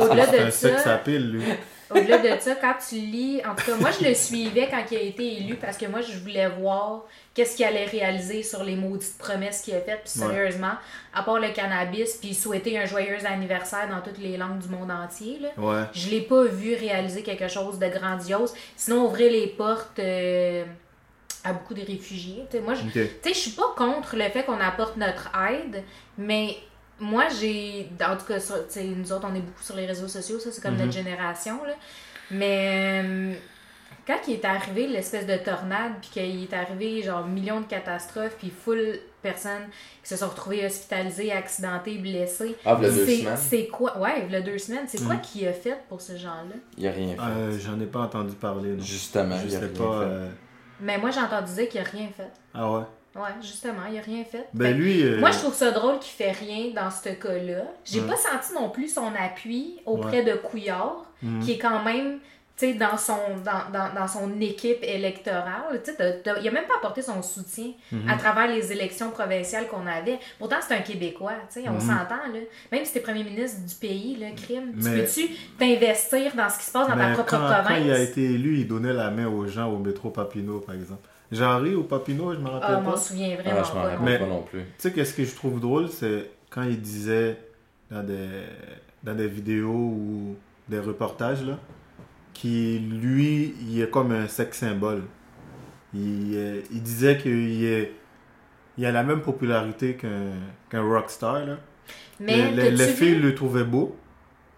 au-delà 0.01 0.25
C'est 0.27 0.39
de 0.39 0.43
un 0.45 0.51
sexe 0.51 0.81
à 0.81 0.83
ça, 0.83 0.97
pile, 0.97 1.31
lui. 1.31 1.43
Au-delà 1.91 2.17
de 2.17 2.39
ça, 2.41 2.55
quand 2.55 2.75
tu 2.87 2.95
lis, 2.95 3.41
en 3.45 3.55
tout 3.55 3.65
cas, 3.65 3.75
moi 3.77 3.89
je 3.99 4.05
le 4.07 4.13
suivais 4.13 4.67
quand 4.69 4.83
il 4.91 4.97
a 4.97 5.01
été 5.01 5.37
élu 5.37 5.55
parce 5.55 5.77
que 5.77 5.85
moi 5.85 6.01
je 6.01 6.17
voulais 6.19 6.47
voir 6.49 7.03
qu'est-ce 7.33 7.55
qu'il 7.55 7.65
allait 7.65 7.85
réaliser 7.85 8.43
sur 8.43 8.63
les 8.63 8.75
maudites 8.75 9.17
promesses 9.17 9.61
qu'il 9.61 9.75
a 9.75 9.81
faites. 9.81 10.01
Puis 10.03 10.21
Ouais. 10.21 10.27
sérieusement, 10.27 10.73
à 11.13 11.23
part 11.23 11.39
le 11.39 11.49
cannabis, 11.49 12.13
puis 12.17 12.33
souhaiter 12.33 12.77
un 12.77 12.85
joyeux 12.85 13.17
anniversaire 13.25 13.87
dans 13.89 14.01
toutes 14.01 14.19
les 14.19 14.37
langues 14.37 14.59
du 14.59 14.67
monde 14.69 14.91
entier, 14.91 15.39
là. 15.41 15.49
Ouais. 15.57 15.83
Je 15.93 16.09
l'ai 16.09 16.21
pas 16.21 16.43
vu 16.45 16.75
réaliser 16.75 17.23
quelque 17.23 17.47
chose 17.47 17.79
de 17.79 17.87
grandiose. 17.87 18.53
Sinon, 18.75 19.05
ouvrir 19.05 19.31
les 19.31 19.47
portes 19.47 19.99
euh, 19.99 20.65
à 21.43 21.53
beaucoup 21.53 21.73
de 21.73 21.81
réfugiés. 21.85 22.43
Tu 22.51 22.57
sais, 22.57 22.63
moi, 22.63 22.73
je 22.73 22.81
je 23.25 23.33
suis 23.33 23.51
pas 23.51 23.73
contre 23.77 24.15
le 24.17 24.23
fait 24.29 24.43
qu'on 24.43 24.59
apporte 24.59 24.97
notre 24.97 25.31
aide, 25.49 25.83
mais 26.17 26.57
moi, 26.99 27.25
j'ai. 27.39 27.89
En 28.01 28.15
tout 28.17 28.25
cas, 28.25 28.39
sur- 28.39 28.55
nous 28.97 29.11
autres, 29.11 29.27
on 29.31 29.35
est 29.35 29.41
beaucoup 29.41 29.63
sur 29.63 29.75
les 29.75 29.85
réseaux 29.85 30.07
sociaux, 30.07 30.39
ça, 30.39 30.51
c'est 30.51 30.61
comme 30.61 30.73
Mhm. 30.75 30.81
notre 30.81 30.93
génération, 30.93 31.63
là. 31.65 31.73
Mais. 32.31 33.01
euh, 33.05 33.33
quand 34.07 34.17
il 34.27 34.35
est 34.35 34.45
arrivé 34.45 34.87
l'espèce 34.87 35.27
de 35.27 35.35
tornade, 35.37 35.93
puis 36.01 36.09
qu'il 36.09 36.43
est 36.43 36.53
arrivé 36.53 37.03
genre 37.03 37.27
millions 37.27 37.61
de 37.61 37.67
catastrophes, 37.67 38.35
puis 38.39 38.49
full 38.49 38.97
personnes 39.21 39.67
qui 40.01 40.09
se 40.09 40.15
sont 40.17 40.27
retrouvées 40.29 40.65
hospitalisées, 40.65 41.31
accidentées, 41.31 41.99
blessées. 41.99 42.55
Ah, 42.65 42.73
v'là 42.73 42.89
deux 42.89 43.05
C'est- 43.05 43.17
semaines? 43.17 43.37
C'est 43.37 43.67
quoi, 43.67 43.99
ouais, 43.99 44.27
a 44.35 44.41
deux 44.41 44.57
semaines, 44.57 44.85
c'est 44.87 45.03
quoi 45.05 45.15
Mhm. 45.15 45.21
qu'il 45.21 45.47
a 45.47 45.53
fait 45.53 45.77
pour 45.89 46.01
ces 46.01 46.17
gens-là? 46.17 46.55
Il 46.77 46.87
a 46.87 46.91
rien 46.91 47.13
fait. 47.15 47.21
Euh, 47.21 47.59
J'en 47.59 47.79
ai 47.79 47.85
pas 47.85 47.99
entendu 47.99 48.33
parler. 48.35 48.71
non. 48.71 48.83
Justement, 48.83 49.37
Je 49.41 49.47
il 49.47 49.55
a 49.55 49.59
sais 49.59 49.65
rien 49.65 49.75
pas. 49.77 49.99
fait. 49.99 50.05
euh, 50.07 50.29
Mais 50.81 50.97
moi, 50.97 51.11
j'ai 51.11 51.19
entendu 51.19 51.53
dire 51.53 51.69
qu'il 51.69 51.79
a 51.81 51.83
rien 51.83 52.07
fait. 52.15 52.31
Ah 52.55 52.71
ouais? 52.71 52.83
Ouais, 53.15 53.29
justement, 53.41 53.83
il 53.91 53.97
a 53.97 54.01
rien 54.01 54.23
fait. 54.23 54.47
Ben 54.53 54.77
lui. 54.77 55.01
euh, 55.03 55.19
Moi, 55.19 55.31
je 55.31 55.39
trouve 55.39 55.53
ça 55.53 55.71
drôle 55.71 55.99
qu'il 55.99 56.11
fait 56.13 56.31
rien 56.31 56.71
dans 56.75 56.91
ce 56.91 57.09
cas-là. 57.09 57.63
J'ai 57.83 58.01
Ouais. 58.01 58.07
pas 58.07 58.15
senti 58.15 58.53
non 58.53 58.69
plus 58.69 58.87
son 58.87 59.11
appui 59.19 59.77
auprès 59.85 60.23
de 60.23 60.33
Couillard, 60.33 61.05
mhm. 61.23 61.39
qui 61.41 61.53
est 61.53 61.57
quand 61.57 61.83
même, 61.83 62.19
tu 62.55 62.67
sais, 62.67 62.73
dans 62.75 62.97
son, 62.97 63.17
dans, 63.43 63.71
dans, 63.73 63.93
dans 63.99 64.07
son 64.07 64.39
équipe 64.39 64.77
électorale. 64.83 65.81
Tu 65.83 65.91
il 66.41 66.47
a 66.47 66.51
même 66.51 66.67
pas 66.67 66.75
apporté 66.77 67.01
son 67.01 67.21
soutien 67.23 67.71
Mhm. 67.91 68.07
à 68.09 68.15
travers 68.15 68.47
les 68.47 68.71
élections 68.71 69.09
provinciales 69.09 69.67
qu'on 69.67 69.87
avait. 69.87 70.19
Pourtant, 70.37 70.57
c'est 70.65 70.75
un 70.75 70.81
Québécois, 70.81 71.33
tu 71.51 71.61
sais, 71.61 71.67
on 71.67 71.73
Mhm. 71.73 71.79
s'entend, 71.79 72.27
là. 72.31 72.39
Même 72.71 72.85
si 72.85 72.93
t'es 72.93 72.99
premier 72.99 73.23
ministre 73.23 73.65
du 73.65 73.73
pays, 73.75 74.17
là, 74.17 74.27
crime, 74.37 74.73
tu 74.81 74.87
peux-tu 74.89 75.29
t'investir 75.57 76.35
dans 76.35 76.49
ce 76.49 76.59
qui 76.59 76.65
se 76.65 76.71
passe 76.71 76.87
dans 76.87 76.95
ta 76.95 77.11
propre 77.13 77.29
quand, 77.31 77.39
quand 77.39 77.53
province? 77.63 77.81
il 77.85 77.91
a 77.91 77.99
été 77.99 78.23
élu, 78.23 78.59
il 78.59 78.67
donnait 78.67 78.93
la 78.93 79.09
main 79.09 79.27
aux 79.27 79.47
gens 79.47 79.67
au 79.71 79.77
métro 79.79 80.09
Papineau, 80.11 80.59
par 80.59 80.75
exemple. 80.75 81.07
Jean-Ry 81.31 81.75
au 81.75 81.83
Papineau, 81.83 82.33
je 82.33 82.39
me 82.39 82.47
rappelle 82.49 82.69
Ah, 82.75 82.79
je 82.81 82.85
m'en 82.85 82.91
pas. 82.91 82.97
souviens 82.97 83.35
Ah, 83.37 83.41
vraiment 83.41 83.63
je 83.63 83.69
m'en 83.69 83.73
pas. 83.75 83.81
rappelle 83.89 83.99
Mais- 84.05 84.19
pas 84.19 84.25
non 84.27 84.41
plus. 84.41 84.59
Tu 84.61 84.65
sais, 84.77 84.91
qu'est-ce 84.91 85.13
que 85.13 85.23
je 85.23 85.35
trouve 85.35 85.59
drôle, 85.59 85.89
c'est 85.89 86.31
quand 86.49 86.63
il 86.63 86.81
disait 86.81 87.37
dans 87.91 88.03
des, 88.03 88.17
dans 89.03 89.13
des 89.15 89.27
vidéos 89.27 89.69
ou 89.71 90.35
des 90.67 90.79
reportages, 90.79 91.43
là, 91.45 91.57
qu'il, 92.33 92.99
lui, 92.99 93.53
il 93.69 93.81
est 93.81 93.89
comme 93.89 94.11
un 94.11 94.27
sex 94.27 94.57
symbole. 94.57 95.03
Il, 95.93 96.33
il 96.71 96.81
disait 96.83 97.17
qu'il 97.17 97.63
est, 97.63 97.91
il 98.77 98.85
a 98.85 98.91
la 98.91 99.03
même 99.03 99.21
popularité 99.21 99.95
qu'un, 99.95 100.31
qu'un 100.69 100.81
rockstar, 100.83 101.45
là. 101.45 101.57
Mais 102.19 102.51
les, 102.51 102.69
les- 102.69 102.71
les 102.71 102.87
filles 102.87 103.15
vu? 103.15 103.21
le 103.21 103.35
trouvaient 103.35 103.63
beau 103.63 103.97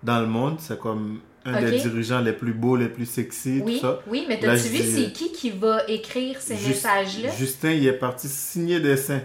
dans 0.03 0.19
le 0.19 0.27
monde. 0.27 0.55
C'est 0.59 0.77
comme 0.79 1.19
un 1.45 1.61
des 1.61 1.71
dirigeants 1.79 2.19
les 2.21 2.33
plus 2.33 2.53
beaux, 2.53 2.75
les 2.75 2.87
plus 2.89 3.05
sexy, 3.05 3.61
Oui, 3.63 3.75
tout 3.75 3.81
ça. 3.87 3.99
oui, 4.07 4.25
mais 4.27 4.39
Là, 4.39 4.55
t'as-tu 4.55 4.69
vu 4.69 4.77
dis- 4.79 4.91
c'est 5.05 5.11
qui 5.11 5.31
qui 5.31 5.49
va 5.49 5.83
écrire 5.87 6.39
ces 6.41 6.55
Just- 6.55 6.67
messages-là? 6.69 7.29
Justin, 7.37 7.71
il 7.71 7.87
est 7.87 7.93
parti 7.93 8.27
signer 8.27 8.79
des 8.79 8.97
seins. 8.97 9.21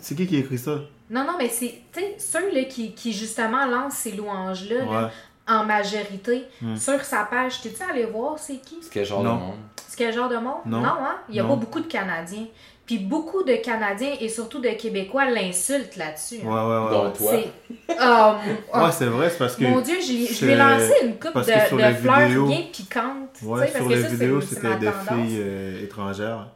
C'est 0.00 0.14
qui 0.14 0.26
qui 0.26 0.36
a 0.36 0.38
écrit 0.38 0.58
ça? 0.58 0.80
Non, 1.10 1.24
non, 1.24 1.34
mais 1.38 1.48
c'est, 1.48 1.74
tu 1.92 2.00
sais, 2.00 2.14
ceux 2.18 2.54
là, 2.54 2.64
qui, 2.64 2.92
qui 2.94 3.12
justement 3.12 3.66
lancent 3.66 3.94
ces 3.96 4.12
louanges-là, 4.12 4.84
là, 4.84 5.10
en 5.48 5.64
majorité, 5.64 6.44
Hmm. 6.62 6.76
sur 6.76 7.00
sa 7.04 7.24
page, 7.24 7.60
t'es-tu 7.60 7.82
allé 7.82 8.04
voir 8.06 8.38
c'est 8.38 8.58
qui? 8.62 8.76
C'est 8.80 8.92
quel 8.92 9.04
genre 9.04 9.22
Non. 9.24 9.34
de 9.34 9.40
monde? 9.40 9.56
C'est 9.88 9.96
quel 9.98 10.14
genre 10.14 10.28
de 10.28 10.36
monde? 10.36 10.60
Non. 10.66 10.84
hein? 10.84 11.16
Il 11.28 11.34
y 11.34 11.40
a 11.40 11.42
Non. 11.42 11.50
pas 11.50 11.56
beaucoup 11.56 11.80
de 11.80 11.86
Canadiens. 11.88 12.46
Puis 12.90 12.98
beaucoup 12.98 13.44
de 13.44 13.54
Canadiens 13.54 14.16
et 14.20 14.28
surtout 14.28 14.58
de 14.58 14.70
Québécois 14.70 15.26
l'insultent 15.30 15.96
là-dessus. 15.96 16.38
Ouais, 16.38 16.50
hein. 16.50 16.68
ouais, 16.68 16.84
ouais. 16.86 16.90
Dont 16.90 17.04
ouais. 17.04 17.12
toi. 17.12 17.30
C'est... 17.30 17.96
Oh, 18.00 18.32
mon- 18.74 18.84
Ouais, 18.84 18.90
c'est 18.90 19.06
vrai, 19.06 19.30
c'est 19.30 19.38
parce 19.38 19.54
que. 19.54 19.62
Mon 19.62 19.80
Dieu, 19.80 19.94
je, 20.00 20.44
ai 20.44 20.56
lancé 20.56 20.92
une 21.04 21.16
coupe 21.16 21.32
parce 21.32 21.46
de, 21.46 21.52
fleurs 22.00 22.18
vidéos- 22.26 22.46
bien 22.48 22.62
piquantes. 22.72 23.28
tu 23.38 23.44
Ouais, 23.44 23.66
sais, 23.66 23.72
parce 23.72 23.84
sur 23.84 23.88
que 23.88 23.94
les 23.94 24.02
ça, 24.02 24.08
vidéos, 24.08 24.40
c'était 24.40 24.76
des 24.78 24.90
filles 24.90 25.38
euh, 25.38 25.84
étrangères. 25.84 26.48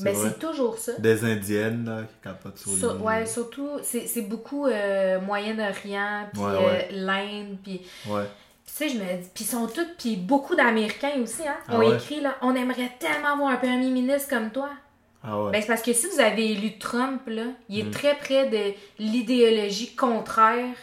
Mais 0.00 0.14
c'est 0.14 0.38
toujours 0.38 0.78
ça. 0.78 0.92
Des 0.96 1.24
indiennes, 1.24 1.84
là, 1.86 2.02
qui 2.02 2.22
capotent 2.22 2.56
sur 2.58 2.70
Sur- 2.70 2.94
les... 2.94 3.00
ouais, 3.00 3.26
surtout, 3.26 3.70
c'est 3.82 4.06
c'est 4.06 4.22
beaucoup 4.22 4.68
euh, 4.68 5.20
Moyen-Orient, 5.22 6.28
puis 6.32 6.40
Ouais, 6.40 6.52
euh, 6.52 6.82
l'Inde, 6.92 7.56
puis 7.64 7.80
Ouais. 8.08 8.22
Puis, 8.64 8.72
tu 8.76 8.88
sais, 8.88 8.88
je 8.90 8.94
me 8.98 9.04
dis, 9.22 9.28
puis 9.34 9.44
ils 9.44 9.48
sont 9.48 9.66
tous, 9.66 9.86
puis 9.98 10.14
beaucoup 10.16 10.54
d'Américains 10.54 11.20
aussi, 11.22 11.42
hein, 11.46 11.56
Ah 11.68 11.74
ont 11.76 11.78
ouais? 11.80 11.96
écrit, 11.96 12.20
là, 12.20 12.36
on 12.42 12.54
aimerait 12.54 12.92
tellement 13.00 13.34
avoir 13.34 13.50
un 13.50 13.56
premier 13.56 13.90
ministre 13.90 14.30
comme 14.30 14.50
toi. 14.50 14.70
Ah 15.26 15.42
ouais. 15.42 15.52
Ben, 15.52 15.60
c'est 15.62 15.68
parce 15.68 15.82
que 15.82 15.92
si 15.92 16.06
vous 16.08 16.20
avez 16.20 16.52
élu 16.52 16.78
Trump, 16.78 17.22
là, 17.26 17.44
il 17.68 17.78
est 17.80 17.84
Mm. 17.84 17.90
très 17.90 18.14
près 18.16 18.48
de 18.48 18.74
l'idéologie 18.98 19.94
contraire 19.96 20.74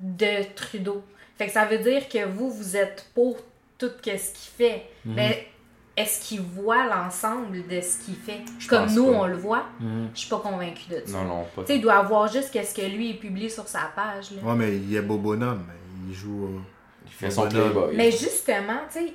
de 0.00 0.44
Trudeau. 0.54 1.02
Fait 1.36 1.46
que 1.46 1.52
ça 1.52 1.64
veut 1.66 1.78
dire 1.78 2.08
que 2.08 2.24
vous, 2.26 2.50
vous 2.50 2.76
êtes 2.76 3.06
pour 3.14 3.36
tout 3.78 3.90
ce 4.04 4.10
qu'il 4.10 4.18
fait. 4.58 4.84
Mhm. 5.04 5.14
Mais 5.14 5.46
est-ce 5.96 6.20
qu'il 6.26 6.40
voit 6.40 6.86
l'ensemble 6.86 7.66
de 7.68 7.80
ce 7.80 8.04
qu'il 8.04 8.14
fait? 8.14 8.40
Je 8.58 8.68
Comme 8.68 8.90
nous, 8.94 9.06
pas. 9.12 9.18
on 9.18 9.26
le 9.26 9.36
voit. 9.36 9.64
Mhm. 9.80 10.08
Je 10.14 10.20
suis 10.20 10.28
pas 10.30 10.38
convaincue 10.38 10.88
de 10.90 11.02
ça. 11.06 11.18
Non, 11.18 11.24
non, 11.24 11.46
pas. 11.54 11.62
Tu 11.62 11.68
sais, 11.68 11.76
il 11.76 11.82
doit 11.82 11.94
avoir 11.96 12.30
juste 12.32 12.50
qu'est-ce 12.50 12.74
que 12.74 12.82
lui, 12.86 13.10
il 13.10 13.18
publie 13.18 13.50
sur 13.50 13.66
sa 13.68 13.90
page. 13.94 14.30
Là. 14.32 14.42
Ouais, 14.50 14.54
mais 14.56 14.76
il 14.76 14.94
est 14.94 15.02
beau 15.02 15.16
bonhomme. 15.18 15.64
Il 16.08 16.14
joue... 16.14 16.44
euh, 16.46 16.58
Il 17.06 17.12
fait 17.12 17.30
son 17.30 17.48
playboy. 17.48 17.94
Mais 17.96 18.10
justement, 18.10 18.80
tu 18.92 18.98
sais, 19.00 19.12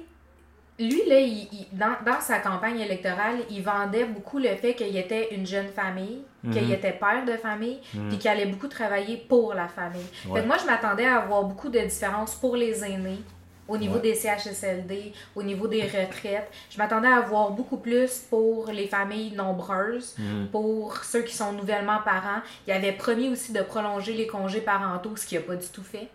lui, 0.78 1.01
là, 1.07 1.19
il- 1.19 1.47
il- 1.53 1.67
dans, 1.71 1.95
dans 2.05 2.19
sa 2.19 2.39
campagne 2.39 2.80
électorale, 2.80 3.38
il 3.49 3.63
vendait 3.63 4.05
beaucoup 4.05 4.39
le 4.39 4.49
fait 4.55 4.73
qu'il 4.73 4.95
était 4.97 5.34
une 5.34 5.45
jeune 5.45 5.69
famille, 5.69 6.21
qu'il 6.51 6.65
Mhm. 6.65 6.71
était 6.73 6.91
père 6.91 7.23
de 7.26 7.38
famille, 7.38 7.80
Mhm. 7.93 8.09
puis 8.09 8.17
qu'il 8.17 8.30
allait 8.30 8.45
beaucoup 8.45 8.67
travailler 8.67 9.17
pour 9.17 9.53
la 9.53 9.67
famille. 9.67 10.03
Fait 10.23 10.30
Ouais. 10.30 10.41
que 10.41 10.47
moi, 10.47 10.57
je 10.61 10.65
m'attendais 10.65 11.05
à 11.05 11.17
avoir 11.21 11.43
beaucoup 11.45 11.69
de 11.69 11.80
différences 11.80 12.36
pour 12.36 12.55
les 12.57 12.84
aînés, 12.84 13.21
au 13.67 13.78
niveau 13.78 13.95
Ouais. 13.95 14.01
des 14.01 14.15
CHSLD, 14.15 15.13
au 15.36 15.41
niveau 15.43 15.67
des 15.67 15.82
retraites. 15.84 16.51
Je 16.69 16.78
m'attendais 16.78 17.07
à 17.07 17.15
avoir 17.17 17.51
beaucoup 17.51 17.78
plus 17.78 18.19
pour 18.30 18.67
les 18.71 18.88
familles 18.88 19.32
nombreuses, 19.34 20.15
Mhm. 20.19 20.49
pour 20.51 20.97
ceux 21.03 21.21
qui 21.21 21.34
sont 21.34 21.53
nouvellement 21.53 21.99
parents. 22.03 22.41
Il 22.67 22.73
avait 22.73 22.91
promis 22.91 23.30
aussi 23.30 23.53
de 23.53 23.61
prolonger 23.61 24.13
les 24.13 24.28
congés 24.28 24.61
parentaux, 24.61 25.15
ce 25.15 25.26
qu'il 25.26 25.39
n'a 25.39 25.45
pas 25.45 25.55
du 25.55 25.67
tout 25.67 25.84
fait. 25.84 26.09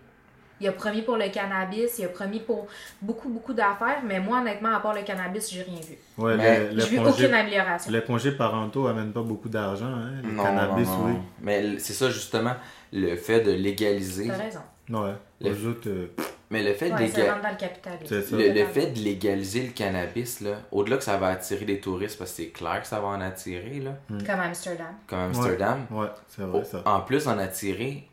Il 0.60 0.68
a 0.68 0.72
promis 0.72 1.02
pour 1.02 1.16
le 1.16 1.28
cannabis, 1.30 1.98
il 1.98 2.04
a 2.04 2.08
promis 2.08 2.40
pour 2.40 2.66
beaucoup, 3.00 3.28
beaucoup 3.30 3.54
d'affaires, 3.54 4.00
mais 4.04 4.20
moi, 4.20 4.40
honnêtement, 4.40 4.74
à 4.74 4.80
part 4.80 4.94
le 4.94 5.02
cannabis, 5.02 5.50
j'ai 5.50 5.62
rien 5.62 5.80
vu. 5.80 5.96
Ouais, 6.18 6.36
Mais 6.36 6.70
J'ai 6.76 6.86
vu 6.88 6.98
aucune 6.98 7.32
amélioration. 7.32 7.90
les 7.90 8.02
congés 8.02 8.32
parentaux 8.32 8.86
amènent 8.86 9.12
pas 9.12 9.22
beaucoup 9.22 9.48
d'argent. 9.48 9.86
Hein? 9.86 10.20
Le 10.22 10.32
Non, 10.32 10.42
cannabis, 10.42 10.86
non, 10.88 11.08
non. 11.08 11.20
Mais 11.40 11.78
c'est 11.78 11.94
ça, 11.94 12.10
justement, 12.10 12.54
le 12.92 13.16
fait 13.16 13.40
de 13.40 13.52
légaliser. 13.52 14.28
T'as 14.28 14.36
raison. 14.36 14.60
oui. 14.90 14.96
Ouais. 14.98 15.12
Le- 15.40 15.50
Les 15.50 15.66
autres, 15.66 15.88
euh, 15.88 16.06
Mais 16.50 16.62
le 16.64 16.74
fait 16.74 16.90
de 16.90 16.94
Ouais, 16.94 17.08
dans 17.08 17.48
le 17.48 17.56
capitalisme. 17.56 18.06
C'est 18.06 18.22
ça. 18.22 18.36
Le, 18.36 18.48
le 18.52 18.66
fait 18.66 18.88
de 18.88 18.98
légaliser 18.98 19.62
le 19.62 19.72
cannabis, 19.72 20.40
là, 20.40 20.56
au-delà 20.72 20.96
que 20.98 21.04
ça 21.04 21.16
va 21.16 21.28
attirer 21.28 21.64
des 21.64 21.78
touristes, 21.80 22.18
parce 22.18 22.32
que 22.32 22.36
c'est 22.38 22.48
clair 22.48 22.82
que 22.82 22.86
ça 22.88 22.98
va 23.00 23.06
en 23.06 23.20
attirer, 23.20 23.78
là, 23.80 23.92
Comme 24.08 24.40
Amsterdam. 24.40 24.94
comme 25.06 25.18
Amsterdam, 25.20 25.86
ouais, 25.92 26.08
c'est 26.28 26.42
vrai, 26.42 26.64
ça. 26.64 26.82
en 26.84 27.00
plus 27.02 27.24
d'en 27.26 27.38
attirer, 27.38 28.08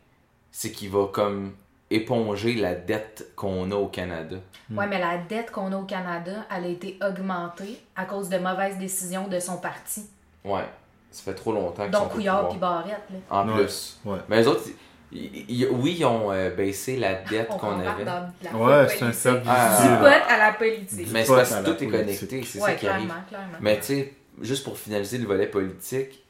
c'est 0.52 0.70
qu'il 0.70 0.88
va 0.90 1.06
comme 1.12 1.52
éponger 1.90 2.54
la 2.54 2.74
dette 2.74 3.28
qu'on 3.34 3.70
a 3.70 3.74
au 3.76 3.86
Canada. 3.88 4.36
Ouais, 4.70 4.86
mais 4.86 4.98
la 4.98 5.18
dette 5.18 5.50
qu'on 5.50 5.72
a 5.72 5.76
au 5.76 5.84
Canada, 5.84 6.32
elle 6.54 6.64
a 6.64 6.68
été 6.68 6.98
augmentée 7.06 7.80
à 7.96 8.04
cause 8.04 8.28
de 8.28 8.38
mauvaises 8.38 8.76
décisions 8.78 9.26
de 9.28 9.38
son 9.40 9.56
parti. 9.56 10.04
Ouais, 10.44 10.64
ça 11.10 11.22
fait 11.22 11.34
trop 11.34 11.52
longtemps 11.52 11.84
qu'ils 11.84 11.94
sont 11.94 12.00
Donc 12.02 12.10
au 12.10 12.14
Couillard 12.14 12.48
puis 12.50 12.58
Barrette. 12.58 13.00
Là. 13.10 13.18
En 13.30 13.48
Ouais. 13.48 13.54
plus. 13.64 13.98
Ouais. 14.04 14.18
Mais 14.28 14.36
les 14.40 14.46
autres, 14.46 14.64
ils- 15.10 15.44
ils- 15.48 15.68
oui, 15.70 15.96
ils 15.98 16.04
ont 16.04 16.30
euh, 16.30 16.50
baissé 16.50 16.96
la 16.98 17.14
dette 17.30 17.48
On 17.50 17.56
qu'on 17.56 17.80
avait. 17.80 18.04
dans 18.04 18.28
la 18.42 18.52
Ouais, 18.82 18.88
c'est 18.88 19.04
un 19.04 19.12
cercle 19.12 19.46
Ah. 19.48 20.04
à 20.28 20.38
la 20.38 20.52
politique. 20.52 21.08
Mais 21.10 21.22
c'est 21.24 21.32
Pas 21.32 21.36
parce 21.38 21.54
que 21.54 21.64
tout 21.70 21.84
est 21.84 21.88
connecté, 21.88 22.42
c'est 22.44 22.60
ouais, 22.60 22.70
ça 22.70 22.74
qui 22.74 22.86
arrive. 22.86 23.06
clairement, 23.06 23.22
clairement. 23.28 23.58
Mais 23.60 23.76
tu 23.78 23.84
sais, 23.84 24.14
juste 24.42 24.62
pour 24.64 24.76
finaliser 24.78 25.16
le 25.16 25.26
volet 25.26 25.46
politique, 25.46 26.22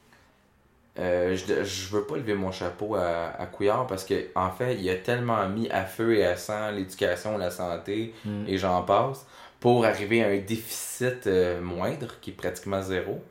euh, 0.99 1.35
je, 1.35 1.63
je 1.63 1.87
veux 1.89 2.03
pas 2.03 2.17
lever 2.17 2.33
mon 2.33 2.51
chapeau 2.51 2.95
à, 2.95 3.31
à 3.39 3.45
Couillard 3.45 3.87
parce 3.87 4.03
que 4.03 4.27
en 4.35 4.51
fait, 4.51 4.75
il 4.75 4.89
a 4.89 4.95
tellement 4.95 5.47
mis 5.47 5.69
à 5.69 5.85
feu 5.85 6.15
et 6.17 6.25
à 6.25 6.35
sang 6.35 6.71
l'éducation, 6.71 7.37
la 7.37 7.51
santé 7.51 8.13
Mm. 8.25 8.45
et 8.47 8.57
j'en 8.57 8.81
passe 8.83 9.25
pour 9.59 9.85
arriver 9.85 10.23
à 10.23 10.27
un 10.27 10.37
déficit 10.37 11.27
euh, 11.27 11.61
moindre 11.61 12.15
qui 12.21 12.31
est 12.31 12.33
pratiquement 12.33 12.81
zéro. 12.81 13.21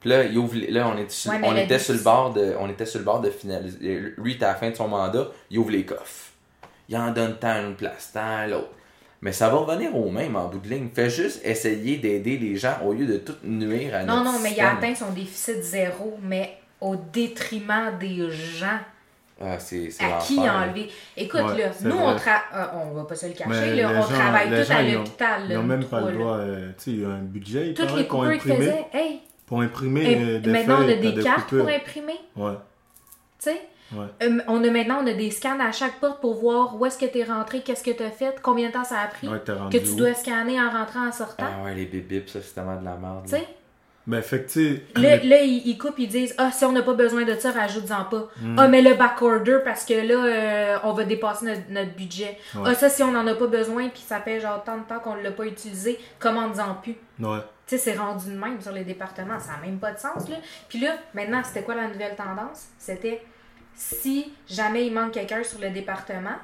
Puis 0.00 0.10
là, 0.10 0.24
il 0.24 0.36
ouvre, 0.36 0.54
les- 0.56 0.70
là 0.70 0.86
on, 0.92 0.96
est 0.98 1.10
sur- 1.10 1.30
Ouais, 1.32 1.38
on 1.42 1.52
le 1.52 1.60
était 1.60 1.78
sur 1.78 1.94
le 1.94 2.00
bord 2.00 2.32
de 2.32 2.54
on 2.60 2.68
était 2.68 2.86
sur 2.86 2.98
le 3.00 3.04
bord 3.04 3.20
de 3.20 3.30
finaliser. 3.30 3.78
Lui, 4.18 4.36
à 4.42 4.48
la 4.48 4.54
fin 4.54 4.70
de 4.70 4.74
son 4.76 4.86
mandat, 4.88 5.28
il 5.50 5.58
ouvre 5.58 5.70
les 5.70 5.84
coffres. 5.84 6.30
Il 6.88 6.96
en 6.96 7.10
donne 7.12 7.36
tant 7.40 7.48
à 7.48 7.60
une 7.60 7.74
place, 7.74 8.10
tant 8.12 8.20
à 8.36 8.46
l'autre. 8.46 8.68
Mais 9.22 9.32
ça 9.32 9.48
va 9.48 9.56
revenir 9.56 9.96
au 9.96 10.10
même 10.10 10.36
en 10.36 10.48
bout 10.48 10.58
de 10.58 10.68
ligne. 10.68 10.88
Fais 10.94 11.08
juste 11.08 11.40
essayer 11.46 11.96
d'aider 11.96 12.36
les 12.36 12.56
gens 12.56 12.74
au 12.84 12.92
lieu 12.92 13.06
de 13.06 13.16
tout 13.16 13.36
nuire 13.42 13.94
à 13.94 14.02
Non, 14.04 14.16
notre 14.22 14.32
non, 14.32 14.38
mais 14.42 14.52
il 14.52 14.60
a 14.60 14.72
atteint 14.76 14.94
son 14.94 15.10
déficit 15.12 15.62
zéro, 15.62 16.18
mais 16.22 16.58
au 16.80 16.96
détriment 16.96 17.92
des 17.98 18.30
gens 18.30 18.78
Ah, 19.40 19.58
c'est 19.58 19.90
c'est 19.90 20.04
à 20.04 20.18
qui 20.18 20.38
enlevé. 20.38 20.90
Écoute, 21.16 21.40
Ouais, 21.42 21.58
là, 21.58 21.70
nous, 21.82 21.90
vrai. 21.96 22.04
on, 22.06 22.16
tra... 22.16 22.42
euh, 22.54 22.66
on 22.74 22.90
va 22.94 23.04
pas 23.04 23.16
se 23.16 23.26
le 23.26 23.32
cacher, 23.32 23.74
là, 23.74 23.88
on 23.90 24.02
gens- 24.02 24.08
travaille 24.08 24.48
tous 24.48 24.54
à 24.54 24.62
gens, 24.64 24.78
ils 24.80 24.96
ont- 24.96 24.98
l'hôpital. 25.00 25.42
Ils 25.48 25.54
n'ont 25.56 25.62
même 25.64 25.84
pas 25.84 26.00
le 26.02 26.12
droit. 26.12 26.36
euh, 26.36 26.68
tu 26.78 26.84
sais, 26.84 26.90
il 26.92 27.00
y 27.00 27.04
a 27.04 27.08
un 27.08 27.18
budget. 27.22 27.74
Toutes 27.74 27.94
les 27.96 28.04
pour 28.04 28.20
coupures 28.20 28.38
qu'ils 28.40 28.52
imprimer. 28.52 28.70
faisaient, 28.70 28.86
hey, 28.92 29.20
Pour 29.46 29.60
imprimer 29.60 30.02
et 30.12 30.22
euh, 30.22 30.38
des 30.40 30.50
maintenant 30.52 30.78
on 30.80 30.88
a 30.88 30.94
des 30.94 31.22
cartes 31.22 31.50
pour 31.50 31.68
imprimer, 31.68 32.14
Ouais. 32.36 32.52
tu 33.38 33.50
sais. 33.50 33.60
Ouais. 33.92 34.06
Euh, 34.22 34.38
on 34.48 34.64
a 34.64 34.70
maintenant 34.70 35.00
on 35.02 35.06
a 35.06 35.12
des 35.12 35.30
scans 35.30 35.60
à 35.60 35.70
chaque 35.70 36.00
porte 36.00 36.20
pour 36.20 36.34
voir 36.40 36.74
où 36.80 36.86
est-ce 36.86 36.96
que 36.98 37.04
tu 37.04 37.18
es 37.18 37.24
rentré, 37.24 37.60
qu'est-ce 37.60 37.84
que 37.84 37.90
tu 37.90 38.02
as 38.02 38.10
fait, 38.10 38.34
combien 38.42 38.68
de 38.68 38.72
temps 38.72 38.82
ça 38.84 39.00
a 39.00 39.06
pris, 39.08 39.28
que 39.28 39.76
tu 39.78 39.90
où? 39.90 39.96
dois 39.96 40.14
scanner 40.14 40.58
en 40.60 40.70
rentrant 40.70 41.06
en 41.08 41.12
sortant. 41.12 41.44
Ah 41.60 41.64
ouais, 41.64 41.74
les 41.74 41.84
bibips, 41.84 42.28
ça 42.30 42.40
c'est 42.40 42.54
tellement 42.54 42.80
de 42.80 42.84
la 42.84 42.94
merde. 42.96 43.24
Tu 43.24 43.32
sais, 43.32 43.46
Ben, 44.06 44.20
fait 44.20 44.42
que, 44.44 44.50
tu 44.50 44.82
là, 45.00 45.16
là, 45.16 45.40
ils, 45.42 45.62
ils 45.66 45.78
coupent, 45.78 45.98
ils 45.98 46.08
disent 46.08 46.34
Ah, 46.36 46.50
si 46.52 46.64
on 46.66 46.72
n'a 46.72 46.82
pas 46.82 46.92
besoin 46.92 47.24
de 47.24 47.34
ça, 47.36 47.52
rajoute-en 47.52 48.04
pas. 48.04 48.28
Hmm. 48.40 48.58
Ah, 48.58 48.68
mais 48.68 48.82
le 48.82 48.94
backorder 48.94 49.60
parce 49.64 49.84
que 49.86 49.94
là, 49.94 50.14
euh, 50.26 50.78
on 50.84 50.92
va 50.92 51.04
dépasser 51.04 51.46
notre, 51.46 51.70
notre 51.70 51.94
budget. 51.94 52.36
Ouais. 52.54 52.62
Ah, 52.66 52.74
ça, 52.74 52.90
si 52.90 53.02
on 53.02 53.12
n'en 53.12 53.26
a 53.26 53.34
pas 53.34 53.46
besoin, 53.46 53.88
puis 53.88 54.02
ça 54.06 54.20
fait 54.20 54.40
genre 54.40 54.62
tant 54.62 54.76
de 54.76 54.82
temps 54.84 54.98
qu'on 54.98 55.16
ne 55.16 55.22
l'a 55.22 55.30
pas 55.30 55.46
utilisé, 55.46 55.98
commande-en 56.18 56.74
plus. 56.82 56.96
Ouais. 57.18 57.38
Tu 57.66 57.76
sais, 57.76 57.78
c'est 57.78 57.96
rendu 57.98 58.26
de 58.30 58.36
même 58.38 58.60
sur 58.60 58.72
les 58.72 58.84
départements. 58.84 59.40
Ça 59.40 59.52
n'a 59.52 59.66
même 59.66 59.78
pas 59.78 59.92
de 59.92 59.98
sens, 59.98 60.28
là. 60.28 60.36
Puis 60.68 60.80
là, 60.80 60.96
maintenant, 61.14 61.40
c'était 61.42 61.62
quoi 61.62 61.74
la 61.74 61.88
nouvelle 61.88 62.14
tendance? 62.14 62.66
C'était 62.78 63.22
si 63.74 64.34
jamais 64.46 64.86
il 64.86 64.92
manque 64.92 65.12
quelqu'un 65.12 65.42
sur 65.42 65.60
le 65.60 65.70
département, 65.70 66.36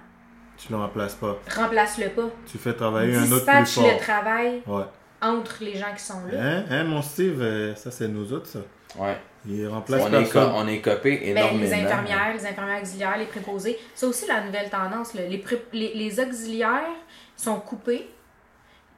Tu 0.56 0.72
le 0.72 0.78
remplaces 0.78 1.14
pas. 1.14 1.36
remplace-le 1.54 2.08
pas. 2.08 2.30
Tu 2.50 2.56
fais 2.56 2.72
travailler 2.72 3.16
un 3.16 3.30
autre 3.32 3.44
plus 3.44 3.66
fort. 3.66 3.84
le 3.86 3.98
travail 3.98 4.62
Ouais. 4.66 4.84
Entre 5.22 5.62
les 5.62 5.74
gens 5.76 5.92
qui 5.96 6.02
sont 6.02 6.20
là. 6.30 6.38
Hein, 6.42 6.64
hein, 6.70 6.84
mon 6.84 7.02
Steve, 7.02 7.40
euh, 7.42 7.74
ça 7.74 7.90
c'est 7.90 8.08
nous 8.08 8.32
autres, 8.32 8.46
ça. 8.46 8.60
Ouais. 8.98 9.16
Il 9.46 9.66
remplace 9.68 10.02
On 10.02 10.12
est, 10.12 10.36
on 10.36 10.82
copé 10.82 11.16
Ben, 11.18 11.28
énormément. 11.38 11.60
les 11.62 11.72
infirmières, 11.72 12.34
les 12.34 12.44
infirmières 12.46 12.82
auxiliaires, 12.82 13.16
les 13.18 13.24
préposés. 13.26 13.78
C'est 13.94 14.06
aussi 14.06 14.26
la 14.26 14.42
nouvelle 14.42 14.68
tendance. 14.68 15.14
là. 15.14 15.22
Les, 15.26 15.38
pré- 15.38 15.62
les, 15.72 15.94
les 15.94 16.20
auxiliaires 16.20 16.90
sont 17.36 17.58
coupés. 17.60 18.08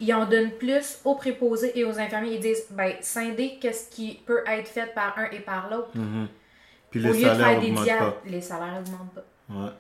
ils 0.01 0.13
en 0.13 0.25
donnent 0.27 0.51
plus 0.53 0.99
aux 1.05 1.15
préposés 1.15 1.79
et 1.79 1.85
aux 1.85 1.97
infirmiers. 2.01 2.35
Ils 2.35 2.41
disent, 2.41 2.65
ben, 2.71 2.95
scinder 3.01 3.59
qu'est-ce 3.61 3.89
qui 3.91 4.21
peut 4.27 4.43
être 4.49 4.67
fait 4.69 4.93
par 4.95 5.17
un 5.17 5.27
et 5.31 5.39
par 5.41 5.69
l'autre. 5.71 5.91
Mhm. 5.95 6.27
Puis 6.91 7.01
Au 7.01 7.13
les 7.13 7.19
lieu 7.21 7.25
de 7.25 7.29
salaires 7.29 7.47
faire 7.47 7.61
des 7.61 7.67
augmentent 7.71 7.85
diables, 7.85 8.01
pas. 8.13 8.23
les 8.27 8.41
salaires 8.41 8.81
augmentent 8.81 9.15
pas. 9.15 9.25
Ouais. 9.51 9.71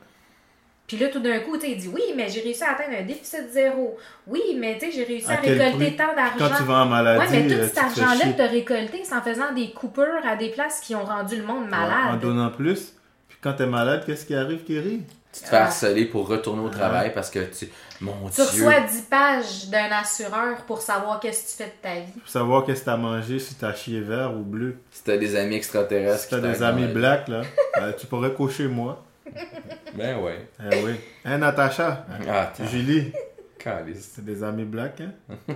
Puis 0.87 0.97
là, 0.99 1.09
tout 1.09 1.21
d'un 1.21 1.39
coup, 1.41 1.57
tu 1.57 1.67
il 1.69 1.77
dit 1.79 1.89
oui, 1.89 2.03
mais 2.17 2.29
j'ai 2.29 2.41
réussi 2.41 2.63
à 2.65 2.73
atteindre 2.73 2.97
un 3.01 3.03
déficit 3.05 3.51
zéro. 3.51 3.97
Oui, 4.27 4.43
mais 4.59 4.77
tu 4.79 4.87
sais, 4.87 4.93
j'ai 4.93 5.05
réussi 5.05 5.31
À 5.31 5.37
récolter 5.37 5.71
prix? 5.87 5.97
tant 5.97 6.15
d'argent. 6.15 6.35
Quand 6.39 6.57
tu 6.57 6.63
vas 6.65 6.83
en 6.83 6.87
maladie, 6.87 7.33
Ouais, 7.33 7.41
mais 7.43 7.47
tout 7.49 7.55
euh, 7.61 7.65
cet 7.67 7.75
tu 7.75 7.81
te 7.81 7.91
fais 7.95 8.03
argent-là 8.03 8.33
que 8.33 8.37
tu 8.37 8.43
as 8.43 8.47
récolté, 8.47 9.01
c'est 9.05 9.15
en 9.15 9.23
faisant 9.23 9.53
des 9.55 9.71
coupures 9.71 10.27
à 10.27 10.37
des 10.37 10.51
places 10.51 10.81
qui 10.81 10.95
ont 10.95 11.05
rendu 11.05 11.37
le 11.37 11.45
monde 11.45 11.63
Ouais, 11.65 11.75
En 11.77 11.89
malade. 11.89 12.21
donnant 12.21 12.51
plus. 12.51 12.95
Puis 13.29 13.39
quand 13.41 13.55
t'es 13.55 13.67
malade, 13.67 14.03
qu'est-ce 14.05 14.27
qui 14.27 14.35
arrive, 14.35 14.65
Kerry? 14.65 15.03
Tu 15.33 15.41
te 15.41 15.47
fais 15.49 15.57
Ah. 15.57 15.65
harceler 15.65 16.05
pour 16.05 16.29
retourner 16.29 16.63
au 16.63 16.69
travail 16.69 17.11
parce 17.15 17.31
que 17.31 17.39
tu. 17.39 17.67
Mon 18.03 18.13
Tu 18.29 18.35
Dieu. 18.35 18.45
reçois 18.45 18.81
10 18.81 19.03
pages 19.03 19.69
d'un 19.71 19.91
assureur 19.93 20.57
pour 20.67 20.83
savoir 20.83 21.21
qu'est-ce 21.21 21.45
que 21.45 21.51
tu 21.51 21.57
fais 21.71 21.75
de 21.75 21.81
ta 21.83 21.95
vie. 22.05 22.21
Pour 22.21 22.29
savoir 22.29 22.65
qu'est-ce 22.67 22.81
que 22.81 22.87
t'as 22.87 22.97
mangé, 22.99 23.39
si 23.39 23.55
t'as 23.55 23.73
chié 23.73 24.01
vert 24.01 24.35
ou 24.35 24.41
bleu. 24.43 24.77
Si 24.91 25.03
t'as 25.05 25.17
des 25.17 25.37
amis 25.37 25.55
extraterrestres. 25.55 26.25
Si 26.25 26.29
t'as 26.29 26.41
des 26.41 26.63
amis 26.63 26.87
blacks, 26.87 27.29
là, 27.29 27.41
euh, 27.79 27.93
tu 27.99 28.07
pourrais 28.07 28.35
cocher 28.35 28.67
moi. 28.67 29.03
Ben 29.97 30.19
ouais. 30.21 30.49
Eh 30.73 30.83
oui. 30.85 30.93
Hein, 31.25 31.39
Natacha? 31.39 32.07
Ah, 32.29 32.41
attends. 32.43 32.65
Julie? 32.67 33.13
Calice. 33.59 34.13
C'est 34.15 34.25
des 34.25 34.43
amis 34.43 34.65
blacks, 34.65 35.01
hein? 35.01 35.13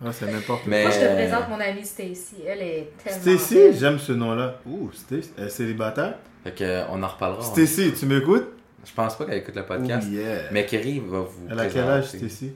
Ah, 0.00 0.12
c'est 0.12 0.30
n'importe 0.30 0.64
Mais- 0.66 0.82
Moi, 0.84 0.92
je 0.92 1.00
te 1.00 1.12
présente 1.14 1.48
mon 1.48 1.58
amie 1.60 1.84
Stacy. 1.84 2.36
Elle 2.46 2.62
est 2.62 2.92
quoi. 3.02 3.10
tellement. 3.12 3.20
Stacy, 3.38 3.54
belle. 3.56 3.74
j'aime 3.74 3.98
ce 3.98 4.12
nom-là. 4.12 4.54
Ouh, 4.64 4.92
Stacy, 4.92 5.32
elle 5.36 5.46
est 5.46 5.50
célibataire? 5.50 6.14
Fait 6.44 6.52
que, 6.54 6.62
euh, 6.62 6.84
on 6.90 7.02
en 7.02 7.08
reparlera. 7.08 7.42
Stacy, 7.42 7.92
tu 7.98 8.06
m'écoutes? 8.06 8.46
Je 8.86 8.92
pense 8.94 9.18
pas 9.18 9.24
qu'elle 9.26 9.38
écoute 9.38 9.56
le 9.56 9.66
podcast. 9.66 10.06
Oh, 10.08 10.14
yeah. 10.14 10.42
Mais 10.52 10.64
Kerry 10.66 11.00
va 11.00 11.18
vous. 11.22 11.48
Elle 11.50 11.58
a 11.58 11.66
quel 11.66 11.82
âge. 11.88 12.06
Stacy? 12.10 12.54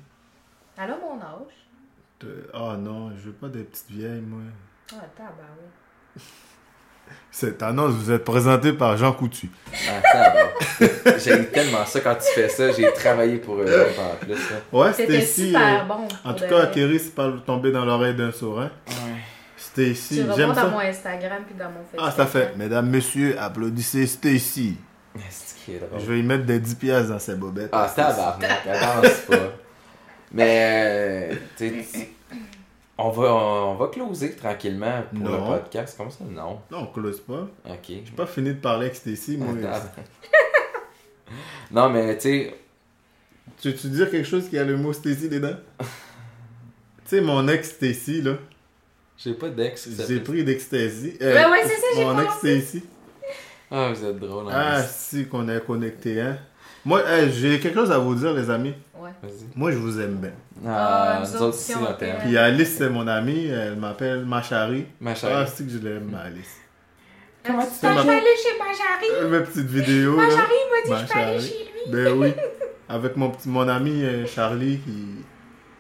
Elle 0.79 0.91
a 0.93 0.97
mon 0.97 1.21
âge. 1.21 1.53
De- 2.21 2.49
Oh 2.55 2.75
non, 2.79 3.11
je 3.17 3.23
veux 3.25 3.33
pas 3.33 3.49
des 3.49 3.65
petites 3.65 3.91
vieilles, 3.91 4.21
moi. 4.21 4.43
Ah, 4.93 5.05
tabarouette. 5.17 6.17
Cette 7.35 7.63
annonce 7.63 7.93
vous 7.95 8.11
êtes 8.11 8.25
présentée 8.25 8.75
par 8.75 8.97
Jean 8.99 9.13
Coutu. 9.13 9.49
Ah, 10.13 10.33
bon. 10.81 10.87
J'ai 11.19 11.47
tellement 11.47 11.87
ça 11.87 12.01
quand 12.01 12.15
tu 12.17 12.31
fais 12.35 12.49
ça. 12.49 12.71
J'ai 12.73 12.93
travaillé 12.93 13.37
pour 13.39 13.55
eux 13.57 13.65
autres 13.65 14.01
en 14.01 14.17
plus. 14.23 14.35
Là. 14.35 14.57
Ouais, 14.71 14.93
C'était 14.93 15.23
Stacy. 15.23 15.47
super 15.47 15.83
euh, 15.83 15.85
bon. 15.85 16.09
En 16.25 16.35
tout 16.35 16.45
de 16.45 16.49
cas. 16.51 16.67
Kerry, 16.67 16.99
c'est 16.99 17.15
pas 17.15 17.33
tombé 17.47 17.73
dans 17.73 17.85
l'oreille 17.87 18.15
d'un 18.15 18.33
sourd? 18.33 18.65
Stacy, 19.57 20.17
Tu 20.17 20.23
vas 20.25 20.35
j'aime 20.37 20.53
voir 20.53 20.57
dans 20.57 20.63
ça. 20.63 20.69
mon 20.69 20.81
Instagram 20.81 21.43
puis 21.47 21.55
dans 21.59 21.71
mon 21.71 21.81
Facebook. 21.91 22.01
Ah, 22.07 22.11
ça 22.11 22.27
fait. 22.27 22.55
Mesdames, 22.57 22.89
messieurs, 22.91 23.35
applaudissez 23.39 24.07
Stacy. 24.07 24.77
C'est 25.31 25.57
qui 25.65 25.73
est 25.77 25.79
drôle. 25.79 26.01
Je 26.01 26.13
vais 26.13 26.19
y 26.19 26.23
mettre 26.23 26.45
des 26.45 26.59
10 26.59 26.75
piastres 26.75 27.11
dans 27.13 27.19
ses 27.19 27.35
bobettes. 27.35 27.71
Ah, 27.73 27.91
tabarnak, 27.95 28.61
elle 28.67 28.81
danse 28.81 29.15
pas. 29.29 29.37
Mais, 30.33 31.31
euh, 31.33 31.35
tu 31.57 31.83
sais, 31.85 32.11
on 32.99 33.11
va, 33.11 33.35
on 33.35 33.75
va 33.77 33.87
closer 33.89 34.35
tranquillement 34.37 35.03
pour 35.15 35.29
le 35.29 35.39
podcast. 35.39 35.97
Comme 35.97 36.11
ça, 36.11 36.25
non. 36.29 36.61
Non, 36.71 36.79
on 36.79 36.87
close 36.87 37.21
pas. 37.21 37.49
Ok. 37.69 37.87
J'ai 37.89 38.13
pas 38.17 38.27
fini 38.27 38.51
de 38.51 38.61
parler 38.61 38.87
avec 38.87 38.97
Stacy, 38.97 39.37
moi. 39.37 39.49
Non, 41.71 41.89
mais 41.89 42.17
tu 42.19 42.23
sais, 42.23 42.55
Tu 43.61 43.71
veux-tu 43.71 43.89
dire 43.89 44.11
quelque 44.11 44.27
chose 44.29 44.49
qui 44.49 44.59
a 44.59 44.65
le 44.65 44.77
mot 44.77 44.93
Stacy 44.93 45.29
dedans? 45.29 45.57
tu 45.79 45.85
sais, 47.07 47.21
mon 47.23 47.49
ex 47.49 47.71
Stacy, 47.71 48.21
là, 48.23 48.35
j'ai 49.17 49.35
pas 49.35 49.49
d'ex. 49.49 49.89
j'ai 50.07 50.21
pris 50.21 50.45
d'ecstasy. 50.45 51.17
Ouais, 51.21 51.45
ouais, 51.47 51.63
c'est 51.65 51.77
ça, 51.81 51.87
j'ai 51.97 52.05
Mon 52.05 52.21
ex. 52.21 52.33
Stacy. 52.39 52.85
Ah, 53.71 53.91
vous 53.95 54.05
êtes 54.05 54.19
drôle. 54.19 54.49
hein. 54.49 54.53
Ah, 54.55 54.83
si, 54.83 55.27
qu'on 55.27 55.49
est 55.49 55.65
connecté, 55.65 56.21
hein. 56.21 56.39
Moi, 56.85 57.01
hey, 57.09 57.31
j'ai 57.33 57.61
quelque 57.61 57.75
chose 57.77 57.93
à 57.93 57.99
vous 57.99 58.15
dire, 58.15 58.33
les 58.35 58.51
amis. 58.51 58.75
Ouais. 58.99 59.11
Vas-y. 59.23 59.47
Moi, 59.55 59.71
je 59.73 59.77
vous 59.79 60.01
aime 60.01 60.17
bien. 60.17 60.33
Ah, 60.67 61.19
Ah, 61.19 61.21
nous 61.21 61.35
autres 61.37 61.49
aussi, 61.57 61.73
on 61.77 61.93
t'aime. 61.95 62.17
Puis 62.21 62.37
Alice, 62.37 62.77
c'est 62.77 62.89
mon 62.89 63.07
amie. 63.07 63.47
Elle 63.47 63.77
m'appelle 63.77 64.25
Machari. 64.25 64.87
Ma 65.01 65.13
Ah, 65.13 65.47
c'est 65.47 65.65
que 65.65 65.71
je 65.71 65.79
l'aime, 65.79 66.17
Alice. 66.25 66.57
Comment 67.45 67.63
tu 67.63 67.85
ma- 67.87 67.97
je 67.97 68.03
vais 68.07 68.11
aller 68.13 68.37
chez 68.41 68.59
Majari. 68.59 69.07
Euh, 69.15 69.29
Mes 69.29 69.45
petites 69.45 69.67
vidéos, 69.67 70.17
là. 70.17 70.23
Majari 70.23 70.39
m'a 70.41 70.97
dit 70.99 71.03
que 71.07 71.09
je 71.13 71.19
aller 71.19 71.25
Machari. 71.35 71.41
chez 71.41 71.65
lui. 71.65 71.93
Ben 71.93 72.13
oui. 72.19 72.33
Avec 72.89 73.17
mon, 73.17 73.31
petit, 73.31 73.49
mon 73.49 73.67
ami 73.69 74.05
euh, 74.05 74.27
Charlie 74.27 74.79
qui, 74.79 75.07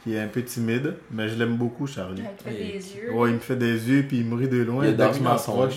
qui 0.03 0.14
est 0.16 0.20
un 0.20 0.26
peu 0.26 0.42
timide. 0.42 0.94
Mais 1.12 1.28
je 1.28 1.36
l'aime 1.36 1.57
beaucoup, 1.57 1.86
Charlie. 1.86 2.22
Elle 2.28 2.36
te 2.36 2.42
fait 2.44 2.50
des 2.72 2.96
yeux. 2.96 3.12
Ouais, 3.12 3.30
il 3.30 3.34
me 3.34 3.38
fait 3.40 3.55
des 3.57 3.88
yeux 3.88 4.05
puis 4.09 4.18
il 4.20 4.26
me 4.26 4.34
rit 4.36 4.48
de 4.48 4.62
loin. 4.62 4.84
Il 4.86 4.96
Dès 4.96 5.09
que 5.09 5.14
je 5.14 5.20
m'approche, 5.20 5.74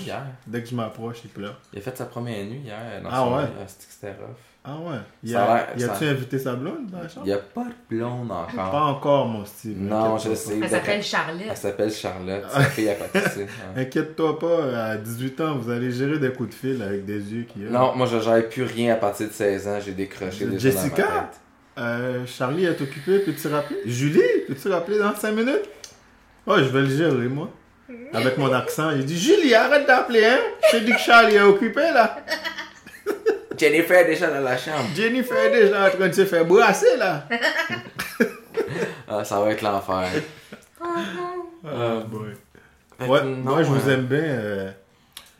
dès 0.47 0.63
que 0.63 0.69
je 0.69 0.75
m'approche, 0.75 1.17
il 1.23 1.29
pleure. 1.29 1.59
Il 1.73 1.79
a 1.79 1.81
fait 1.83 1.95
sa 1.97 2.05
première 2.05 2.43
nuit 2.45 2.61
hier 2.65 2.77
dans 3.03 3.09
Ah 3.11 3.17
son 3.17 3.35
ouais? 3.35 3.43
Ah, 3.61 3.65
c'était 3.67 4.07
rough. 4.13 4.35
Ah 4.67 4.77
ouais. 4.79 4.97
Il 5.23 5.35
a 5.35 5.67
il 5.77 5.83
a-tu 5.83 6.05
ça- 6.05 6.11
invité 6.11 6.39
sa 6.39 6.53
blonde 6.53 6.87
dans 6.91 6.97
la 6.99 7.07
chambre? 7.07 7.21
Il 7.25 7.29
n'y 7.29 7.33
a 7.33 7.37
pas 7.37 7.65
de 7.65 7.95
blonde 7.95 8.31
encore. 8.31 8.71
Pas 8.71 8.81
encore, 8.81 9.27
mon 9.27 9.45
Steve. 9.45 9.77
Non, 9.79 10.17
je 10.17 10.33
sais. 10.33 10.59
Elle 10.61 10.69
s'appelle 10.69 11.03
Charlotte. 11.03 11.41
Elle 11.51 11.57
s'appelle 11.57 11.91
Charlotte. 11.91 12.43
Sa 12.49 12.61
fille 12.63 12.89
à 12.89 12.93
ouais. 12.93 13.47
Inquiète-toi 13.77 14.39
pas, 14.39 14.85
à 14.91 14.97
18 14.97 15.41
ans, 15.41 15.55
vous 15.57 15.69
allez 15.69 15.91
gérer 15.91 16.17
des 16.17 16.31
coups 16.31 16.49
de 16.49 16.55
fil 16.55 16.81
avec 16.81 17.05
des 17.05 17.19
yeux 17.33 17.43
qui. 17.43 17.59
Non, 17.59 17.95
moi 17.95 18.07
je 18.07 18.19
gère 18.19 18.49
plus 18.49 18.63
rien 18.63 18.93
à 18.93 18.97
partir 18.97 19.27
de 19.27 19.33
16 19.33 19.67
ans. 19.67 19.77
J'ai 19.85 19.91
décroché 19.91 20.45
déjà 20.45 20.69
dans 20.69 20.75
ma 20.75 20.81
Jessica? 20.81 21.03
tête. 21.03 21.39
Euh, 21.77 22.25
Charlie 22.25 22.65
est 22.65 22.81
occupé, 22.81 23.19
peux-tu 23.19 23.47
rappeler? 23.49 23.77
Julie, 23.85 24.21
peux-tu 24.47 24.69
rappeler 24.69 24.97
dans 24.97 25.13
5 25.13 25.31
minutes? 25.33 25.69
Ouais, 26.47 26.59
je 26.59 26.69
vais 26.69 26.81
le 26.81 26.89
gérer, 26.89 27.27
moi. 27.27 27.49
Avec 28.13 28.37
mon 28.39 28.51
accent, 28.51 28.91
il 28.91 29.05
dit 29.05 29.19
Julie, 29.19 29.53
arrête 29.53 29.85
d'appeler, 29.85 30.25
hein? 30.25 30.39
Je 30.71 30.77
t'ai 30.77 30.85
dit 30.85 30.91
que 30.93 30.97
Charlie 30.99 31.35
est 31.35 31.41
occupé, 31.41 31.81
là. 31.81 32.17
Jennifer 33.57 33.97
est 33.99 34.05
déjà 34.05 34.27
dans 34.29 34.41
la 34.41 34.57
chambre. 34.57 34.85
Jennifer 34.95 35.37
est 35.37 35.51
déjà 35.51 35.87
en 35.87 35.89
train 35.89 36.07
de 36.07 36.13
se 36.13 36.25
faire 36.25 36.45
brasser, 36.45 36.97
là. 36.97 37.27
Ah, 39.07 39.23
ça 39.23 39.39
va 39.39 39.51
être 39.51 39.61
l'enfer. 39.61 40.09
Ah, 40.81 42.03
boy. 42.07 42.29
Ouais, 43.07 43.23
non, 43.23 43.35
moi, 43.51 43.63
je 43.63 43.67
vous 43.69 43.89
euh, 43.89 43.93
aime 43.93 44.05
bien. 44.05 44.19
euh, 44.19 44.71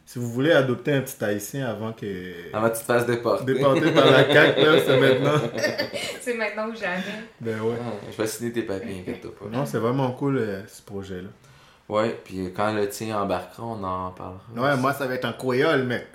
si 0.06 0.20
vous 0.20 0.30
voulez 0.30 0.52
adopter 0.52 0.94
un 0.94 1.02
petit 1.02 1.24
haïtien 1.24 1.68
avant 1.68 1.92
que. 1.92 2.06
Avant 2.54 2.70
que 2.70 2.76
tu 2.76 2.82
te 2.82 2.86
fasses 2.86 3.06
déporter. 3.06 3.54
Déporté 3.54 3.92
par 3.92 4.06
la 4.12 4.32
CAQ, 4.32 4.62
là, 4.62 4.72
c'est 4.86 5.00
maintenant. 5.00 5.42
C'est 6.22 6.34
maintenant 6.36 6.68
ou 6.70 6.76
jamais. 6.76 7.02
Ben 7.42 7.60
ouais. 7.60 7.76
Ah, 7.82 7.92
je 8.12 8.22
vais 8.22 8.28
signer 8.28 8.52
tes 8.54 8.62
papiers, 8.62 9.00
inquiète-toi 9.02 9.32
pas. 9.40 9.46
Non, 9.58 9.66
c'est 9.66 9.80
vraiment 9.80 10.12
cool, 10.12 10.38
euh, 10.38 10.62
ce 10.68 10.82
projet-là. 10.84 11.30
Ouais, 11.90 12.20
puis 12.24 12.52
quand 12.56 12.72
le 12.74 12.88
tien 12.90 13.20
embarquera, 13.20 13.64
on 13.64 13.84
en 13.84 14.12
parlera. 14.12 14.42
Ouais, 14.56 14.78
moi, 14.78 14.94
ça 14.94 15.06
va 15.08 15.16
être 15.16 15.26
en 15.26 15.34
créole, 15.34 15.84
mec. 15.84 16.08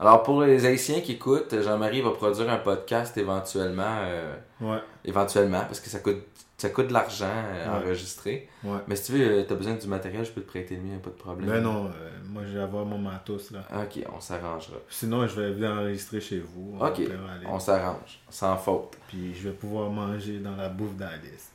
Alors 0.00 0.22
pour 0.22 0.42
les 0.42 0.64
Haïtiens 0.64 1.00
qui 1.00 1.12
écoutent, 1.12 1.60
Jean-Marie 1.60 2.02
va 2.02 2.10
produire 2.12 2.48
un 2.50 2.58
podcast 2.58 3.16
éventuellement. 3.16 3.96
euh, 4.02 4.34
Ouais, 4.60 4.78
éventuellement, 5.04 5.60
parce 5.60 5.80
que 5.80 5.88
ça 5.88 5.98
coûte, 6.00 6.22
ça 6.56 6.68
coûte 6.70 6.88
de 6.88 6.92
l'argent 6.92 7.26
euh, 7.26 7.66
à 7.68 7.78
Ouais. 7.78 7.84
enregistrer. 7.86 8.48
ouais. 8.64 8.78
Mais 8.88 8.96
si 8.96 9.12
tu 9.12 9.18
veux, 9.18 9.44
tu 9.46 9.52
as 9.52 9.56
besoin 9.56 9.74
du 9.74 9.86
matériel, 9.88 10.24
je 10.24 10.30
peux 10.32 10.40
te 10.40 10.48
prêter 10.48 10.76
le 10.76 10.82
mien, 10.82 10.98
pas 11.02 11.10
de 11.10 11.14
problème. 11.16 11.48
Ben 11.48 11.60
non, 11.62 11.86
euh, 11.86 11.90
moi, 12.28 12.42
je 12.46 12.54
vais 12.58 12.62
avoir 12.62 12.84
mon 12.84 12.98
matos, 12.98 13.50
là. 13.52 13.60
Ok, 13.76 14.04
on 14.14 14.20
s'arrangera. 14.20 14.76
Sinon, 14.88 15.26
je 15.28 15.40
vais 15.40 15.50
venir 15.52 15.70
enregistrer 15.70 16.20
chez 16.20 16.40
vous. 16.40 16.76
On 16.80 16.86
Ok, 16.86 17.00
on 17.48 17.58
s'arrange, 17.58 18.20
sans 18.28 18.56
faute. 18.56 18.96
Puis 19.08 19.34
je 19.34 19.48
vais 19.48 19.54
pouvoir 19.54 19.90
manger 19.90 20.38
dans 20.38 20.54
la 20.56 20.68
bouffe 20.68 20.94
d'Alice. 20.96 21.52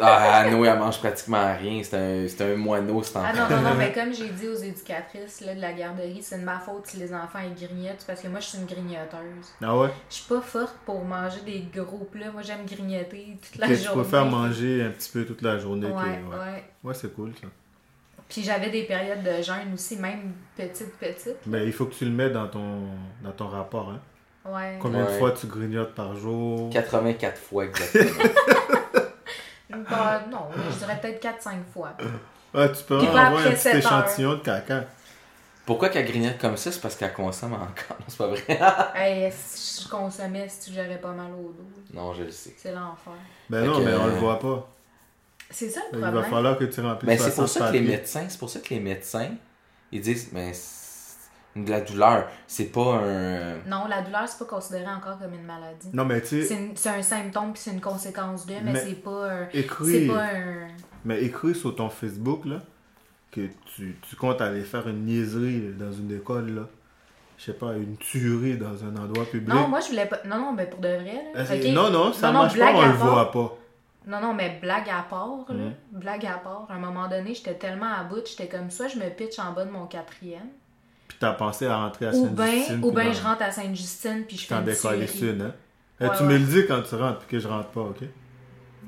Ah, 0.00 0.48
Noé, 0.50 0.68
elle 0.68 0.78
mange 0.78 0.98
pratiquement 0.98 1.54
rien. 1.56 1.80
C'est 1.84 1.96
un, 1.96 2.26
c'est 2.28 2.42
un 2.52 2.56
moineau, 2.56 3.02
c'est 3.02 3.16
Ah 3.16 3.30
enfant. 3.32 3.48
non, 3.50 3.56
non, 3.62 3.70
non, 3.70 3.74
mais 3.76 3.92
comme 3.92 4.12
j'ai 4.12 4.28
dit 4.28 4.48
aux 4.48 4.56
éducatrices 4.56 5.40
là, 5.42 5.54
de 5.54 5.60
la 5.60 5.72
garderie, 5.72 6.22
c'est 6.22 6.38
de 6.40 6.44
ma 6.44 6.58
faute 6.58 6.86
si 6.86 6.96
les 6.96 7.12
enfants 7.14 7.38
ils 7.44 7.54
grignotent 7.54 8.04
parce 8.06 8.20
que 8.20 8.28
moi 8.28 8.40
je 8.40 8.46
suis 8.46 8.58
une 8.58 8.66
grignoteuse. 8.66 9.46
Ah 9.62 9.76
ouais? 9.78 9.90
Je 10.08 10.14
suis 10.16 10.24
pas 10.28 10.40
forte 10.40 10.74
pour 10.84 11.04
manger 11.04 11.40
des 11.44 11.64
gros 11.74 12.08
plats. 12.10 12.30
Moi 12.32 12.42
j'aime 12.42 12.64
grignoter 12.66 13.36
toute 13.40 13.60
la 13.60 13.68
Que 13.68 13.74
tu 13.74 13.82
journée. 13.84 14.02
préfères 14.02 14.24
manger 14.26 14.82
un 14.82 14.90
petit 14.90 15.10
peu 15.12 15.24
toute 15.24 15.42
la 15.42 15.58
journée. 15.58 15.86
Ouais, 15.86 15.92
que- 15.92 16.34
ouais. 16.36 16.38
ouais. 16.40 16.64
Ouais, 16.82 16.94
c'est 16.94 17.14
cool, 17.14 17.32
ça. 17.40 17.46
Puis 18.28 18.42
j'avais 18.44 18.70
des 18.70 18.84
périodes 18.84 19.22
de 19.22 19.42
jeûne 19.42 19.74
aussi, 19.74 19.96
même 19.96 20.32
petite, 20.56 20.96
petite. 20.98 21.36
Mais 21.46 21.64
il 21.66 21.72
faut 21.72 21.86
que 21.86 21.94
tu 21.94 22.04
le 22.04 22.12
mettes 22.12 22.32
dans 22.32 22.46
ton, 22.48 22.82
dans 23.22 23.32
ton 23.32 23.48
rapport. 23.48 23.90
Hein. 23.90 24.00
Ouais. 24.50 24.78
Combien 24.80 25.04
de 25.04 25.10
fois 25.10 25.32
tu 25.32 25.46
grignotes 25.48 25.94
par 25.94 26.14
jour? 26.16 26.70
84 26.70 27.36
fois 27.38 27.64
exactement. 27.66 28.24
Bah, 29.70 30.22
non, 30.30 30.46
je 30.70 30.76
dirais 30.78 30.98
peut-être 31.00 31.22
4-5 31.22 31.50
fois. 31.72 31.92
Ouais, 32.54 32.72
tu 32.72 32.82
peux 32.84 32.98
avoir 32.98 33.16
un 33.16 33.36
après 33.36 33.50
petit 33.52 33.60
sept 33.60 33.76
échantillon 33.76 34.34
de 34.34 34.40
caca. 34.40 34.84
Pourquoi 35.66 35.88
qu'elle 35.90 36.06
grignote 36.06 36.38
comme 36.38 36.56
ça? 36.56 36.72
C'est 36.72 36.80
parce 36.80 36.96
qu'elle 36.96 37.12
consomme 37.12 37.52
encore. 37.52 37.66
Non, 38.00 38.06
c'est 38.08 38.16
pas 38.18 38.26
vrai. 38.26 38.42
hey, 38.96 39.32
si 39.32 39.84
je 39.84 39.88
consommais, 39.88 40.48
si 40.48 40.72
j'aurais 40.74 40.98
pas 40.98 41.12
mal 41.12 41.30
au 41.32 41.52
dos. 41.52 41.70
Non, 41.94 42.12
je 42.14 42.24
le 42.24 42.30
sais. 42.30 42.54
C'est 42.56 42.72
l'enfer. 42.72 43.12
Ben 43.48 43.60
Fait 43.60 43.66
non, 43.68 43.78
que, 43.78 43.84
mais 43.84 43.94
on 43.94 44.06
le 44.06 44.12
voit 44.14 44.38
pas. 44.40 44.68
C'est 45.48 45.68
ça 45.68 45.80
le 45.92 45.98
Il 45.98 46.00
va 46.00 46.10
problème. 46.10 46.30
falloir 46.30 46.58
que 46.58 46.64
tu 46.64 46.80
remplisses 46.80 47.08
Mais 47.08 47.18
c'est 47.18 47.34
pour 47.34 47.48
60 47.48 47.62
ça 47.62 47.68
que 47.68 47.72
les 47.74 47.80
médecins, 47.82 48.26
c'est 48.28 48.38
pour 48.38 48.50
ça 48.50 48.60
que 48.60 48.70
les 48.74 48.80
médecins, 48.80 49.30
ils 49.92 50.00
disent, 50.00 50.30
mais 50.32 50.52
c'est 50.54 50.79
de 51.56 51.68
la 51.70 51.80
douleur, 51.80 52.28
c'est 52.46 52.66
pas 52.72 53.00
un. 53.02 53.56
Non, 53.66 53.86
la 53.88 54.02
douleur, 54.02 54.28
c'est 54.28 54.38
pas 54.38 54.44
considéré 54.56 54.86
encore 54.86 55.18
comme 55.18 55.34
une 55.34 55.44
maladie. 55.44 55.88
Non, 55.92 56.04
mais 56.04 56.20
tu 56.20 56.42
C'est 56.42 56.44
sais, 56.44 56.70
c'est 56.76 56.88
un 56.90 57.02
symptôme 57.02 57.52
puis 57.52 57.62
c'est 57.62 57.72
une 57.72 57.80
conséquence 57.80 58.46
de, 58.46 58.54
mais, 58.62 58.72
Mais- 58.72 58.80
c'est 58.80 59.02
pas 59.02 59.30
un. 59.32 59.48
C'est 59.52 59.58
écris, 59.58 60.06
pas 60.06 60.22
un. 60.24 60.68
mais 61.04 61.22
écris 61.24 61.54
sur 61.54 61.74
ton 61.74 61.88
Facebook, 61.90 62.44
là, 62.44 62.60
que 63.32 63.48
tu, 63.74 63.96
tu 64.08 64.16
comptes 64.16 64.40
aller 64.40 64.62
faire 64.62 64.88
une 64.88 65.04
niaiserie 65.06 65.72
dans 65.78 65.92
une 65.92 66.12
école, 66.14 66.50
là. 66.54 66.62
Je 67.38 67.46
sais 67.46 67.54
pas, 67.54 67.72
une 67.74 67.96
tuerie 67.96 68.58
dans 68.58 68.84
un 68.84 68.94
endroit 69.02 69.24
public. 69.24 69.48
Non, 69.48 69.66
moi 69.66 69.80
je 69.80 69.88
voulais 69.88 70.04
pas. 70.04 70.18
Non, 70.26 70.36
non, 70.38 70.52
mais 70.52 70.66
pour 70.66 70.78
de 70.80 70.88
vrai. 70.88 71.24
Là. 71.34 71.44
Ah. 71.48 71.54
Non, 71.72 71.90
non, 71.90 72.12
ça 72.12 72.26
Non, 72.28 72.34
non, 72.34 72.38
marche 72.42 72.58
pas, 72.58 72.74
on 72.74 72.86
le 72.86 72.92
voit 72.92 73.32
pas. 73.32 73.56
Non, 74.06 74.20
non, 74.20 74.34
mais 74.34 74.58
blague 74.60 74.88
à 74.90 75.02
part, 75.08 75.46
là. 75.48 75.54
Mhm. 75.54 75.74
Blague 75.92 76.26
à 76.26 76.38
part. 76.38 76.66
À 76.68 76.74
un 76.74 76.78
moment 76.78 77.08
donné, 77.08 77.34
j'étais 77.34 77.54
tellement 77.54 77.92
à 77.92 78.02
bout, 78.04 78.26
j'étais 78.26 78.46
comme 78.48 78.70
ça, 78.70 78.88
je 78.88 78.98
me 78.98 79.08
pitch 79.08 79.38
en 79.38 79.52
bas 79.52 79.64
de 79.64 79.70
mon 79.70 79.86
quatrième. 79.86 80.48
Puis 81.10 81.16
t'as 81.18 81.32
pensé 81.32 81.66
à 81.66 81.76
rentrer 81.76 82.06
à 82.06 82.10
Ou 82.10 82.26
Sainte-Justine. 82.26 82.76
bien 82.76 82.88
ou 82.88 82.92
puis 82.92 83.04
ben 83.04 83.12
je 83.12 83.20
rentre 83.20 83.42
à 83.42 83.50
Sainte-Justine 83.50 84.22
puis 84.28 84.36
je 84.36 84.46
fais 84.46 84.54
T'en 84.54 84.64
une 84.64 84.72
série. 84.74 85.08
sud, 85.08 85.42
hein? 85.42 85.52
Eh, 86.00 86.04
Ouais, 86.04 86.10
tu 86.16 86.22
ouais. 86.22 86.28
me 86.28 86.38
le 86.38 86.44
dis 86.44 86.66
quand 86.68 86.80
tu 86.82 86.94
rentres, 86.94 87.18
puis 87.18 87.26
que 87.36 87.38
je 87.40 87.48
rentre 87.48 87.66
pas, 87.70 87.80
ok? 87.80 88.02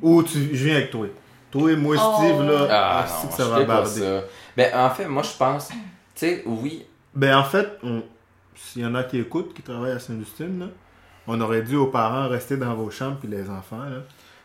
Ou 0.02 0.22
tu, 0.22 0.54
je 0.54 0.64
viens 0.64 0.76
avec 0.76 0.90
toi. 0.92 1.06
Toi 1.50 1.72
et 1.72 1.76
moi, 1.76 1.96
Oh. 1.98 2.14
Steve, 2.18 2.42
là, 2.48 2.66
Ah, 2.70 3.04
ah, 3.06 3.20
non, 3.24 3.28
que 3.28 3.34
ça 3.34 3.48
va 3.48 3.64
barder. 3.64 4.00
ça. 4.00 4.20
Ben, 4.56 4.72
en 4.74 4.88
fait, 4.90 5.06
moi, 5.08 5.22
je 5.24 5.36
pense, 5.36 5.68
tu 5.68 5.74
sais, 6.14 6.42
oui, 6.46 6.86
Ben, 7.14 7.36
en 7.36 7.44
fait, 7.44 7.68
on- 7.82 8.02
s'il 8.54 8.82
y 8.82 8.86
en 8.86 8.94
a 8.94 9.02
qui 9.02 9.18
écoutent, 9.18 9.52
qui 9.52 9.62
travaillent 9.62 9.90
à 9.92 9.98
Sainte-Justine, 9.98 10.60
là, 10.60 10.66
on 11.26 11.40
aurait 11.40 11.62
dit 11.62 11.74
aux 11.76 11.88
parents 11.88 12.28
rester 12.28 12.56
dans 12.56 12.74
vos 12.74 12.90
chambres, 12.90 13.16
puis 13.18 13.28
les 13.28 13.50
enfants, 13.50 13.82
là. 13.82 13.98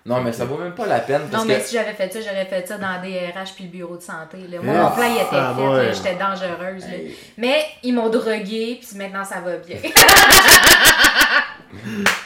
Non, 0.07 0.21
mais 0.21 0.31
ça 0.33 0.45
vaut 0.45 0.57
même 0.57 0.73
pas 0.73 0.87
la 0.87 0.99
peine 0.99 1.21
parce 1.29 1.43
Non, 1.43 1.47
mais 1.47 1.59
que. 1.59 1.65
si 1.67 1.75
j'avais 1.75 1.93
fait 1.93 2.11
ça, 2.11 2.19
j'aurais 2.21 2.45
fait 2.45 2.67
ça 2.67 2.77
dans 2.77 3.01
des 3.01 3.17
RH 3.27 3.53
puis 3.55 3.65
le 3.65 3.69
bureau 3.69 3.97
de 3.97 4.01
santé. 4.01 4.37
Là. 4.49 4.57
Moi, 4.63 4.73
mon 4.73 4.91
plan, 4.91 5.03
il 5.05 5.15
était 5.17 5.27
ah, 5.33 5.53
fait. 5.57 5.67
ouais. 5.67 5.93
J'étais 5.93 6.15
dangereuse. 6.15 6.83
là. 6.83 6.97
Mais 7.37 7.65
ils 7.83 7.93
m'ont 7.93 8.09
drogué, 8.09 8.79
puis 8.81 8.97
maintenant, 8.97 9.23
ça 9.25 9.41
va 9.41 9.57
bien. 9.57 9.77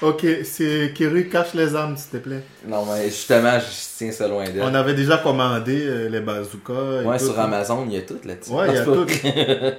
Ok, 0.01 0.25
c'est 0.43 0.91
Kiri, 0.95 1.27
cache 1.29 1.53
les 1.55 1.75
armes, 1.75 1.97
s'il 1.97 2.11
te 2.11 2.17
plaît. 2.17 2.43
Non, 2.67 2.85
mais 2.85 3.05
justement, 3.05 3.59
je 3.59 3.65
tiens 3.97 4.11
ça 4.11 4.27
loin 4.27 4.45
d'elle. 4.45 4.61
On 4.61 4.73
avait 4.73 4.93
déjà 4.93 5.17
commandé 5.17 5.83
euh, 5.85 6.09
les 6.09 6.19
bazookas. 6.21 7.01
et 7.01 7.05
Ouais, 7.05 7.17
tout, 7.17 7.25
sur 7.25 7.35
là. 7.37 7.43
Amazon, 7.43 7.85
il 7.87 7.93
y 7.93 7.97
a 7.97 8.01
tout 8.01 8.19
là-dessus. 8.23 8.51
Ouais, 8.51 8.67
il 8.69 8.75
y 8.75 8.77
a 8.77 8.83
tout. 8.85 9.05
Il 9.23 9.27
y 9.27 9.41
a 9.41 9.71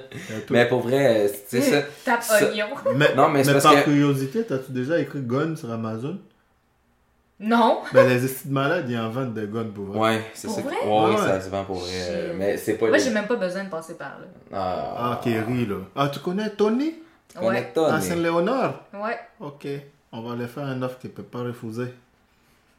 tout. 0.45 0.53
mais 0.53 0.67
pour 0.67 0.81
vrai, 0.81 1.31
c'est 1.47 1.61
ça. 1.61 1.81
Tape 2.05 2.23
Ça- 2.23 2.45
oignon. 2.45 2.67
Mais, 2.95 3.13
Non, 3.15 3.29
mais 3.29 3.43
par 3.43 3.75
que- 3.75 3.83
curiosité, 3.83 4.43
t'as-tu 4.43 4.71
déjà 4.71 4.99
écrit 4.99 5.21
gun 5.21 5.55
sur 5.55 5.71
Amazon? 5.71 6.17
Non. 7.43 7.81
Ben, 7.93 8.07
les 8.07 8.23
estis 8.25 8.47
de 8.47 8.53
malades, 8.53 8.85
ils 8.89 8.97
en 8.97 9.09
vendent 9.09 9.33
des 9.33 9.47
guns 9.47 9.65
pour 9.73 9.85
vrai. 9.85 9.99
Ouais, 9.99 10.21
c'est 10.33 10.47
Pour 10.47 10.55
ça. 10.55 10.61
vrai? 10.61 10.75
Ouais, 10.85 11.09
Ouais. 11.11 11.17
ça 11.17 11.41
se 11.41 11.49
vend 11.49 11.63
pour 11.65 11.75
vrai. 11.77 11.89
euh. 11.93 12.33
Mais 12.37 12.57
c'est 12.57 12.73
pas 12.75 12.87
Moi, 12.87 12.97
les- 12.97 13.03
j'ai 13.03 13.09
même 13.11 13.27
pas 13.27 13.35
besoin 13.35 13.63
de 13.65 13.69
passer 13.69 13.95
par 13.95 14.17
là. 14.19 14.25
Ah, 14.53 14.95
Ah, 15.11 15.21
Kerry, 15.23 15.65
là. 15.65 15.75
Ah, 15.95 16.09
tu 16.11 16.19
connais 16.19 16.49
Tony? 16.51 16.95
tu 17.27 17.37
connais 17.37 17.59
Ouais. 17.59 17.71
Tony. 17.73 17.91
À 17.95 18.01
Saint-Léonard? 18.01 18.85
Ouais. 18.93 19.17
Ok. 19.39 19.67
On 20.11 20.21
va 20.21 20.33
aller 20.33 20.47
faire 20.47 20.63
une 20.71 20.83
offre 20.83 20.99
qu'il 20.99 21.09
peut 21.09 21.23
pas 21.23 21.39
refuser. 21.39 21.93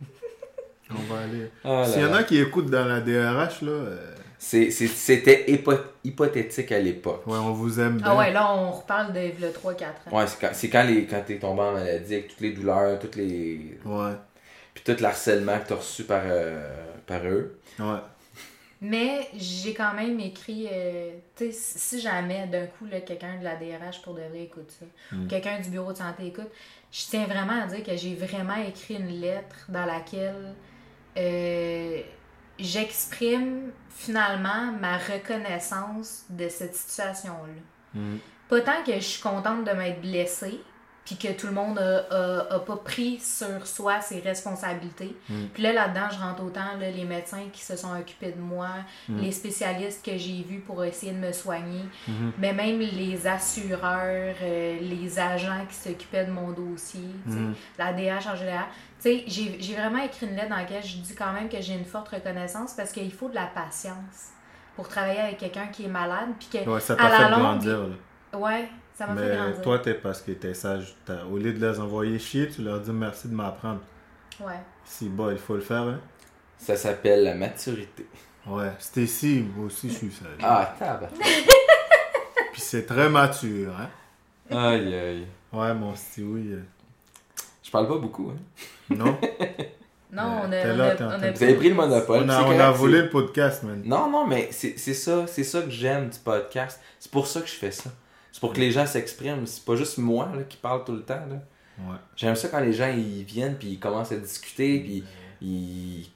On 0.90 1.12
va 1.14 1.20
aller. 1.22 1.50
Ah 1.64 1.68
là 1.80 1.86
S'il 1.86 2.02
y 2.02 2.04
en 2.04 2.12
a 2.14 2.22
qui 2.22 2.38
écoutent 2.38 2.70
dans 2.70 2.84
la 2.84 3.00
DRH, 3.00 3.62
là, 3.62 3.70
euh, 3.70 3.96
C'est- 4.36 4.70
c'est- 4.70 4.88
C'était 4.88 5.44
hypo- 5.48 5.72
hypothétique 6.04 6.70
à 6.72 6.78
l'époque. 6.78 7.26
ouais, 7.26 7.38
on 7.38 7.52
vous 7.52 7.80
aime 7.80 7.96
bien. 7.96 8.06
Ah 8.10 8.16
ouais, 8.16 8.30
là, 8.30 8.54
on 8.54 8.72
reparle 8.72 9.14
de 9.14 9.20
le 9.40 9.50
3-4 9.50 9.94
ans. 10.12 10.18
Ouais, 10.18 10.26
c'est 10.26 10.38
quand, 10.38 10.50
c'est 10.52 10.68
quand, 10.68 10.82
les- 10.82 11.06
quand 11.06 11.22
t'es 11.26 11.38
tombé 11.38 11.62
en 11.62 11.72
maladie 11.72 12.12
avec 12.14 12.28
toutes 12.28 12.40
les 12.40 12.52
douleurs, 12.52 12.98
toutes 12.98 13.16
les. 13.16 13.78
Ouais, 13.86 14.10
Puis 14.74 14.82
tout 14.84 14.96
l'harcèlement 15.00 15.58
que 15.60 15.68
t'as 15.68 15.74
reçu 15.76 16.04
par, 16.04 16.22
euh, 16.24 16.84
par 17.06 17.24
eux. 17.26 17.58
ouais. 17.78 17.98
Mais 18.80 19.28
j'ai 19.34 19.72
quand 19.72 19.94
même 19.94 20.20
écrit, 20.20 20.68
euh, 20.70 21.12
tu 21.36 21.50
sais, 21.50 21.52
si 21.78 22.00
jamais 22.00 22.46
d'un 22.48 22.66
coup, 22.66 22.84
là, 22.84 23.00
quelqu'un 23.00 23.38
de 23.38 23.44
la 23.44 23.56
DRH 23.56 24.02
pour 24.02 24.12
de 24.14 24.20
vrai 24.20 24.42
écoute 24.42 24.70
ça, 24.78 24.84
Mm. 25.12 25.24
ou 25.24 25.28
quelqu'un 25.28 25.60
du 25.60 25.70
bureau 25.70 25.92
de 25.92 25.96
santé 25.96 26.26
écoute, 26.26 26.50
je 26.92 27.04
tiens 27.08 27.24
vraiment 27.24 27.62
à 27.62 27.66
dire 27.66 27.82
que 27.82 27.96
j'ai 27.96 28.14
vraiment 28.14 28.56
écrit 28.56 28.96
une 28.96 29.20
lettre 29.20 29.64
dans 29.70 29.86
laquelle 29.86 30.54
euh, 31.16 32.00
j'exprime 32.58 33.70
finalement 33.88 34.72
ma 34.80 34.98
reconnaissance 34.98 36.24
de 36.28 36.48
cette 36.48 36.74
situation-là. 36.74 38.00
Mm. 38.00 38.16
Pas 38.48 38.60
tant 38.60 38.82
que 38.84 38.92
je 38.94 38.98
suis 39.00 39.22
contente 39.22 39.64
de 39.64 39.70
m'être 39.70 40.00
blessée, 40.02 40.60
puis 41.04 41.16
que 41.16 41.32
tout 41.32 41.46
le 41.48 41.52
monde 41.52 41.78
a, 41.78 41.98
a- 42.10 42.54
a 42.54 42.58
pas 42.60 42.76
pris 42.76 43.20
sur 43.20 43.66
soi 43.66 44.00
ses 44.00 44.20
responsabilités. 44.20 45.14
Mm. 45.28 45.44
Puis 45.52 45.62
là, 45.62 45.72
là-dedans, 45.72 46.08
je 46.10 46.18
rentre 46.18 46.42
autant 46.42 46.76
là, 46.80 46.90
les 46.90 47.04
médecins 47.04 47.44
qui 47.52 47.62
se 47.62 47.76
sont 47.76 47.92
occupés 47.94 48.32
de 48.32 48.40
moi, 48.40 48.68
Mm. 49.08 49.18
les 49.18 49.32
spécialistes 49.32 50.04
que 50.04 50.16
j'ai 50.16 50.42
vus 50.42 50.60
pour 50.60 50.82
essayer 50.84 51.12
de 51.12 51.18
me 51.18 51.32
soigner, 51.32 51.84
Mhm. 52.08 52.32
mais 52.38 52.52
même 52.52 52.78
les 52.78 53.26
assureurs, 53.26 54.34
euh, 54.42 54.78
les 54.80 55.18
agents 55.18 55.64
qui 55.68 55.74
s'occupaient 55.74 56.24
de 56.24 56.30
mon 56.32 56.50
dossier, 56.52 57.08
Mhm. 57.26 57.54
la 57.78 57.92
DH 57.92 58.26
en 58.26 58.36
général. 58.36 58.64
Tu 59.00 59.10
sais, 59.10 59.24
j'ai 59.26 59.56
j'ai 59.60 59.74
vraiment 59.74 60.02
écrit 60.02 60.26
une 60.26 60.36
lettre 60.36 60.48
dans 60.48 60.56
laquelle 60.56 60.82
je 60.82 60.96
dis 60.96 61.14
quand 61.14 61.32
même 61.32 61.48
que 61.48 61.60
j'ai 61.60 61.74
une 61.74 61.84
forte 61.84 62.08
reconnaissance 62.08 62.72
parce 62.74 62.92
qu'il 62.92 63.12
faut 63.12 63.28
de 63.28 63.34
la 63.34 63.46
patience 63.46 64.30
pour 64.76 64.88
travailler 64.88 65.20
avec 65.20 65.38
quelqu'un 65.38 65.66
qui 65.66 65.84
est 65.84 65.88
malade, 65.88 66.30
puis 66.38 66.48
que 66.64 66.68
Ouais, 66.68 66.80
ça 66.80 66.94
à 66.94 67.08
la 67.10 67.28
longue, 67.30 67.40
grandir. 67.40 67.78
Ouais, 68.32 68.68
ça 68.94 69.06
m'a 69.06 69.20
fait 69.20 69.36
grandir. 69.36 69.62
toi, 69.62 69.78
t'es 69.80 69.94
parce 69.94 70.22
que 70.22 70.32
t'es 70.32 70.54
sage. 70.54 70.94
T'as- 71.04 71.24
Au 71.24 71.36
lieu 71.38 71.52
de 71.52 71.66
les 71.66 71.80
envoyer 71.80 72.18
chier, 72.18 72.48
tu 72.48 72.62
leur 72.62 72.80
dis 72.80 72.90
merci 72.92 73.28
de 73.28 73.34
m'apprendre. 73.34 73.80
Ouais. 74.40 74.60
Si, 74.84 75.08
bon, 75.08 75.30
il 75.30 75.38
faut 75.38 75.54
le 75.54 75.60
faire, 75.60 75.82
hein. 75.82 76.00
Ça 76.58 76.76
s'appelle 76.76 77.24
la 77.24 77.34
maturité. 77.34 78.06
Ouais, 78.46 78.70
Stacy, 78.78 79.44
moi 79.56 79.66
aussi, 79.66 79.88
je 79.90 79.94
suis 79.94 80.10
sage. 80.12 80.28
Ah, 80.42 80.74
tabac. 80.78 81.08
Puis 82.52 82.60
c'est 82.60 82.86
très 82.86 83.08
mature, 83.08 83.72
hein. 83.78 83.88
Aïe, 84.50 84.94
aïe. 84.94 85.26
Ouais, 85.52 85.74
mon 85.74 85.94
Stewie. 85.94 86.52
euh, 86.52 86.62
Je 87.62 87.70
parle 87.70 87.88
pas 87.88 87.96
beaucoup, 87.98 88.30
hein. 88.30 88.38
Non? 88.90 89.18
Non, 90.12 90.42
on 90.44 90.52
a. 90.52 90.62
t'es 90.62 90.70
on 90.70 90.76
là, 90.76 90.90
a- 90.90 91.16
on 91.16 91.32
Vous 91.32 91.42
avez 91.42 91.54
pris 91.54 91.68
le 91.70 91.74
monopole. 91.74 92.22
on 92.24 92.28
a, 92.28 92.42
on 92.44 92.60
a 92.60 92.70
volé 92.70 93.02
le 93.02 93.10
podcast, 93.10 93.62
man. 93.64 93.82
Non, 93.84 94.10
non, 94.10 94.26
mais 94.26 94.48
c'est 94.52 94.78
c'est 94.78 94.94
ça, 94.94 95.26
c'est 95.26 95.42
ça 95.44 95.62
que 95.62 95.70
j'aime 95.70 96.08
du 96.10 96.18
podcast. 96.18 96.80
C'est 97.00 97.10
pour 97.10 97.26
ça 97.26 97.40
que 97.40 97.48
je 97.48 97.54
fais 97.54 97.70
ça. 97.72 97.90
C'est 98.34 98.40
pour 98.40 98.52
que 98.52 98.58
les 98.58 98.72
gens 98.72 98.84
s'expriment. 98.84 99.46
C'est 99.46 99.64
pas 99.64 99.76
juste 99.76 99.96
moi 99.96 100.28
là, 100.34 100.42
qui 100.42 100.56
parle 100.56 100.82
tout 100.82 100.90
le 100.90 101.02
temps. 101.02 101.24
là. 101.30 101.36
Ouais. 101.78 101.96
J'aime 102.16 102.34
ça 102.34 102.48
quand 102.48 102.58
les 102.58 102.72
gens 102.72 102.92
ils 102.92 103.22
viennent 103.22 103.54
puis 103.54 103.68
ils 103.68 103.78
commencent 103.78 104.10
à 104.10 104.16
discuter 104.16 104.80
puis 104.80 105.04
ils... 105.40 106.10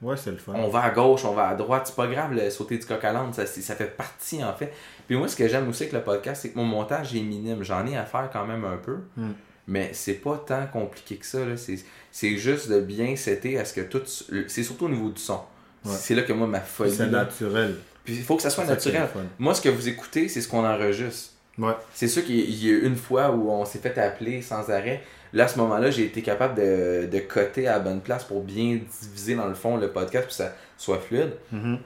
Ouais, 0.00 0.16
c'est 0.16 0.30
le 0.30 0.36
fun. 0.36 0.52
on 0.54 0.68
va 0.68 0.82
à 0.84 0.90
gauche, 0.90 1.24
on 1.24 1.32
va 1.32 1.48
à 1.48 1.54
droite. 1.56 1.88
C'est 1.88 1.96
pas 1.96 2.06
grave 2.06 2.34
le 2.34 2.50
sauter 2.50 2.78
du 2.78 2.86
coq 2.86 3.02
à 3.02 3.12
l'âne, 3.12 3.32
ça, 3.32 3.44
fait 3.44 3.96
partie 3.96 4.44
en 4.44 4.52
fait. 4.52 4.72
Puis 5.08 5.16
moi, 5.16 5.26
ce 5.26 5.34
que 5.34 5.48
j'aime 5.48 5.68
aussi 5.68 5.82
avec 5.82 5.94
le 5.94 6.02
podcast, 6.02 6.42
c'est 6.42 6.50
que 6.50 6.56
mon 6.56 6.64
montage 6.64 7.16
est 7.16 7.20
minime. 7.20 7.64
J'en 7.64 7.84
ai 7.84 7.96
à 7.96 8.04
faire 8.04 8.30
quand 8.32 8.46
même 8.46 8.64
un 8.64 8.76
peu. 8.76 8.98
Hmm. 9.16 9.32
Mais 9.66 9.90
c'est 9.92 10.14
pas 10.14 10.40
tant 10.46 10.68
compliqué 10.68 11.16
que 11.16 11.26
ça. 11.26 11.44
là. 11.44 11.56
C'est 11.56 11.80
c'est 12.12 12.36
juste 12.36 12.70
de 12.70 12.80
bien 12.80 13.16
setter 13.16 13.58
à 13.58 13.64
ce 13.64 13.74
que 13.74 13.80
tout. 13.80 14.02
C'est 14.46 14.62
surtout 14.62 14.84
au 14.84 14.90
niveau 14.90 15.08
du 15.08 15.20
son. 15.20 15.40
Ouais. 15.84 15.96
C'est 15.98 16.14
là 16.14 16.22
que 16.22 16.32
moi, 16.32 16.46
ma 16.46 16.60
folie. 16.60 16.94
c'est 16.94 17.06
naturel. 17.06 17.74
Puis 18.04 18.14
il 18.14 18.22
faut 18.22 18.36
que 18.36 18.42
ça 18.42 18.50
soit 18.50 18.66
ça 18.66 18.70
naturel. 18.70 19.08
Moi, 19.40 19.52
ce 19.52 19.60
que 19.60 19.68
vous 19.68 19.88
écoutez, 19.88 20.28
c'est 20.28 20.40
ce 20.40 20.46
qu'on 20.46 20.64
enregistre. 20.64 21.32
Ouais. 21.58 21.74
C'est 21.94 22.08
sûr 22.08 22.24
qu'il 22.24 22.38
y- 22.38 22.68
a 22.68 22.72
eu 22.72 22.86
une 22.86 22.96
fois 22.96 23.30
où 23.30 23.50
on 23.50 23.64
s'est 23.64 23.78
fait 23.78 23.96
appeler 23.98 24.42
sans 24.42 24.68
arrêt. 24.70 25.02
Là, 25.32 25.44
à 25.44 25.48
ce 25.48 25.58
moment-là, 25.58 25.90
j'ai 25.90 26.04
été 26.04 26.22
capable 26.22 26.54
de, 26.54 27.06
de 27.10 27.18
coter 27.20 27.66
à 27.66 27.72
la 27.72 27.78
bonne 27.80 28.00
place 28.00 28.24
pour 28.24 28.42
bien 28.42 28.78
diviser 29.02 29.34
dans 29.34 29.46
le 29.48 29.54
fond 29.54 29.76
le 29.76 29.90
podcast 29.90 30.24
pour 30.24 30.28
que 30.30 30.34
ça 30.34 30.52
soit 30.76 30.98
fluide. 30.98 31.32
Mhm. 31.52 31.78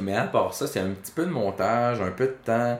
Mais 0.00 0.14
à 0.14 0.24
part 0.26 0.54
ça, 0.54 0.66
c'est 0.66 0.80
un 0.80 0.90
petit 0.90 1.12
peu 1.12 1.24
de 1.24 1.30
montage, 1.30 2.00
un 2.00 2.10
peu 2.10 2.26
de 2.26 2.36
temps. 2.44 2.78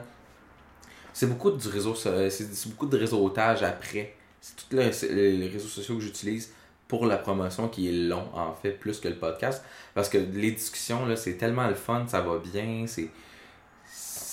C'est 1.13 1.27
beaucoup 1.27 1.51
du 1.51 1.67
réseau, 1.67 1.95
so- 1.95 2.29
c'est 2.29 2.69
beaucoup 2.69 2.85
de 2.87 2.97
réseautage 2.97 3.63
après. 3.63 4.13
C'est 4.41 4.55
tous 4.55 4.75
le- 4.75 5.37
les 5.37 5.47
réseaux 5.47 5.67
sociaux 5.67 5.95
que 5.95 6.01
j'utilise 6.01 6.51
pour 6.87 7.05
la 7.05 7.17
promotion 7.17 7.67
qui 7.67 7.89
est 7.89 8.07
long 8.07 8.23
en 8.33 8.53
fait 8.53 8.71
plus 8.71 8.99
que 9.01 9.09
le 9.09 9.15
podcast 9.15 9.61
parce 9.93 10.07
que 10.07 10.17
les 10.17 10.51
discussions 10.51 11.05
là 11.05 11.17
c'est 11.17 11.33
tellement 11.33 11.67
le 11.67 11.73
fun 11.75 12.05
ça 12.07 12.21
va 12.21 12.37
bien 12.37 12.85
c'est 12.87 13.09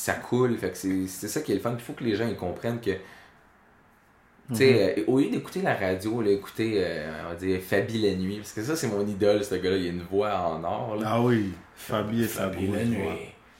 ça 0.05 0.14
coule 0.14 0.57
fait 0.59 0.70
que 0.70 0.76
c'est 1.07 1.28
ça 1.28 1.40
qui 1.40 1.52
est 1.52 1.57
le 1.57 1.61
fun 1.61 1.72
il 1.74 1.80
faut 1.82 1.94
que 1.94 2.05
les 2.05 2.14
gens 2.14 2.28
ils 2.28 2.36
comprennent 2.36 2.80
que 2.80 2.92
tu 4.50 4.57
sais, 4.57 4.98
euh, 4.98 5.05
au 5.07 5.20
lieu 5.20 5.30
d'écouter 5.30 5.62
la 5.62 5.74
radio, 5.74 6.20
là, 6.20 6.30
écouter, 6.30 6.74
euh, 6.76 7.22
on 7.24 7.28
va 7.30 7.34
dire, 7.34 7.59
Fabi 7.62 8.02
la 8.02 8.14
nuit, 8.14 8.36
parce 8.36 8.52
que 8.52 8.62
ça, 8.62 8.76
c'est 8.76 8.88
mon 8.88 9.07
idole, 9.07 9.42
ce 9.42 9.55
gars-là, 9.55 9.78
il 9.78 9.86
a 9.86 9.88
une 9.88 10.02
voix 10.02 10.38
en 10.38 10.62
or, 10.62 10.96
là. 10.96 11.09
Ah 11.12 11.22
oui, 11.22 11.50
Fabi 11.74 12.24
et 12.24 12.26
Fabi 12.26 12.66
la 12.66 12.84
nuit. 12.84 13.09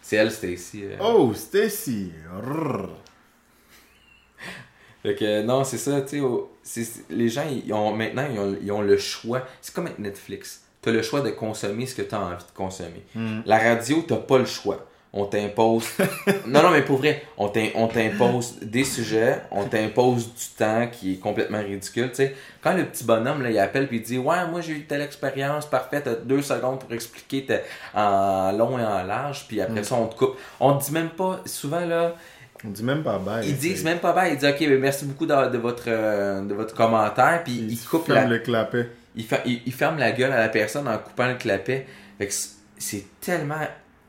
C'est 0.03 0.17
elle, 0.17 0.31
Stacy. 0.31 0.85
euh. 0.85 0.99
Oh, 1.01 1.33
Stacy. 1.35 2.13
Fait 5.03 5.15
que, 5.15 5.43
non, 5.43 5.65
c'est 5.65 5.79
ça, 5.79 6.03
tu 6.03 6.21
sais, 6.63 6.87
les 7.09 7.31
gens, 7.31 7.47
ils 7.51 7.73
ont, 7.73 7.97
maintenant, 7.97 8.27
ils 8.31 8.39
ont, 8.39 8.57
ils 8.63 8.73
ont 8.73 8.83
le 8.83 8.99
choix. 8.99 9.41
C'est 9.63 9.75
comme 9.75 9.87
avec 9.87 9.99
Netflix. 9.99 10.65
Tu 10.83 10.91
as 10.91 10.93
le 10.93 11.01
choix 11.01 11.23
de 11.23 11.31
consommer 11.31 11.87
ce 11.87 11.95
que 11.95 12.03
tu 12.03 12.15
as 12.15 12.21
envie 12.21 12.45
de 12.45 12.53
consommer. 12.55 13.03
Mhm. 13.15 13.43
La 13.47 13.59
radio, 13.59 14.05
t'as 14.07 14.17
pas 14.17 14.37
le 14.37 14.45
choix. 14.45 14.87
On 15.17 15.27
t'impose. 15.27 15.85
non, 16.49 16.61
non, 16.65 16.71
mais 16.71 16.83
pour 16.83 16.97
vrai, 16.99 17.23
on 17.39 17.47
t'im- 17.49 17.71
on 17.77 17.87
t'impose 17.87 18.57
des 18.61 18.83
sujets, 18.83 19.37
on 19.53 19.63
t'impose 19.65 20.27
du 20.35 20.47
temps 20.59 20.89
qui 20.91 21.13
est 21.13 21.17
complètement 21.19 21.61
ridicule. 21.63 22.09
Tu 22.09 22.17
sais, 22.17 22.35
quand 22.61 22.73
le 22.75 22.85
petit 22.87 23.05
bonhomme, 23.05 23.41
là, 23.43 23.51
il 23.51 23.59
appelle 23.61 23.87
puis 23.87 23.99
il 23.99 24.03
dit 24.03 24.19
Ouais, 24.19 24.45
moi 24.51 24.61
j'ai 24.61 24.73
eu 24.73 24.85
telle 24.87 25.03
expérience, 25.03 25.67
parfait, 25.67 26.01
t'as 26.01 26.17
deux 26.17 26.43
secondes 26.43 26.81
pour 26.81 26.93
expliquer 26.93 27.47
en 27.95 28.51
long 28.53 28.77
et 28.79 28.85
en 28.85 29.05
large, 29.05 29.47
puis 29.47 29.61
après 29.61 29.83
Mm. 29.83 29.85
ça, 29.85 29.95
on 29.95 30.07
te 30.09 30.17
coupe. 30.17 30.37
On 30.59 30.77
te 30.77 30.85
dit 30.85 30.93
même 30.93 31.11
pas, 31.11 31.41
souvent 31.47 31.85
là, 31.87 32.17
On 32.65 32.71
dit 32.71 32.83
même 32.83 33.05
pas 33.05 33.19
bye. 33.19 33.47
ils 33.49 33.57
disent 33.57 33.79
c'est- 33.79 33.85
même 33.85 33.99
pas 34.01 34.13
bye, 34.13 34.33
ils 34.33 34.39
disent 34.39 34.49
Ok, 34.51 34.67
merci 34.81 35.05
beaucoup 35.05 35.27
de, 35.27 35.51
de 35.51 35.59
votre, 35.59 35.85
euh, 35.87 36.41
de 36.43 36.55
votre 36.55 36.75
commentaire, 36.75 37.43
puis 37.45 37.53
Ils 37.55 37.73
ils 37.75 37.79
coupent 37.85 38.07
ferment 38.07 38.23
la, 38.23 38.27
le 38.29 38.39
clapet. 38.41 38.89
il, 39.15 39.25
fer- 39.25 39.43
il- 39.47 39.63
il 39.65 39.73
ferme 39.73 39.99
la 39.99 40.11
gueule 40.11 40.33
à 40.33 40.41
la 40.41 40.49
personne 40.49 40.89
en 40.89 40.99
coupant 40.99 41.29
le 41.29 41.35
clapet. 41.35 41.87
Fait 42.19 42.27
que 42.27 42.33
c- 42.33 42.49
c'est 42.79 43.05
tellement 43.21 43.61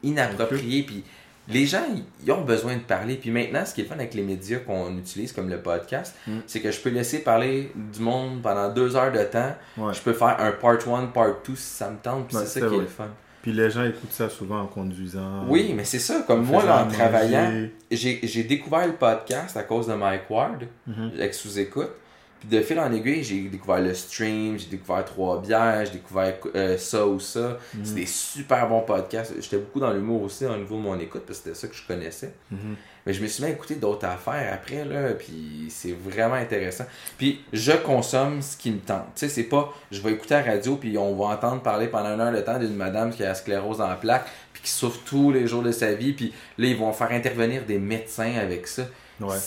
inapproprié. 0.05 0.83
Puis 0.83 1.03
les 1.47 1.65
gens, 1.65 1.83
ils- 2.23 2.31
ont 2.31 2.41
besoin 2.41 2.75
de 2.75 2.81
parler. 2.81 3.15
Puis 3.15 3.29
maintenant, 3.31 3.65
ce 3.65 3.73
qui 3.73 3.81
est 3.81 3.85
fun 3.85 3.95
avec 3.95 4.13
les 4.13 4.23
médias 4.23 4.59
qu'on 4.59 4.97
utilise, 4.97 5.31
comme 5.31 5.49
le 5.49 5.59
podcast, 5.59 6.15
Mm. 6.27 6.37
c'est 6.47 6.59
que 6.61 6.71
je 6.71 6.79
peux 6.79 6.89
laisser 6.89 7.19
parler 7.19 7.71
du 7.75 7.99
monde 8.01 8.41
pendant 8.41 8.69
deux 8.73 8.95
heures 8.95 9.11
de 9.11 9.23
temps. 9.23 9.55
Ouais. 9.77 9.93
Je 9.93 9.99
peux 10.01 10.13
faire 10.13 10.37
un 10.39 10.51
part 10.51 10.77
1, 10.87 11.07
part 11.07 11.35
2 11.47 11.55
si 11.55 11.61
ça 11.75 11.89
me 11.89 11.97
tente. 11.97 12.27
Puis 12.27 12.37
Ouais, 12.37 12.43
c'est 12.45 12.59
ça 12.61 12.67
qui 12.67 12.75
est 12.75 12.79
le 12.79 12.85
fun. 12.87 13.09
Puis 13.43 13.53
les 13.53 13.69
gens 13.69 13.83
écoutent 13.85 14.11
ça 14.11 14.27
souvent 14.27 14.61
en 14.61 14.65
conduisant. 14.65 15.45
Oui, 15.47 15.71
mais 15.75 15.83
c'est 15.85 15.99
ça. 15.99 16.23
Comme 16.25 16.43
moi, 16.45 16.65
là, 16.65 16.83
en 16.83 16.87
travaillant, 16.87 17.67
j'ai 17.91 18.43
découvert 18.43 18.87
le 18.87 18.93
podcast 18.93 19.55
à 19.55 19.61
cause 19.61 19.85
de 19.87 19.93
Mike 19.93 20.27
Ward, 20.31 20.63
Mhm. 20.87 21.11
avec 21.15 21.33
sous-écoute. 21.35 21.91
Puis 22.39 22.49
de 22.49 22.61
fil 22.61 22.79
en 22.79 22.91
aiguille, 22.91 23.23
j'ai 23.23 23.41
découvert 23.43 23.79
le 23.79 23.93
stream, 23.93 24.59
j'ai 24.59 24.67
découvert 24.67 25.05
trois 25.05 25.41
bières, 25.41 25.85
j'ai 25.85 25.93
découvert 25.93 26.35
euh, 26.55 26.77
ça 26.77 27.05
ou 27.07 27.19
ça. 27.19 27.57
Mhm. 27.73 27.85
C'est 27.85 27.95
des 27.95 28.05
super 28.05 28.67
bons 28.67 28.81
podcasts. 28.81 29.33
J'étais 29.39 29.57
beaucoup 29.57 29.79
dans 29.79 29.91
l'humour 29.91 30.23
aussi 30.23 30.45
au 30.45 30.55
niveau 30.55 30.75
de 30.75 30.81
mon 30.81 30.99
écoute 30.99 31.23
parce 31.25 31.39
que 31.39 31.45
c'était 31.45 31.55
ça 31.55 31.67
que 31.67 31.75
je 31.75 31.87
connaissais. 31.87 32.33
Mhm. 32.51 32.75
Mais 33.05 33.13
je 33.13 33.21
me 33.21 33.27
suis 33.27 33.43
mis 33.43 33.49
à 33.49 33.53
écouter 33.53 33.75
d'autres 33.75 34.07
affaires 34.07 34.51
après, 34.51 34.83
là, 34.83 35.11
puis 35.11 35.67
c'est 35.69 35.91
vraiment 35.91 36.35
intéressant. 36.35 36.85
Puis 37.17 37.43
je 37.53 37.71
consomme 37.71 38.41
ce 38.41 38.57
qui 38.57 38.71
me 38.71 38.79
tente. 38.79 39.05
Tu 39.15 39.27
sais, 39.27 39.29
c'est 39.29 39.43
pas, 39.43 39.71
je 39.91 40.01
vais 40.01 40.13
écouter 40.13 40.33
la 40.33 40.41
radio, 40.41 40.75
puis 40.75 40.97
on 40.97 41.15
va 41.15 41.35
entendre 41.35 41.61
parler 41.61 41.87
pendant 41.87 42.15
une 42.15 42.21
heure 42.21 42.33
de 42.33 42.41
temps 42.41 42.57
d'une 42.57 42.75
madame 42.75 43.11
qui 43.11 43.23
a 43.23 43.27
la 43.27 43.35
sclérose 43.35 43.79
en 43.79 43.95
plaques, 43.95 44.27
puis 44.53 44.63
qui 44.63 44.71
souffre 44.71 44.99
tous 45.05 45.31
les 45.31 45.45
jours 45.45 45.61
de 45.61 45.71
sa 45.71 45.93
vie, 45.93 46.13
puis 46.13 46.33
là, 46.57 46.67
ils 46.67 46.77
vont 46.77 46.91
faire 46.93 47.11
intervenir 47.11 47.63
des 47.63 47.77
médecins 47.77 48.33
avec 48.41 48.67
ça. 48.67 48.83
Ouais. 49.19 49.37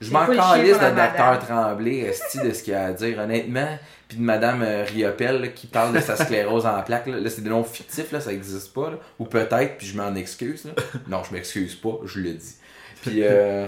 Je 0.00 0.10
m'en 0.12 0.26
calisse 0.26 0.78
de 0.78 0.94
docteur. 0.94 1.38
Tremblay, 1.40 1.98
esti, 1.98 2.38
de 2.40 2.52
ce 2.52 2.62
qu'il 2.62 2.74
a 2.74 2.86
à 2.86 2.92
dire, 2.92 3.18
honnêtement. 3.18 3.78
Puis 4.06 4.16
de 4.18 4.22
madame 4.22 4.62
euh, 4.62 4.84
Riopelle, 4.84 5.40
là, 5.40 5.48
qui 5.48 5.66
parle 5.66 5.94
de 5.94 6.00
sa 6.00 6.16
sclérose 6.24 6.64
en 6.66 6.80
plaques. 6.82 7.06
Là, 7.08 7.18
Là, 7.20 7.28
c'est 7.28 7.42
des 7.42 7.50
noms 7.50 7.64
fictifs, 7.64 8.12
là, 8.12 8.20
ça 8.20 8.32
existe 8.32 8.72
pas. 8.72 8.90
là. 8.90 8.96
Ou 9.18 9.24
peut-être, 9.26 9.76
puis 9.76 9.86
je 9.86 9.96
m'en 9.96 10.14
excuse. 10.14 10.64
là. 10.64 10.72
Non, 11.08 11.22
je 11.24 11.34
m'excuse 11.34 11.74
pas, 11.74 11.98
je 12.04 12.20
le 12.20 12.32
dis. 12.34 12.54
Puis, 13.02 13.22
euh, 13.22 13.66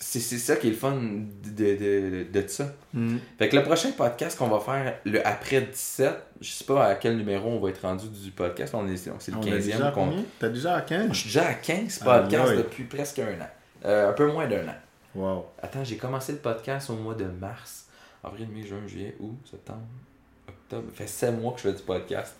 c'est 0.00 0.20
c'est 0.20 0.38
ça 0.38 0.54
qui 0.56 0.68
est 0.68 0.70
le 0.70 0.76
fun 0.76 0.92
de, 0.96 1.50
de, 1.50 1.76
de, 1.76 2.40
de 2.40 2.46
ça. 2.48 2.72
Mhm. 2.94 3.18
Fait 3.38 3.48
que 3.48 3.56
le 3.56 3.62
prochain 3.64 3.90
podcast 3.90 4.38
qu'on 4.38 4.46
va 4.48 4.60
faire, 4.60 4.94
le 5.04 5.26
après 5.26 5.60
17, 5.62 6.12
je 6.40 6.50
sais 6.50 6.64
pas 6.64 6.86
à 6.86 6.94
quel 6.94 7.16
numéro 7.16 7.48
on 7.50 7.58
va 7.58 7.70
être 7.70 7.82
rendu 7.82 8.06
du 8.08 8.30
podcast. 8.30 8.74
On 8.74 8.86
est, 8.88 8.96
c'est 8.96 9.10
le 9.32 9.36
On 9.38 9.42
est 9.42 9.50
déjà 9.58 9.78
15e. 9.78 9.82
à 9.82 9.90
qu'on- 9.90 10.06
combien? 10.06 10.24
T'as 10.38 10.48
déjà 10.50 10.76
à 10.76 10.80
15 10.82 11.08
Je 11.10 11.14
suis 11.18 11.26
déjà 11.30 11.48
à 11.48 11.54
15 11.54 12.00
Ah, 12.06 12.20
podcasts 12.20 12.56
depuis 12.56 12.84
presque 12.84 13.18
un 13.18 13.42
an. 13.42 13.48
Euh, 13.84 14.10
un 14.10 14.12
peu 14.12 14.30
moins 14.30 14.46
d'un 14.46 14.66
an. 14.68 14.74
Wow. 15.14 15.46
Attends, 15.62 15.84
j'ai 15.84 15.96
commencé 15.96 16.32
le 16.32 16.38
podcast 16.38 16.90
au 16.90 16.94
mois 16.94 17.14
de 17.14 17.24
mars. 17.24 17.86
Avril, 18.22 18.48
mai, 18.48 18.62
juin, 18.66 18.78
juillet, 18.86 19.16
août, 19.20 19.36
septembre, 19.48 19.80
octobre. 20.48 20.88
Ça 20.90 20.96
fait 20.96 21.06
7 21.06 21.40
mois 21.40 21.52
que 21.52 21.58
je 21.58 21.68
fais 21.68 21.72
du 21.74 21.82
podcast. 21.82 22.34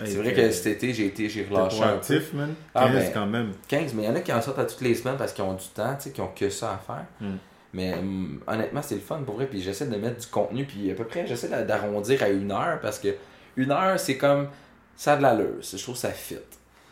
Hey, 0.00 0.06
c'est 0.10 0.16
vrai 0.18 0.32
que 0.32 0.50
cet 0.50 0.66
été, 0.76 0.92
j'ai 0.94 1.06
été, 1.06 1.28
j'ai 1.28 1.44
relâché 1.44 1.76
un 1.82 1.98
peu. 1.98 1.98
proactif, 1.98 2.32
man. 2.32 2.48
15 2.48 2.54
Ah, 2.74 2.88
ben. 2.88 3.10
quand 3.12 3.26
même. 3.26 3.52
15, 3.66 3.94
mais 3.94 4.02
il 4.04 4.06
y 4.06 4.08
en 4.08 4.14
a 4.14 4.20
qui 4.20 4.32
en 4.32 4.40
sortent 4.40 4.58
à 4.60 4.64
toutes 4.64 4.80
les 4.80 4.94
semaines 4.94 5.16
parce 5.16 5.32
qu'ils 5.32 5.44
ont 5.44 5.54
du 5.54 5.66
temps, 5.74 5.94
tu 5.96 6.04
sais, 6.04 6.10
qui 6.12 6.20
ont 6.20 6.30
que 6.34 6.48
ça 6.50 6.74
à 6.74 6.78
faire. 6.78 7.04
Mm. 7.20 7.36
Mais 7.74 7.94
hum, 7.94 8.40
honnêtement, 8.46 8.80
c'est 8.82 8.94
le 8.94 9.00
fun 9.00 9.20
pour 9.26 9.34
vrai. 9.34 9.46
Puis 9.46 9.60
j'essaie 9.60 9.86
de 9.86 9.96
mettre 9.96 10.18
du 10.20 10.26
contenu. 10.28 10.64
Puis 10.64 10.90
à 10.90 10.94
peu 10.94 11.04
près, 11.04 11.26
j'essaie 11.26 11.48
d'a- 11.48 11.64
d'arrondir 11.64 12.22
à 12.22 12.28
une 12.28 12.50
heure 12.52 12.78
parce 12.80 12.98
que 12.98 13.08
une 13.56 13.70
heure, 13.72 13.98
c'est 14.00 14.16
comme. 14.16 14.48
Ça 14.96 15.12
a 15.12 15.16
de 15.16 15.22
l'allure. 15.22 15.56
Je 15.60 15.76
trouve 15.82 15.94
que 15.94 16.00
ça 16.00 16.10
fit. 16.10 16.36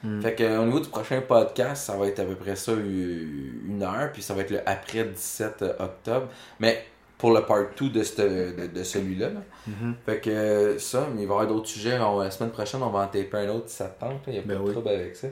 Mm. 0.06 0.20
Fait 0.22 0.34
que 0.34 0.42
euh, 0.44 0.60
au 0.60 0.64
niveau 0.66 0.80
du 0.80 0.88
prochain 0.88 1.20
podcast, 1.26 1.84
ça 1.86 1.96
va 1.96 2.06
être 2.06 2.20
à 2.20 2.24
peu 2.24 2.34
près 2.34 2.56
ça, 2.56 2.72
une 2.72 3.82
heure. 3.82 4.10
Puis 4.12 4.22
ça 4.22 4.34
va 4.34 4.42
être 4.42 4.50
le 4.50 4.60
après 4.68 5.04
17 5.04 5.64
octobre. 5.78 6.28
Mais 6.60 6.84
pour 7.18 7.32
le 7.32 7.40
part 7.42 7.64
2 7.80 7.88
de, 7.88 7.98
de, 8.00 8.66
de 8.66 8.82
celui-là. 8.84 9.30
là. 9.30 9.40
Mhm. 9.66 9.94
Fait 10.04 10.20
que 10.20 10.30
euh, 10.30 10.78
ça, 10.78 11.08
mais 11.14 11.22
il 11.22 11.28
va 11.28 11.34
y 11.34 11.36
avoir 11.38 11.46
d'autres 11.46 11.68
sujets. 11.68 11.98
On- 11.98 12.20
la 12.20 12.30
semaine 12.30 12.50
prochaine, 12.52 12.82
on 12.82 12.90
va 12.90 13.00
en 13.00 13.06
taper 13.06 13.38
un 13.38 13.48
autre 13.48 13.68
si 13.68 13.76
ça 13.76 13.86
te 13.86 13.98
tente. 14.00 14.20
Il 14.26 14.34
n'y 14.34 14.38
a 14.38 14.42
pas 14.42 14.48
Ben 14.54 14.64
de 14.64 14.70
trouble 14.72 14.88
avec 14.88 15.16
ça. 15.16 15.28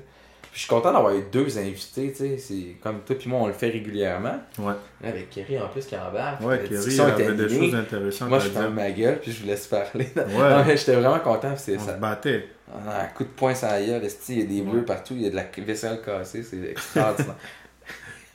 Puis 0.54 0.60
je 0.60 0.66
suis 0.66 0.68
content 0.68 0.92
d'avoir 0.92 1.12
eu 1.16 1.24
deux 1.32 1.58
invités, 1.58 2.12
tu 2.12 2.16
sais. 2.16 2.38
C'est 2.38 2.76
comme 2.80 3.00
toi 3.00 3.16
puis 3.18 3.28
moi, 3.28 3.40
on 3.40 3.48
le 3.48 3.52
fait 3.52 3.70
régulièrement. 3.70 4.36
Ouais. 4.60 4.74
Avec 5.02 5.28
Kerry 5.30 5.58
en 5.58 5.66
plus 5.66 5.84
qui 5.84 5.96
embarque. 5.96 6.40
Ouais, 6.42 6.60
Kerry 6.62 7.00
avait 7.00 7.34
des 7.34 7.48
choses 7.48 7.74
intéressantes 7.74 8.28
Moi, 8.28 8.38
je 8.38 8.50
ferme 8.50 8.74
ma 8.74 8.88
gueule 8.92 9.18
puis 9.18 9.32
je 9.32 9.40
vous 9.42 9.48
laisse 9.48 9.66
parler. 9.66 10.06
Ouais. 10.14 10.22
Non, 10.38 10.64
mais 10.64 10.76
J'étais 10.76 10.94
vraiment 10.94 11.18
content. 11.18 11.54
C'est 11.56 11.76
On 11.76 11.80
se 11.80 11.86
ça. 11.86 11.92
battait. 11.94 12.46
Ah, 12.72 13.02
un 13.02 13.06
coup 13.06 13.24
de 13.24 13.30
poing 13.30 13.52
gueule, 13.52 14.04
esti, 14.04 14.34
il 14.34 14.38
y 14.38 14.42
a 14.42 14.46
des 14.46 14.62
bleus 14.62 14.78
Ouais. 14.78 14.84
partout, 14.84 15.14
il 15.16 15.22
y 15.22 15.26
a 15.26 15.30
de 15.30 15.34
la 15.34 15.42
vaisselle 15.66 16.00
cassée, 16.00 16.44
c'est 16.44 16.70
extraordinaire. 16.70 17.34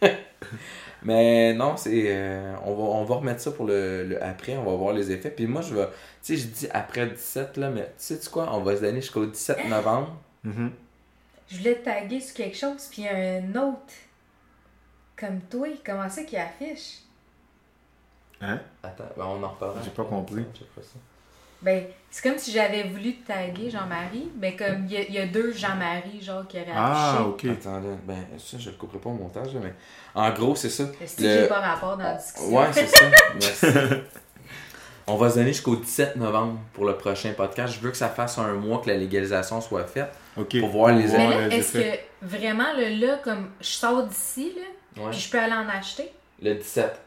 Mais 1.04 1.54
non, 1.54 1.78
c'est 1.78 2.04
euh, 2.08 2.54
on, 2.66 2.74
va, 2.76 2.84
on 2.84 3.04
va 3.06 3.16
remettre 3.16 3.40
ça 3.40 3.52
pour 3.52 3.66
le, 3.66 4.04
le 4.04 4.22
après, 4.22 4.58
on 4.58 4.64
va 4.70 4.76
voir 4.76 4.94
les 4.94 5.10
effets. 5.12 5.30
Puis 5.30 5.48
moi, 5.48 5.62
je 5.62 5.74
vais, 5.74 5.86
tu 6.22 6.36
sais, 6.36 6.36
je 6.36 6.48
dis 6.48 6.68
après 6.74 7.06
17, 7.08 7.56
là, 7.56 7.70
mais 7.70 7.84
tu 7.84 7.92
sais 7.98 8.16
-tu 8.16 8.30
quoi, 8.30 8.50
on 8.52 8.60
va 8.60 8.76
se 8.76 8.82
donner 8.82 9.00
jusqu'au 9.00 9.26
17 9.26 9.70
novembre. 9.70 10.18
Mhm. 10.44 10.72
Je 11.50 11.58
voulais 11.58 11.76
te 11.76 11.86
taguer 11.86 12.20
sur 12.22 12.36
quelque 12.36 12.58
chose, 12.58 12.88
puis 12.92 13.02
il 13.02 13.06
y 13.06 13.08
a 13.08 13.16
un 13.42 13.56
autre. 13.56 13.94
Comme 15.18 15.42
toi, 15.42 15.68
comment 15.86 16.08
c'est 16.10 16.26
qu'il 16.26 16.38
affiche? 16.40 17.00
Hein? 18.42 18.60
Attends, 18.84 19.04
ben, 19.18 19.26
on 19.26 19.44
en 19.44 19.50
reparlera. 19.50 19.82
J'ai 19.84 19.90
pas 19.90 20.06
compris. 20.06 20.46
Je 20.54 20.60
ferai 20.60 20.86
ça. 20.86 21.00
Ben, 21.62 21.84
c'est 22.10 22.30
comme 22.30 22.38
si 22.40 22.52
j'avais 22.54 22.84
voulu 22.84 23.16
te 23.18 23.28
taguer 23.28 23.70
Jean-Marie, 23.70 24.32
mais 24.40 24.56
comme 24.56 24.86
il 24.86 24.92
y, 24.94 24.98
a- 24.98 25.02
il 25.02 25.14
y 25.14 25.18
a 25.20 25.28
deux 25.28 25.52
Jean-Marie, 25.52 26.22
genre, 26.22 26.48
qui 26.48 26.56
auraient 26.58 26.72
Ah, 26.74 27.16
affiché. 27.18 27.24
ok. 27.24 27.46
Attends, 27.60 27.80
là, 27.82 27.96
ben 28.06 28.26
ça, 28.38 28.58
je 28.58 28.70
le 28.70 28.78
couperai 28.78 29.00
pas 29.00 29.10
au 29.10 29.14
montage, 29.14 29.54
là, 29.54 29.60
mais 29.62 29.74
en 30.16 30.32
gros, 30.32 30.56
c'est 30.56 30.70
ça. 30.70 30.86
Est-ce 31.02 31.18
que 31.18 31.24
Le- 31.24 31.30
j'ai 31.42 31.48
pas 31.50 31.60
rapport 31.60 31.98
dans 31.98 32.04
la 32.06 32.14
discussion? 32.14 32.56
Ouais, 32.58 32.68
c'est 32.72 32.88
ça. 32.88 33.06
Merci. 33.34 33.66
On 35.06 35.18
va 35.18 35.30
se 35.32 35.36
donner 35.36 35.52
jusqu'au 35.52 35.76
17 35.76 36.16
novembre 36.16 36.60
pour 36.72 36.86
le 36.86 36.96
prochain 36.96 37.34
podcast. 37.36 37.74
Je 37.74 37.80
veux 37.82 37.92
que 37.92 37.98
ça 37.98 38.08
fasse 38.10 38.38
un 38.38 38.54
mois 38.54 38.80
que 38.80 38.88
la 38.90 38.96
légalisation 38.96 39.60
soit 39.60 39.84
faite. 39.86 40.14
Ok. 40.40 40.60
Pour 40.60 40.70
voir 40.70 40.92
les 40.96 41.04
Mais 41.04 41.08
voir 41.10 41.30
là, 41.30 41.48
est-ce 41.50 41.74
que 41.74 41.84
vraiment, 42.22 42.72
là, 42.78 42.90
là, 42.90 43.18
comme 43.24 43.50
je 43.62 43.68
sors 43.68 44.04
d'ici, 44.04 44.54
là, 44.56 45.04
Ouais. 45.04 45.12
puis 45.12 45.20
je 45.20 45.30
peux 45.30 45.40
aller 45.40 45.54
en 45.54 45.68
acheter? 45.70 46.12
Le 46.42 46.56
17 46.56 47.00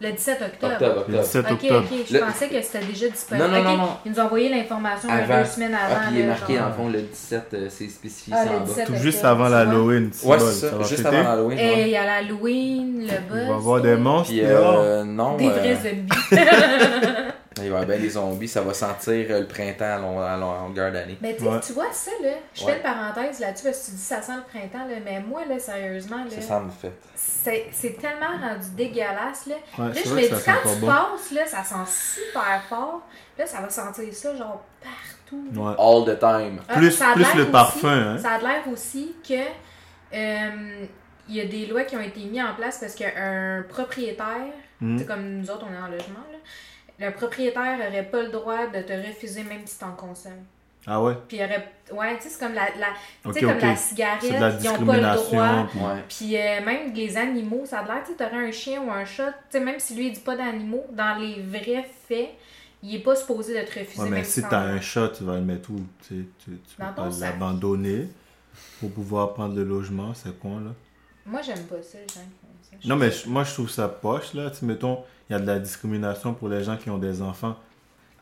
Le 0.00 0.10
17 0.10 0.42
octobre. 0.42 0.72
octobre. 0.74 0.94
Le 0.94 1.00
octobre. 1.18 1.22
17 1.22 1.44
Ok, 1.46 1.52
octobre. 1.52 1.86
ok, 1.92 1.98
je 2.08 2.12
Le- 2.14 2.20
pensais 2.20 2.48
que 2.48 2.60
c'était 2.62 2.84
déjà 2.84 3.08
disponible. 3.08 3.46
Non, 3.46 3.52
non, 3.52 3.58
Ok, 3.60 3.64
non, 3.64 3.76
non. 3.76 3.88
Ils 4.04 4.12
nous 4.12 4.20
ont 4.20 4.22
envoyé 4.24 4.48
l'information 4.48 5.08
Avant. 5.08 5.38
deux 5.38 5.44
semaines 5.46 5.76
Ah, 5.80 5.86
avant. 5.86 6.06
puis 6.10 6.18
il 6.18 6.20
est 6.20 6.26
marqué 6.26 6.56
genre. 6.56 6.68
le 6.68 6.74
fond 6.74 6.88
le 6.90 7.00
17, 7.02 7.44
euh, 7.54 7.66
c'est 7.70 7.88
spécifié 7.88 8.34
Ah, 8.36 8.44
ça 8.44 8.50
le 8.50 8.56
en 8.56 8.60
bas. 8.60 8.66
17. 8.66 8.86
Tout 8.88 8.94
juste 8.96 9.24
avant 9.24 9.48
l'Halloween. 9.48 10.10
Ouais, 10.24 10.38
c'est 10.40 10.68
ça. 10.68 10.82
Juste 10.82 11.06
avant 11.06 11.22
l'Halloween. 11.22 11.58
Et 11.58 11.82
il 11.82 11.88
y 11.88 11.96
a 11.96 12.04
l'Halloween, 12.04 13.00
le 13.02 13.06
buzz. 13.06 13.18
Il 13.30 13.38
va 13.38 13.44
y 13.44 13.50
avoir 13.52 13.80
des 13.80 13.96
monstres 13.96 14.30
Puis 14.32 14.40
euh, 14.42 15.04
non, 15.04 15.36
Des 15.36 15.46
euh, 15.46 15.50
vrais 15.50 15.76
zombies. 15.76 16.08
il 17.58 17.62
va 17.62 17.64
y 17.64 17.68
avoir 17.82 17.86
bien 17.86 17.98
des 17.98 18.10
zombies. 18.10 18.48
Ça 18.48 18.60
va 18.62 18.74
sentir 18.74 19.26
euh, 19.30 19.40
le 19.40 19.46
printemps 19.46 19.84
à, 19.84 19.98
long- 19.98 20.20
à 20.20 20.36
longueur 20.36 20.90
d'année. 20.92 21.16
Mais 21.20 21.34
tu 21.36 21.44
sais, 21.44 21.48
Ouais. 21.50 21.60
tu 21.60 21.72
vois 21.72 21.92
ça, 21.92 22.10
là, 22.22 22.30
je 22.54 22.64
Ouais. 22.64 22.72
fais 22.72 22.76
une 22.78 22.82
parenthèse 22.82 23.38
là-dessus 23.40 23.64
parce 23.64 23.78
que 23.80 23.84
tu 23.86 23.90
dis 23.92 24.02
ça 24.02 24.22
sent 24.22 24.32
le 24.36 24.42
printemps, 24.42 24.86
là, 24.88 24.96
mais 25.04 25.20
moi, 25.20 25.44
là, 25.48 25.58
sérieusement, 25.58 26.24
là, 26.24 26.30
Ça 26.30 26.40
sent 26.40 26.60
le 26.64 26.70
fait. 26.70 26.92
c'est 27.14 27.66
c'est 27.72 27.98
tellement 27.98 28.36
rendu 28.40 28.66
dégueulasse, 28.76 29.46
là. 29.46 29.54
Ouais, 29.78 29.88
Là, 29.94 30.00
je 30.04 30.10
me 30.14 30.20
dis, 30.20 30.26
ça 30.28 30.52
quand 30.62 30.70
tu 30.70 30.76
bon. 30.80 30.86
passes, 30.86 31.30
là, 31.32 31.46
ça 31.46 31.62
sent 31.64 32.20
super 32.22 32.62
fort. 32.68 33.02
Là, 33.38 33.46
ça 33.46 33.60
va 33.60 33.68
sentir 33.70 34.12
ça, 34.14 34.34
genre, 34.36 34.62
partout. 34.82 35.44
All 35.78 36.04
the 36.04 36.18
time. 36.18 36.60
Ah, 36.68 36.74
Plus, 36.76 36.90
ça 36.92 37.12
plus 37.14 37.24
le 37.34 37.42
aussi- 37.42 37.50
parfum, 37.50 37.88
hein. 37.88 38.18
Ça 38.18 38.32
a 38.32 38.38
l'air 38.38 38.62
aussi 38.72 39.14
que 39.26 39.34
euh, 40.14 40.84
il 41.28 41.34
y 41.34 41.40
a 41.40 41.46
des 41.46 41.66
lois 41.66 41.82
qui 41.84 41.96
ont 41.96 42.00
été 42.00 42.20
mises 42.24 42.42
en 42.42 42.54
place 42.54 42.78
parce 42.78 42.94
qu'un 42.94 43.64
propriétaire, 43.68 44.52
Mhm. 44.80 44.98
c'est 44.98 45.06
comme 45.06 45.22
nous 45.38 45.50
autres, 45.50 45.66
on 45.68 45.72
est 45.74 45.78
en 45.78 45.88
logement, 45.90 46.20
le 46.98 47.10
propriétaire 47.12 47.78
aurait 47.88 48.04
pas 48.04 48.22
le 48.22 48.28
droit 48.28 48.66
de 48.66 48.80
te 48.82 48.92
refuser 48.92 49.42
même 49.42 49.66
si 49.66 49.78
t'en 49.78 49.92
consommes. 49.92 50.44
Ah 50.86 51.02
ouais? 51.02 51.14
Puis 51.28 51.38
il 51.38 51.40
y 51.40 51.44
aurait. 51.44 51.66
Ouais, 51.92 52.16
tu 52.18 52.24
sais, 52.24 52.28
c'est 52.30 52.38
comme 52.40 52.52
la, 52.54 52.66
la, 52.78 52.88
tu 53.22 53.28
Ok, 53.28 53.34
sais, 53.34 53.40
comme 53.40 53.48
la 53.50 53.54
de 53.56 53.60
la 53.62 53.76
cigarette, 53.76 54.22
ils 54.60 54.68
ont 54.68 54.84
pas 54.86 54.96
le 54.96 55.16
droit. 55.16 55.66
puis- 55.70 55.80
Ouais. 55.80 56.04
Puis 56.08 56.36
euh, 56.36 56.64
même 56.64 56.92
les 56.92 57.16
animaux, 57.16 57.62
ça 57.64 57.78
a 57.80 57.84
l'air, 57.86 58.02
tu 58.04 58.12
sais, 58.12 58.16
t'aurais 58.18 58.46
un 58.48 58.52
chien 58.52 58.82
ou 58.82 58.90
un 58.90 59.04
chat, 59.06 59.30
tu 59.32 59.38
sais, 59.50 59.60
même 59.60 59.80
si 59.80 59.94
lui 59.94 60.08
il 60.08 60.12
dit 60.12 60.20
pas 60.20 60.36
d'animaux, 60.36 60.84
dans 60.92 61.18
les 61.18 61.40
vrais 61.40 61.88
faits, 62.06 62.30
il 62.82 62.94
est 62.96 62.98
pas 63.02 63.16
supposé 63.16 63.58
de 63.58 63.66
te 63.66 63.78
refuser. 63.78 64.02
Ouais, 64.02 64.08
mais 64.10 64.16
même 64.16 64.24
si 64.24 64.42
t'as 64.42 64.60
as. 64.60 64.64
un 64.64 64.80
chat, 64.80 65.08
tu 65.08 65.24
vas 65.24 65.36
le 65.36 65.40
mettre 65.40 65.70
où? 65.70 65.80
Tu, 66.06 66.28
tu, 66.44 66.50
tu 66.50 66.76
peux 66.76 66.84
pas 66.94 67.08
l'abandonner 67.18 68.08
pour 68.78 68.90
pouvoir 68.92 69.32
prendre 69.32 69.54
le 69.56 69.64
logement, 69.64 70.12
c'est 70.12 70.38
con, 70.38 70.58
là? 70.58 70.70
Moi, 71.24 71.40
j'aime 71.40 71.64
pas 71.64 71.80
ça, 71.82 71.96
les 71.98 72.06
gens. 72.14 72.20
Je 72.82 72.88
Non, 72.88 72.96
mais 72.96 73.10
je- 73.10 73.28
moi, 73.28 73.44
je 73.44 73.52
trouve 73.52 73.70
ça 73.70 73.88
poche, 73.88 74.34
là. 74.34 74.50
Tu 74.50 74.64
mettons, 74.64 75.00
il 75.28 75.32
y 75.32 75.36
a 75.36 75.38
de 75.40 75.46
la 75.46 75.58
discrimination 75.58 76.34
pour 76.34 76.48
les 76.48 76.62
gens 76.64 76.76
qui 76.76 76.90
ont 76.90 76.98
des 76.98 77.22
enfants. 77.22 77.56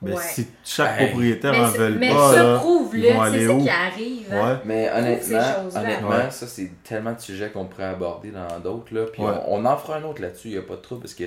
Mais 0.05 0.13
Ouais. 0.15 0.21
si 0.21 0.49
chaque 0.65 1.01
Hey. 1.01 1.07
propriétaire 1.11 1.55
en 1.55 1.69
veut 1.69 1.91
mais 1.91 2.11
pas, 2.11 2.33
ça, 2.35 2.43
là, 2.43 2.59
prouve-le, 2.59 2.99
ils 2.99 3.13
vont 3.15 3.21
c'est 3.23 3.27
aller 3.29 3.47
ça 3.47 3.53
où? 3.53 3.63
qui 3.63 3.69
arrive. 3.71 4.33
hein. 4.35 4.61
Mais 4.65 4.91
honnêtement, 4.91 5.39
honnêtement 5.77 6.09
Ouais. 6.09 6.31
ça 6.31 6.47
c'est 6.49 6.73
tellement 6.83 7.13
de 7.13 7.21
sujets 7.21 7.51
qu'on 7.51 7.67
pourrait 7.67 7.85
aborder 7.85 8.33
dans 8.33 8.59
d'autres. 8.59 8.93
là. 8.93 9.05
Puis 9.13 9.23
Ouais. 9.23 9.31
on, 9.47 9.63
on 9.63 9.65
en 9.65 9.77
fera 9.77 9.99
un 9.99 10.03
autre 10.03 10.21
là-dessus, 10.21 10.49
il 10.49 10.53
n'y 10.55 10.59
a 10.59 10.63
pas 10.63 10.75
de 10.75 10.81
trouble. 10.81 11.03
Parce 11.03 11.15
que 11.15 11.25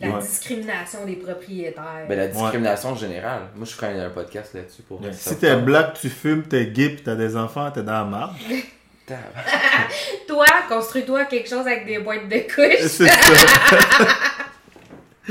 La 0.00 0.08
Ouais. 0.10 0.20
discrimination 0.20 1.04
des 1.06 1.14
propriétaires. 1.16 2.06
ben, 2.08 2.18
la 2.18 2.26
discrimination 2.28 2.96
générale, 2.96 3.42
moi 3.54 3.64
je 3.66 3.72
ferais 3.72 3.98
un 4.00 4.10
podcast 4.10 4.52
là-dessus 4.54 4.82
pour 4.82 5.00
Si 5.12 5.36
t'es 5.38 5.54
black, 5.56 5.94
tu 5.94 6.08
fumes, 6.08 6.42
t'es 6.42 6.66
gay, 6.66 6.90
pis 6.90 7.02
t'as 7.02 7.14
des 7.14 7.36
enfants, 7.36 7.70
t'es 7.70 7.82
dans 7.82 7.92
la 7.92 8.04
marde. 8.04 8.34
Toi, 10.28 10.46
construis-toi 10.68 11.24
quelque 11.26 11.48
chose 11.48 11.66
avec 11.66 11.86
des 11.86 11.98
boîtes 11.98 12.28
de 12.28 12.38
couches. 12.38 12.86
C'est 12.88 13.06
ça. 13.06 13.14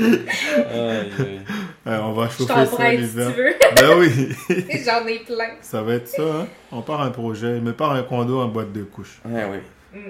Euh, 0.00 1.04
on 1.86 2.12
va 2.12 2.28
Je 2.28 2.38
chauffer 2.38 2.46
ça 2.54 2.64
t'emprunte 2.64 2.90
si 2.90 2.96
tu 2.96 3.00
l'hiver. 3.02 3.30
veux. 3.36 3.54
Ben 3.76 3.98
oui. 3.98 4.28
J'en 4.84 5.06
ai 5.06 5.18
plein. 5.18 5.50
ça 5.60 5.82
va 5.82 5.94
être 5.94 6.08
ça, 6.08 6.22
hein? 6.22 6.46
On 6.70 6.80
part 6.82 7.02
un 7.02 7.10
projet. 7.10 7.56
Je 7.56 7.60
me 7.60 7.72
pars 7.74 7.92
un 7.92 8.02
condo 8.02 8.40
en 8.40 8.46
boîte 8.48 8.72
de 8.72 8.84
couche. 8.84 9.20
Ouais, 9.24 9.44
oui. 9.92 10.00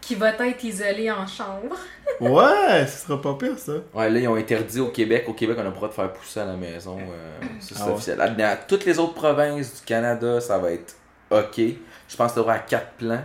Qui 0.00 0.14
va 0.14 0.30
être 0.30 0.64
isolé 0.64 1.10
en 1.10 1.26
chambre. 1.26 1.76
Ouais, 2.20 2.86
ce 2.86 3.06
sera 3.06 3.20
pas 3.20 3.34
pire, 3.34 3.58
ça. 3.58 3.72
Ouais, 3.92 4.08
là, 4.08 4.18
ils 4.20 4.28
ont 4.28 4.36
interdit 4.36 4.80
au 4.80 4.88
Québec. 4.88 5.24
Au 5.28 5.32
Québec, 5.34 5.56
on 5.58 5.62
a 5.62 5.64
pas 5.64 5.70
le 5.70 5.74
droit 5.76 5.88
de 5.88 5.94
faire 5.94 6.12
pousser 6.12 6.40
à 6.40 6.44
la 6.44 6.54
maison. 6.56 6.98
euh, 6.98 7.40
ça, 7.60 7.74
c'est 7.74 7.82
Ah 7.84 7.90
officiel. 7.90 8.18
Dans 8.38 8.58
toutes 8.68 8.84
les 8.86 8.98
autres 8.98 9.14
provinces 9.14 9.74
du 9.74 9.80
Canada, 9.84 10.40
ça 10.40 10.56
va 10.58 10.70
être 10.72 10.94
OK. 11.30 11.60
Je 12.12 12.16
pense 12.16 12.32
que 12.32 12.40
droit 12.40 12.52
à 12.54 12.58
quatre 12.58 12.90
plans. 12.98 13.24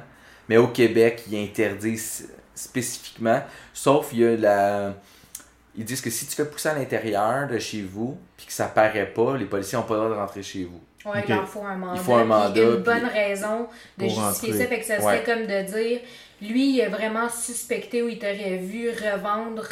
Mais 0.50 0.58
au 0.58 0.70
Québec, 0.70 1.24
ils 1.30 1.44
interdisent 1.44 2.30
spécifiquement. 2.56 3.42
Sauf, 3.74 4.10
il 4.14 4.20
y 4.20 4.26
a 4.26 4.38
la. 4.38 4.94
Ils 5.76 5.86
disent 5.86 6.02
que 6.02 6.10
si 6.10 6.26
tu 6.26 6.36
fais 6.36 6.46
pousser 6.46 6.70
à 6.70 6.74
l'intérieur 6.74 7.48
de 7.48 7.60
chez 7.60 7.82
vous, 7.84 8.18
puis 8.36 8.48
que 8.48 8.54
ça 8.54 8.66
paraît 8.66 9.12
pas, 9.14 9.38
les 9.38 9.46
policiers 9.46 9.78
ont 9.78 9.84
pas 9.84 9.94
le 9.96 10.00
droit 10.02 10.16
de 10.16 10.20
rentrer 10.20 10.42
chez 10.42 10.64
vous. 10.64 10.82
Ouais, 11.10 11.24
il 11.28 11.34
leur 11.36 11.48
faut 11.48 11.64
un 11.64 11.76
mandat. 11.76 11.94
Il 12.00 12.04
faut 12.04 12.16
un 12.16 12.20
puis 12.22 12.28
mandat, 12.30 12.62
Une 12.62 12.74
puis- 12.76 12.84
bonne 12.84 13.06
raison 13.06 13.68
de 13.98 14.04
justifier 14.08 14.24
rentrer. 14.24 14.52
ça. 14.54 14.66
Fait 14.68 14.80
que 14.80 14.86
ça 14.86 14.94
Ouais. 14.96 15.02
serait 15.02 15.24
comme 15.24 15.46
de 15.46 15.62
dire, 15.64 16.00
lui, 16.42 16.76
il 16.76 16.82
a 16.82 16.90
vraiment 16.90 17.30
suspecté 17.30 18.02
ou 18.02 18.10
il 18.10 18.18
t'aurait 18.18 18.58
vu 18.58 18.90
revendre 18.90 19.68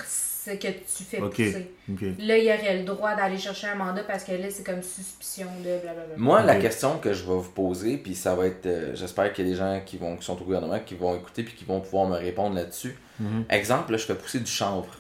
ce 0.46 0.52
que 0.52 0.68
tu 0.68 1.04
fais 1.04 1.18
pousser. 1.20 1.72
Là, 2.20 2.38
il 2.38 2.48
aurait 2.48 2.78
le 2.80 2.84
droit 2.84 3.16
d'aller 3.16 3.38
chercher 3.38 3.68
un 3.68 3.76
mandat 3.76 4.04
parce 4.04 4.24
que 4.24 4.32
là, 4.34 4.48
c'est 4.50 4.64
comme 4.66 4.82
suspicion 4.84 5.48
de 5.60 5.80
blablabla. 5.82 6.16
Moi, 6.18 6.42
la 6.44 6.56
question 6.58 6.98
que 7.00 7.14
je 7.14 7.24
vais 7.24 7.34
vous 7.34 7.52
poser, 7.52 7.98
puis 7.98 8.14
ça 8.16 8.36
va 8.36 8.48
être, 8.48 8.66
euh, 8.66 8.92
j'espère 8.96 9.34
qu'il 9.34 9.46
y 9.46 9.50
a 9.50 9.52
des 9.52 9.58
gens 9.58 9.82
qui, 9.86 9.98
vont, 9.98 10.16
qui 10.18 10.26
sont 10.26 10.40
au 10.40 10.46
gouvernement 10.46 10.80
qui 10.86 10.96
vont 10.96 11.16
écouter 11.16 11.44
puis 11.44 11.54
qui 11.56 11.66
vont 11.66 11.80
pouvoir 11.82 12.08
me 12.08 12.16
répondre 12.18 12.56
là-dessus. 12.56 12.96
Mhm. 13.20 13.46
Exemple, 13.50 13.92
là, 13.92 13.98
je 13.98 14.06
fais 14.06 14.16
pousser 14.16 14.40
du 14.40 14.52
chanvre. 14.52 14.94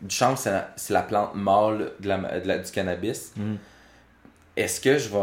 Du 0.00 0.14
chanvre, 0.14 0.38
c'est 0.38 0.50
la, 0.52 0.70
c'est 0.76 0.92
la 0.94 1.02
plante 1.02 1.34
mâle 1.34 1.92
de 2.00 2.08
la, 2.08 2.40
de 2.40 2.48
la- 2.48 2.58
du 2.58 2.70
cannabis. 2.70 3.32
Mhm. 3.36 3.58
Est-ce 4.56 4.80
que 4.80 4.98
je 4.98 5.08
vais, 5.08 5.18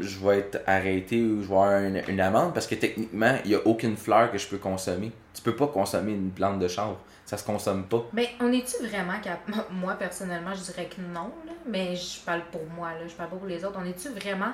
je 0.00 0.18
vais 0.24 0.38
être 0.38 0.60
arrêté 0.66 1.20
ou 1.20 1.42
je 1.42 1.48
vais 1.48 1.54
avoir 1.54 1.80
une, 1.82 2.00
une 2.08 2.20
amende? 2.20 2.54
Parce 2.54 2.66
que 2.68 2.76
techniquement, 2.76 3.36
il 3.44 3.48
n'y 3.50 3.56
a 3.56 3.66
aucune 3.66 3.96
fleur 3.96 4.30
que 4.30 4.38
je 4.38 4.46
peux 4.46 4.58
consommer. 4.58 5.10
Tu 5.34 5.42
peux 5.42 5.56
pas 5.56 5.66
consommer 5.66 6.12
une 6.12 6.30
plante 6.30 6.60
de 6.60 6.68
chanvre. 6.68 6.98
Ça 7.28 7.36
se 7.36 7.44
consomme 7.44 7.84
pas. 7.84 8.06
Mais 8.14 8.30
on 8.40 8.50
est-tu 8.50 8.86
vraiment 8.86 9.20
capable. 9.22 9.64
Moi, 9.70 9.92
personnellement, 9.98 10.54
je 10.54 10.62
dirais 10.72 10.88
que 10.88 11.02
non, 11.02 11.30
là. 11.46 11.52
mais 11.66 11.94
je 11.94 12.20
parle 12.24 12.40
pour 12.50 12.62
moi, 12.74 12.88
là. 12.92 13.06
je 13.06 13.12
parle 13.12 13.28
pas 13.28 13.36
pour 13.36 13.46
les 13.46 13.62
autres. 13.66 13.78
On 13.78 13.84
est-tu 13.86 14.08
vraiment 14.08 14.52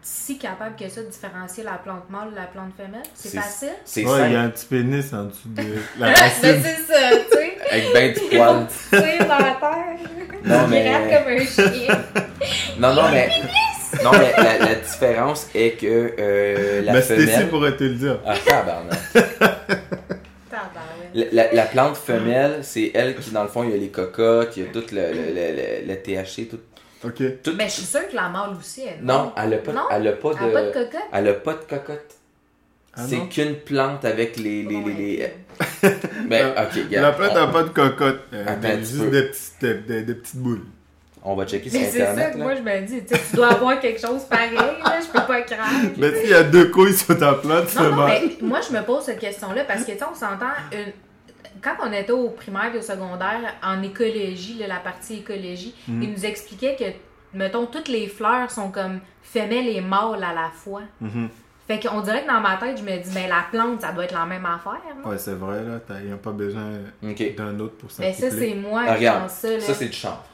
si 0.00 0.38
capable 0.38 0.74
que 0.76 0.88
ça 0.88 1.02
de 1.02 1.08
différencier 1.08 1.64
la 1.64 1.72
plante 1.72 2.08
mâle 2.08 2.30
de 2.30 2.36
la 2.36 2.46
plante 2.46 2.72
femelle? 2.76 3.02
C'est 3.14 3.36
facile? 3.36 3.72
C'est 3.84 4.06
Ouais, 4.06 4.28
il 4.28 4.32
y 4.32 4.36
a 4.36 4.40
un 4.40 4.48
petit 4.48 4.64
pénis 4.64 5.12
en 5.12 5.24
dessous 5.24 5.48
de 5.50 5.62
la 5.98 6.06
ben, 6.06 6.14
racine. 6.14 6.62
c'est 6.62 6.76
ça, 6.92 7.10
tu 7.30 7.36
sais. 7.36 7.58
Avec 7.70 7.92
ben 7.92 8.14
du 8.14 8.20
poil. 8.36 8.66
Tu 8.68 8.96
sais, 8.96 9.18
dans 9.18 9.38
la 9.38 9.58
terre. 9.60 9.98
Non, 10.44 10.66
mais- 10.66 11.10
comme 11.24 11.32
un 11.34 11.44
chien. 11.44 12.04
Non, 12.78 12.94
non, 12.94 13.10
mais. 13.10 13.28
Non, 14.02 14.12
mais 14.12 14.32
la, 14.36 14.58
la 14.66 14.74
différence 14.76 15.48
est 15.54 15.78
que 15.78 16.14
euh, 16.18 16.82
la 16.82 16.92
Mais 16.94 17.02
c'était 17.02 17.24
ici 17.24 17.32
femelle. 17.32 17.48
pourrait 17.50 17.76
te 17.76 17.84
le 17.84 17.94
dire. 17.96 18.20
Ah, 18.24 18.34
tabarnak. 18.46 18.98
La, 21.14 21.24
la- 21.32 21.52
la 21.52 21.64
plante 21.66 21.96
femelle, 21.96 22.60
c'est 22.62 22.90
elle 22.94 23.16
qui, 23.16 23.30
dans 23.30 23.42
le 23.42 23.48
fond, 23.48 23.64
il 23.64 23.70
y 23.70 23.74
a 23.74 23.76
les 23.76 23.88
cocottes, 23.88 24.56
il 24.56 24.64
y 24.64 24.66
a 24.66 24.70
tout 24.70 24.84
le, 24.92 25.00
le, 25.12 25.34
le, 25.34 25.56
le- 25.56 25.86
le 25.86 25.94
THC, 26.02 26.48
tout. 26.48 26.58
Ok. 27.04 27.42
tout- 27.42 27.52
Mais 27.56 27.66
je 27.66 27.74
suis 27.74 27.82
sûre 27.84 28.08
que 28.10 28.16
la 28.16 28.28
mâle 28.28 28.50
aussi, 28.58 28.82
elle. 28.82 29.04
Non, 29.04 29.32
elle 29.36 29.54
a 29.54 29.58
pas, 29.58 29.72
Non? 29.72 29.82
elle 29.90 30.08
a 30.08 30.12
pas 30.12 30.30
Elle 30.40 30.48
a 30.48 30.52
pas 30.52 30.62
de 30.62 30.72
cocotte? 30.72 31.00
Elle 31.12 31.28
a 31.28 31.34
pas 31.34 31.52
de 31.54 31.64
cocotte. 31.68 32.14
Ah 32.94 33.02
c'est 33.08 33.28
qu'une 33.28 33.54
plante 33.54 34.04
avec 34.04 34.36
les. 34.38 34.62
les, 34.64 34.80
les, 34.82 34.94
les-. 34.94 35.32
Ben, 36.28 36.48
ok, 36.50 36.56
La 36.90 37.10
regarde. 37.12 37.16
plante 37.16 37.34
n'a 37.34 37.46
pas 37.46 37.62
de 37.62 37.68
cocotte. 37.68 38.20
euh, 38.32 38.44
Attends 38.46 38.78
juste 38.78 39.10
des 39.10 39.22
petites, 39.28 39.52
des, 39.60 39.74
des- 39.74 40.02
des 40.02 40.14
petites 40.14 40.36
boules. 40.36 40.64
On, 41.24 41.34
va 41.34 41.46
checker 41.46 41.68
sur 41.70 41.80
Mais 41.80 41.86
c'est 41.86 41.98
ça 41.98 42.10
Internet. 42.12 42.32
que 42.34 42.38
là. 42.38 42.44
moi 42.44 42.54
je 42.54 42.62
me 42.62 42.86
dis, 42.86 43.04
tu 43.04 43.14
tu 43.30 43.36
dois 43.36 43.48
avoir 43.52 43.80
quelque 43.80 44.00
chose 44.00 44.22
pareil, 44.24 44.54
là, 44.54 44.98
je 45.00 45.06
peux 45.06 45.26
pas 45.26 45.42
craindre. 45.42 45.90
Mais 45.96 46.14
s'il 46.20 46.30
y 46.30 46.34
a 46.34 46.42
deux 46.44 46.70
couilles 46.70 46.94
sur 46.94 47.18
ta 47.18 47.34
plante, 47.34 47.68
c'est 47.68 47.80
mais 47.82 48.36
moi 48.40 48.60
je 48.68 48.74
me 48.76 48.82
pose 48.82 49.04
cette 49.04 49.18
question-là 49.18 49.64
parce 49.64 49.84
que 49.84 49.92
tu 49.92 49.98
sais, 49.98 50.04
on 50.10 50.14
s'entend 50.14 50.46
une- 50.72 50.92
quand 51.62 51.74
on 51.84 51.92
était 51.92 52.12
au 52.12 52.28
primaire 52.30 52.72
et 52.74 52.78
au 52.78 52.82
secondaire, 52.82 53.40
en 53.64 53.82
écologie, 53.82 54.58
là, 54.60 54.68
la 54.68 54.76
partie 54.76 55.16
écologie, 55.18 55.74
Mhm. 55.88 56.02
ils 56.02 56.10
nous 56.12 56.24
expliquaient 56.26 56.76
que, 56.78 57.36
mettons, 57.36 57.66
toutes 57.66 57.88
les 57.88 58.06
fleurs 58.06 58.50
sont 58.50 58.70
comme 58.70 59.00
femelles 59.22 59.68
et 59.68 59.80
mâles 59.80 60.22
à 60.22 60.32
la 60.32 60.50
fois. 60.54 60.82
Mhm. 61.00 61.28
Fait 61.66 61.80
qu'on 61.80 62.00
dirait 62.00 62.22
que 62.22 62.28
dans 62.28 62.40
ma 62.40 62.56
tête, 62.56 62.78
je 62.78 62.82
me 62.82 62.96
dis, 62.96 63.10
mais 63.12 63.28
la 63.28 63.44
plante, 63.50 63.82
ça 63.82 63.92
doit 63.92 64.04
être 64.04 64.14
la 64.14 64.24
même 64.24 64.46
affaire, 64.46 64.80
non? 65.04 65.10
Ouais, 65.10 65.18
c'est 65.18 65.34
vrai, 65.34 65.62
là. 65.64 65.80
t'as- 65.86 66.00
Il 66.00 66.06
n'y 66.06 66.12
a 66.12 66.16
pas 66.16 66.30
besoin 66.30 66.62
d'un 67.02 67.60
autre 67.60 67.76
pour 67.76 67.90
Mais 67.98 68.12
ça, 68.14 68.30
c'est 68.30 68.54
moi 68.54 68.82
Ah, 68.86 68.92
qui 68.92 68.98
regarde, 69.00 69.22
pense 69.24 69.32
ça, 69.32 69.50
là. 69.50 69.60
ça 69.60 69.74
c'est 69.74 69.86
du 69.86 69.92
chanvre. 69.96 70.24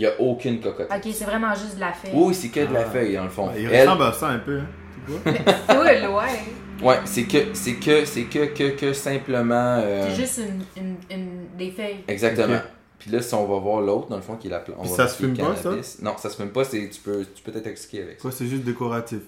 Il 0.00 0.04
y 0.04 0.06
a 0.06 0.18
aucune 0.18 0.60
cocotte. 0.60 0.88
Ok, 0.90 1.12
c'est 1.12 1.24
vraiment 1.26 1.54
juste 1.54 1.74
de 1.74 1.80
la 1.80 1.92
feuille. 1.92 2.12
Oui, 2.14 2.34
c'est 2.34 2.48
que 2.48 2.60
de 2.60 2.72
la 2.72 2.80
Ah. 2.86 2.90
feuille, 2.90 3.16
dans 3.16 3.24
le 3.24 3.28
fond. 3.28 3.48
Ouais, 3.48 3.54
il 3.62 3.66
Elle- 3.70 3.86
ressemble 3.86 4.04
à 4.04 4.12
ça 4.14 4.28
un 4.28 4.38
peu, 4.38 4.58
hein. 4.60 4.66
Tu 5.06 5.12
vois? 5.12 5.32
Cool, 5.68 5.86
ouais. 5.86 6.86
Ouais, 6.88 6.98
c'est 7.04 7.24
que, 7.24 7.38
c'est 7.52 7.74
que, 7.74 8.06
c'est 8.06 8.22
que, 8.24 8.46
que, 8.46 8.70
que 8.70 8.92
simplement. 8.94 9.76
euh, 9.84 10.06
C'est 10.08 10.22
juste 10.22 10.38
une, 10.38 10.82
une, 10.82 10.96
une- 11.10 11.46
des 11.58 11.70
feuilles. 11.70 12.02
Exactement. 12.08 12.54
Ok. 12.56 12.62
Puis 12.98 13.10
là, 13.10 13.20
si 13.20 13.34
on 13.34 13.44
va 13.46 13.58
voir 13.58 13.82
l'autre, 13.82 14.08
dans 14.08 14.16
le 14.16 14.22
fond, 14.22 14.36
qui 14.36 14.46
est 14.46 14.50
la 14.50 14.60
plante. 14.60 14.80
Puis 14.80 14.88
ça 14.90 15.06
se 15.06 15.16
fume 15.16 15.36
pas, 15.36 15.54
ça? 15.56 15.70
Non, 16.02 16.14
ça 16.16 16.30
se 16.30 16.36
fume 16.36 16.48
pas, 16.50 16.64
c'est, 16.64 16.88
tu 16.88 17.00
peux, 17.02 17.22
tu 17.34 17.42
peux 17.42 17.52
t'intoxiquer 17.52 18.02
avec 18.04 18.16
ça. 18.16 18.22
Quoi, 18.22 18.30
c'est 18.32 18.46
juste 18.46 18.62
décoratif. 18.64 19.20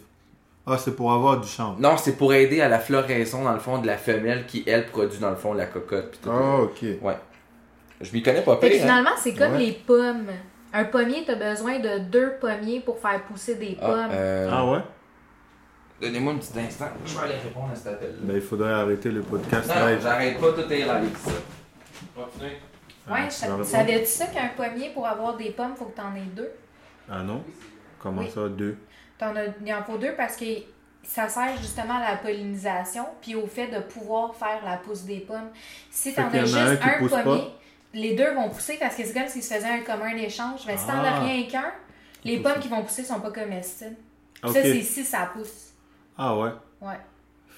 Ah, 0.67 0.79
c'est 0.79 0.95
pour 0.97 1.13
avoir 1.13 1.39
du 1.41 1.49
chanvre. 1.49 1.77
Non, 1.81 1.97
c'est 1.99 2.17
pour 2.17 2.33
aider 2.33 2.61
à 2.63 2.69
la 2.69 2.79
floraison, 2.79 3.45
dans 3.45 3.53
le 3.53 3.59
fond, 3.59 3.79
de 3.79 3.87
la 3.87 3.99
femelle 3.99 4.47
qui, 4.47 4.63
elle, 4.67 4.87
produit, 4.87 5.19
dans 5.19 5.31
le 5.31 5.37
fond, 5.37 5.53
la 5.53 5.67
cocotte. 5.67 6.13
Puis 6.13 6.21
tout. 6.23 6.31
Ah, 6.33 6.61
ok. 6.63 6.85
Je 8.01 8.13
m'y 8.13 8.23
connais 8.23 8.43
pas 8.43 8.57
Fait 8.57 8.69
que 8.69 8.73
pire. 8.75 8.83
hein. 8.83 8.87
finalement, 8.89 9.11
c'est 9.19 9.35
comme 9.35 9.53
Ouais. 9.53 9.59
les 9.67 9.73
pommes. 9.73 10.27
Un 10.73 10.85
pommier, 10.85 11.25
t'as 11.27 11.35
besoin 11.35 11.79
de 11.79 11.99
deux 11.99 12.33
pommiers 12.41 12.81
pour 12.81 12.99
faire 12.99 13.23
pousser 13.25 13.57
des 13.57 13.77
Ah, 13.81 13.87
pommes. 13.87 14.09
euh, 14.13 14.49
Ah 14.51 14.67
ouais? 14.71 14.79
Donnez-moi 16.01 16.33
un 16.33 16.39
petit 16.39 16.59
instant. 16.59 16.89
Je 17.07 17.15
vais 17.17 17.25
aller 17.25 17.35
répondre 17.39 17.69
à 17.73 17.77
cet 17.77 17.89
appel-là. 17.89 18.17
Ben, 18.23 18.35
il 18.37 18.41
faudrait 18.43 18.73
arrêter 18.73 19.11
le 19.11 19.21
podcast 19.21 19.69
non, 19.69 19.81
non, 19.81 19.87
live. 19.87 19.99
j'arrête 20.03 20.41
pas, 20.41 20.53
tout 20.53 20.73
est 20.73 20.79
live, 20.79 21.17
ça. 21.25 21.31
Continuez. 22.17 22.57
Ah, 23.09 23.13
ouais, 23.13 23.21
vas 23.29 23.47
répondre? 23.47 23.65
savais-tu 23.65 24.07
ça 24.07 24.27
qu'un 24.27 24.49
pommier, 24.57 24.91
pour 24.95 25.07
avoir 25.07 25.37
des 25.37 25.51
pommes, 25.51 25.75
faut 25.77 25.85
que 25.87 25.97
t'en 25.97 26.15
aies 26.17 26.21
deux? 26.35 26.51
Ah 27.11 27.23
non? 27.23 27.45
Comment 28.01 28.23
Oui. 28.23 28.31
ça, 28.31 28.49
deux? 28.49 28.77
T'en 29.19 29.37
as, 29.37 29.45
il 29.65 29.75
en 29.75 29.83
faut 29.85 29.99
deux 29.99 30.15
parce 30.17 30.37
que 30.37 30.45
ça 31.05 31.29
sert 31.29 31.57
justement 31.61 31.97
à 31.99 32.11
la 32.13 32.17
pollinisation 32.17 33.05
puis 33.21 33.35
au 33.37 33.47
fait 33.47 33.69
de 33.69 33.79
pouvoir 33.81 34.35
faire 34.35 34.61
la 34.65 34.77
pousse 34.79 35.03
des 35.05 35.19
pommes. 35.21 35.51
Si 35.91 36.15
t'en 36.15 36.29
as 36.29 36.45
juste 36.45 36.57
un 36.57 36.99
pommier, 36.99 37.23
pas? 37.25 37.39
Les 37.95 38.15
deux 38.15 38.33
vont 38.35 38.49
pousser 38.49 38.77
parce 38.81 38.95
que 38.97 39.05
c'est 39.05 39.13
comme 39.15 39.29
s'ils 39.29 39.43
se 39.43 39.55
faisaient 39.55 39.69
un 39.69 39.81
commun 39.83 40.17
échange. 40.17 40.61
Mais 40.67 40.77
si 40.77 40.87
t'en 40.87 40.95
as 41.03 41.09
Ah. 41.17 41.21
rien 41.25 41.45
qu'un, 41.47 41.73
les 42.25 42.39
pommes 42.41 42.59
qui 42.61 42.69
vont 42.69 42.83
pousser 42.83 43.03
sont 43.05 43.21
pas 43.21 43.31
comestibles. 43.31 43.97
Ça, 44.45 44.53
c'est 44.53 44.81
si 44.83 45.05
ça 45.05 45.31
pousse. 45.33 45.73
Ah 46.19 46.37
ouais? 46.37 46.51
Ouais. 46.81 46.99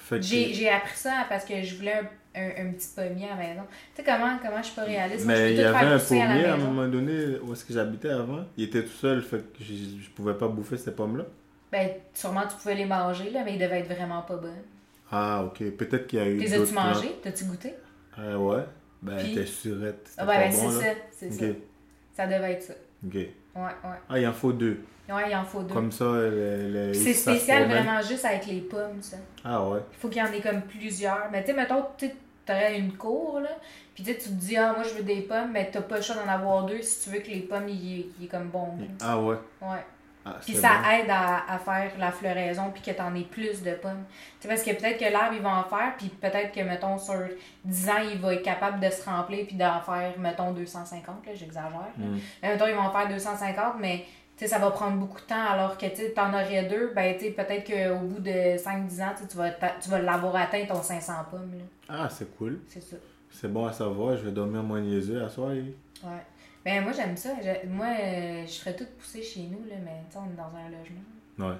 Que... 0.09 0.21
J'ai 0.21 0.69
appris 0.69 0.95
ça 0.97 1.25
parce 1.27 1.45
que 1.45 1.63
je 1.63 1.75
voulais 1.77 1.93
un, 1.95 2.41
un- 2.41 2.67
un 2.67 2.71
petit 2.73 2.89
pommier 2.95 3.25
à 3.25 3.29
la 3.29 3.35
maison. 3.37 3.61
Tu 3.95 4.03
sais 4.03 4.03
comment, 4.03 4.37
comment 4.39 4.57
je 4.59 4.67
suis 4.67 4.75
pas 4.75 4.83
réaliste? 4.83 5.25
Mais 5.25 5.53
il 5.53 5.57
y 5.59 5.63
avait 5.63 5.77
un 5.85 5.95
à 5.95 5.99
pommier 5.99 6.45
à 6.45 6.53
un 6.53 6.57
moment 6.57 6.87
donné 6.87 7.39
où 7.41 7.53
est-ce 7.53 7.65
que 7.65 7.73
j'habitais 7.73 8.09
avant. 8.11 8.45
Il 8.55 8.65
était 8.65 8.83
tout 8.83 8.89
seul, 8.93 9.23
fait 9.23 9.39
que 9.57 9.63
je, 9.63 9.73
je 10.03 10.09
pouvais 10.11 10.35
pas 10.35 10.47
bouffer 10.47 10.77
ces 10.77 10.91
pommes-là. 10.93 11.23
Ben, 11.71 11.89
sûrement 12.13 12.43
tu 12.43 12.55
pouvais 12.55 12.75
les 12.75 12.85
manger, 12.85 13.31
là, 13.31 13.41
mais 13.43 13.55
ils 13.55 13.59
devaient 13.59 13.79
être 13.79 13.91
vraiment 13.93 14.21
pas 14.21 14.35
bonnes. 14.35 14.61
Ah, 15.11 15.43
ok. 15.43 15.71
Peut-être 15.71 16.05
qu'il 16.07 16.19
y 16.19 16.21
a 16.21 16.25
eu. 16.27 16.37
Les 16.37 16.53
as-tu 16.53 16.73
mangées? 16.73 17.15
T'as-tu 17.23 17.45
goûté? 17.45 17.73
Euh, 18.19 18.37
ouais. 18.37 18.63
Ben, 19.01 19.17
Puis? 19.17 19.35
t'es 19.35 19.45
surette. 19.45 20.09
Ah, 20.17 20.25
ben, 20.25 20.39
ben, 20.39 20.51
bon, 20.51 20.69
c'est 20.71 20.81
ça. 20.85 20.89
C'est 21.11 21.31
ça. 21.31 21.45
Ça 22.15 22.27
devait 22.27 22.53
être 22.53 22.63
ça. 22.63 22.73
Ok. 23.05 23.13
Ouais, 23.13 23.27
ouais. 23.55 23.97
Ah, 24.09 24.19
il 24.19 24.27
en 24.27 24.33
faut 24.33 24.51
deux. 24.53 24.79
Ouais, 25.07 25.29
il 25.29 25.35
en 25.35 25.43
faut 25.45 25.61
deux. 25.61 25.73
Comme 25.73 25.91
ça, 25.91 26.05
le, 26.05 26.71
le- 26.71 26.93
C'est 26.93 27.13
spécial 27.13 27.67
vraiment 27.69 28.01
juste 28.01 28.25
avec 28.25 28.47
les 28.47 28.61
pommes, 28.61 29.01
ça. 29.01 29.17
Ah 29.43 29.67
ouais. 29.67 29.79
Il 29.91 29.97
faut 29.99 30.07
qu'il 30.09 30.17
y 30.17 30.21
en 30.25 30.31
ait 30.31 30.41
comme 30.41 30.61
plusieurs. 30.63 31.29
Mais 31.31 31.41
tu 31.43 31.51
sais, 31.51 31.57
mettons, 31.57 31.83
tu 31.97 32.07
sais, 32.07 32.15
t'aurais 32.45 32.77
une 32.79 32.93
cour, 32.97 33.39
là, 33.41 33.49
puis 33.93 34.03
tu 34.03 34.15
te 34.15 34.29
dis, 34.29 34.57
ah, 34.57 34.73
moi, 34.75 34.83
je 34.83 34.95
veux 34.95 35.03
des 35.03 35.21
pommes, 35.21 35.51
mais 35.53 35.69
t'as 35.71 35.81
pas 35.81 35.97
le 35.97 36.01
choix 36.01 36.15
d'en 36.15 36.27
avoir 36.31 36.65
deux 36.65 36.81
si 36.81 37.03
tu 37.03 37.15
veux 37.15 37.21
que 37.21 37.29
les 37.29 37.41
pommes, 37.41 37.69
il 37.69 38.07
il 38.19 38.25
est 38.25 38.27
comme 38.27 38.47
bon. 38.49 38.69
Ah 39.01 39.19
ouais. 39.21 39.35
Ouais. 39.61 39.85
Ah, 40.27 40.37
Puis 40.41 40.55
ça 40.55 40.79
bon. 40.81 40.89
aide 40.89 41.09
à, 41.09 41.43
à 41.53 41.59
faire 41.59 41.91
la 41.99 42.11
floraison 42.11 42.71
puis 42.71 42.81
que 42.81 42.91
t'en 42.97 43.13
aies 43.13 43.21
plus 43.29 43.61
de 43.61 43.75
pommes. 43.75 44.03
Tu 44.41 44.47
parce 44.47 44.63
que 44.63 44.71
peut-être 44.71 44.97
que 44.97 45.11
l'arbre, 45.11 45.35
il 45.35 45.41
va 45.41 45.59
en 45.59 45.63
faire, 45.63 45.93
puis 45.97 46.09
peut-être 46.09 46.51
que, 46.51 46.61
mettons, 46.61 46.97
sur 46.97 47.21
10 47.63 47.89
ans, 47.89 48.01
il 48.11 48.19
va 48.19 48.33
être 48.33 48.41
capable 48.41 48.79
de 48.79 48.89
se 48.89 49.07
remplir 49.07 49.45
puis 49.45 49.55
d'en 49.55 49.79
faire, 49.81 50.17
mettons, 50.17 50.51
250, 50.51 51.25
là, 51.25 51.31
j'exagère. 51.35 51.91
Mm. 51.97 52.17
Mais 52.41 52.53
mettons, 52.53 52.67
ils 52.67 52.73
vont 52.73 52.81
en 52.81 52.91
faire 52.91 53.07
250, 53.07 53.75
mais 53.79 54.05
tu 54.35 54.47
ça 54.47 54.57
va 54.57 54.71
prendre 54.71 54.97
beaucoup 54.97 55.21
de 55.21 55.25
temps, 55.27 55.45
alors 55.47 55.77
que 55.77 55.85
tu 55.85 56.11
t'en 56.13 56.33
aurais 56.33 56.63
deux, 56.63 56.91
ben, 56.95 57.15
tu 57.17 57.31
peut-être 57.31 57.65
qu'au 57.65 58.05
bout 58.05 58.19
de 58.19 58.57
5-10 58.57 59.03
ans, 59.03 59.13
tu 59.17 59.27
tu 59.27 59.37
vas, 59.37 59.51
tu 59.51 59.89
vas 59.89 59.99
l'avoir 59.99 60.35
atteint 60.37 60.65
ton 60.65 60.81
500 60.81 61.13
pommes, 61.29 61.51
là. 61.57 61.63
Ah, 61.87 62.09
c'est 62.09 62.35
cool. 62.37 62.61
C'est 62.67 62.81
ça. 62.81 62.97
C'est 63.29 63.51
bon 63.51 63.65
à 63.65 63.71
savoir. 63.73 64.17
Je 64.17 64.23
vais 64.25 64.31
dormir 64.31 64.63
moins 64.63 64.81
niaiseux 64.81 65.23
à 65.23 65.29
soir. 65.29 65.53
Yves. 65.53 65.73
Ouais. 66.03 66.09
Ben, 66.65 66.83
moi, 66.83 66.91
j'aime 66.93 67.15
ça. 67.15 67.29
Je- 67.43 67.67
moi, 67.67 67.87
euh, 68.01 68.43
je 68.47 68.53
ferais 68.53 68.75
tout 68.75 68.85
pousser 68.99 69.21
chez 69.21 69.41
nous, 69.41 69.63
là, 69.69 69.75
mais 69.83 69.91
tu 70.09 70.13
sais, 70.13 70.19
on 70.19 70.25
est 70.33 70.35
dans 70.35 70.51
un 70.57 70.69
logement. 70.69 71.49
Ouais. 71.51 71.57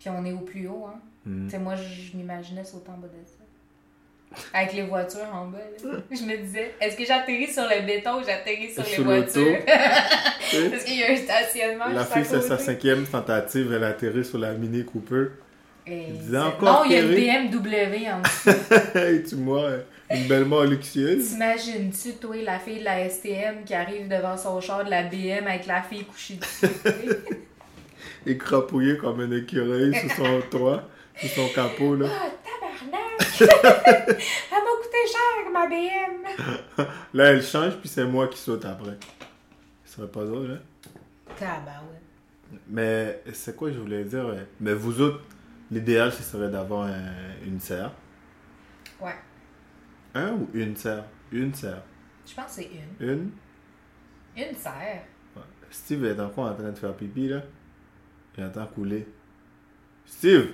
Puis 0.00 0.08
on 0.10 0.24
est 0.24 0.32
au 0.32 0.40
plus 0.40 0.66
haut, 0.66 0.86
hein. 0.88 0.98
Mm. 1.24 1.44
Tu 1.46 1.50
sais, 1.52 1.58
moi, 1.58 1.74
je 1.76 2.16
m'imaginais 2.16 2.64
sauter 2.64 2.90
en 2.90 2.98
bas 2.98 3.06
de 3.08 3.12
ça. 3.26 3.34
Avec 4.54 4.72
les 4.74 4.82
voitures 4.84 5.26
en 5.32 5.46
bas, 5.46 5.58
là. 5.58 5.98
Je 6.10 6.22
me 6.24 6.36
disais, 6.36 6.74
est-ce 6.80 6.96
que 6.96 7.04
j'atterris 7.04 7.48
sur 7.52 7.64
le 7.64 7.84
béton 7.84 8.20
ou 8.20 8.24
j'atterris 8.24 8.70
sur 8.72 8.82
les 8.84 8.88
Sur 8.88 9.04
voitures? 9.04 9.58
Parce 9.66 10.84
qu'il 10.84 10.98
y 10.98 11.02
a 11.04 11.10
un 11.12 11.16
stationnement 11.16 11.88
La 11.88 12.04
fille, 12.04 12.24
c'est 12.24 12.40
sa 12.40 12.56
cinquième 12.58 13.06
tentative, 13.06 13.72
elle 13.72 13.84
atterrit 13.84 14.24
sur 14.24 14.38
la 14.38 14.52
Mini 14.52 14.84
Cooper. 14.84 15.26
Et 15.86 16.06
Non, 16.28 16.84
il 16.84 16.92
y 16.92 16.96
a 16.96 17.00
une 17.00 17.48
BMW 17.50 18.08
en 18.10 18.20
dessous. 18.22 19.28
Tu 19.28 19.34
vois, 19.36 19.70
une 20.10 20.26
belle 20.28 20.44
mort 20.44 20.64
luxueuse. 20.64 21.30
T'imagines-tu, 21.30 22.12
toi, 22.14 22.36
la 22.44 22.58
fille 22.58 22.80
de 22.80 22.84
la 22.84 23.08
STM 23.08 23.64
qui 23.64 23.74
arrive 23.74 24.08
devant 24.08 24.36
son 24.36 24.60
char 24.60 24.84
de 24.84 24.90
la 24.90 25.02
BM 25.04 25.46
avec 25.46 25.66
la 25.66 25.82
fille 25.82 26.04
couchée 26.04 26.34
dessus? 26.34 26.68
tu 26.82 26.90
sais? 26.90 27.20
Écrapouillée 28.26 28.98
comme 28.98 29.20
un 29.20 29.30
écureuil 29.30 29.94
sur 29.94 30.10
son 30.12 30.40
toit, 30.50 30.88
sur 31.16 31.28
son 31.30 31.48
capot, 31.54 31.96
là. 31.96 32.06
Ah, 32.10 32.28
tabarnak! 32.44 33.40
Elle 33.40 33.46
m'a 34.50 34.74
coûté 34.82 34.98
cher, 35.10 35.50
ma 35.52 35.66
BM! 35.66 36.86
Là, 37.14 37.24
elle 37.30 37.42
change, 37.42 37.74
puis 37.76 37.88
c'est 37.88 38.04
moi 38.04 38.28
qui 38.28 38.38
saute 38.38 38.64
après. 38.64 38.98
Ce 39.86 39.96
serait 39.96 40.08
pas 40.08 40.24
drôle, 40.24 40.58
hein? 40.60 40.92
Tabarouette. 41.38 42.02
Mais 42.68 43.22
c'est 43.32 43.56
quoi 43.56 43.70
je 43.70 43.78
voulais 43.78 44.04
dire? 44.04 44.24
Mais 44.60 44.74
vous 44.74 45.00
autres, 45.00 45.20
l'idéal, 45.70 46.12
ce 46.12 46.22
serait 46.22 46.50
d'avoir 46.50 46.86
un- 46.86 47.36
une 47.44 47.60
serre. 47.60 47.92
Ouais. 49.00 49.14
Un 50.14 50.32
ou 50.32 50.48
une 50.54 50.76
serre? 50.76 51.04
Une 51.32 51.54
serre. 51.54 51.82
Je 52.26 52.34
pense 52.34 52.46
que 52.46 52.50
c'est 52.62 52.70
une. 53.00 53.08
Une? 53.08 53.30
Une 54.36 54.54
serre. 54.54 55.02
Ouais. 55.36 55.42
Steve 55.70 56.04
est 56.04 56.20
encore 56.20 56.50
en 56.50 56.54
train 56.54 56.70
de 56.70 56.78
faire 56.78 56.94
pipi, 56.94 57.28
là. 57.28 57.42
J'entends 58.36 58.66
couler. 58.66 59.06
Steve! 60.04 60.50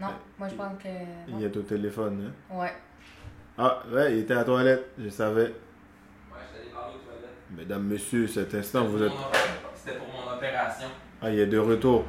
Non, 0.00 0.08
moi 0.38 0.48
je 0.48 0.54
pense 0.54 0.82
que. 0.82 0.88
Il 1.28 1.34
non. 1.34 1.40
est 1.40 1.56
au 1.56 1.62
téléphone, 1.62 2.30
hein? 2.50 2.56
Ouais. 2.56 2.72
Ah, 3.58 3.82
ouais, 3.92 4.12
il 4.14 4.18
était 4.20 4.32
à 4.32 4.36
la 4.38 4.44
toilette, 4.44 4.86
je 4.98 5.08
savais. 5.10 5.42
Ouais, 5.42 5.50
je 6.42 6.48
suis 6.48 6.60
allé 6.62 6.70
parler 6.72 6.94
aux 6.94 6.98
toilettes. 7.06 7.30
Mesdames, 7.50 7.82
messieurs, 7.82 8.26
cet 8.26 8.54
instant, 8.54 8.86
vous 8.86 9.02
êtes... 9.02 9.12
C'était 9.74 9.98
pour 9.98 10.06
mon 10.08 10.32
opération. 10.34 10.86
Ah, 11.20 11.30
il 11.30 11.38
est 11.40 11.46
de 11.46 11.58
retour. 11.58 12.06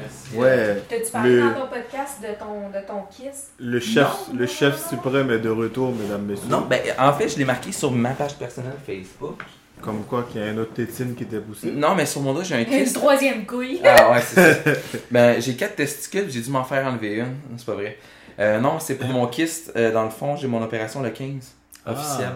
Merci. 0.00 0.34
Ouais, 0.36 0.82
T'as-tu 0.88 1.10
parlé 1.10 1.36
le, 1.36 1.42
dans 1.42 1.54
ton 1.60 1.66
podcast 1.68 2.20
de 2.22 2.38
ton, 2.38 2.68
de 2.70 2.86
ton 2.86 3.02
kiss? 3.10 3.50
le 3.58 3.80
chef, 3.80 4.06
le 4.34 4.46
chef 4.46 4.88
suprême 4.88 5.30
est 5.30 5.38
de 5.38 5.50
retour, 5.50 5.92
mesdames, 5.94 6.22
messieurs. 6.22 6.48
Non, 6.48 6.62
ben 6.62 6.80
en 6.98 7.12
fait, 7.12 7.28
je 7.28 7.38
l'ai 7.38 7.44
marqué 7.44 7.72
sur 7.72 7.90
ma 7.92 8.10
page 8.10 8.34
personnelle 8.34 8.76
Facebook. 8.86 9.42
Comme 9.82 10.04
quoi 10.04 10.24
qu'il 10.30 10.40
y 10.42 10.44
a 10.44 10.48
un 10.48 10.58
autre 10.58 10.74
tétine 10.74 11.14
qui 11.14 11.24
t'est 11.24 11.40
poussé. 11.40 11.70
Non, 11.70 11.94
mais 11.94 12.04
sur 12.04 12.20
mon 12.20 12.34
dos, 12.34 12.42
j'ai 12.42 12.54
un 12.54 12.58
Une 12.60 12.66
kiss. 12.66 12.92
troisième 12.92 13.46
couille. 13.46 13.80
Ah 13.84 14.10
ouais, 14.12 14.20
c'est 14.20 14.52
ça. 14.64 14.70
ben, 15.10 15.40
j'ai 15.40 15.54
quatre 15.56 15.76
testicules, 15.76 16.30
j'ai 16.30 16.40
dû 16.42 16.50
m'en 16.50 16.64
faire 16.64 16.86
enlever 16.86 17.14
une. 17.16 17.36
C'est 17.56 17.64
pas 17.66 17.72
vrai. 17.74 17.96
Euh, 18.38 18.60
non, 18.60 18.78
c'est 18.78 18.96
pour 18.96 19.08
mon 19.08 19.26
kyste. 19.26 19.72
Euh, 19.76 19.90
dans 19.90 20.04
le 20.04 20.10
fond, 20.10 20.36
j'ai 20.36 20.48
mon 20.48 20.62
opération 20.62 21.00
le 21.02 21.08
15. 21.10 21.52
Ah. 21.86 21.92
Officiel. 21.92 22.28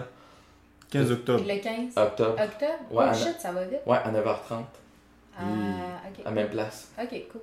15 0.91 1.11
octobre. 1.11 1.43
Le 1.47 1.59
15 1.61 1.75
Octobre. 1.95 2.31
octobre? 2.31 2.71
Ouais, 2.91 3.05
oh 3.11 3.13
shit, 3.15 3.35
ça 3.39 3.51
va 3.51 3.63
vite. 3.65 3.79
Ouais, 3.85 3.97
à 3.97 4.09
9h30. 4.11 4.63
Ah, 5.37 5.43
À 6.25 6.31
même 6.31 6.49
place. 6.49 6.91
Ok, 7.01 7.09
cool. 7.31 7.41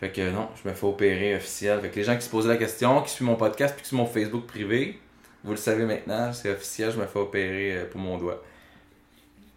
Fait 0.00 0.10
que 0.10 0.30
non, 0.30 0.48
je 0.62 0.68
me 0.68 0.74
fais 0.74 0.86
opérer 0.86 1.36
officiel. 1.36 1.80
Fait 1.80 1.88
que 1.90 1.96
les 1.96 2.02
gens 2.04 2.16
qui 2.16 2.22
se 2.24 2.30
posaient 2.30 2.48
la 2.48 2.56
question, 2.56 3.00
qui 3.02 3.10
suivent 3.10 3.28
mon 3.28 3.36
podcast 3.36 3.74
puis 3.74 3.82
qui 3.82 3.88
suivent 3.88 4.00
mon 4.00 4.06
Facebook 4.06 4.46
privé, 4.46 4.98
vous 5.44 5.52
le 5.52 5.56
savez 5.56 5.84
maintenant, 5.84 6.32
c'est 6.32 6.50
officiel, 6.50 6.90
je 6.90 6.98
me 6.98 7.06
fais 7.06 7.18
opérer 7.18 7.76
euh, 7.76 7.84
pour 7.90 8.00
mon 8.00 8.18
doigt. 8.18 8.42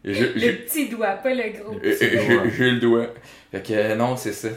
Je- 0.04 0.12
Le 0.26 0.40
je- 0.40 0.52
petit 0.52 0.90
doigt, 0.90 1.14
pas 1.16 1.34
le 1.34 1.50
gros 1.60 1.74
petit 1.80 2.10
doigt. 2.12 2.44
J'ai 2.46 2.52
j'ai 2.52 2.72
le 2.72 2.80
doigt. 2.80 3.08
Fait 3.52 3.62
que 3.66 3.74
euh, 3.74 3.96
non, 3.96 4.16
c'est 4.16 4.34
ça. 4.34 4.50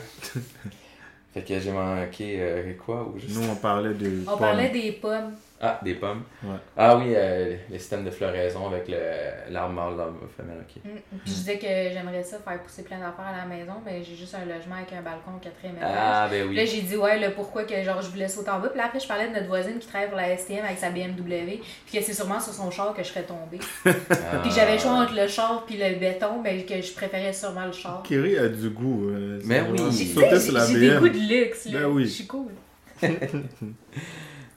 fait 1.35 1.43
que 1.43 1.59
j'ai 1.59 1.73
manqué 1.73 2.37
euh, 2.41 2.73
quoi 2.85 3.05
ou 3.09 3.19
juste... 3.19 3.35
Nous, 3.37 3.49
on 3.49 3.55
parlait 3.57 3.95
de. 3.95 4.23
On 4.27 4.31
pommes. 4.33 4.39
parlait 4.39 4.69
des 4.69 4.93
pommes. 4.93 5.35
Ah, 5.63 5.79
des 5.85 5.95
pommes. 5.95 6.23
Ouais. 6.43 6.57
Ah 6.75 6.97
oui, 6.97 7.13
euh, 7.15 7.55
les 7.69 7.79
systèmes 7.79 8.03
de 8.03 8.11
floraison 8.11 8.67
avec 8.69 8.89
le- 8.89 9.53
l'arbre 9.53 9.75
mâle, 9.75 9.95
l'arbre 9.97 10.21
femelle, 10.35 10.57
ok. 10.63 10.83
Mm. 10.83 10.89
Puis 11.11 11.19
je 11.27 11.31
disais 11.33 11.59
que 11.59 11.67
j'aimerais 11.67 12.23
ça 12.23 12.39
faire 12.39 12.59
pousser 12.63 12.83
plein 12.83 12.97
d'affaires 12.99 13.27
à 13.27 13.37
la 13.37 13.45
maison, 13.45 13.75
mais 13.85 14.03
j'ai 14.03 14.17
juste 14.17 14.35
un 14.35 14.47
logement 14.47 14.77
avec 14.77 14.91
un 14.95 15.03
balcon 15.03 15.33
au 15.37 15.39
quatrième 15.39 15.77
étage. 15.77 15.91
Ah, 15.95 16.29
ben 16.31 16.47
Puis 16.47 16.57
Là, 16.57 16.63
oui. 16.63 16.67
j'ai 16.73 16.81
dit, 16.81 16.97
ouais, 16.97 17.19
le 17.19 17.35
pourquoi 17.35 17.65
que 17.65 17.75
genre 17.83 18.01
je 18.01 18.09
voulais 18.09 18.29
sauter 18.29 18.49
en 18.49 18.59
bas. 18.59 18.69
Puis 18.71 18.79
là, 18.79 18.87
après, 18.87 19.01
je 19.01 19.07
parlais 19.07 19.29
de 19.29 19.35
notre 19.35 19.49
voisine 19.49 19.79
qui 19.79 19.87
travaille 19.87 20.09
pour 20.09 20.17
la 20.17 20.35
STM 20.35 20.65
avec 20.65 20.79
sa 20.79 20.89
BMW. 20.91 21.61
Puis 21.87 21.99
que 21.99 22.03
c'est 22.05 22.15
sûrement 22.15 22.41
sur 22.41 22.55
son 22.55 22.71
char 22.71 22.95
que 22.95 23.03
je 23.03 23.09
serais 23.09 23.25
tombée. 23.25 23.59
Ah. 23.85 23.91
Puis 24.43 24.51
j'avais 24.57 24.73
le 24.75 24.79
choix 24.79 24.93
entre 24.93 25.15
le 25.15 25.29
char 25.29 25.65
puis 25.67 25.77
le 25.77 25.99
béton, 25.99 26.41
mais 26.43 26.65
que 26.65 26.81
je 26.81 26.93
préférais 26.95 27.35
sûrement 27.35 27.67
le 27.67 27.73
char. 27.73 28.03
Kerry 28.09 28.39
a 28.39 28.49
du 28.49 28.71
goût. 28.71 29.11
euh, 29.11 29.39
Mais 29.45 29.59
c'est 29.59 29.83
oui. 29.83 29.91
J'ai- 30.73 30.81
des 30.81 30.97
goûts 30.97 31.09
de 31.11 31.19
luxe, 31.45 31.67
là. 31.67 31.81
Ben 31.81 31.87
oui. 31.87 32.05
Je 32.05 32.11
suis 32.11 32.27
cool. 32.27 32.53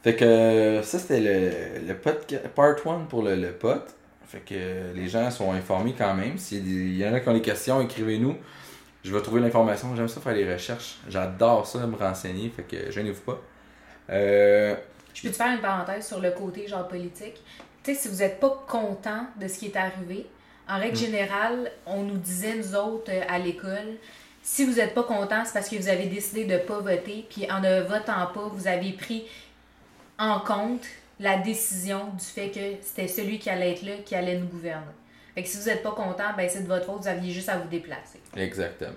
Fait 0.04 0.16
que 0.16 0.26
euh, 0.26 0.84
ça, 0.84 1.00
c'était 1.00 1.22
le, 1.22 1.88
le 1.88 2.50
part 2.50 2.76
1 2.86 3.06
pour 3.06 3.24
le, 3.24 3.36
le 3.36 3.52
pot. 3.52 3.82
Fait 4.28 4.40
que 4.40 4.54
euh, 4.54 4.94
les 4.94 5.08
gens 5.08 5.32
sont 5.32 5.52
informés 5.54 5.96
quand 5.98 6.14
même. 6.14 6.38
S'il 6.38 6.98
y 6.98 7.08
en 7.08 7.14
a 7.14 7.20
qui 7.22 7.30
ont 7.30 7.34
des 7.34 7.42
questions, 7.42 7.80
écrivez-nous. 7.82 8.36
Je 9.04 9.14
vais 9.16 9.22
trouver 9.22 9.40
l'information. 9.40 9.96
J'aime 9.96 10.10
ça 10.10 10.20
faire 10.20 10.34
des 10.34 10.52
recherches. 10.52 10.98
J'adore 11.08 11.66
ça, 11.66 11.86
me 11.88 11.96
renseigner. 11.96 12.50
Fait 12.50 12.64
que 12.64 12.92
gênez-vous 12.92 13.22
pas. 13.22 13.42
Euh, 14.10 14.76
Je 15.14 15.22
peux 15.22 15.30
te 15.30 15.36
faire 15.36 15.54
une 15.54 15.62
parenthèse 15.62 16.06
sur 16.08 16.20
le 16.20 16.32
côté 16.32 16.68
genre 16.68 16.88
politique? 16.88 17.42
Tu 17.84 17.94
sais, 17.94 18.02
si 18.02 18.08
vous 18.10 18.18
n'êtes 18.18 18.40
pas 18.40 18.64
content 18.68 19.28
de 19.40 19.48
ce 19.48 19.60
qui 19.60 19.68
est 19.68 19.78
arrivé, 19.78 20.26
en 20.68 20.80
règle 20.80 20.98
générale, 20.98 21.72
on 21.86 22.04
nous 22.04 22.18
disait, 22.18 22.56
nous 22.56 22.76
autres, 22.76 23.12
à 23.30 23.40
l'école, 23.40 23.98
si 24.42 24.66
vous 24.66 24.74
n'êtes 24.74 24.94
pas 24.94 25.04
content, 25.04 25.44
c'est 25.46 25.54
parce 25.54 25.70
que 25.70 25.76
vous 25.78 25.88
avez 25.88 26.08
décidé 26.08 26.46
de 26.46 26.54
ne 26.54 26.58
pas 26.60 26.80
voter, 26.80 27.26
puis 27.30 27.50
en 27.50 27.62
ne 27.62 27.82
votant 27.82 28.26
pas, 28.34 28.50
vous 28.52 28.68
avez 28.68 28.92
pris 28.94 29.26
en 30.20 30.40
compte 30.40 30.84
la 31.20 31.38
décision 31.38 32.08
du 32.18 32.24
fait 32.26 32.50
que 32.50 32.60
c'était 32.82 33.08
celui 33.08 33.40
qui 33.40 33.50
allait 33.50 33.74
être 33.74 33.84
là, 33.84 33.94
qui 34.06 34.16
allait 34.16 34.38
nous 34.38 34.48
gouverner. 34.48 34.86
Fait 35.36 35.44
que 35.44 35.50
si 35.50 35.58
vous 35.58 35.66
n'êtes 35.66 35.84
pas 35.84 35.92
content, 35.92 36.34
ben 36.38 36.48
c'est 36.50 36.62
de 36.64 36.68
votre 36.68 36.86
faute, 36.86 37.02
vous 37.02 37.08
aviez 37.08 37.32
juste 37.32 37.50
à 37.50 37.58
vous 37.58 37.68
déplacer. 37.68 38.20
exactement. 38.36 38.94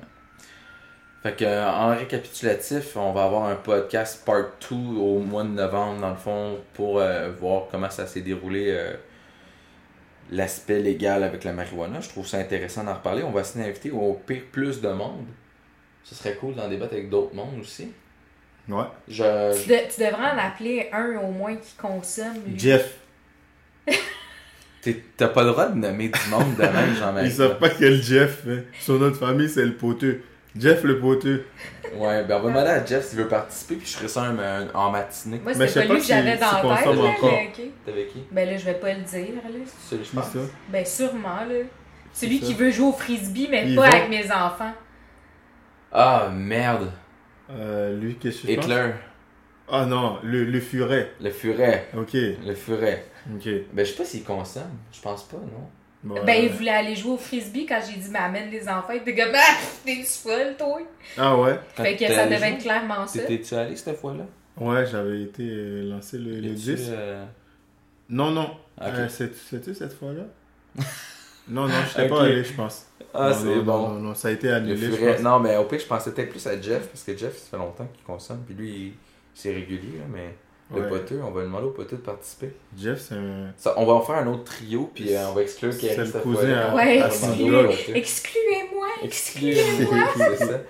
Fait 1.23 1.35
que 1.35 1.45
euh, 1.45 1.69
en 1.69 1.89
récapitulatif, 1.97 2.97
on 2.97 3.13
va 3.13 3.25
avoir 3.25 3.45
un 3.47 3.57
podcast 3.57 4.25
part 4.25 4.45
2 4.71 4.77
au 4.77 5.19
mois 5.21 5.43
de 5.45 5.49
novembre, 5.49 6.01
dans 6.01 6.11
le 6.11 6.17
fond, 6.17 6.59
pour 6.75 7.01
euh, 7.01 7.31
voir 7.33 7.65
comment 7.71 7.91
ça 7.91 8.07
s'est 8.07 8.21
déroulé. 8.21 8.67
euh, 8.71 8.95
L'aspect 10.31 10.81
légal 10.81 11.23
avec 11.23 11.45
la 11.45 11.53
marijuana, 11.53 12.01
je 12.01 12.09
trouve 12.09 12.27
ça 12.27 12.39
intéressant 12.39 12.83
d'en 12.83 12.95
reparler. 12.95 13.23
On 13.23 13.31
va 13.31 13.43
essayer 13.43 13.65
d'inviter 13.65 13.93
au 13.93 14.15
pire 14.15 14.43
plus 14.51 14.81
de 14.81 14.89
monde. 14.89 15.27
Ce 16.03 16.17
serait 16.17 16.35
cool 16.35 16.55
d'en 16.57 16.69
débattre 16.69 16.95
avec 16.95 17.09
d'autres 17.11 17.35
mondes 17.35 17.61
aussi. 17.61 17.93
Ouais. 18.69 18.85
Je, 19.09 19.63
Tu, 19.63 19.69
de- 19.69 19.95
tu 19.95 20.01
devrais 20.01 20.31
en 20.33 20.39
appeler 20.39 20.89
un 20.93 21.17
au 21.19 21.31
moins 21.31 21.55
qui 21.57 21.75
consomme. 21.77 22.35
lui. 22.47 22.59
Jeff. 22.59 22.95
t'es- 24.83 25.03
T'as 25.17 25.29
pas 25.29 25.43
le 25.45 25.51
droit 25.51 25.67
de 25.69 25.77
nommer 25.79 26.09
du 26.09 26.31
monde 26.31 26.55
de 26.57 26.63
même, 26.63 26.95
Jean-Marie. 26.99 27.27
Ils 27.29 27.33
savent 27.33 27.59
pas 27.59 27.69
quel 27.71 28.03
Jeff. 28.03 28.43
hein. 28.49 28.61
Nom 28.89 28.99
de 28.99 29.11
famille, 29.13 29.49
c'est 29.49 29.65
le 29.65 29.75
poteux. 29.77 30.23
Jeff 30.59 30.83
le 30.85 30.99
poteux. 30.99 31.45
Ouais, 31.95 32.25
ben 32.25 32.39
on 32.39 32.43
va 32.45 32.49
demander 32.49 32.71
à 32.71 32.85
Jeff 32.85 33.05
s'il 33.07 33.19
veut 33.19 33.29
participer, 33.29 33.77
puis 33.77 33.87
je 33.87 33.97
ferai 33.97 34.09
ça 34.09 34.23
un- 34.23 34.39
un- 34.39 34.69
en 34.75 34.91
matinée. 34.91 35.39
Moi, 35.43 35.53
Mais 35.57 35.67
je 35.67 35.73
sais 35.73 35.81
c'était 35.81 35.81
pas 35.83 35.89
pas 35.89 35.95
lui 35.95 36.01
que 36.01 36.07
j'avais 36.09 36.37
dans 36.37 36.47
la 36.71 36.77
tête, 36.77 36.87
là, 36.97 37.29
avec 37.87 38.13
qui? 38.13 38.25
Ben 38.33 38.49
là, 38.51 38.57
je 38.57 38.65
vais 38.65 38.75
pas 38.75 38.93
le 38.95 39.01
dire, 39.03 39.35
là. 39.35 39.51
C'est 39.67 39.91
celui, 39.91 40.05
je 40.05 40.11
Qui 40.11 40.17
pense. 40.17 40.31
ça? 40.33 40.39
Ben 40.71 40.85
sûrement, 40.87 41.45
là. 41.49 41.55
Celui 42.13 42.41
qui 42.41 42.55
veut 42.55 42.71
jouer 42.71 42.87
au 42.87 42.93
frisbee, 42.93 43.49
mais 43.51 43.75
pas 43.75 43.87
avec 43.89 44.09
mes 44.09 44.25
enfants. 44.33 44.73
Ah, 45.93 46.31
merde. 46.33 46.91
Euh, 47.51 47.97
lui, 47.99 48.17
qu'est-ce 48.17 48.43
que? 48.47 48.53
Hitler. 48.53 48.91
Ah 49.69 49.85
non, 49.87 50.19
le, 50.23 50.45
le 50.45 50.61
furet. 50.61 51.13
Le 51.21 51.31
furet. 51.31 51.89
Ok. 51.97 52.13
Le 52.15 52.55
furet. 52.55 53.05
Ok. 53.35 53.49
Ben, 53.73 53.85
je 53.85 53.91
sais 53.91 53.97
pas 53.97 54.05
s'il 54.05 54.23
consomme. 54.25 54.63
Je 54.93 55.01
pense 55.01 55.25
pas, 55.25 55.39
non. 55.39 55.69
Bon, 56.05 56.15
Ben, 56.25 56.37
euh, 56.41 56.45
il 56.45 56.51
voulait 56.51 56.71
aller 56.71 56.95
jouer 56.95 57.13
au 57.13 57.17
frisbee 57.19 57.67
quand 57.67 57.81
j'ai 57.85 57.99
dit, 57.99 58.09
mais 58.11 58.19
amène 58.21 58.51
les 58.51 58.69
enfants. 58.69 58.93
Il 58.93 58.99
était 58.99 59.17
comme, 59.17 59.35
ah, 59.35 59.57
t'es 59.85 60.03
folle, 60.05 60.55
toi. 60.57 60.79
Ah 61.19 61.37
ouais? 61.37 61.59
Fait 61.75 61.97
que 61.97 62.07
ça 62.07 62.27
devait 62.27 62.39
jouer, 62.39 62.47
être 62.49 62.59
clairement 62.63 63.07
ça. 63.07 63.19
T'étais-tu 63.21 63.55
allé 63.55 63.75
cette 63.75 63.97
fois-là? 63.99 64.25
Ouais, 64.59 64.87
j'avais 64.87 65.23
été 65.23 65.43
euh, 65.43 65.83
lancé 65.91 66.19
le, 66.19 66.33
le 66.41 66.47
Es-tu, 66.53 66.75
10. 66.77 66.87
euh, 66.91 67.25
Non, 68.09 68.31
non. 68.31 68.51
Ok. 68.81 68.87
Euh, 68.87 69.09
c'est- 69.09 69.35
C'était 69.35 69.75
cette 69.75 69.95
fois-là? 69.95 70.23
non, 71.49 71.67
non, 71.67 71.75
je 71.97 72.03
Ok. 72.03 72.09
pas 72.09 72.23
allé, 72.25 72.45
je 72.45 72.53
pense. 72.53 72.87
Ah, 73.17 73.31
Non, 73.31 73.35
c'est 73.39 73.45
non, 73.57 73.63
bon. 73.63 73.79
Non, 73.79 73.89
non, 73.95 74.01
non, 74.01 74.15
ça 74.15 74.29
a 74.29 74.31
été 74.33 74.49
Le 74.49 74.55
annulé, 74.55 74.77
je 74.77 74.91
furet. 74.93 75.15
pense. 75.15 75.23
Non, 75.23 75.39
mais 75.41 75.57
au 75.57 75.65
pire, 75.65 75.79
je 75.79 75.87
pensais 75.87 76.13
peut-être 76.13 76.31
plus 76.31 76.47
à 76.47 76.61
Jeff, 76.61 76.89
parce 76.89 77.03
que 77.03 77.17
Jeff, 77.17 77.37
ça 77.37 77.47
fait 77.53 77.57
longtemps 77.57 77.87
qu'il 77.95 78.05
consomme, 78.05 78.43
puis 78.47 78.55
lui, 78.55 78.95
c'est 79.35 79.53
régulier, 79.53 79.99
là, 79.99 80.05
mais 80.13 80.35
le 80.75 80.83
Ouais. 80.83 80.89
poteux, 80.89 81.21
on 81.25 81.31
va 81.31 81.43
demander 81.43 81.67
au 81.67 81.71
poteux 81.71 81.97
de 81.97 82.03
participer. 82.03 82.51
Jeff, 82.77 83.01
c'est 83.01 83.15
un... 83.15 83.53
Ça, 83.57 83.75
on 83.77 83.87
va 83.87 83.93
en 83.93 84.01
faire 84.01 84.17
un 84.17 84.27
autre 84.27 84.45
trio, 84.45 84.91
puis 84.95 85.15
euh, 85.15 85.29
on 85.29 85.33
va 85.35 85.43
exclure 85.43 85.73
C'est 85.73 85.79
Kerry 85.81 85.97
le 85.99 86.07
cette 86.07 86.23
cousin 86.23 86.53
à- 86.53 86.75
Ouais, 86.75 87.01
à 87.01 87.09
poteux. 87.09 87.71
Excluez-moi. 87.95 88.87
Exclusez-moi, 89.05 90.05
c'est 90.17 90.45
ça. 90.45 90.61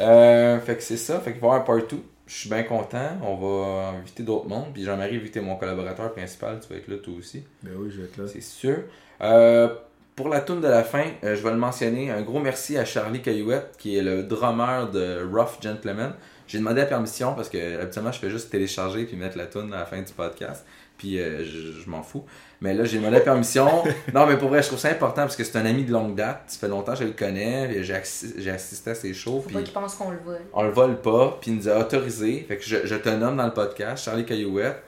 Euh, 0.00 0.60
fait 0.60 0.76
que 0.76 0.82
c'est 0.82 0.96
ça, 0.96 1.20
fait 1.20 1.32
qu'il 1.32 1.40
va 1.40 1.46
y 1.46 1.50
avoir 1.50 1.62
un 1.62 1.64
part 1.64 1.86
2. 1.88 1.96
Je 2.26 2.34
suis 2.34 2.48
bien 2.48 2.64
content. 2.64 3.08
On 3.22 3.36
va 3.36 3.90
inviter 3.98 4.24
d'autres 4.24 4.48
mondes. 4.48 4.72
Puis 4.74 4.82
Jean-Marie, 4.84 5.16
vu 5.18 5.28
que 5.28 5.34
t'es 5.34 5.40
mon 5.40 5.54
collaborateur 5.54 6.12
principal, 6.12 6.58
tu 6.60 6.68
vas 6.72 6.80
être 6.80 6.88
là 6.88 6.96
toi 6.96 7.14
aussi. 7.16 7.44
Ben 7.62 7.70
oui, 7.78 7.88
je 7.90 7.98
vais 8.00 8.04
être 8.08 8.16
là. 8.16 8.24
C'est 8.26 8.42
sûr. 8.42 8.78
Euh, 9.22 9.68
pour 10.16 10.28
la 10.30 10.40
tune 10.40 10.60
de 10.60 10.68
la 10.68 10.82
fin, 10.82 11.04
euh, 11.24 11.36
je 11.36 11.42
vais 11.42 11.50
le 11.50 11.56
mentionner. 11.58 12.10
Un 12.10 12.22
gros 12.22 12.40
merci 12.40 12.76
à 12.78 12.84
Charlie 12.84 13.20
Caillouette, 13.22 13.74
qui 13.78 13.96
est 13.98 14.02
le 14.02 14.22
drummer 14.22 14.90
de 14.90 15.24
Rough 15.32 15.60
Gentleman. 15.62 16.14
J'ai 16.48 16.58
demandé 16.58 16.80
la 16.80 16.86
permission 16.86 17.34
parce 17.34 17.48
que 17.48 17.80
habituellement 17.80 18.12
je 18.12 18.18
fais 18.20 18.30
juste 18.30 18.50
télécharger 18.50 19.04
puis 19.04 19.16
mettre 19.16 19.36
la 19.36 19.46
tune 19.46 19.72
à 19.74 19.78
la 19.78 19.84
fin 19.84 20.00
du 20.00 20.12
podcast. 20.12 20.64
Puis 20.96 21.20
euh, 21.20 21.44
je, 21.44 21.82
je 21.82 21.90
m'en 21.90 22.02
fous. 22.02 22.24
Mais 22.62 22.72
là, 22.72 22.84
j'ai 22.84 22.96
demandé 22.96 23.16
la 23.16 23.20
permission. 23.20 23.68
non, 24.14 24.26
mais 24.26 24.38
pour 24.38 24.48
vrai, 24.48 24.62
je 24.62 24.68
trouve 24.68 24.78
ça 24.78 24.88
important 24.88 25.22
parce 25.22 25.36
que 25.36 25.44
c'est 25.44 25.58
un 25.58 25.66
ami 25.66 25.84
de 25.84 25.92
longue 25.92 26.14
date. 26.14 26.44
Ça 26.46 26.58
fait 26.60 26.68
longtemps 26.68 26.92
que 26.94 27.00
je 27.00 27.04
le 27.04 27.10
connais. 27.10 27.82
J'ai 27.82 27.92
assi- 27.92 28.32
j'ai 28.38 28.50
assisté 28.50 28.90
à 28.92 28.94
ses 28.94 29.12
shows. 29.12 29.40
Faut 29.42 29.48
Puis 29.48 29.54
pas 29.56 29.62
qu'ils 29.62 29.74
pensent 29.74 29.96
qu'on 29.96 30.10
le 30.12 30.18
vole. 30.24 30.40
on 30.54 30.62
le 30.62 30.70
vole 30.70 30.96
pas. 31.02 31.36
Puis 31.38 31.50
il 31.50 31.56
nous 31.58 31.68
a 31.68 31.78
autorisé. 31.78 32.46
Fait 32.48 32.56
que 32.56 32.64
je, 32.64 32.86
je 32.86 32.94
te 32.94 33.10
nomme 33.10 33.36
dans 33.36 33.44
le 33.44 33.52
podcast, 33.52 34.04
Charlie 34.06 34.24
Caillouette. 34.24 34.82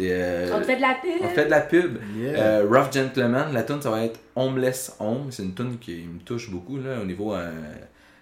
Euh, 0.00 0.50
On 0.54 0.58
te 0.60 0.64
fait 0.64 0.76
de 0.76 0.80
la 0.80 0.94
pub. 0.94 1.10
on 1.22 1.28
fait 1.28 1.44
de 1.44 1.50
la 1.50 1.60
pub. 1.60 1.98
Yeah. 2.16 2.34
Euh, 2.38 2.66
Rough 2.68 2.92
Gentleman, 2.92 3.52
la 3.52 3.62
tune 3.62 3.80
ça 3.82 3.90
va 3.90 4.04
être 4.04 4.18
Homeless 4.34 4.96
Home. 5.00 5.26
C'est 5.30 5.42
une 5.42 5.54
tune 5.54 5.78
qui 5.78 6.04
me 6.12 6.18
touche 6.20 6.50
beaucoup 6.50 6.78
là, 6.78 6.98
au 7.00 7.04
niveau. 7.04 7.34
euh, 7.34 7.50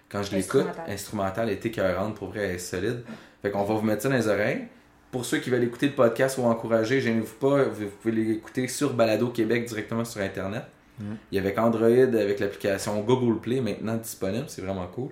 quand 0.09 0.21
je 0.23 0.35
l'écoute, 0.35 0.61
Instrumental. 0.61 0.93
instrumentale, 0.93 1.49
est 1.51 1.65
écœurante, 1.65 2.15
pour 2.15 2.27
vrai, 2.29 2.41
elle 2.41 2.55
est 2.55 2.59
solide. 2.59 3.03
Fait 3.41 3.49
qu'on 3.49 3.63
va 3.63 3.73
vous 3.75 3.81
mettre 3.81 4.01
ça 4.01 4.09
dans 4.09 4.15
les 4.17 4.27
oreilles. 4.27 4.63
Pour 5.09 5.23
ceux 5.25 5.37
qui 5.39 5.49
veulent 5.49 5.63
écouter 5.63 5.87
le 5.87 5.93
podcast 5.93 6.37
ou 6.37 6.43
encourager, 6.43 6.99
gênez-vous 6.99 7.35
pas, 7.35 7.63
vous 7.63 7.85
vous 7.85 7.91
pouvez 8.01 8.13
l'écouter 8.13 8.67
sur 8.67 8.93
Balado 8.93 9.29
Québec 9.29 9.65
directement 9.65 10.03
sur 10.03 10.21
Internet. 10.21 10.63
Mhm. 10.99 11.15
Il 11.31 11.35
y 11.35 11.39
avait 11.39 11.57
Android 11.57 11.87
avec 11.87 12.39
l'application 12.41 12.99
Google 13.01 13.39
Play 13.39 13.61
maintenant 13.61 13.95
disponible, 13.95 14.45
c'est 14.47 14.61
vraiment 14.61 14.87
cool. 14.87 15.09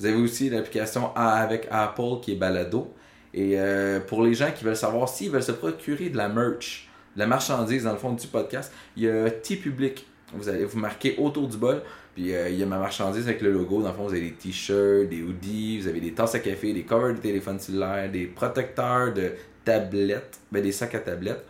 Vous 0.00 0.06
avez 0.06 0.16
aussi 0.16 0.50
l'application 0.50 1.14
avec 1.14 1.68
Apple 1.70 2.20
qui 2.22 2.32
est 2.32 2.36
Balado. 2.36 2.92
Et 3.32 3.52
euh, 3.60 4.00
pour 4.00 4.22
les 4.24 4.34
gens 4.34 4.50
qui 4.54 4.64
veulent 4.64 4.76
savoir 4.76 5.08
s'ils 5.08 5.30
veulent 5.30 5.42
se 5.42 5.52
procurer 5.52 6.08
de 6.08 6.16
la 6.16 6.28
merch, 6.28 6.88
de 7.14 7.20
la 7.20 7.26
marchandise 7.26 7.84
dans 7.84 7.92
le 7.92 7.98
fond 7.98 8.12
du 8.12 8.26
podcast, 8.26 8.72
il 8.96 9.04
y 9.04 9.08
a 9.08 9.30
T-Public. 9.30 10.06
Vous 10.32 10.48
allez 10.48 10.64
vous 10.64 10.78
marquer 10.78 11.16
autour 11.18 11.48
du 11.48 11.56
bol. 11.56 11.82
Puis 12.14 12.34
euh, 12.34 12.48
il 12.48 12.58
y 12.58 12.62
a 12.62 12.66
ma 12.66 12.78
marchandise 12.78 13.28
avec 13.28 13.40
le 13.40 13.52
logo. 13.52 13.82
Dans 13.82 13.88
le 13.90 13.94
fond, 13.94 14.04
vous 14.04 14.10
avez 14.12 14.20
des 14.22 14.32
t-shirts, 14.32 15.08
des 15.08 15.22
hoodies, 15.22 15.80
vous 15.80 15.88
avez 15.88 16.00
des 16.00 16.12
tasses 16.12 16.34
à 16.34 16.40
café, 16.40 16.72
des 16.72 16.82
covers 16.82 17.14
de 17.14 17.20
téléphone 17.20 17.58
cellulaire, 17.60 18.10
des 18.10 18.26
protecteurs 18.26 19.12
de 19.14 19.32
tablettes, 19.64 20.38
ben, 20.50 20.62
des 20.62 20.72
sacs 20.72 20.94
à 20.96 20.98
tablettes. 21.00 21.44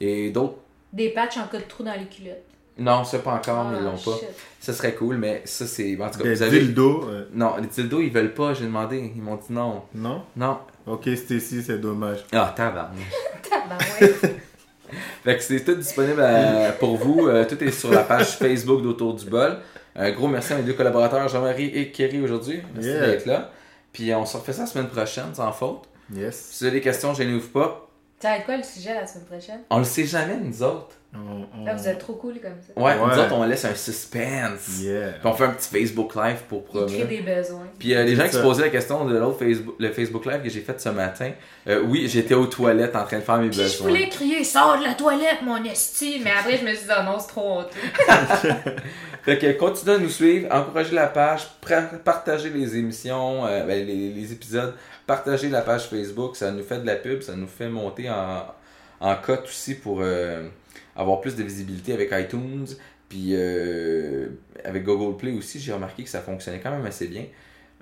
Et 0.00 0.30
d'autres. 0.30 0.58
Des 0.92 1.10
patchs 1.10 1.36
en 1.38 1.48
cas 1.48 1.58
de 1.58 1.64
trou 1.64 1.82
dans 1.82 1.94
les 1.98 2.06
culottes. 2.06 2.44
Non, 2.78 3.04
c'est 3.04 3.22
pas 3.22 3.32
encore, 3.34 3.70
mais 3.70 3.78
ils 3.78 3.82
Ah, 3.82 3.90
l'ont 3.92 3.98
pas. 3.98 4.18
Ça 4.60 4.72
serait 4.72 4.94
cool, 4.94 5.16
mais 5.16 5.42
ça 5.44 5.64
c'est. 5.66 5.96
En 6.00 6.10
tout 6.10 6.18
cas, 6.18 6.24
Des 6.24 6.34
vous 6.34 6.42
avez. 6.42 6.60
dildos, 6.60 7.04
euh, 7.08 7.24
Non, 7.32 7.56
les 7.60 7.66
dildos, 7.68 8.00
ils 8.00 8.10
veulent 8.12 8.34
pas, 8.34 8.54
j'ai 8.54 8.64
demandé. 8.64 9.12
Ils 9.14 9.22
m'ont 9.22 9.36
dit 9.36 9.52
non. 9.52 9.82
non? 9.94 10.22
Non. 10.36 10.58
Ok, 10.86 11.08
Stacy, 11.16 11.62
c'est 11.62 11.78
dommage. 11.78 12.24
Ah, 12.32 12.52
tabarnak. 12.54 12.98
Tabarouette. 13.48 14.40
Fait 15.24 15.36
que 15.36 15.42
c'est 15.42 15.64
tout 15.64 15.74
disponible 15.74 16.20
à- 16.20 16.72
pour 16.72 16.96
vous. 16.96 17.26
Euh, 17.26 17.44
tout 17.46 17.62
est 17.64 17.70
sur 17.70 17.90
la 17.90 18.02
page 18.04 18.36
Facebook 18.38 18.82
d'Autour 18.82 19.14
du 19.14 19.24
Bol. 19.26 19.58
Un 19.96 20.10
gros 20.12 20.28
merci 20.28 20.52
à 20.52 20.56
mes 20.56 20.62
deux 20.62 20.74
collaborateurs, 20.74 21.26
Jean-Marie 21.28 21.66
et 21.74 21.90
Kerry, 21.90 22.20
aujourd'hui. 22.20 22.60
Merci 22.74 22.88
Yeah. 22.90 23.06
d'être 23.06 23.26
là. 23.26 23.50
Puis 23.92 24.12
on 24.14 24.26
se 24.26 24.36
refait 24.36 24.52
ça 24.52 24.62
la 24.62 24.66
semaine 24.66 24.88
prochaine, 24.88 25.34
sans 25.34 25.52
faute. 25.52 25.84
Yes. 26.12 26.36
Si 26.50 26.64
vous 26.64 26.68
avez 26.68 26.78
des 26.78 26.82
questions, 26.82 27.14
gênez-vous 27.14 27.48
pas. 27.48 27.88
Ça 28.20 28.30
va 28.30 28.36
être 28.38 28.44
quoi 28.44 28.56
le 28.56 28.62
sujet 28.62 28.92
la 28.94 29.06
semaine 29.06 29.24
prochaine? 29.26 29.60
On 29.70 29.78
le 29.78 29.84
sait 29.84 30.04
jamais, 30.04 30.36
nous 30.36 30.62
autres. 30.62 30.90
On- 31.14 31.46
on- 31.60 31.64
Là, 31.64 31.74
vous 31.74 31.86
êtes 31.88 31.98
trop 31.98 32.14
cool 32.14 32.34
comme 32.40 32.52
ça. 32.66 32.72
Ouais, 32.80 32.92
Ouais. 32.92 33.14
nous 33.14 33.22
autres, 33.22 33.32
on 33.34 33.44
laisse 33.44 33.64
un 33.64 33.74
suspense. 33.74 34.80
Yeah. 34.80 35.10
Puis 35.12 35.20
on 35.24 35.32
fait 35.32 35.44
un 35.44 35.50
petit 35.50 35.68
Facebook 35.68 36.14
Live 36.16 36.38
pour 36.48 36.64
promettre. 36.64 37.06
des 37.08 37.20
besoins. 37.20 37.66
Puis 37.78 37.94
euh, 37.94 38.02
les 38.04 38.16
gens 38.16 38.24
qui 38.24 38.32
se 38.32 38.38
posaient 38.38 38.62
la 38.64 38.68
question 38.70 39.04
de 39.04 39.16
l'autre 39.16 39.38
Facebook, 39.38 39.76
le 39.78 39.92
Facebook 39.92 40.26
Live 40.26 40.42
que 40.42 40.48
j'ai 40.50 40.60
fait 40.60 40.80
ce 40.80 40.88
matin, 40.88 41.30
euh, 41.68 41.82
oui, 41.86 42.08
j'étais 42.08 42.34
aux 42.34 42.46
toilettes 42.46 42.96
en 42.96 43.04
train 43.04 43.18
de 43.18 43.22
faire 43.22 43.38
mes 43.38 43.48
Puis 43.48 43.58
je 43.58 43.62
besoins. 43.62 43.88
voulais 43.88 44.08
crier, 44.08 44.42
sors 44.44 44.78
de 44.78 44.84
la 44.84 44.94
toilette, 44.94 45.42
mon 45.44 45.62
esti. 45.64 46.20
Mais 46.24 46.32
après, 46.32 46.56
je 46.58 46.64
me 46.64 46.70
suis 46.74 46.84
dit, 46.86 46.92
ah 46.94 47.02
non, 47.04 47.18
c'est 47.20 47.28
trop 47.28 47.60
honteux. 47.60 47.68
Fait 49.22 49.38
que 49.38 49.52
continuez 49.52 49.94
à 49.94 49.98
nous 49.98 50.10
suivre, 50.10 50.48
encouragez 50.50 50.94
la 50.94 51.06
page, 51.06 51.46
partagez 52.04 52.50
les 52.50 52.76
émissions, 52.76 53.46
euh, 53.46 53.64
ben, 53.64 53.86
les, 53.86 54.10
les 54.10 54.32
épisodes, 54.32 54.74
partagez 55.06 55.48
la 55.48 55.62
page 55.62 55.88
Facebook, 55.88 56.36
ça 56.36 56.50
nous 56.50 56.62
fait 56.62 56.78
de 56.78 56.86
la 56.86 56.96
pub, 56.96 57.22
ça 57.22 57.34
nous 57.34 57.46
fait 57.46 57.68
monter 57.70 58.10
en, 58.10 58.44
en 59.00 59.16
cote 59.16 59.44
aussi 59.44 59.76
pour 59.76 60.00
euh, 60.02 60.42
avoir 60.96 61.20
plus 61.20 61.36
de 61.36 61.42
visibilité 61.42 61.92
avec 61.92 62.10
iTunes. 62.12 62.66
Puis 63.08 63.30
euh, 63.32 64.28
avec 64.64 64.82
Google 64.84 65.16
Play 65.16 65.32
aussi, 65.32 65.60
j'ai 65.60 65.72
remarqué 65.72 66.02
que 66.04 66.08
ça 66.10 66.20
fonctionnait 66.20 66.60
quand 66.60 66.70
même 66.70 66.86
assez 66.86 67.06
bien. 67.06 67.24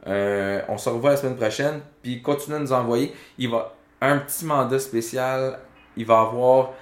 Euh, 0.06 0.60
on 0.68 0.78
se 0.78 0.88
revoit 0.88 1.10
la 1.10 1.16
semaine 1.16 1.36
prochaine, 1.36 1.80
puis 2.02 2.20
continuez 2.22 2.56
à 2.56 2.60
nous 2.60 2.72
envoyer. 2.72 3.12
Il 3.38 3.50
va 3.50 3.74
un 4.00 4.18
petit 4.18 4.44
mandat 4.44 4.80
spécial, 4.80 5.58
il 5.96 6.04
va 6.06 6.20
avoir 6.22 6.72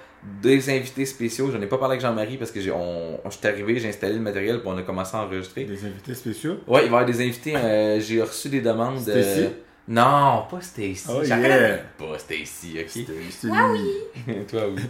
des 0.41 0.69
invités 0.75 1.05
spéciaux. 1.05 1.51
J'en 1.51 1.61
ai 1.61 1.67
pas 1.67 1.77
parlé 1.77 1.93
avec 1.93 2.01
Jean-Marie 2.01 2.37
parce 2.37 2.51
que 2.51 2.59
j'ai, 2.59 2.71
on, 2.71 3.19
on- 3.23 3.29
je 3.29 3.37
suis 3.37 3.47
arrivé, 3.47 3.79
j'ai 3.79 3.89
installé 3.89 4.13
le 4.15 4.19
matériel 4.21 4.59
puis 4.59 4.69
on 4.69 4.77
a 4.77 4.81
commencé 4.81 5.15
à 5.15 5.21
enregistrer. 5.23 5.65
Des 5.65 5.85
invités 5.85 6.15
spéciaux? 6.15 6.57
Ouais, 6.67 6.81
il 6.85 6.89
va 6.91 6.97
y 7.01 7.01
avoir 7.01 7.05
des 7.05 7.21
invités. 7.21 7.55
euh, 7.55 7.99
j'ai 7.99 8.21
reçu 8.21 8.49
des 8.49 8.61
demandes. 8.61 9.03
de- 9.05 9.21
Stacy? 9.21 9.49
Non, 9.87 10.45
pas 10.49 10.61
Stacy. 10.61 11.05
Oh, 11.09 11.23
yeah. 11.23 11.77
Pas 11.97 12.17
Stacy, 12.17 12.77
ok? 12.79 12.87
Stacy. 12.89 13.49
Ah 13.51 13.67
oui! 13.71 14.33
Toi, 14.49 14.61
oui. 14.75 14.81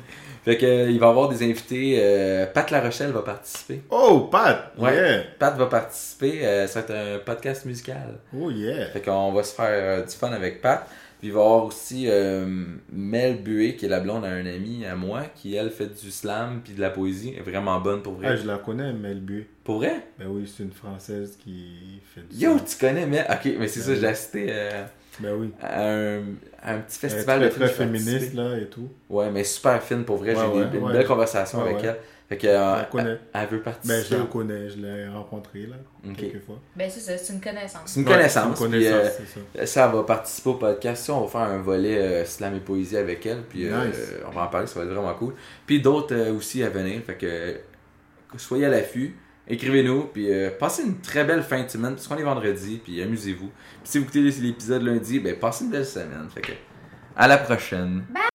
Fait 0.44 0.58
que, 0.58 0.66
euh, 0.66 0.90
il 0.90 1.00
va 1.00 1.08
y 1.08 1.10
avoir 1.10 1.30
des 1.30 1.44
invités. 1.44 1.98
euh, 2.00 2.46
Pat 2.48 2.70
La 2.72 2.82
Rochelle 2.82 3.12
va 3.12 3.22
participer. 3.22 3.82
Oh, 3.92 4.28
Pat! 4.32 4.74
Ouais. 4.78 4.96
Yeah! 4.96 5.24
Pat 5.38 5.56
va 5.56 5.68
participer. 5.68 6.46
euh, 6.46 6.66
ça 6.68 6.82
va 6.82 6.86
être 6.86 6.92
un 6.96 7.20
podcast 7.20 7.66
musical. 7.66 8.16
Oh, 8.36 8.50
yeah! 8.50 8.88
Fait 8.88 9.02
qu'on 9.02 9.32
va 9.34 9.44
se 9.44 9.54
faire 9.54 9.66
euh, 9.70 10.04
du 10.06 10.12
fun 10.16 10.32
avec 10.32 10.62
Pat. 10.62 10.88
Puis 11.20 11.28
il 11.28 11.34
va 11.36 11.42
y 11.42 11.44
avoir 11.44 11.66
aussi 11.66 12.08
Mel 12.92 13.44
Bué, 13.44 13.76
qui 13.76 13.86
est 13.86 13.90
la 13.90 14.00
blonde 14.00 14.26
à 14.26 14.30
un 14.30 14.44
ami 14.48 14.84
à 14.88 14.96
moi, 14.96 15.26
qui 15.36 15.56
elle 15.56 15.70
fait 15.70 15.86
du 15.86 16.10
slam 16.10 16.62
puis 16.64 16.74
de 16.74 16.82
la 16.82 16.90
poésie. 16.90 17.34
Elle 17.36 17.42
est 17.48 17.52
vraiment 17.52 17.80
bonne 17.80 18.02
pour 18.02 18.14
vrai. 18.14 18.30
Ah, 18.32 18.36
je 18.36 18.48
la 18.48 18.58
connais, 18.58 18.92
Mel 18.92 19.20
Bué. 19.20 19.48
Pour 19.64 19.76
vrai? 19.76 20.08
Ben 20.18 20.26
oui, 20.28 20.52
c'est 20.52 20.64
une 20.64 20.72
Française 20.72 21.38
qui 21.44 22.02
fait 22.16 22.22
du 22.28 22.44
Yo, 22.44 22.58
tu 22.68 22.76
connais 22.76 23.06
Mel? 23.06 23.24
Ok, 23.30 23.52
mais 23.60 23.68
c'est 23.68 23.82
ça, 23.82 23.90
Ben 23.92 23.96
je 23.98 24.02
l'ai 24.02 24.08
oui. 24.08 24.14
Euh, 25.26 25.30
Ben 25.38 25.42
oui. 25.42 25.52
à, 25.62 25.84
un, 25.84 26.20
à 26.62 26.74
un 26.76 26.80
petit 26.80 27.00
Elle 27.04 27.10
est 27.10 27.12
festival 27.14 27.40
très, 27.40 27.50
de 27.50 27.54
très 27.66 27.68
féministe, 27.74 28.34
là, 28.34 28.58
et 28.58 28.66
tout. 28.68 28.90
Ouais, 29.10 29.30
mais 29.32 29.44
super 29.44 29.82
fine 29.84 30.04
pour 30.06 30.18
vrai. 30.18 30.36
Ouais, 30.36 30.42
J'ai 30.54 30.60
ouais, 30.60 30.66
des- 30.68 30.78
une 30.78 30.84
ouais. 30.86 30.94
belle 30.94 31.08
conversation 31.08 31.60
Ouais, 31.64 31.72
avec 31.72 31.84
ouais. 31.84 31.88
elle. 31.90 31.98
Fait 32.30 32.38
que, 32.38 32.48
euh, 32.48 32.76
Je 32.76 32.80
la 32.80 32.86
connais. 32.86 33.10
elle, 33.10 33.20
elle 33.34 33.48
veut 33.50 33.58
Ben, 33.58 33.64
participer. 33.64 34.04
je 34.10 34.16
la 34.16 34.26
connais, 34.26 34.70
je 34.70 34.78
l'ai 34.78 35.08
rencontrée, 35.10 35.64
là, 35.68 35.76
Ok. 36.10 36.16
quelques 36.16 36.46
fois. 36.46 36.56
Ben, 36.78 36.90
c'est 36.90 37.02
ça, 37.02 37.18
c'est 37.18 37.34
une 37.34 37.42
connaissance. 37.42 37.82
C'est 37.88 38.00
une 38.00 38.08
Ouais, 38.08 38.14
connaissance. 38.14 38.60
une 38.62 38.70
puis, 38.70 38.88
euh, 38.88 38.92
connaissance, 39.00 39.22
c'est 39.54 39.60
ça. 39.60 39.66
Ça 39.66 39.88
va 39.90 40.04
participer 40.04 40.50
au 40.50 40.54
podcast. 40.54 41.04
Ça, 41.04 41.14
on 41.14 41.26
va 41.26 41.28
faire 41.28 41.42
un 41.42 41.58
volet 41.62 41.98
euh, 41.98 42.24
slam 42.26 42.56
et 42.56 42.62
poésie 42.62 42.96
avec 42.96 43.26
elle. 43.26 43.42
Puis 43.50 43.68
euh, 43.68 43.86
Nice. 43.86 44.14
on 44.26 44.32
va 44.32 44.44
en 44.44 44.48
parler, 44.48 44.66
ça 44.68 44.80
va 44.80 44.86
être 44.86 44.92
vraiment 44.94 45.14
cool. 45.16 45.34
Puis 45.68 45.82
d'autres 45.82 46.16
euh, 46.16 46.32
aussi 46.34 46.64
à 46.64 46.70
venir. 46.70 47.02
Fait 47.06 47.16
que 47.16 47.26
euh, 47.26 47.54
soyez 48.38 48.66
à 48.66 48.70
l'affût. 48.70 49.18
Écrivez-nous. 49.48 50.06
Puis 50.14 50.32
euh, 50.32 50.50
passez 50.52 50.84
une 50.84 51.00
très 51.00 51.24
belle 51.24 51.44
fin 51.44 51.64
de 51.64 51.70
semaine. 51.70 51.96
Puisqu'on 51.96 52.18
est 52.18 52.24
vendredi. 52.24 52.80
Puis 52.84 53.02
amusez-vous. 53.02 53.48
Puis 53.48 53.92
si 53.92 53.98
vous 53.98 54.04
écoutez 54.04 54.22
l'épisode 54.22 54.84
lundi, 54.84 55.20
ben 55.20 55.38
passez 55.38 55.66
une 55.66 55.72
belle 55.72 55.86
semaine. 55.86 56.28
Fait 56.34 56.42
que 56.42 56.52
à 57.16 57.28
la 57.28 57.38
prochaine. 57.38 58.04
And 58.16 58.31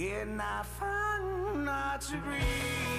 in 0.00 0.40
I 0.40 0.62
find 0.62 1.64
not 1.66 2.00
to 2.00 2.16
breathe. 2.16 2.89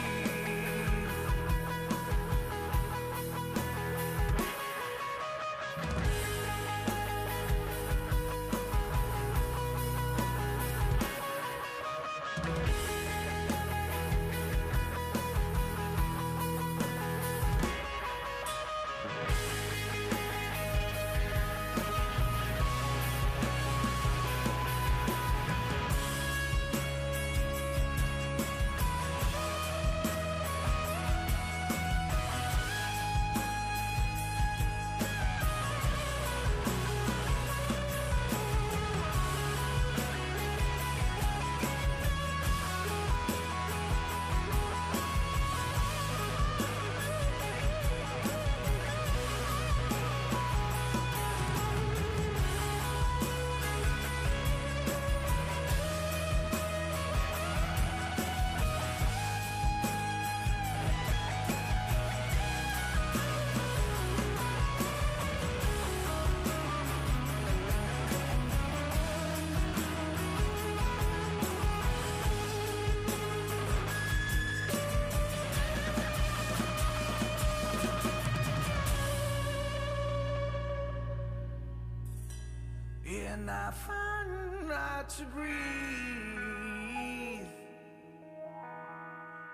and 83.42 83.50
I 83.50 83.72
find 83.72 84.72
out 84.72 85.10
to 85.10 85.24
breathe 85.24 85.50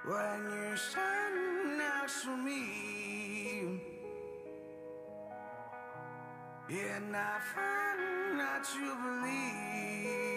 when 0.06 0.44
you 0.52 0.76
stand 0.76 1.78
next 1.78 2.24
to 2.24 2.36
me. 2.36 3.80
And 6.70 7.16
I 7.16 7.40
find 7.56 8.42
out 8.42 8.64
to 8.66 8.96
believe. 9.04 10.37